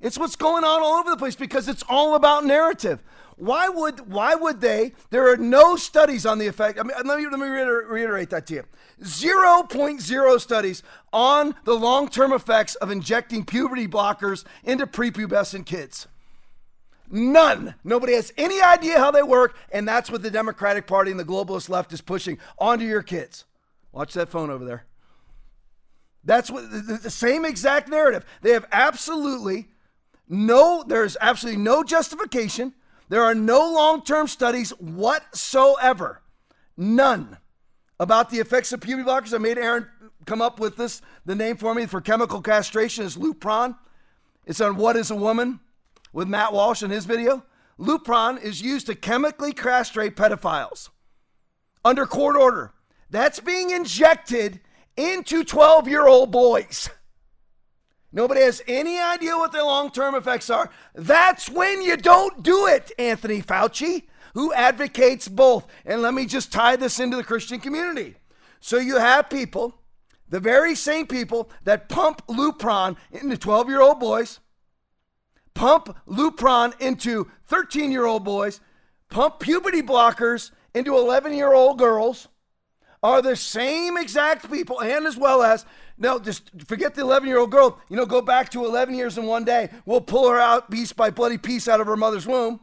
It's 0.00 0.18
what's 0.18 0.34
going 0.34 0.64
on 0.64 0.82
all 0.82 0.98
over 0.98 1.10
the 1.10 1.16
place 1.16 1.36
because 1.36 1.68
it's 1.68 1.84
all 1.88 2.16
about 2.16 2.44
narrative. 2.44 3.04
Why 3.36 3.68
would 3.68 4.10
why 4.10 4.34
would 4.34 4.60
they? 4.62 4.92
There 5.10 5.30
are 5.30 5.36
no 5.36 5.76
studies 5.76 6.24
on 6.24 6.38
the 6.38 6.46
effect. 6.46 6.78
I 6.78 6.82
mean, 6.82 6.96
let 7.04 7.18
me 7.18 7.26
let 7.28 7.38
me 7.38 7.46
reiterate 7.46 8.30
that 8.30 8.46
to 8.46 8.54
you. 8.54 8.64
0.0 9.02 10.40
studies 10.40 10.82
on 11.12 11.54
the 11.64 11.74
long-term 11.74 12.32
effects 12.32 12.76
of 12.76 12.90
injecting 12.90 13.44
puberty 13.44 13.86
blockers 13.86 14.44
into 14.64 14.86
prepubescent 14.86 15.66
kids. 15.66 16.08
None. 17.10 17.74
Nobody 17.84 18.14
has 18.14 18.32
any 18.38 18.60
idea 18.62 18.98
how 18.98 19.10
they 19.10 19.22
work, 19.22 19.56
and 19.70 19.86
that's 19.86 20.10
what 20.10 20.22
the 20.22 20.30
Democratic 20.30 20.86
Party 20.86 21.10
and 21.10 21.20
the 21.20 21.24
globalist 21.24 21.68
left 21.68 21.92
is 21.92 22.00
pushing 22.00 22.38
onto 22.58 22.86
your 22.86 23.02
kids. 23.02 23.44
Watch 23.92 24.14
that 24.14 24.30
phone 24.30 24.50
over 24.50 24.64
there. 24.64 24.86
That's 26.24 26.50
what 26.50 26.70
the, 26.70 26.98
the 27.02 27.10
same 27.10 27.44
exact 27.44 27.88
narrative. 27.88 28.24
They 28.40 28.52
have 28.52 28.66
absolutely 28.72 29.68
no, 30.28 30.82
there's 30.84 31.16
absolutely 31.20 31.62
no 31.62 31.84
justification. 31.84 32.74
There 33.08 33.22
are 33.22 33.34
no 33.34 33.72
long 33.72 34.02
term 34.02 34.26
studies 34.26 34.70
whatsoever. 34.70 36.22
None 36.76 37.38
about 37.98 38.30
the 38.30 38.38
effects 38.38 38.72
of 38.72 38.80
puberty 38.80 39.08
blockers. 39.08 39.34
I 39.34 39.38
made 39.38 39.58
Aaron 39.58 39.86
come 40.26 40.42
up 40.42 40.60
with 40.60 40.76
this. 40.76 41.00
The 41.24 41.34
name 41.34 41.56
for 41.56 41.74
me 41.74 41.86
for 41.86 42.00
chemical 42.00 42.42
castration 42.42 43.04
is 43.04 43.16
Lupron. 43.16 43.76
It's 44.44 44.60
on 44.60 44.76
What 44.76 44.96
is 44.96 45.10
a 45.10 45.16
Woman 45.16 45.60
with 46.12 46.28
Matt 46.28 46.52
Walsh 46.52 46.82
in 46.82 46.90
his 46.90 47.04
video. 47.04 47.44
Lupron 47.78 48.42
is 48.42 48.62
used 48.62 48.86
to 48.86 48.94
chemically 48.94 49.52
castrate 49.52 50.16
pedophiles 50.16 50.90
under 51.84 52.06
court 52.06 52.36
order. 52.36 52.72
That's 53.10 53.40
being 53.40 53.70
injected 53.70 54.60
into 54.96 55.44
12 55.44 55.88
year 55.88 56.06
old 56.06 56.30
boys. 56.30 56.88
Nobody 58.12 58.40
has 58.40 58.62
any 58.66 58.98
idea 58.98 59.36
what 59.36 59.52
the 59.52 59.62
long 59.64 59.90
term 59.90 60.14
effects 60.14 60.48
are. 60.50 60.70
That's 60.94 61.48
when 61.48 61.82
you 61.82 61.96
don't 61.96 62.42
do 62.42 62.66
it, 62.66 62.92
Anthony 62.98 63.42
Fauci, 63.42 64.04
who 64.34 64.52
advocates 64.54 65.28
both. 65.28 65.66
And 65.84 66.02
let 66.02 66.14
me 66.14 66.26
just 66.26 66.52
tie 66.52 66.76
this 66.76 67.00
into 67.00 67.16
the 67.16 67.24
Christian 67.24 67.60
community. 67.60 68.16
So 68.60 68.78
you 68.78 68.96
have 68.98 69.28
people, 69.28 69.74
the 70.28 70.40
very 70.40 70.74
same 70.74 71.06
people 71.06 71.50
that 71.64 71.88
pump 71.88 72.22
Lupron 72.26 72.96
into 73.12 73.36
12 73.36 73.68
year 73.68 73.80
old 73.80 74.00
boys, 74.00 74.40
pump 75.54 75.96
Lupron 76.06 76.78
into 76.80 77.30
13 77.46 77.90
year 77.90 78.06
old 78.06 78.24
boys, 78.24 78.60
pump 79.08 79.40
puberty 79.40 79.82
blockers 79.82 80.50
into 80.74 80.96
11 80.96 81.34
year 81.34 81.52
old 81.52 81.78
girls 81.78 82.28
are 83.02 83.22
the 83.22 83.36
same 83.36 83.96
exact 83.96 84.50
people, 84.50 84.80
and 84.80 85.06
as 85.06 85.16
well 85.16 85.42
as, 85.42 85.64
no, 85.98 86.18
just 86.18 86.50
forget 86.66 86.94
the 86.94 87.02
11 87.02 87.28
year 87.28 87.38
old 87.38 87.50
girl. 87.50 87.80
You 87.88 87.96
know, 87.96 88.06
go 88.06 88.20
back 88.20 88.50
to 88.50 88.64
11 88.64 88.94
years 88.94 89.16
in 89.16 89.26
one 89.26 89.44
day. 89.44 89.70
We'll 89.86 90.00
pull 90.00 90.28
her 90.28 90.38
out 90.38 90.70
piece 90.70 90.92
by 90.92 91.10
bloody 91.10 91.38
piece 91.38 91.68
out 91.68 91.80
of 91.80 91.86
her 91.86 91.96
mother's 91.96 92.26
womb. 92.26 92.60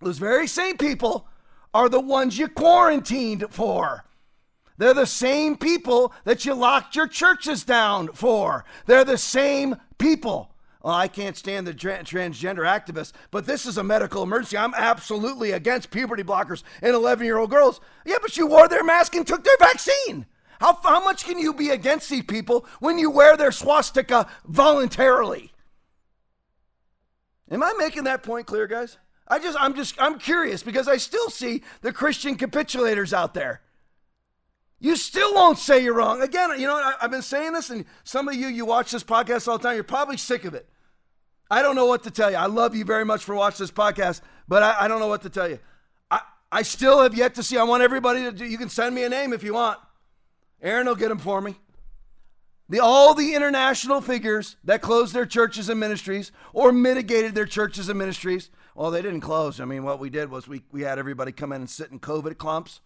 Those 0.00 0.18
very 0.18 0.46
same 0.46 0.76
people 0.76 1.28
are 1.74 1.88
the 1.88 2.00
ones 2.00 2.38
you 2.38 2.48
quarantined 2.48 3.46
for. 3.50 4.04
They're 4.78 4.94
the 4.94 5.06
same 5.06 5.56
people 5.56 6.12
that 6.24 6.44
you 6.44 6.54
locked 6.54 6.96
your 6.96 7.06
churches 7.08 7.64
down 7.64 8.08
for. 8.08 8.64
They're 8.86 9.04
the 9.04 9.18
same 9.18 9.76
people. 9.98 10.52
Well, 10.82 10.94
I 10.94 11.08
can't 11.08 11.36
stand 11.36 11.66
the 11.66 11.74
tra- 11.74 12.04
transgender 12.04 12.64
activists, 12.64 13.12
but 13.30 13.46
this 13.46 13.66
is 13.66 13.78
a 13.78 13.82
medical 13.82 14.22
emergency. 14.22 14.56
I'm 14.56 14.74
absolutely 14.74 15.50
against 15.50 15.90
puberty 15.90 16.22
blockers 16.22 16.62
in 16.82 16.94
11 16.94 17.24
year 17.24 17.38
old 17.38 17.50
girls. 17.50 17.80
Yeah, 18.04 18.16
but 18.22 18.36
you 18.36 18.46
wore 18.46 18.68
their 18.68 18.84
mask 18.84 19.14
and 19.14 19.26
took 19.26 19.42
their 19.44 19.56
vaccine. 19.58 20.26
How, 20.60 20.78
how 20.82 21.02
much 21.04 21.24
can 21.24 21.38
you 21.38 21.52
be 21.52 21.70
against 21.70 22.08
these 22.10 22.24
people 22.24 22.66
when 22.80 22.98
you 22.98 23.10
wear 23.10 23.36
their 23.36 23.52
swastika 23.52 24.28
voluntarily? 24.46 25.52
Am 27.50 27.62
I 27.62 27.74
making 27.78 28.04
that 28.04 28.22
point 28.22 28.46
clear, 28.46 28.66
guys? 28.66 28.98
I 29.28 29.38
just, 29.38 29.58
I'm 29.60 29.74
just, 29.74 30.00
I'm 30.00 30.18
curious 30.18 30.62
because 30.62 30.88
I 30.88 30.96
still 30.96 31.30
see 31.30 31.62
the 31.80 31.92
Christian 31.92 32.36
capitulators 32.36 33.12
out 33.12 33.34
there. 33.34 33.60
You 34.78 34.96
still 34.96 35.34
won't 35.34 35.58
say 35.58 35.82
you're 35.82 35.94
wrong. 35.94 36.22
Again, 36.22 36.50
you 36.60 36.66
know, 36.66 36.76
I, 36.76 36.94
I've 37.00 37.10
been 37.10 37.22
saying 37.22 37.54
this, 37.54 37.70
and 37.70 37.84
some 38.04 38.28
of 38.28 38.34
you, 38.34 38.46
you 38.46 38.64
watch 38.66 38.90
this 38.90 39.02
podcast 39.02 39.48
all 39.48 39.58
the 39.58 39.64
time, 39.64 39.74
you're 39.74 39.84
probably 39.84 40.16
sick 40.16 40.44
of 40.44 40.54
it. 40.54 40.68
I 41.50 41.62
don't 41.62 41.76
know 41.76 41.86
what 41.86 42.02
to 42.04 42.10
tell 42.10 42.30
you. 42.30 42.36
I 42.36 42.46
love 42.46 42.74
you 42.74 42.84
very 42.84 43.04
much 43.04 43.24
for 43.24 43.34
watching 43.34 43.64
this 43.64 43.70
podcast, 43.70 44.20
but 44.48 44.62
I, 44.62 44.76
I 44.80 44.88
don't 44.88 45.00
know 45.00 45.06
what 45.06 45.22
to 45.22 45.30
tell 45.30 45.48
you. 45.48 45.58
I, 46.10 46.20
I 46.52 46.62
still 46.62 47.02
have 47.02 47.14
yet 47.14 47.34
to 47.36 47.42
see. 47.42 47.56
I 47.56 47.62
want 47.62 47.82
everybody 47.82 48.22
to 48.24 48.32
do, 48.32 48.44
you 48.44 48.58
can 48.58 48.68
send 48.68 48.94
me 48.94 49.04
a 49.04 49.08
name 49.08 49.32
if 49.32 49.42
you 49.42 49.54
want. 49.54 49.78
Aaron 50.62 50.86
will 50.86 50.94
get 50.94 51.08
them 51.08 51.18
for 51.18 51.40
me. 51.40 51.56
The, 52.68 52.80
all 52.80 53.14
the 53.14 53.34
international 53.34 54.00
figures 54.00 54.56
that 54.64 54.82
closed 54.82 55.14
their 55.14 55.26
churches 55.26 55.68
and 55.68 55.78
ministries 55.78 56.32
or 56.52 56.72
mitigated 56.72 57.34
their 57.34 57.46
churches 57.46 57.88
and 57.88 57.98
ministries. 57.98 58.50
Well, 58.74 58.90
they 58.90 59.02
didn't 59.02 59.20
close. 59.20 59.60
I 59.60 59.64
mean, 59.64 59.84
what 59.84 60.00
we 60.00 60.10
did 60.10 60.30
was 60.30 60.48
we, 60.48 60.62
we 60.72 60.82
had 60.82 60.98
everybody 60.98 61.30
come 61.30 61.52
in 61.52 61.60
and 61.62 61.70
sit 61.70 61.92
in 61.92 62.00
COVID 62.00 62.38
clumps. 62.38 62.80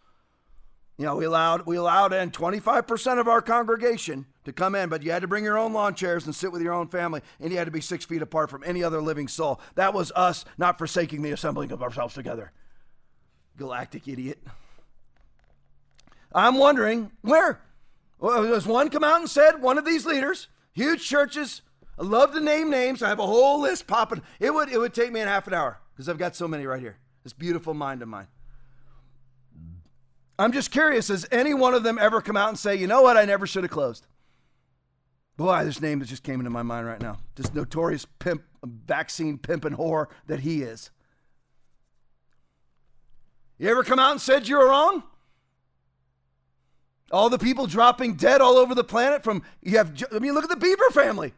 You 0.99 1.07
know, 1.07 1.17
we 1.17 1.25
allowed 1.25 1.65
we 1.65 1.77
allowed 1.77 2.13
in 2.13 2.31
25% 2.31 3.19
of 3.19 3.27
our 3.27 3.41
congregation 3.41 4.27
to 4.45 4.53
come 4.53 4.75
in, 4.75 4.91
but 4.91 5.03
you 5.03 5.13
had 5.13 5.23
to 5.23 5.29
bring 5.29 5.45
your 5.45 5.57
own 5.57 5.73
lawn 5.73 5.95
chairs 5.95 6.27
and 6.27 6.35
sit 6.35 6.53
with 6.53 6.61
your 6.61 6.75
own 6.75 6.89
family, 6.89 7.23
and 7.41 7.51
you 7.51 7.57
had 7.57 7.65
to 7.65 7.71
be 7.71 7.81
six 7.81 8.05
feet 8.05 8.21
apart 8.21 8.51
from 8.51 8.63
any 8.67 8.85
other 8.85 9.01
living 9.01 9.27
soul. 9.27 9.63
That 9.77 9.95
was 9.95 10.13
us 10.15 10.45
not 10.59 10.77
forsaking 10.77 11.23
the 11.23 11.31
assembling 11.31 11.73
of 11.73 11.83
ourselves 11.83 12.13
together. 12.13 12.53
Galactic 13.57 14.09
idiot. 14.09 14.41
I'm 16.33 16.57
wondering 16.57 17.13
where. 17.23 17.61
Well, 18.19 18.43
does 18.45 18.67
one 18.67 18.91
come 18.91 19.05
out 19.05 19.21
and 19.21 19.31
said, 19.31 19.63
one 19.63 19.79
of 19.79 19.85
these 19.85 20.05
leaders, 20.07 20.49
huge 20.73 21.07
churches, 21.07 21.63
I 21.99 22.03
love 22.03 22.33
to 22.33 22.41
name 22.41 22.71
names. 22.71 23.03
I 23.03 23.09
have 23.09 23.19
a 23.19 23.27
whole 23.27 23.61
list 23.61 23.87
popping. 23.87 24.23
It 24.39 24.55
would 24.55 24.71
it 24.71 24.79
would 24.79 24.95
take 24.95 25.13
me 25.13 25.21
a 25.21 25.27
half 25.27 25.47
an 25.47 25.55
hour 25.55 25.79
because 25.93 26.09
I've 26.09 26.19
got 26.19 26.35
so 26.35 26.49
many 26.49 26.67
right 26.67 26.81
here. 26.81 26.97
This 27.25 27.33
beautiful 27.35 27.75
mind 27.75 28.01
of 28.01 28.09
mine. 28.09 28.29
I'm 30.39 30.53
just 30.53 30.71
curious, 30.71 31.09
has 31.09 31.27
any 31.31 31.53
one 31.53 31.75
of 31.75 31.83
them 31.83 31.99
ever 31.99 32.23
come 32.23 32.39
out 32.39 32.49
and 32.49 32.59
say, 32.59 32.75
you 32.75 32.87
know 32.87 33.03
what, 33.03 33.19
I 33.19 33.27
never 33.27 33.47
should 33.47 33.63
have 33.63 33.71
closed? 33.71 34.07
Boy, 35.37 35.65
this 35.65 35.83
name 35.83 36.03
just 36.03 36.23
came 36.23 36.41
into 36.41 36.49
my 36.49 36.63
mind 36.63 36.87
right 36.87 37.01
now. 37.01 37.19
This 37.35 37.53
notorious 37.53 38.07
pimp, 38.19 38.43
vaccine 38.63 39.37
pimp 39.37 39.67
and 39.67 39.77
whore 39.77 40.07
that 40.27 40.41
he 40.41 40.63
is. 40.63 40.91
You 43.59 43.69
ever 43.69 43.85
come 43.85 43.99
out 43.99 44.13
and 44.13 44.21
said 44.21 44.49
you 44.49 44.57
were 44.57 44.69
wrong? 44.69 45.03
All 47.11 47.29
the 47.29 47.39
people 47.39 47.67
dropping 47.67 48.15
dead 48.15 48.41
all 48.41 48.57
over 48.57 48.75
the 48.75 48.85
planet 48.85 49.25
from, 49.25 49.43
you 49.63 49.79
have, 49.79 50.01
I 50.13 50.19
mean, 50.19 50.33
look 50.33 50.45
at 50.45 50.51
the 50.51 50.67
Bieber 50.67 50.93
family. 50.93 51.33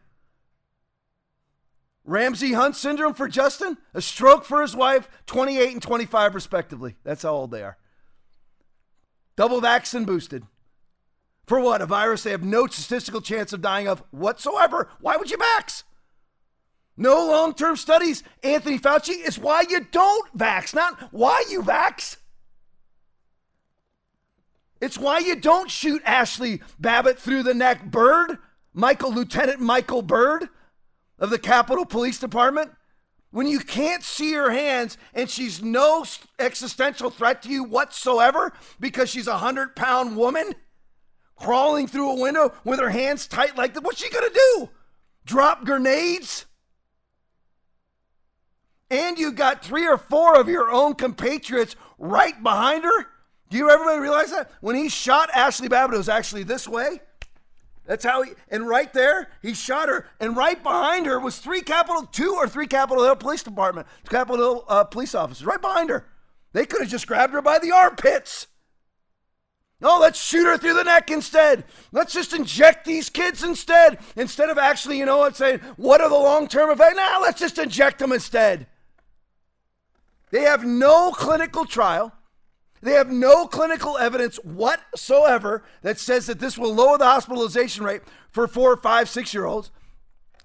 Ramsay 2.04 2.52
Hunt 2.52 2.76
syndrome 2.76 3.14
for 3.14 3.28
Justin, 3.28 3.78
a 3.94 4.02
stroke 4.02 4.44
for 4.44 4.60
his 4.60 4.74
wife, 4.74 5.08
28 5.26 5.72
and 5.72 5.82
25 5.82 6.34
respectively. 6.34 6.96
That's 7.04 7.22
how 7.22 7.32
old 7.32 7.52
they 7.52 7.62
are. 7.62 7.78
Double 9.36 9.60
vaccine 9.60 10.04
boosted. 10.04 10.44
For 11.46 11.60
what? 11.60 11.80
A 11.80 11.86
virus 11.86 12.22
they 12.22 12.30
have 12.32 12.44
no 12.44 12.66
statistical 12.66 13.20
chance 13.20 13.52
of 13.52 13.62
dying 13.62 13.88
of 13.88 14.02
whatsoever. 14.10 14.88
Why 15.00 15.16
would 15.16 15.30
you 15.30 15.38
vax? 15.38 15.84
No 16.96 17.26
long 17.26 17.54
term 17.54 17.76
studies, 17.76 18.22
Anthony 18.42 18.78
Fauci, 18.78 19.26
is 19.26 19.38
why 19.38 19.64
you 19.68 19.86
don't 19.90 20.36
vax, 20.36 20.74
not 20.74 21.12
why 21.12 21.44
you 21.50 21.62
vax. 21.62 22.16
It's 24.82 24.98
why 24.98 25.20
you 25.20 25.36
don't 25.36 25.70
shoot 25.70 26.02
Ashley 26.04 26.60
Babbitt 26.76 27.16
through 27.16 27.44
the 27.44 27.54
neck. 27.54 27.84
Byrd, 27.84 28.38
Michael, 28.74 29.12
Lieutenant 29.12 29.60
Michael 29.60 30.02
Byrd 30.02 30.48
of 31.20 31.30
the 31.30 31.38
Capitol 31.38 31.86
Police 31.86 32.18
Department, 32.18 32.72
when 33.30 33.46
you 33.46 33.60
can't 33.60 34.02
see 34.02 34.32
her 34.32 34.50
hands 34.50 34.98
and 35.14 35.30
she's 35.30 35.62
no 35.62 36.04
existential 36.36 37.10
threat 37.10 37.42
to 37.42 37.48
you 37.48 37.62
whatsoever 37.62 38.52
because 38.80 39.08
she's 39.08 39.28
a 39.28 39.38
hundred 39.38 39.76
pound 39.76 40.16
woman 40.16 40.52
crawling 41.36 41.86
through 41.86 42.10
a 42.10 42.20
window 42.20 42.52
with 42.64 42.80
her 42.80 42.90
hands 42.90 43.28
tight 43.28 43.56
like 43.56 43.74
that. 43.74 43.84
What's 43.84 44.02
she 44.02 44.10
to 44.10 44.30
do? 44.34 44.70
Drop 45.24 45.64
grenades? 45.64 46.46
And 48.90 49.16
you 49.16 49.30
got 49.30 49.64
three 49.64 49.86
or 49.86 49.96
four 49.96 50.40
of 50.40 50.48
your 50.48 50.72
own 50.72 50.96
compatriots 50.96 51.76
right 51.98 52.42
behind 52.42 52.82
her? 52.82 53.11
Do 53.52 53.58
you 53.58 53.68
everybody 53.68 53.98
realize 53.98 54.30
that? 54.30 54.50
When 54.62 54.74
he 54.74 54.88
shot 54.88 55.28
Ashley 55.34 55.68
Babbitt, 55.68 55.94
it 55.94 55.98
was 55.98 56.08
actually 56.08 56.42
this 56.42 56.66
way. 56.66 57.02
That's 57.84 58.02
how 58.02 58.22
he, 58.22 58.30
and 58.48 58.66
right 58.66 58.90
there, 58.94 59.28
he 59.42 59.52
shot 59.52 59.90
her. 59.90 60.06
And 60.20 60.34
right 60.34 60.62
behind 60.62 61.04
her 61.04 61.20
was 61.20 61.36
three 61.38 61.60
Capitol, 61.60 62.06
two 62.06 62.32
or 62.32 62.48
three 62.48 62.66
Capitol 62.66 63.04
Hill 63.04 63.14
Police 63.16 63.42
Department, 63.42 63.86
Capitol 64.08 64.38
Hill 64.38 64.64
uh, 64.68 64.84
police 64.84 65.14
officers 65.14 65.44
right 65.44 65.60
behind 65.60 65.90
her. 65.90 66.06
They 66.54 66.64
could 66.64 66.80
have 66.80 66.88
just 66.88 67.06
grabbed 67.06 67.34
her 67.34 67.42
by 67.42 67.58
the 67.58 67.72
armpits. 67.72 68.46
No, 69.82 69.98
let's 69.98 70.18
shoot 70.18 70.46
her 70.46 70.56
through 70.56 70.74
the 70.74 70.84
neck 70.84 71.10
instead. 71.10 71.64
Let's 71.92 72.14
just 72.14 72.32
inject 72.32 72.86
these 72.86 73.10
kids 73.10 73.44
instead. 73.44 73.98
Instead 74.16 74.48
of 74.48 74.56
actually, 74.56 74.96
you 74.96 75.04
know 75.04 75.18
what, 75.18 75.36
saying, 75.36 75.58
what 75.76 76.00
are 76.00 76.08
the 76.08 76.14
long 76.14 76.48
term 76.48 76.70
effects? 76.70 76.96
Now 76.96 77.20
let's 77.20 77.38
just 77.38 77.58
inject 77.58 77.98
them 77.98 78.12
instead. 78.12 78.66
They 80.30 80.44
have 80.44 80.64
no 80.64 81.12
clinical 81.12 81.66
trial. 81.66 82.14
They 82.82 82.92
have 82.92 83.10
no 83.10 83.46
clinical 83.46 83.96
evidence 83.96 84.36
whatsoever 84.38 85.62
that 85.82 86.00
says 86.00 86.26
that 86.26 86.40
this 86.40 86.58
will 86.58 86.74
lower 86.74 86.98
the 86.98 87.06
hospitalization 87.06 87.84
rate 87.84 88.02
for 88.30 88.48
four, 88.48 88.76
five, 88.76 89.08
six 89.08 89.32
year 89.32 89.44
olds. 89.44 89.70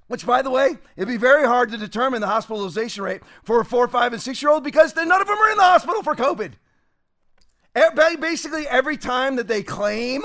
Which, 0.06 0.26
by 0.26 0.42
the 0.42 0.52
way, 0.52 0.78
it'd 0.96 1.10
be 1.10 1.18
very 1.18 1.46
hard 1.46 1.72
to 1.72 1.78
determine 1.78 2.22
the 2.22 2.28
hospitalization 2.28 3.04
rate 3.04 3.22
for 3.44 3.60
a 3.60 3.66
four, 3.66 3.88
five, 3.88 4.14
and 4.14 4.22
six 4.22 4.42
year 4.42 4.52
old 4.52 4.64
because 4.64 4.96
none 4.96 5.12
of 5.12 5.28
them 5.28 5.38
are 5.38 5.50
in 5.50 5.58
the 5.58 5.64
hospital 5.64 6.04
for 6.04 6.16
COVID. 6.16 6.54
Basically, 8.20 8.68
every 8.68 8.98
time 8.98 9.36
that 9.36 9.48
they 9.48 9.64
claim 9.64 10.22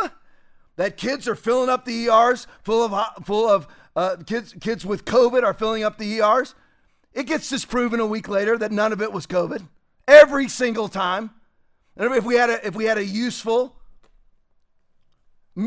that 0.76 0.96
kids 0.96 1.26
are 1.26 1.34
filling 1.34 1.68
up 1.68 1.84
the 1.84 2.08
ERs 2.08 2.46
full 2.62 2.84
of 2.84 3.26
full 3.26 3.48
of 3.48 3.66
uh, 3.96 4.16
kids 4.24 4.54
kids 4.60 4.86
with 4.86 5.04
COVID 5.04 5.42
are 5.42 5.52
filling 5.54 5.82
up 5.82 5.98
the 5.98 6.20
ERs, 6.20 6.54
it 7.12 7.24
gets 7.24 7.48
disproven 7.48 8.00
a 8.00 8.06
week 8.06 8.28
later 8.28 8.56
that 8.58 8.70
none 8.70 8.92
of 8.92 9.02
it 9.02 9.12
was 9.12 9.26
COVID. 9.26 9.66
Every 10.06 10.48
single 10.48 10.88
time. 10.88 11.30
If 11.96 12.24
we 12.24 12.36
had 12.36 12.50
a 12.50 12.66
if 12.66 12.74
we 12.74 12.84
had 12.84 12.98
a 12.98 13.04
useful 13.04 13.76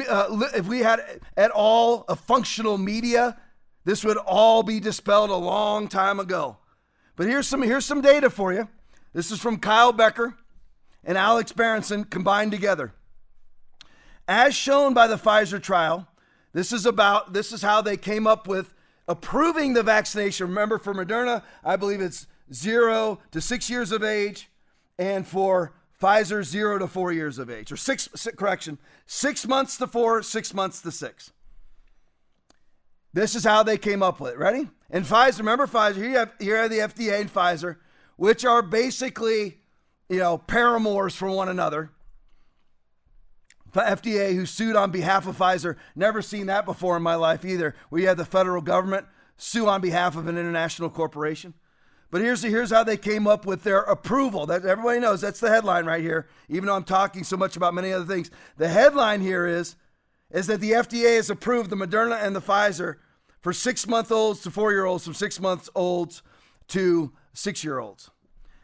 uh, 0.10 0.48
if 0.56 0.68
we 0.68 0.80
had 0.80 1.22
at 1.38 1.52
all 1.52 2.06
a 2.08 2.16
functional 2.16 2.78
media, 2.78 3.38
this 3.84 4.04
would 4.04 4.18
all 4.18 4.64
be 4.64 4.80
dispelled 4.80 5.30
a 5.30 5.36
long 5.36 5.88
time 5.88 6.20
ago. 6.20 6.58
But 7.16 7.28
here's 7.28 7.48
some 7.48 7.62
here's 7.62 7.86
some 7.86 8.02
data 8.02 8.30
for 8.30 8.52
you. 8.52 8.68
This 9.14 9.32
is 9.32 9.40
from 9.40 9.60
Kyle 9.60 9.94
Becker 9.94 10.36
and 11.04 11.18
Alex 11.18 11.52
Berenson 11.52 12.04
combined 12.04 12.52
together. 12.52 12.94
As 14.28 14.56
shown 14.56 14.96
by 14.96 15.06
the 15.06 15.18
Pfizer 15.18 15.62
trial, 15.62 16.08
this 16.54 16.74
is 16.74 16.88
about 16.88 17.34
this 17.34 17.54
is 17.54 17.62
how 17.62 17.82
they 17.82 17.96
came 17.96 18.26
up 18.26 18.48
with 18.48 18.74
approving 19.08 19.74
the 19.74 19.84
vaccination. 19.84 20.48
Remember, 20.48 20.80
for 20.80 20.96
Moderna, 20.96 21.44
I 21.64 21.76
believe 21.76 22.02
it's 22.02 22.26
zero 22.52 23.20
to 23.32 23.40
six 23.40 23.70
years 23.70 23.92
of 23.92 24.04
age, 24.04 24.50
and 24.98 25.28
for 25.28 25.74
Pfizer, 26.02 26.44
zero 26.44 26.78
to 26.78 26.88
four 26.88 27.12
years 27.12 27.38
of 27.38 27.50
age, 27.50 27.72
or 27.72 27.78
six, 27.78 28.10
six 28.16 28.36
correction, 28.36 28.78
six 29.06 29.48
months 29.48 29.78
to 29.78 29.88
four, 29.88 30.22
six 30.22 30.54
months 30.54 30.82
to 30.82 30.92
six. 30.92 31.32
This 33.14 33.34
is 33.34 33.46
how 33.46 33.64
they 33.64 33.78
came 33.78 34.04
up 34.04 34.20
with 34.20 34.34
it. 34.34 34.38
Ready? 34.38 34.70
And 34.90 35.06
Pfizer, 35.06 35.40
remember 35.40 35.68
Pfizer, 35.68 35.96
here 35.96 36.10
you 36.10 36.18
have, 36.18 36.34
here 36.38 36.58
are 36.58 36.70
the 36.70 36.80
FDA 36.80 37.22
and 37.22 37.34
Pfizer, 37.34 37.78
which 38.18 38.44
are 38.44 38.62
basically, 38.62 39.60
you 40.10 40.20
know, 40.20 40.38
paramours 40.38 41.16
for 41.16 41.30
one 41.30 41.48
another. 41.48 41.92
The 43.72 43.82
FDA, 43.82 44.36
who 44.36 44.46
sued 44.46 44.76
on 44.76 44.92
behalf 44.92 45.28
of 45.28 45.38
Pfizer, 45.38 45.78
never 45.96 46.22
seen 46.22 46.48
that 46.48 46.66
before 46.66 46.98
in 46.98 47.04
my 47.04 47.16
life 47.16 47.46
either, 47.46 47.74
where 47.90 48.02
you 48.02 48.08
have 48.08 48.18
the 48.18 48.26
federal 48.26 48.62
government 48.62 49.06
sue 49.38 49.68
on 49.68 49.82
behalf 49.82 50.16
of 50.16 50.28
an 50.28 50.38
international 50.38 50.90
corporation. 50.90 51.54
But 52.11 52.22
here's, 52.22 52.44
here's 52.44 52.72
how 52.72 52.84
they 52.84 52.98
came 52.98 53.27
up 53.27 53.45
with 53.45 53.64
their 53.64 53.82
approval. 53.82 54.45
That 54.45 54.65
everybody 54.65 54.99
knows 54.99 55.22
that's 55.22 55.40
the 55.40 55.49
headline 55.49 55.86
right 55.86 56.02
here, 56.02 56.27
even 56.49 56.68
though 56.68 56.76
I'm 56.76 56.84
talking 56.84 57.23
so 57.23 57.36
much 57.36 57.57
about 57.57 57.73
many 57.73 57.91
other 57.91 58.06
things. 58.06 58.32
The 58.57 58.69
headline 58.69 59.22
here 59.22 59.45
is, 59.48 59.76
is 60.32 60.48
that 60.48 60.60
the 60.60 60.72
FDA 60.72 61.15
has 61.15 61.30
approved 61.30 61.69
the 61.69 61.76
Moderna 61.76 62.23
and 62.23 62.36
the 62.36 62.41
Pfizer 62.41 62.98
for 63.41 63.53
six 63.53 63.88
month 63.88 64.11
olds 64.11 64.41
to 64.41 64.52
four 64.52 64.72
year 64.72 64.86
olds, 64.86 65.03
from 65.03 65.14
six 65.14 65.40
months 65.40 65.69
olds 65.76 66.22
to 66.69 67.11
six 67.34 67.64
year 67.64 67.80
olds. 67.80 68.10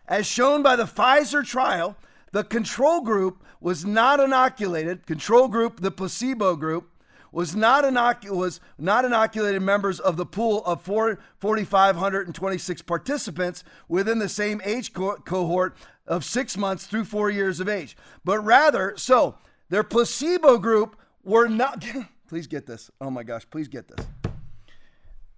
As 0.07 0.25
shown 0.25 0.63
by 0.63 0.75
the 0.75 0.85
Pfizer 0.85 1.45
trial, 1.45 1.95
the 2.31 2.43
control 2.43 3.01
group 3.01 3.43
was 3.59 3.85
not 3.85 4.19
inoculated. 4.19 5.05
Control 5.05 5.47
group, 5.47 5.81
the 5.81 5.91
placebo 5.91 6.55
group, 6.55 6.90
was 7.31 7.55
not, 7.55 7.83
inoc- 7.83 8.29
was 8.29 8.59
not 8.77 9.05
inoculated 9.05 9.61
members 9.61 9.99
of 9.99 10.17
the 10.17 10.25
pool 10.25 10.63
of 10.65 10.81
4,526 10.81 12.81
participants 12.81 13.63
within 13.87 14.19
the 14.19 14.29
same 14.29 14.61
age 14.65 14.93
co- 14.93 15.17
cohort 15.17 15.75
of 16.05 16.25
six 16.25 16.57
months 16.57 16.87
through 16.87 17.05
four 17.05 17.29
years 17.29 17.59
of 17.59 17.69
age, 17.69 17.95
but 18.25 18.43
rather, 18.43 18.93
so 18.97 19.35
their 19.69 19.83
placebo 19.83 20.57
group 20.57 20.97
were 21.23 21.47
not, 21.47 21.85
please 22.27 22.47
get 22.47 22.65
this. 22.65 22.91
Oh 22.99 23.09
my 23.09 23.23
gosh, 23.23 23.43
please 23.49 23.67
get 23.67 23.87
this. 23.87 24.05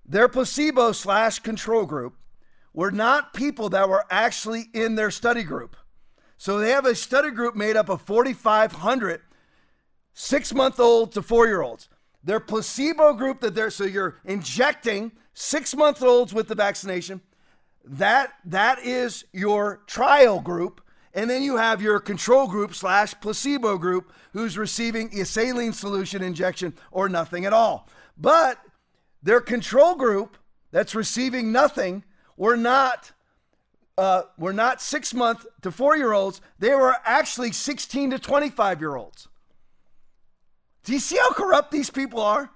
Their 0.05 0.27
placebo 0.27 0.91
slash 0.91 1.39
control 1.39 1.85
group 1.85 2.15
were 2.73 2.91
not 2.91 3.33
people 3.33 3.69
that 3.69 3.87
were 3.87 4.05
actually 4.09 4.65
in 4.73 4.95
their 4.95 5.11
study 5.11 5.43
group. 5.43 5.77
So 6.37 6.57
they 6.57 6.71
have 6.71 6.85
a 6.85 6.95
study 6.95 7.31
group 7.31 7.55
made 7.55 7.77
up 7.77 7.87
of 7.87 8.01
4,500 8.01 9.21
six 10.13 10.53
month 10.53 10.79
old 10.79 11.11
to 11.13 11.21
four 11.21 11.47
year 11.47 11.61
olds. 11.61 11.89
Their 12.23 12.39
placebo 12.39 13.13
group 13.13 13.41
that 13.41 13.55
they're 13.55 13.69
so 13.69 13.83
you're 13.83 14.17
injecting 14.23 15.11
six 15.33 15.75
month 15.75 16.01
olds 16.01 16.33
with 16.33 16.47
the 16.47 16.55
vaccination. 16.55 17.21
That 17.83 18.33
that 18.45 18.79
is 18.79 19.25
your 19.33 19.81
trial 19.87 20.39
group. 20.39 20.81
And 21.15 21.29
then 21.29 21.43
you 21.43 21.57
have 21.57 21.81
your 21.81 21.99
control 21.99 22.47
group 22.47 22.73
slash 22.73 23.13
placebo 23.21 23.77
group 23.77 24.11
who's 24.31 24.57
receiving 24.57 25.19
a 25.19 25.25
saline 25.25 25.73
solution 25.73 26.23
injection 26.23 26.73
or 26.91 27.07
nothing 27.07 27.45
at 27.45 27.53
all. 27.53 27.87
But 28.17 28.57
their 29.21 29.39
control 29.39 29.95
group 29.95 30.37
that's 30.71 30.95
receiving 30.95 31.51
nothing 31.51 32.03
were 32.35 32.57
not 32.57 33.11
uh, 33.97 34.23
were 34.37 34.53
not 34.53 34.81
six 34.81 35.13
month 35.13 35.45
to 35.61 35.71
four 35.71 35.95
year 35.95 36.13
olds. 36.13 36.41
They 36.57 36.73
were 36.73 36.95
actually 37.05 37.51
16 37.51 38.11
to 38.11 38.19
25 38.19 38.79
year 38.79 38.95
olds. 38.95 39.27
Do 40.83 40.93
you 40.93 40.99
see 40.99 41.17
how 41.17 41.31
corrupt 41.31 41.71
these 41.71 41.89
people 41.89 42.21
are? 42.21 42.51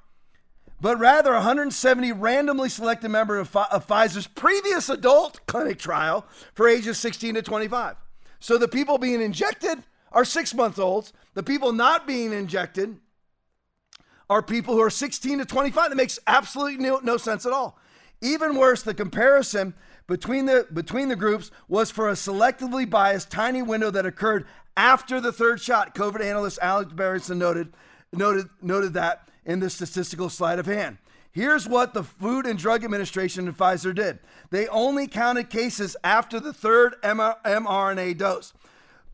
But 0.79 0.99
rather, 0.99 1.33
170 1.33 2.11
randomly 2.11 2.69
selected 2.69 3.09
members 3.09 3.47
of, 3.47 3.55
of 3.55 3.87
Pfizer's 3.87 4.27
previous 4.27 4.89
adult 4.89 5.45
clinic 5.47 5.79
trial 5.79 6.25
for 6.53 6.67
ages 6.67 6.99
16 6.99 7.35
to 7.35 7.41
25. 7.41 7.95
So 8.39 8.57
the 8.57 8.67
people 8.67 8.97
being 8.97 9.21
injected 9.21 9.83
are 10.11 10.25
six 10.25 10.53
month 10.53 10.77
olds. 10.77 11.13
The 11.33 11.43
people 11.43 11.73
not 11.73 12.05
being 12.05 12.31
injected 12.31 12.97
are 14.29 14.43
people 14.43 14.75
who 14.75 14.81
are 14.81 14.89
16 14.89 15.39
to 15.39 15.45
25. 15.45 15.89
That 15.89 15.95
makes 15.95 16.19
absolutely 16.27 16.83
no, 16.83 16.99
no 17.01 17.17
sense 17.17 17.45
at 17.45 17.53
all. 17.53 17.79
Even 18.21 18.55
worse, 18.55 18.83
the 18.83 18.93
comparison 18.93 19.73
between 20.07 20.45
the 20.45 20.67
between 20.73 21.07
the 21.09 21.15
groups 21.15 21.51
was 21.67 21.91
for 21.91 22.09
a 22.09 22.13
selectively 22.13 22.89
biased 22.89 23.29
tiny 23.29 23.61
window 23.61 23.91
that 23.91 24.05
occurred 24.05 24.45
after 24.75 25.19
the 25.19 25.31
third 25.31 25.61
shot. 25.61 25.95
COVID 25.95 26.21
analyst 26.21 26.59
Alex 26.61 26.93
Berenson 26.93 27.37
noted 27.37 27.73
noted, 28.18 28.49
noted 28.61 28.94
that 28.94 29.30
in 29.45 29.60
the 29.60 29.69
statistical 29.69 30.30
sleight 30.30 30.60
of 30.60 30.65
hand. 30.65 30.98
Here's 31.31 31.68
what 31.68 31.94
the 31.94 32.03
Food 32.03 32.45
and 32.45 32.57
Drug 32.57 32.84
Administration 32.84 33.48
and 33.48 33.57
Pfizer 33.57 33.94
did 33.94 34.19
they 34.49 34.68
only 34.69 35.07
counted 35.07 35.49
cases 35.49 35.95
after 36.03 36.39
the 36.39 36.53
third 36.53 36.95
mRNA 37.03 38.18
dose. 38.18 38.53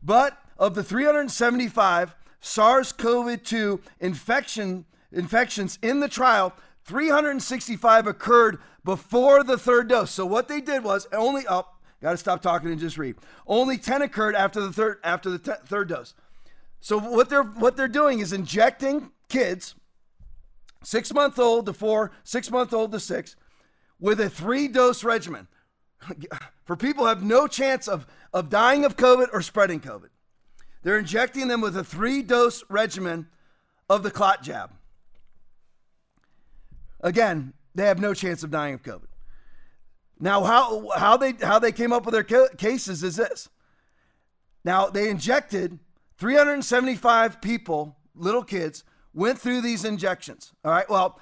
But 0.02 0.38
of 0.58 0.74
the 0.74 0.84
375 0.84 2.14
SARS 2.40 2.92
CoV 2.92 3.42
2 3.42 3.80
infection, 4.00 4.84
infections 5.12 5.78
in 5.82 6.00
the 6.00 6.08
trial, 6.08 6.54
365 6.84 8.06
occurred 8.06 8.58
before 8.84 9.42
the 9.42 9.58
third 9.58 9.88
dose. 9.88 10.10
So 10.10 10.26
what 10.26 10.48
they 10.48 10.60
did 10.60 10.84
was 10.84 11.06
only 11.12 11.46
up. 11.46 11.68
Oh, 11.70 11.70
Got 12.02 12.10
to 12.10 12.16
stop 12.18 12.42
talking 12.42 12.70
and 12.70 12.78
just 12.78 12.98
read. 12.98 13.16
Only 13.46 13.78
10 13.78 14.02
occurred 14.02 14.34
after 14.34 14.60
the 14.60 14.72
third 14.72 14.98
after 15.02 15.30
the 15.30 15.38
te- 15.38 15.66
third 15.66 15.88
dose. 15.88 16.12
So 16.84 16.98
what 16.98 17.30
they're 17.30 17.42
what 17.42 17.78
they're 17.78 17.88
doing 17.88 18.18
is 18.18 18.34
injecting 18.34 19.10
kids, 19.30 19.74
six 20.82 21.14
month 21.14 21.38
old 21.38 21.64
to 21.64 21.72
four, 21.72 22.10
six 22.24 22.50
month 22.50 22.74
old 22.74 22.92
to 22.92 23.00
six, 23.00 23.36
with 23.98 24.20
a 24.20 24.28
three 24.28 24.68
dose 24.68 25.02
regimen 25.02 25.48
for 26.66 26.76
people 26.76 27.04
who 27.04 27.08
have 27.08 27.22
no 27.22 27.46
chance 27.46 27.88
of, 27.88 28.06
of 28.34 28.50
dying 28.50 28.84
of 28.84 28.98
COVID 28.98 29.28
or 29.32 29.40
spreading 29.40 29.80
COVID. 29.80 30.10
They're 30.82 30.98
injecting 30.98 31.48
them 31.48 31.62
with 31.62 31.74
a 31.74 31.82
three 31.82 32.20
dose 32.20 32.62
regimen 32.68 33.28
of 33.88 34.02
the 34.02 34.10
clot 34.10 34.42
jab. 34.42 34.70
Again, 37.00 37.54
they 37.74 37.86
have 37.86 37.98
no 37.98 38.12
chance 38.12 38.42
of 38.42 38.50
dying 38.50 38.74
of 38.74 38.82
COVID. 38.82 39.08
Now, 40.20 40.44
how, 40.44 40.90
how, 40.94 41.16
they, 41.16 41.32
how 41.32 41.58
they 41.58 41.72
came 41.72 41.94
up 41.94 42.04
with 42.04 42.12
their 42.12 42.48
cases 42.48 43.02
is 43.02 43.16
this. 43.16 43.48
Now, 44.64 44.90
they 44.90 45.08
injected 45.08 45.78
375 46.18 47.40
people, 47.40 47.96
little 48.14 48.44
kids, 48.44 48.84
went 49.12 49.38
through 49.38 49.60
these 49.60 49.84
injections. 49.84 50.52
All 50.64 50.72
right. 50.72 50.88
Well, 50.88 51.20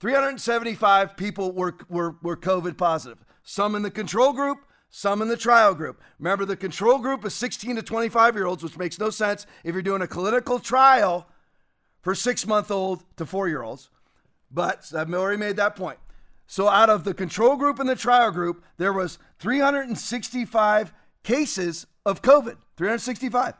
375 0.00 1.16
people 1.16 1.52
were, 1.52 1.76
were, 1.88 2.16
were 2.22 2.36
COVID 2.36 2.76
positive. 2.76 3.24
Some 3.42 3.74
in 3.74 3.82
the 3.82 3.90
control 3.90 4.32
group, 4.32 4.58
some 4.90 5.22
in 5.22 5.28
the 5.28 5.36
trial 5.36 5.74
group. 5.74 6.00
Remember, 6.18 6.44
the 6.44 6.56
control 6.56 6.98
group 6.98 7.24
is 7.24 7.34
16 7.34 7.76
to 7.76 7.82
25 7.82 8.34
year 8.34 8.46
olds, 8.46 8.62
which 8.62 8.78
makes 8.78 8.98
no 8.98 9.10
sense 9.10 9.46
if 9.64 9.72
you're 9.74 9.82
doing 9.82 10.02
a 10.02 10.06
clinical 10.06 10.58
trial 10.58 11.28
for 12.02 12.14
six 12.14 12.46
month 12.46 12.70
old 12.70 13.02
to 13.16 13.26
four 13.26 13.48
year 13.48 13.62
olds. 13.62 13.90
But 14.50 14.92
I've 14.96 15.12
already 15.12 15.38
made 15.38 15.56
that 15.56 15.74
point. 15.74 15.98
So 16.46 16.68
out 16.68 16.90
of 16.90 17.04
the 17.04 17.14
control 17.14 17.56
group 17.56 17.78
and 17.78 17.88
the 17.88 17.96
trial 17.96 18.30
group, 18.30 18.62
there 18.76 18.92
was 18.92 19.18
365 19.38 20.92
cases 21.22 21.86
of 22.04 22.22
COVID. 22.22 22.56
365. 22.76 23.54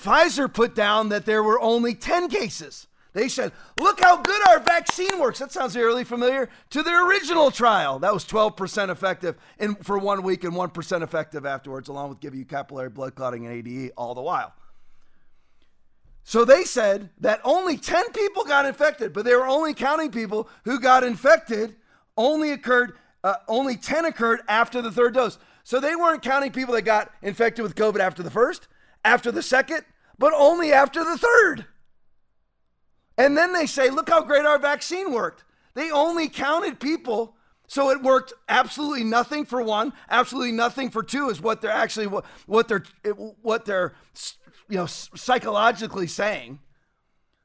Pfizer 0.00 0.52
put 0.52 0.74
down 0.74 1.08
that 1.08 1.26
there 1.26 1.42
were 1.42 1.60
only 1.60 1.94
10 1.94 2.28
cases. 2.28 2.86
They 3.12 3.28
said, 3.28 3.52
look 3.78 4.00
how 4.00 4.18
good 4.18 4.46
our 4.48 4.60
vaccine 4.60 5.18
works. 5.18 5.38
That 5.38 5.50
sounds 5.50 5.74
eerily 5.74 6.04
familiar 6.04 6.50
to 6.70 6.82
the 6.82 6.92
original 6.92 7.50
trial. 7.50 7.98
That 7.98 8.12
was 8.12 8.26
12% 8.26 8.90
effective 8.90 9.36
in, 9.58 9.74
for 9.76 9.96
one 9.96 10.22
week 10.22 10.44
and 10.44 10.52
1% 10.52 11.02
effective 11.02 11.46
afterwards, 11.46 11.88
along 11.88 12.10
with 12.10 12.20
giving 12.20 12.38
you 12.38 12.44
capillary 12.44 12.90
blood 12.90 13.14
clotting 13.14 13.46
and 13.46 13.66
ADE 13.66 13.92
all 13.96 14.14
the 14.14 14.20
while. 14.20 14.52
So 16.24 16.44
they 16.44 16.64
said 16.64 17.08
that 17.20 17.40
only 17.42 17.78
10 17.78 18.12
people 18.12 18.44
got 18.44 18.66
infected, 18.66 19.14
but 19.14 19.24
they 19.24 19.34
were 19.34 19.46
only 19.46 19.72
counting 19.72 20.10
people 20.10 20.48
who 20.64 20.78
got 20.78 21.02
infected 21.02 21.76
only 22.18 22.50
occurred 22.50 22.94
uh, 23.24 23.36
only 23.48 23.76
10 23.76 24.04
occurred 24.04 24.40
after 24.46 24.80
the 24.80 24.92
third 24.92 25.14
dose. 25.14 25.38
So 25.64 25.80
they 25.80 25.96
weren't 25.96 26.22
counting 26.22 26.52
people 26.52 26.74
that 26.74 26.82
got 26.82 27.10
infected 27.22 27.64
with 27.64 27.74
COVID 27.74 27.98
after 27.98 28.22
the 28.22 28.30
first, 28.30 28.68
after 29.06 29.30
the 29.30 29.42
second, 29.42 29.84
but 30.18 30.34
only 30.36 30.72
after 30.72 31.04
the 31.04 31.16
third. 31.16 31.66
And 33.16 33.36
then 33.36 33.52
they 33.52 33.66
say, 33.66 33.88
look 33.88 34.10
how 34.10 34.22
great 34.22 34.44
our 34.44 34.58
vaccine 34.58 35.12
worked. 35.12 35.44
They 35.74 35.90
only 35.90 36.28
counted 36.28 36.80
people. 36.80 37.36
So 37.68 37.90
it 37.90 38.02
worked 38.02 38.32
absolutely 38.48 39.04
nothing 39.04 39.44
for 39.44 39.62
one, 39.62 39.92
absolutely 40.10 40.52
nothing 40.52 40.90
for 40.90 41.02
two 41.02 41.30
is 41.30 41.40
what 41.40 41.60
they're 41.60 41.70
actually 41.70 42.06
what, 42.06 42.24
what 42.46 42.68
they're 42.68 42.84
what 43.42 43.64
they're 43.64 43.94
you 44.68 44.76
know 44.76 44.86
psychologically 44.86 46.06
saying. 46.06 46.60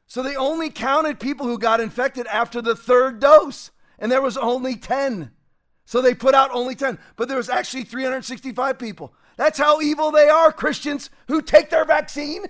So 0.06 0.22
they 0.22 0.36
only 0.36 0.70
counted 0.70 1.20
people 1.20 1.48
who 1.48 1.58
got 1.58 1.80
infected 1.80 2.28
after 2.28 2.62
the 2.62 2.76
third 2.76 3.20
dose 3.20 3.72
and 3.98 4.12
there 4.12 4.22
was 4.22 4.38
only 4.38 4.76
10. 4.76 5.32
So 5.86 6.02
they 6.02 6.14
put 6.14 6.36
out 6.36 6.52
only 6.54 6.76
10, 6.76 7.00
but 7.16 7.28
there 7.28 7.38
was 7.38 7.50
actually 7.50 7.84
365 7.84 8.78
people. 8.78 9.14
That's 9.42 9.58
how 9.58 9.82
evil 9.82 10.12
they 10.12 10.30
are, 10.30 10.52
Christians 10.52 11.10
who 11.28 11.42
take 11.42 11.72
their 11.72 11.84
vaccine. 11.84 12.46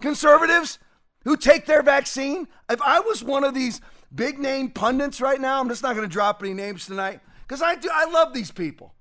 Conservatives 0.00 0.78
who 1.24 1.36
take 1.36 1.66
their 1.66 1.82
vaccine. 1.82 2.46
If 2.70 2.80
I 2.82 3.00
was 3.00 3.24
one 3.24 3.42
of 3.42 3.52
these 3.52 3.80
big 4.14 4.38
name 4.38 4.70
pundits 4.70 5.20
right 5.20 5.40
now, 5.40 5.58
I'm 5.58 5.68
just 5.68 5.82
not 5.82 5.96
going 5.96 6.08
to 6.08 6.12
drop 6.12 6.40
any 6.40 6.54
names 6.54 6.86
tonight 6.86 7.18
because 7.42 7.62
I 7.62 7.74
do 7.74 7.88
I 7.92 8.08
love 8.08 8.32
these 8.32 8.52
people. 8.52 8.94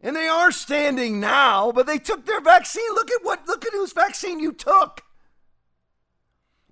And 0.00 0.14
they 0.14 0.28
are 0.28 0.52
standing 0.52 1.18
now, 1.18 1.72
but 1.72 1.88
they 1.88 1.98
took 1.98 2.24
their 2.24 2.40
vaccine. 2.40 2.94
Look 2.94 3.10
at 3.10 3.24
what 3.24 3.48
look 3.48 3.66
at 3.66 3.72
whose 3.72 3.92
vaccine 3.92 4.38
you 4.38 4.52
took. 4.52 5.02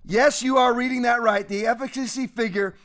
Yes, 0.05 0.41
you 0.41 0.59
are 0.59 0.73
reading 0.73 1.01
that 1.01 1.21
right. 1.21 1.45
The 1.45 1.67
efficacy 1.67 2.25
figure 2.25 2.75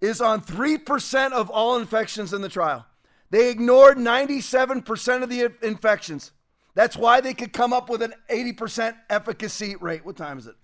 is 0.00 0.22
on 0.22 0.40
3% 0.40 1.32
of 1.32 1.50
all 1.50 1.76
infections 1.76 2.32
in 2.32 2.40
the 2.40 2.48
trial. 2.48 2.86
They 3.30 3.50
ignored 3.50 3.98
97% 3.98 5.22
of 5.22 5.28
the 5.28 5.52
infections. 5.62 6.32
That's 6.74 6.96
why 6.96 7.20
they 7.20 7.34
could 7.34 7.52
come 7.52 7.72
up 7.72 7.88
with 7.88 8.02
an 8.02 8.14
80% 8.30 8.94
efficacy 9.08 9.76
rate. 9.76 10.04
What 10.04 10.16
time 10.16 10.38
is 10.38 10.46
it? 10.46 10.56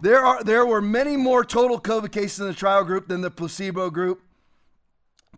There 0.00 0.22
are 0.22 0.44
there 0.44 0.66
were 0.66 0.82
many 0.82 1.16
more 1.16 1.42
total 1.42 1.80
COVID 1.80 2.12
cases 2.12 2.40
in 2.40 2.46
the 2.46 2.54
trial 2.54 2.84
group 2.84 3.08
than 3.08 3.22
the 3.22 3.30
placebo 3.30 3.88
group. 3.90 4.20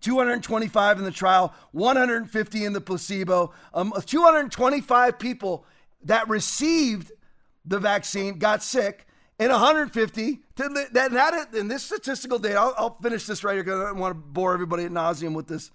225 0.00 0.98
in 0.98 1.04
the 1.04 1.10
trial, 1.10 1.54
150 1.72 2.64
in 2.64 2.72
the 2.72 2.80
placebo. 2.80 3.52
Um, 3.74 3.92
225 4.04 5.18
people 5.18 5.64
that 6.04 6.28
received 6.28 7.12
the 7.64 7.78
vaccine 7.78 8.38
got 8.38 8.62
sick, 8.62 9.06
and 9.38 9.50
150 9.50 10.40
that, 10.56 10.92
that 10.92 11.54
in 11.54 11.68
this 11.68 11.84
statistical 11.84 12.38
data. 12.38 12.58
I'll, 12.58 12.74
I'll 12.76 12.98
finish 13.00 13.26
this 13.26 13.44
right 13.44 13.54
here 13.54 13.64
because 13.64 13.80
I 13.80 13.84
don't 13.88 13.98
want 13.98 14.12
to 14.12 14.20
bore 14.20 14.54
everybody 14.54 14.84
at 14.84 14.90
nauseum 14.90 15.34
with 15.34 15.46
this, 15.46 15.70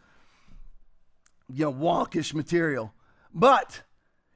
you 1.49 1.65
know, 1.65 1.73
wonkish 1.73 2.33
material. 2.33 2.93
But 3.33 3.81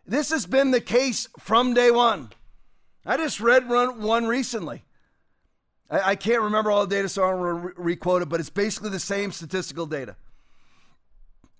this 0.06 0.32
has 0.32 0.46
been 0.46 0.72
the 0.72 0.82
case 0.82 1.28
from 1.40 1.74
day 1.74 1.92
one. 1.92 2.32
I 3.06 3.18
just 3.18 3.40
read 3.40 3.70
one 3.70 4.28
recently. 4.28 4.84
I, 5.90 6.16
can't 6.16 6.42
remember 6.42 6.70
all 6.70 6.86
the 6.86 6.96
data, 6.96 7.08
so 7.08 7.24
I 7.24 7.32
don't 7.32 7.62
re- 7.62 7.74
requote 7.78 8.22
it, 8.22 8.28
but 8.28 8.42
it's 8.42 8.50
basically 8.50 8.90
the 8.90 9.00
same 9.00 9.32
statistical 9.32 9.86
data. 9.86 10.18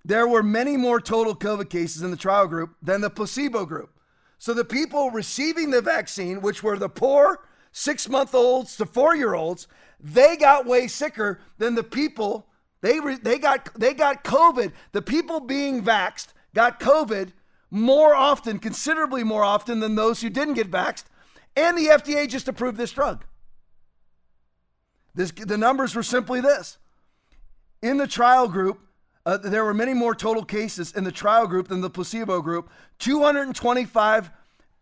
There 0.04 0.28
were 0.28 0.42
many 0.42 0.76
more 0.76 1.00
total 1.00 1.34
COVID 1.34 1.70
cases 1.70 2.02
in 2.02 2.10
the 2.10 2.16
trial 2.16 2.46
group 2.46 2.76
than 2.82 3.00
the 3.00 3.10
placebo 3.10 3.64
group. 3.64 3.90
So 4.38 4.52
the 4.52 4.64
people 4.64 5.10
receiving 5.10 5.70
the 5.70 5.80
vaccine, 5.80 6.42
which 6.42 6.62
were 6.62 6.78
the 6.78 6.88
poor, 6.88 7.40
six 7.72 8.08
month 8.08 8.34
olds 8.34 8.76
to 8.76 8.86
four 8.86 9.16
year 9.16 9.34
olds, 9.34 9.66
they 9.98 10.36
got 10.36 10.66
way 10.66 10.86
sicker 10.86 11.40
than 11.58 11.74
the 11.74 11.82
people. 11.82 12.47
They, 12.80 13.00
re, 13.00 13.16
they, 13.16 13.38
got, 13.38 13.68
they 13.78 13.94
got 13.94 14.24
COVID. 14.24 14.72
The 14.92 15.02
people 15.02 15.40
being 15.40 15.82
vaxed 15.82 16.28
got 16.54 16.78
COVID 16.80 17.32
more 17.70 18.14
often, 18.14 18.58
considerably 18.58 19.24
more 19.24 19.44
often 19.44 19.80
than 19.80 19.94
those 19.94 20.20
who 20.20 20.30
didn't 20.30 20.54
get 20.54 20.70
vaxed 20.70 21.04
and 21.58 21.76
the 21.76 21.86
FDA 21.86 22.28
just 22.28 22.46
approved 22.46 22.78
this 22.78 22.92
drug. 22.92 23.24
This, 25.14 25.32
the 25.32 25.58
numbers 25.58 25.94
were 25.96 26.04
simply 26.04 26.40
this. 26.40 26.78
In 27.82 27.96
the 27.96 28.06
trial 28.06 28.46
group, 28.46 28.80
uh, 29.26 29.38
there 29.38 29.64
were 29.64 29.74
many 29.74 29.92
more 29.92 30.14
total 30.14 30.44
cases 30.44 30.92
in 30.92 31.02
the 31.02 31.10
trial 31.10 31.48
group 31.48 31.66
than 31.66 31.80
the 31.80 31.90
placebo 31.90 32.40
group. 32.40 32.70
225 33.00 34.30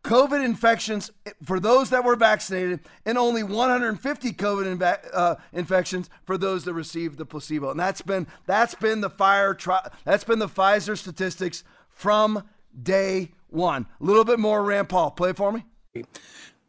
COVID 0.07 0.45
infections 0.45 1.11
for 1.43 1.59
those 1.59 1.91
that 1.91 2.05
were 2.05 2.15
vaccinated, 2.15 2.81
and 3.05 3.19
only 3.19 3.43
150 3.43 4.33
COVID 4.33 5.05
uh, 5.13 5.35
infections 5.53 6.09
for 6.25 6.39
those 6.39 6.65
that 6.65 6.75
received 6.75 7.19
the 7.19 7.27
placebo. 7.27 7.71
And 7.71 7.81
that's 7.81 8.03
been 8.03 8.29
that's 8.47 8.77
been 8.77 9.01
the 9.01 9.11
fire 9.11 9.53
tri- 9.53 9.89
that's 10.05 10.23
been 10.23 10.39
the 10.39 10.49
Pfizer 10.49 10.97
statistics 10.97 11.65
from 11.89 12.45
day 12.81 13.33
one. 13.49 13.87
A 14.01 14.05
little 14.05 14.25
bit 14.25 14.39
more, 14.39 14.63
Rand 14.63 14.89
Paul. 14.89 15.11
Play 15.11 15.31
it 15.31 15.37
for 15.37 15.51
me. 15.51 15.65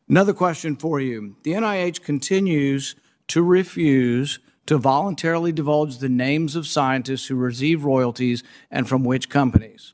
Another 0.09 0.33
question 0.33 0.75
for 0.75 0.99
you. 0.99 1.35
The 1.43 1.51
NIH 1.51 2.01
continues 2.01 2.95
to 3.27 3.43
refuse 3.43 4.39
to 4.65 4.77
voluntarily 4.77 5.51
divulge 5.51 5.99
the 5.99 6.09
names 6.09 6.55
of 6.55 6.65
scientists 6.65 7.27
who 7.27 7.35
receive 7.35 7.85
royalties 7.85 8.43
and 8.71 8.87
from 8.87 9.03
which 9.03 9.29
companies. 9.29 9.93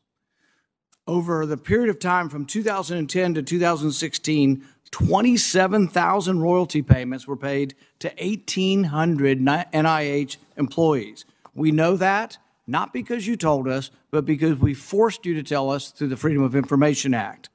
Over 1.05 1.45
the 1.45 1.57
period 1.57 1.89
of 1.89 1.99
time 1.99 2.29
from 2.29 2.45
2010 2.45 3.33
to 3.33 3.43
2016, 3.43 4.65
27,000 4.91 6.39
royalty 6.39 6.81
payments 6.81 7.27
were 7.27 7.35
paid 7.35 7.75
to 7.99 8.07
1,800 8.19 9.39
NIH 9.39 10.37
employees. 10.55 11.25
We 11.53 11.71
know 11.71 11.97
that 11.97 12.37
not 12.65 12.93
because 12.93 13.27
you 13.27 13.35
told 13.35 13.67
us, 13.67 13.91
but 14.11 14.25
because 14.25 14.57
we 14.57 14.73
forced 14.73 15.25
you 15.25 15.33
to 15.33 15.43
tell 15.43 15.69
us 15.69 15.91
through 15.91 16.07
the 16.07 16.15
Freedom 16.15 16.41
of 16.43 16.55
Information 16.55 17.13
Act. 17.13 17.49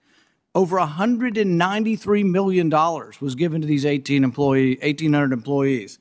Over 0.54 0.76
$193 0.78 2.24
million 2.24 2.68
was 2.68 3.34
given 3.34 3.60
to 3.62 3.66
these 3.66 3.86
18 3.86 4.24
employee, 4.24 4.78
1,800 4.82 5.32
employees. 5.32 5.98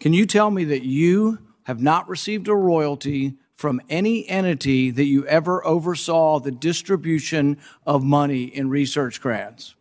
Can 0.00 0.12
you 0.12 0.26
tell 0.26 0.50
me 0.50 0.64
that 0.64 0.82
you 0.82 1.38
have 1.64 1.80
not 1.80 2.08
received 2.08 2.48
a 2.48 2.54
royalty 2.54 3.34
from 3.62 3.80
any 3.88 4.28
entity 4.28 4.90
that 4.90 5.04
you 5.04 5.24
ever 5.28 5.64
oversaw 5.64 6.40
the 6.40 6.50
distribution 6.50 7.56
of 7.86 8.02
money 8.02 8.42
in 8.42 8.68
research 8.68 9.20
grants? 9.20 9.76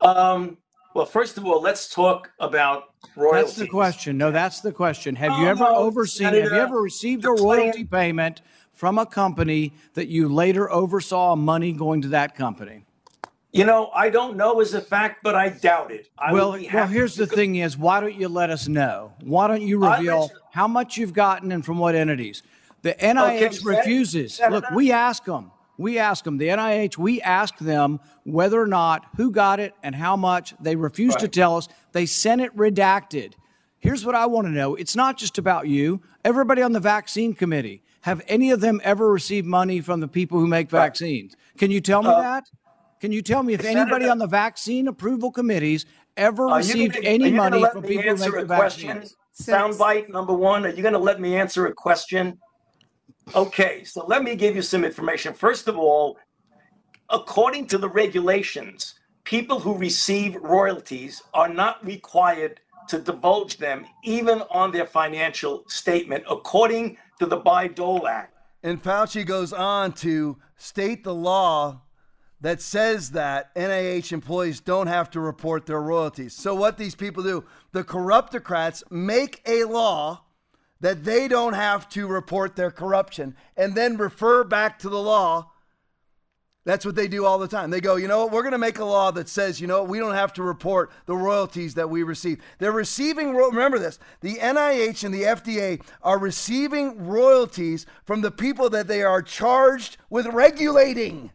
Um, 0.00 0.56
well, 0.94 1.04
first 1.04 1.36
of 1.36 1.44
all, 1.44 1.60
let's 1.60 1.92
talk 1.92 2.30
about 2.38 2.94
royalties. 3.14 3.56
That's 3.56 3.58
the 3.58 3.68
question. 3.68 4.16
No, 4.16 4.30
that's 4.30 4.62
the 4.62 4.72
question. 4.72 5.16
Have 5.16 5.38
you 5.38 5.48
ever 5.48 5.64
no, 5.64 5.76
overseen, 5.76 6.28
have 6.28 6.34
you 6.36 6.50
ever 6.52 6.80
received 6.80 7.26
a 7.26 7.30
royalty 7.30 7.84
plan- 7.84 8.06
payment 8.06 8.40
from 8.72 8.96
a 8.96 9.04
company 9.04 9.74
that 9.92 10.08
you 10.08 10.26
later 10.26 10.72
oversaw 10.72 11.36
money 11.36 11.74
going 11.74 12.00
to 12.00 12.08
that 12.08 12.34
company? 12.36 12.86
You 13.52 13.64
know, 13.64 13.90
I 13.92 14.10
don't 14.10 14.36
know 14.36 14.60
as 14.60 14.74
a 14.74 14.80
fact, 14.80 15.24
but 15.24 15.34
I 15.34 15.48
doubt 15.48 15.90
it. 15.90 16.08
I 16.16 16.32
well, 16.32 16.52
well, 16.72 16.86
here's 16.86 17.16
the 17.16 17.26
go- 17.26 17.34
thing: 17.34 17.56
is 17.56 17.76
why 17.76 18.00
don't 18.00 18.14
you 18.14 18.28
let 18.28 18.50
us 18.50 18.68
know? 18.68 19.12
Why 19.22 19.48
don't 19.48 19.62
you 19.62 19.78
reveal 19.84 20.30
how 20.52 20.68
much 20.68 20.96
you've 20.96 21.12
gotten 21.12 21.50
and 21.50 21.64
from 21.64 21.78
what 21.78 21.94
entities? 21.94 22.42
The 22.82 22.94
NIH 22.94 23.42
okay, 23.42 23.58
refuses. 23.64 24.34
Senator, 24.34 24.56
Look, 24.56 24.70
we 24.70 24.92
ask 24.92 25.24
them. 25.24 25.50
We 25.78 25.98
ask 25.98 26.24
them. 26.24 26.38
The 26.38 26.48
NIH. 26.48 26.96
We 26.96 27.20
ask 27.22 27.58
them 27.58 28.00
whether 28.24 28.60
or 28.60 28.66
not 28.66 29.06
who 29.16 29.30
got 29.30 29.58
it 29.58 29.74
and 29.82 29.94
how 29.94 30.16
much. 30.16 30.54
They 30.60 30.76
refuse 30.76 31.14
right. 31.14 31.20
to 31.20 31.28
tell 31.28 31.56
us. 31.56 31.68
They 31.92 32.06
sent 32.06 32.40
it 32.40 32.56
redacted. 32.56 33.32
Here's 33.78 34.04
what 34.04 34.14
I 34.14 34.26
want 34.26 34.46
to 34.46 34.52
know. 34.52 34.76
It's 34.76 34.94
not 34.94 35.16
just 35.16 35.38
about 35.38 35.66
you. 35.66 36.02
Everybody 36.24 36.62
on 36.62 36.72
the 36.72 36.80
vaccine 36.80 37.34
committee. 37.34 37.82
Have 38.02 38.22
any 38.28 38.50
of 38.50 38.60
them 38.60 38.80
ever 38.84 39.10
received 39.10 39.46
money 39.46 39.80
from 39.80 40.00
the 40.00 40.08
people 40.08 40.38
who 40.38 40.46
make 40.46 40.70
vaccines? 40.70 41.34
Can 41.58 41.70
you 41.70 41.80
tell 41.80 42.02
me 42.02 42.08
uh, 42.08 42.20
that? 42.20 42.44
Can 43.00 43.12
you 43.12 43.22
tell 43.22 43.42
me 43.42 43.54
if 43.54 43.62
Senator, 43.62 43.80
anybody 43.80 44.08
on 44.08 44.18
the 44.18 44.26
vaccine 44.26 44.86
approval 44.86 45.30
committees 45.30 45.86
ever 46.16 46.48
Are 46.48 46.58
received 46.58 46.94
gonna- 46.94 47.06
any 47.06 47.24
are 47.24 47.28
you 47.28 47.36
gonna 47.36 47.50
money 47.50 47.62
let 47.62 47.72
from 47.72 47.82
me 47.82 47.88
people 47.88 48.02
who 48.02 48.08
answer 48.10 48.30
make 48.32 48.42
a 48.42 48.44
the 48.46 48.54
question? 48.56 48.88
vaccines? 48.88 49.16
Soundbite 49.40 50.08
number 50.10 50.34
one. 50.34 50.66
Are 50.66 50.68
you 50.68 50.82
going 50.82 50.92
to 50.92 50.98
let 50.98 51.18
me 51.18 51.34
answer 51.36 51.66
a 51.66 51.72
question? 51.72 52.38
Okay, 53.34 53.84
so 53.84 54.04
let 54.04 54.22
me 54.22 54.34
give 54.34 54.54
you 54.54 54.60
some 54.60 54.84
information. 54.84 55.32
First 55.32 55.66
of 55.66 55.78
all, 55.78 56.18
according 57.08 57.66
to 57.68 57.78
the 57.78 57.88
regulations, 57.88 58.96
people 59.24 59.60
who 59.60 59.74
receive 59.78 60.36
royalties 60.36 61.22
are 61.32 61.48
not 61.48 61.82
required 61.84 62.60
to 62.88 62.98
divulge 62.98 63.56
them 63.56 63.86
even 64.04 64.42
on 64.50 64.72
their 64.72 64.84
financial 64.86 65.64
statement, 65.68 66.24
according 66.28 66.98
to 67.18 67.24
the 67.24 67.38
Bayh-Dole 67.40 68.06
Act. 68.08 68.34
And 68.62 68.82
Fauci 68.82 69.24
goes 69.24 69.52
on 69.54 69.92
to 69.94 70.36
state 70.56 71.02
the 71.04 71.14
law 71.14 71.80
that 72.40 72.62
says 72.62 73.10
that 73.10 73.54
NIH 73.54 74.12
employees 74.12 74.60
don't 74.60 74.86
have 74.86 75.10
to 75.10 75.20
report 75.20 75.66
their 75.66 75.80
royalties. 75.80 76.34
So, 76.34 76.54
what 76.54 76.78
these 76.78 76.94
people 76.94 77.22
do, 77.22 77.44
the 77.72 77.84
corruptocrats 77.84 78.82
make 78.90 79.42
a 79.46 79.64
law 79.64 80.22
that 80.80 81.04
they 81.04 81.28
don't 81.28 81.52
have 81.52 81.88
to 81.90 82.06
report 82.06 82.56
their 82.56 82.70
corruption 82.70 83.36
and 83.56 83.74
then 83.74 83.96
refer 83.96 84.44
back 84.44 84.78
to 84.80 84.88
the 84.88 85.00
law. 85.00 85.50
That's 86.64 86.84
what 86.84 86.94
they 86.94 87.08
do 87.08 87.24
all 87.24 87.38
the 87.38 87.48
time. 87.48 87.70
They 87.70 87.80
go, 87.80 87.96
you 87.96 88.06
know 88.06 88.24
what, 88.24 88.32
we're 88.32 88.42
going 88.42 88.52
to 88.52 88.58
make 88.58 88.78
a 88.78 88.84
law 88.84 89.10
that 89.12 89.28
says, 89.28 89.60
you 89.60 89.66
know, 89.66 89.82
we 89.82 89.98
don't 89.98 90.14
have 90.14 90.32
to 90.34 90.42
report 90.42 90.90
the 91.06 91.16
royalties 91.16 91.74
that 91.74 91.88
we 91.88 92.02
receive. 92.02 92.40
They're 92.58 92.70
receiving, 92.70 93.34
remember 93.34 93.78
this, 93.78 93.98
the 94.20 94.36
NIH 94.36 95.04
and 95.04 95.14
the 95.14 95.22
FDA 95.22 95.82
are 96.02 96.18
receiving 96.18 97.06
royalties 97.06 97.86
from 98.04 98.20
the 98.20 98.30
people 98.30 98.68
that 98.70 98.88
they 98.88 99.02
are 99.02 99.22
charged 99.22 99.96
with 100.10 100.26
regulating. 100.26 101.30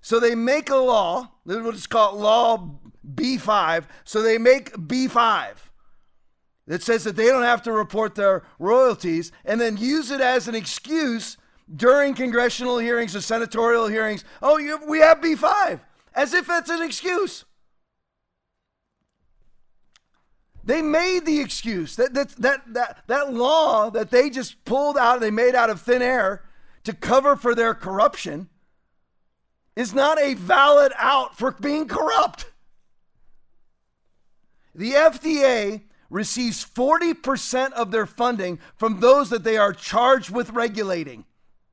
So 0.00 0.18
they 0.18 0.34
make 0.34 0.70
a 0.70 0.76
law, 0.76 1.30
we'll 1.44 1.72
just 1.72 1.90
call 1.90 2.14
it 2.14 2.20
Law 2.20 2.70
B5. 3.14 3.84
So 4.04 4.22
they 4.22 4.38
make 4.38 4.72
B5 4.72 5.54
that 6.66 6.82
says 6.82 7.04
that 7.04 7.16
they 7.16 7.26
don't 7.26 7.42
have 7.42 7.62
to 7.62 7.72
report 7.72 8.14
their 8.14 8.44
royalties 8.58 9.32
and 9.44 9.60
then 9.60 9.76
use 9.76 10.10
it 10.10 10.20
as 10.20 10.48
an 10.48 10.54
excuse 10.54 11.36
during 11.74 12.14
congressional 12.14 12.78
hearings 12.78 13.14
or 13.14 13.20
senatorial 13.20 13.88
hearings. 13.88 14.24
Oh, 14.42 14.58
you, 14.58 14.78
we 14.88 15.00
have 15.00 15.20
B5, 15.20 15.80
as 16.14 16.32
if 16.32 16.46
that's 16.46 16.70
an 16.70 16.82
excuse. 16.82 17.44
They 20.62 20.82
made 20.82 21.26
the 21.26 21.40
excuse 21.40 21.96
that 21.96 22.12
that 22.14 22.28
that 22.36 22.74
that, 22.74 23.02
that 23.06 23.32
law 23.32 23.90
that 23.90 24.10
they 24.10 24.30
just 24.30 24.64
pulled 24.64 24.98
out, 24.98 25.20
they 25.20 25.30
made 25.30 25.54
out 25.54 25.70
of 25.70 25.80
thin 25.80 26.02
air 26.02 26.44
to 26.84 26.92
cover 26.92 27.34
for 27.34 27.54
their 27.54 27.74
corruption 27.74 28.48
is 29.76 29.94
not 29.94 30.20
a 30.20 30.34
valid 30.34 30.92
out 30.96 31.36
for 31.36 31.52
being 31.52 31.88
corrupt. 31.88 32.46
The 34.74 34.92
FDA 34.92 35.82
receives 36.08 36.64
40% 36.64 37.72
of 37.72 37.90
their 37.90 38.06
funding 38.06 38.58
from 38.76 39.00
those 39.00 39.30
that 39.30 39.44
they 39.44 39.56
are 39.56 39.72
charged 39.72 40.30
with 40.30 40.50
regulating. 40.50 41.24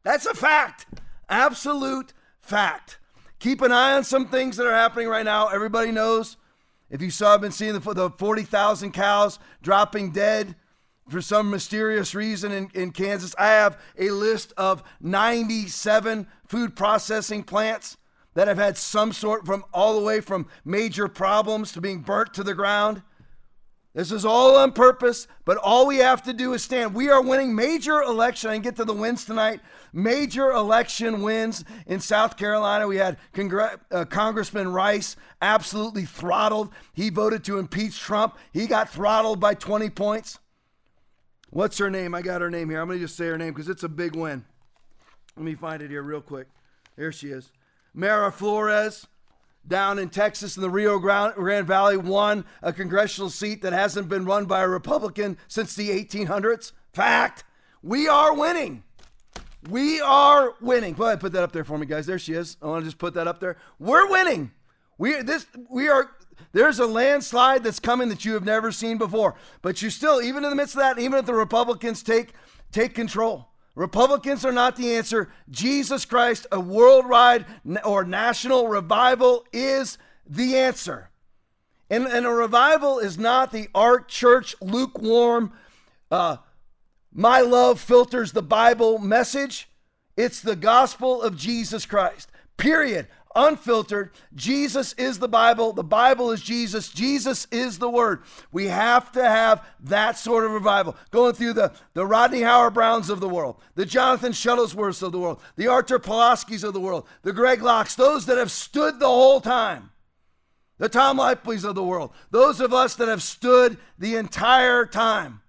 That's 0.04 0.26
a 0.26 0.34
fact. 0.34 0.86
Absolute 1.28 2.14
fact. 2.40 3.00
Keep 3.40 3.62
an 3.62 3.72
eye 3.72 3.94
on 3.94 4.04
some 4.04 4.28
things 4.28 4.58
that 4.58 4.68
are 4.68 4.74
happening 4.74 5.08
right 5.08 5.26
now. 5.26 5.48
Everybody 5.48 5.92
knows. 5.92 6.38
If 6.90 7.02
you 7.02 7.12
saw, 7.12 7.34
I've 7.34 7.42
been 7.42 7.52
seeing 7.52 7.74
the, 7.74 7.94
the 7.94 8.10
40,000 8.12 8.94
cows 8.94 9.40
dropping 9.62 10.12
dead 10.12 10.56
for 11.10 11.22
some 11.22 11.50
mysterious 11.50 12.14
reason 12.14 12.52
in, 12.52 12.70
in 12.74 12.92
Kansas. 12.92 13.36
I 13.38 13.48
have 13.48 13.80
a 13.98 14.10
list 14.12 14.54
of 14.58 14.84
97 15.02 16.28
food 16.48 16.76
processing 16.76 17.44
plants 17.44 17.98
that 18.34 18.48
have 18.48 18.58
had 18.58 18.78
some 18.78 19.14
sort 19.14 19.46
from 19.46 19.66
all 19.74 20.00
the 20.00 20.06
way 20.06 20.22
from 20.22 20.48
major 20.64 21.08
problems 21.08 21.72
to 21.72 21.82
being 21.82 22.02
burnt 22.02 22.34
to 22.36 22.44
the 22.44 22.54
ground. 22.54 23.02
This 23.98 24.12
is 24.12 24.26
all 24.26 24.58
on 24.58 24.74
purpose, 24.74 25.28
but 25.44 25.58
all 25.58 25.88
we 25.88 25.98
have 25.98 26.22
to 26.24 26.34
do 26.34 26.54
is 26.54 26.62
stand. 26.62 26.94
We 26.94 27.10
are 27.10 27.20
winning 27.20 27.56
major 27.56 28.04
election. 28.04 28.52
I 28.52 28.60
get 28.60 28.76
to 28.76 28.86
the 28.86 28.94
wins 28.94 29.26
tonight. 29.26 29.60
Major 29.92 30.52
election 30.52 31.24
wins 31.24 31.66
in 31.88 32.00
South 32.00 32.38
Carolina. 32.38 32.88
We 32.88 32.98
had 32.98 33.18
Congre- 33.34 33.80
uh, 33.90 34.06
Congressman 34.06 34.72
Rice 34.72 35.16
absolutely 35.42 36.06
throttled. 36.06 36.72
He 36.94 37.10
voted 37.10 37.44
to 37.46 37.58
impeach 37.58 38.00
Trump. 38.00 38.38
He 38.54 38.68
got 38.68 38.92
throttled 38.92 39.40
by 39.40 39.56
20 39.56 39.90
points. 39.90 40.38
What's 41.50 41.78
her 41.78 41.90
name? 41.90 42.14
I 42.14 42.22
got 42.22 42.42
her 42.42 42.50
name 42.50 42.70
here. 42.70 42.82
I'm 42.82 42.88
going 42.88 43.00
to 43.00 43.06
just 43.06 43.16
say 43.16 43.28
her 43.28 43.38
name 43.38 43.54
because 43.54 43.70
it's 43.70 43.84
a 43.84 43.90
big 43.90 44.16
win. 44.16 44.46
Let 45.36 45.46
me 45.46 45.56
find 45.56 45.82
it 45.82 45.90
here 45.90 46.04
real 46.04 46.22
quick. 46.22 46.48
There 46.96 47.12
she 47.12 47.30
is. 47.30 47.52
Mayra 47.96 48.34
Flores 48.34 49.08
down 49.68 50.00
in 50.00 50.10
Texas 50.10 50.56
in 50.56 50.62
the 50.62 50.70
Rio 50.70 51.00
Grande 51.00 51.68
Valley 51.68 51.98
won 51.98 52.46
a 52.62 52.72
congressional 52.72 53.30
seat 53.30 53.62
that 53.62 53.74
hasn't 53.74 54.10
been 54.10 54.26
run 54.26 54.46
by 54.46 54.62
a 54.62 54.68
Republican 54.68 55.38
since 55.48 55.76
the 55.76 55.90
1800s. 55.90 56.72
Fact. 56.94 57.44
We 57.84 58.08
are 58.08 58.34
winning. 58.34 58.84
We 59.70 60.02
are 60.02 60.54
winning. 60.62 60.94
Go 60.94 61.06
ahead, 61.06 61.20
put 61.20 61.34
that 61.34 61.44
up 61.44 61.52
there 61.52 61.64
for 61.64 61.78
me, 61.78 61.86
guys. 61.86 62.06
There 62.06 62.20
she 62.20 62.34
is. 62.34 62.58
I 62.62 62.68
want 62.68 62.82
to 62.82 62.86
just 62.86 62.98
put 62.98 63.14
that 63.16 63.28
up 63.28 63.40
there. 63.40 63.58
We're 63.80 64.10
winning. 64.10 64.52
We 64.98 65.22
this 65.22 65.46
we 65.70 65.90
are. 65.90 66.10
There's 66.52 66.80
a 66.80 66.86
landslide 66.86 67.64
that's 67.64 67.80
coming 67.80 68.10
that 68.10 68.26
you 68.26 68.34
have 68.34 68.46
never 68.46 68.72
seen 68.72 68.98
before. 68.98 69.36
But 69.62 69.82
you 69.82 69.90
still, 69.90 70.22
even 70.22 70.44
in 70.44 70.50
the 70.50 70.56
midst 70.56 70.76
of 70.76 70.80
that, 70.80 71.00
even 71.00 71.20
if 71.20 71.26
the 71.26 71.34
Republicans 71.34 72.04
take 72.04 72.34
take 72.72 72.94
control, 72.94 73.50
Republicans 73.76 74.44
are 74.44 74.52
not 74.52 74.76
the 74.76 74.96
answer. 74.96 75.30
Jesus 75.50 76.04
Christ, 76.04 76.48
a 76.52 76.60
worldwide 76.60 77.46
or 77.86 78.04
national 78.04 78.68
revival 78.68 79.46
is 79.54 79.98
the 80.28 80.58
answer. 80.58 81.12
And, 81.90 82.06
and 82.06 82.26
a 82.26 82.32
revival 82.32 83.00
is 83.00 83.18
not 83.18 83.52
the 83.52 83.70
art 83.74 84.10
church 84.10 84.56
lukewarm, 84.62 85.54
uh, 86.12 86.38
my 87.14 87.42
love 87.42 87.80
filters 87.80 88.32
the 88.32 88.42
Bible 88.42 89.00
message. 89.00 89.70
It's 90.16 90.42
the 90.42 90.56
gospel 90.56 91.22
of 91.22 91.38
Jesus 91.38 91.86
Christ. 91.86 92.32
Period. 92.58 93.08
Unfiltered. 93.38 94.10
Jesus 94.34 94.94
is 94.94 95.20
the 95.20 95.28
Bible. 95.28 95.72
The 95.72 95.84
Bible 95.84 96.32
is 96.32 96.42
Jesus. 96.42 96.90
Jesus 96.90 97.48
is 97.52 97.78
the 97.78 97.90
Word. 97.90 98.24
We 98.52 98.66
have 98.66 99.12
to 99.12 99.24
have 99.24 99.64
that 99.82 100.18
sort 100.18 100.44
of 100.44 100.52
revival. 100.52 100.98
Going 101.12 101.36
through 101.36 101.54
the, 101.54 101.72
the 101.94 102.06
Rodney 102.06 102.42
Howard-Brownes 102.42 103.12
of 103.12 103.20
the 103.20 103.30
world, 103.30 103.62
the 103.76 103.86
Jonathan 103.86 104.32
Shuttlesworths 104.32 105.04
of 105.04 105.12
the 105.12 105.20
world, 105.20 105.40
the 105.56 105.68
Arthur 105.68 106.00
Pawlowskis 106.00 106.64
of 106.64 106.74
the 106.74 106.80
world, 106.80 107.08
the 107.22 107.32
Greg 107.32 107.60
Lockes, 107.60 107.96
those 107.96 108.26
that 108.26 108.40
have 108.40 108.50
stood 108.50 109.00
the 109.00 109.06
whole 109.06 109.40
time, 109.40 109.92
the 110.80 110.90
Tom 110.90 111.18
Lipleys 111.20 111.64
of 111.64 111.76
the 111.76 111.84
world, 111.84 112.14
those 112.32 112.60
of 112.60 112.74
us 112.74 112.96
that 112.96 113.08
have 113.08 113.22
stood 113.22 113.78
the 114.00 114.16
entire 114.16 114.88
time. 114.88 115.42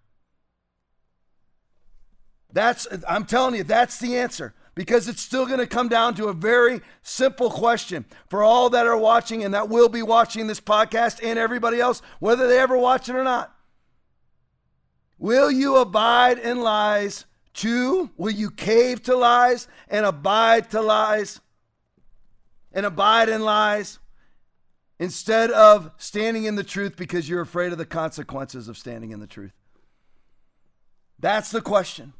That's, 2.53 2.87
I'm 3.09 3.25
telling 3.25 3.55
you, 3.55 3.65
that's 3.65 3.99
the 3.99 4.19
answer 4.19 4.53
because 4.79 5.09
it's 5.09 5.21
still 5.21 5.45
going 5.45 5.59
to 5.59 5.67
come 5.67 5.89
down 5.89 6.15
to 6.15 6.29
a 6.29 6.33
very 6.33 6.81
simple 7.03 7.51
question 7.51 8.05
for 8.29 8.45
all 8.45 8.71
that 8.71 8.87
are 8.87 8.97
watching 8.97 9.43
and 9.43 9.53
that 9.53 9.69
will 9.69 9.89
be 9.89 10.03
watching 10.03 10.47
this 10.47 10.61
podcast 10.61 11.19
and 11.21 11.37
everybody 11.37 11.81
else, 11.81 12.01
whether 12.21 12.47
they 12.47 12.61
ever 12.61 12.79
watch 12.79 13.09
it 13.09 13.17
or 13.17 13.25
not. 13.25 13.53
Will 15.19 15.51
you 15.51 15.79
abide 15.79 16.39
in 16.39 16.61
lies? 16.61 17.25
Two, 17.53 18.11
will 18.17 18.31
you 18.31 18.53
cave 18.53 19.03
to 19.03 19.17
lies 19.17 19.67
and 19.89 20.07
abide 20.07 20.71
to 20.71 20.81
lies 20.81 21.41
and 22.73 22.87
abide 22.87 23.29
in 23.29 23.43
lies 23.43 23.99
instead 25.01 25.51
of 25.51 25.91
standing 25.97 26.45
in 26.45 26.55
the 26.55 26.63
truth 26.63 26.95
because 26.97 27.29
you're 27.29 27.41
afraid 27.41 27.73
of 27.73 27.79
the 27.79 27.85
consequences 27.85 28.69
of 28.69 28.79
standing 28.79 29.11
in 29.11 29.19
the 29.19 29.27
truth? 29.27 29.55
That's 31.19 31.51
the 31.51 31.63
question. 31.63 32.13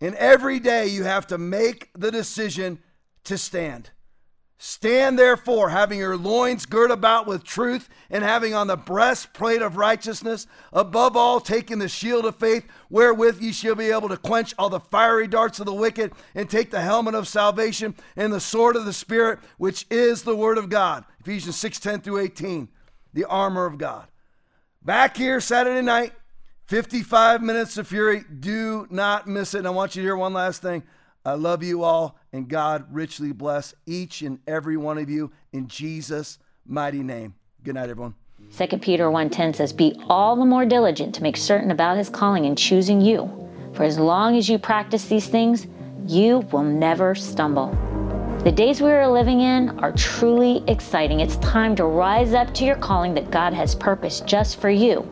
And 0.00 0.14
every 0.14 0.60
day 0.60 0.86
you 0.86 1.04
have 1.04 1.26
to 1.28 1.38
make 1.38 1.90
the 1.96 2.10
decision 2.10 2.78
to 3.24 3.36
stand. 3.36 3.90
Stand 4.60 5.16
therefore, 5.16 5.68
having 5.68 6.00
your 6.00 6.16
loins 6.16 6.66
girt 6.66 6.90
about 6.90 7.28
with 7.28 7.44
truth, 7.44 7.88
and 8.10 8.24
having 8.24 8.54
on 8.54 8.66
the 8.66 8.76
breastplate 8.76 9.62
of 9.62 9.76
righteousness, 9.76 10.48
above 10.72 11.16
all, 11.16 11.38
taking 11.38 11.78
the 11.78 11.88
shield 11.88 12.24
of 12.24 12.34
faith, 12.34 12.66
wherewith 12.90 13.40
ye 13.40 13.52
shall 13.52 13.76
be 13.76 13.92
able 13.92 14.08
to 14.08 14.16
quench 14.16 14.54
all 14.58 14.68
the 14.68 14.80
fiery 14.80 15.28
darts 15.28 15.60
of 15.60 15.66
the 15.66 15.72
wicked, 15.72 16.12
and 16.34 16.50
take 16.50 16.72
the 16.72 16.80
helmet 16.80 17.14
of 17.14 17.28
salvation 17.28 17.94
and 18.16 18.32
the 18.32 18.40
sword 18.40 18.74
of 18.74 18.84
the 18.84 18.92
Spirit, 18.92 19.38
which 19.58 19.86
is 19.90 20.24
the 20.24 20.34
word 20.34 20.58
of 20.58 20.68
God. 20.68 21.04
Ephesians 21.20 21.56
6 21.56 21.78
10 21.78 22.00
through 22.00 22.18
18, 22.18 22.68
the 23.14 23.26
armor 23.26 23.64
of 23.64 23.78
God. 23.78 24.08
Back 24.82 25.16
here 25.16 25.40
Saturday 25.40 25.82
night, 25.82 26.14
55 26.68 27.42
minutes 27.42 27.78
of 27.78 27.86
fury. 27.86 28.24
Do 28.40 28.86
not 28.90 29.26
miss 29.26 29.54
it. 29.54 29.58
And 29.58 29.66
I 29.66 29.70
want 29.70 29.96
you 29.96 30.02
to 30.02 30.06
hear 30.06 30.16
one 30.16 30.34
last 30.34 30.60
thing. 30.60 30.82
I 31.24 31.32
love 31.32 31.62
you 31.62 31.82
all, 31.82 32.16
and 32.32 32.46
God 32.46 32.86
richly 32.92 33.32
bless 33.32 33.74
each 33.86 34.22
and 34.22 34.38
every 34.46 34.76
one 34.76 34.98
of 34.98 35.10
you 35.10 35.32
in 35.52 35.66
Jesus' 35.66 36.38
mighty 36.66 37.02
name. 37.02 37.34
Good 37.64 37.74
night, 37.74 37.88
everyone. 37.88 38.14
2 38.50 38.80
Peter 38.82 39.10
1:10 39.10 39.54
says, 39.54 39.72
"Be 39.72 39.98
all 40.08 40.36
the 40.36 40.44
more 40.44 40.64
diligent 40.64 41.14
to 41.16 41.22
make 41.22 41.36
certain 41.36 41.70
about 41.70 41.96
his 41.96 42.08
calling 42.08 42.46
and 42.46 42.56
choosing 42.56 43.00
you. 43.00 43.28
For 43.72 43.82
as 43.84 43.98
long 43.98 44.36
as 44.36 44.48
you 44.48 44.58
practice 44.58 45.06
these 45.06 45.26
things, 45.26 45.66
you 46.06 46.44
will 46.52 46.62
never 46.62 47.14
stumble." 47.14 47.76
The 48.44 48.52
days 48.52 48.80
we 48.80 48.90
are 48.90 49.08
living 49.08 49.40
in 49.40 49.70
are 49.80 49.92
truly 49.92 50.62
exciting. 50.66 51.20
It's 51.20 51.36
time 51.36 51.74
to 51.76 51.84
rise 51.84 52.34
up 52.34 52.52
to 52.54 52.64
your 52.64 52.76
calling 52.76 53.14
that 53.14 53.30
God 53.30 53.52
has 53.54 53.74
purposed 53.74 54.26
just 54.26 54.60
for 54.60 54.70
you. 54.70 55.06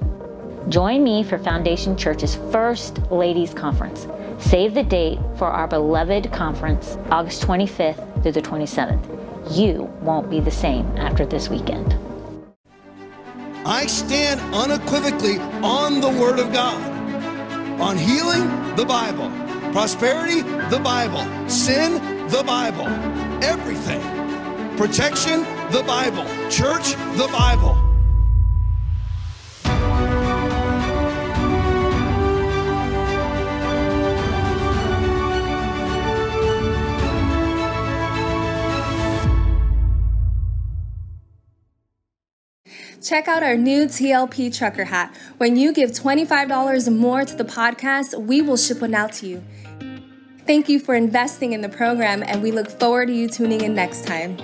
Join 0.69 1.05
me 1.05 1.23
for 1.23 1.39
Foundation 1.39 1.97
Church's 1.97 2.35
first 2.51 2.99
Ladies 3.13 3.55
Conference. 3.55 4.09
Save 4.39 4.75
the 4.75 4.83
date 4.83 5.21
for 5.37 5.47
our 5.47 5.69
beloved 5.69 6.33
conference, 6.33 6.99
August 7.09 7.43
25th 7.43 8.23
through 8.23 8.33
the 8.33 8.43
27th. 8.43 9.57
You 9.57 9.85
won't 10.03 10.29
be 10.29 10.41
the 10.41 10.51
same 10.51 10.85
after 10.97 11.25
this 11.25 11.49
weekend. 11.49 11.97
I 13.65 13.87
stand 13.87 14.41
unequivocally 14.53 15.39
on 15.63 16.01
the 16.01 16.11
Word 16.11 16.41
of 16.41 16.53
God. 16.53 16.83
On 17.81 17.97
healing, 17.97 18.49
the 18.75 18.85
Bible. 18.85 19.31
Prosperity, 19.73 20.43
the 20.69 20.81
Bible. 20.83 21.25
Sin, 21.49 22.27
the 22.27 22.43
Bible. 22.43 22.89
Everything. 23.45 24.03
Protection, 24.77 25.43
the 25.71 25.85
Bible. 25.87 26.25
Church, 26.51 26.95
the 27.17 27.29
Bible. 27.31 27.79
Check 43.07 43.29
out 43.29 43.45
our 43.45 43.57
new 43.57 43.85
TLP 43.85 44.53
trucker 44.53 44.83
hat. 44.83 45.15
When 45.37 45.55
you 45.55 45.73
give 45.73 45.93
$25 45.93 46.93
more 46.93 47.25
to 47.25 47.37
the 47.37 47.45
podcast, 47.45 48.21
we 48.21 48.43
will 48.43 48.57
ship 48.57 48.81
one 48.81 48.95
out 48.95 49.13
to 49.13 49.29
you. 49.29 49.45
Thank 50.45 50.69
you 50.69 50.81
for 50.81 50.97
investing 50.97 51.53
in 51.53 51.61
the 51.61 51.69
program, 51.69 52.25
and 52.25 52.43
we 52.43 52.51
look 52.51 52.69
forward 52.69 53.07
to 53.07 53.15
you 53.15 53.29
tuning 53.29 53.61
in 53.61 53.77
next 53.77 54.07
time. 54.07 54.37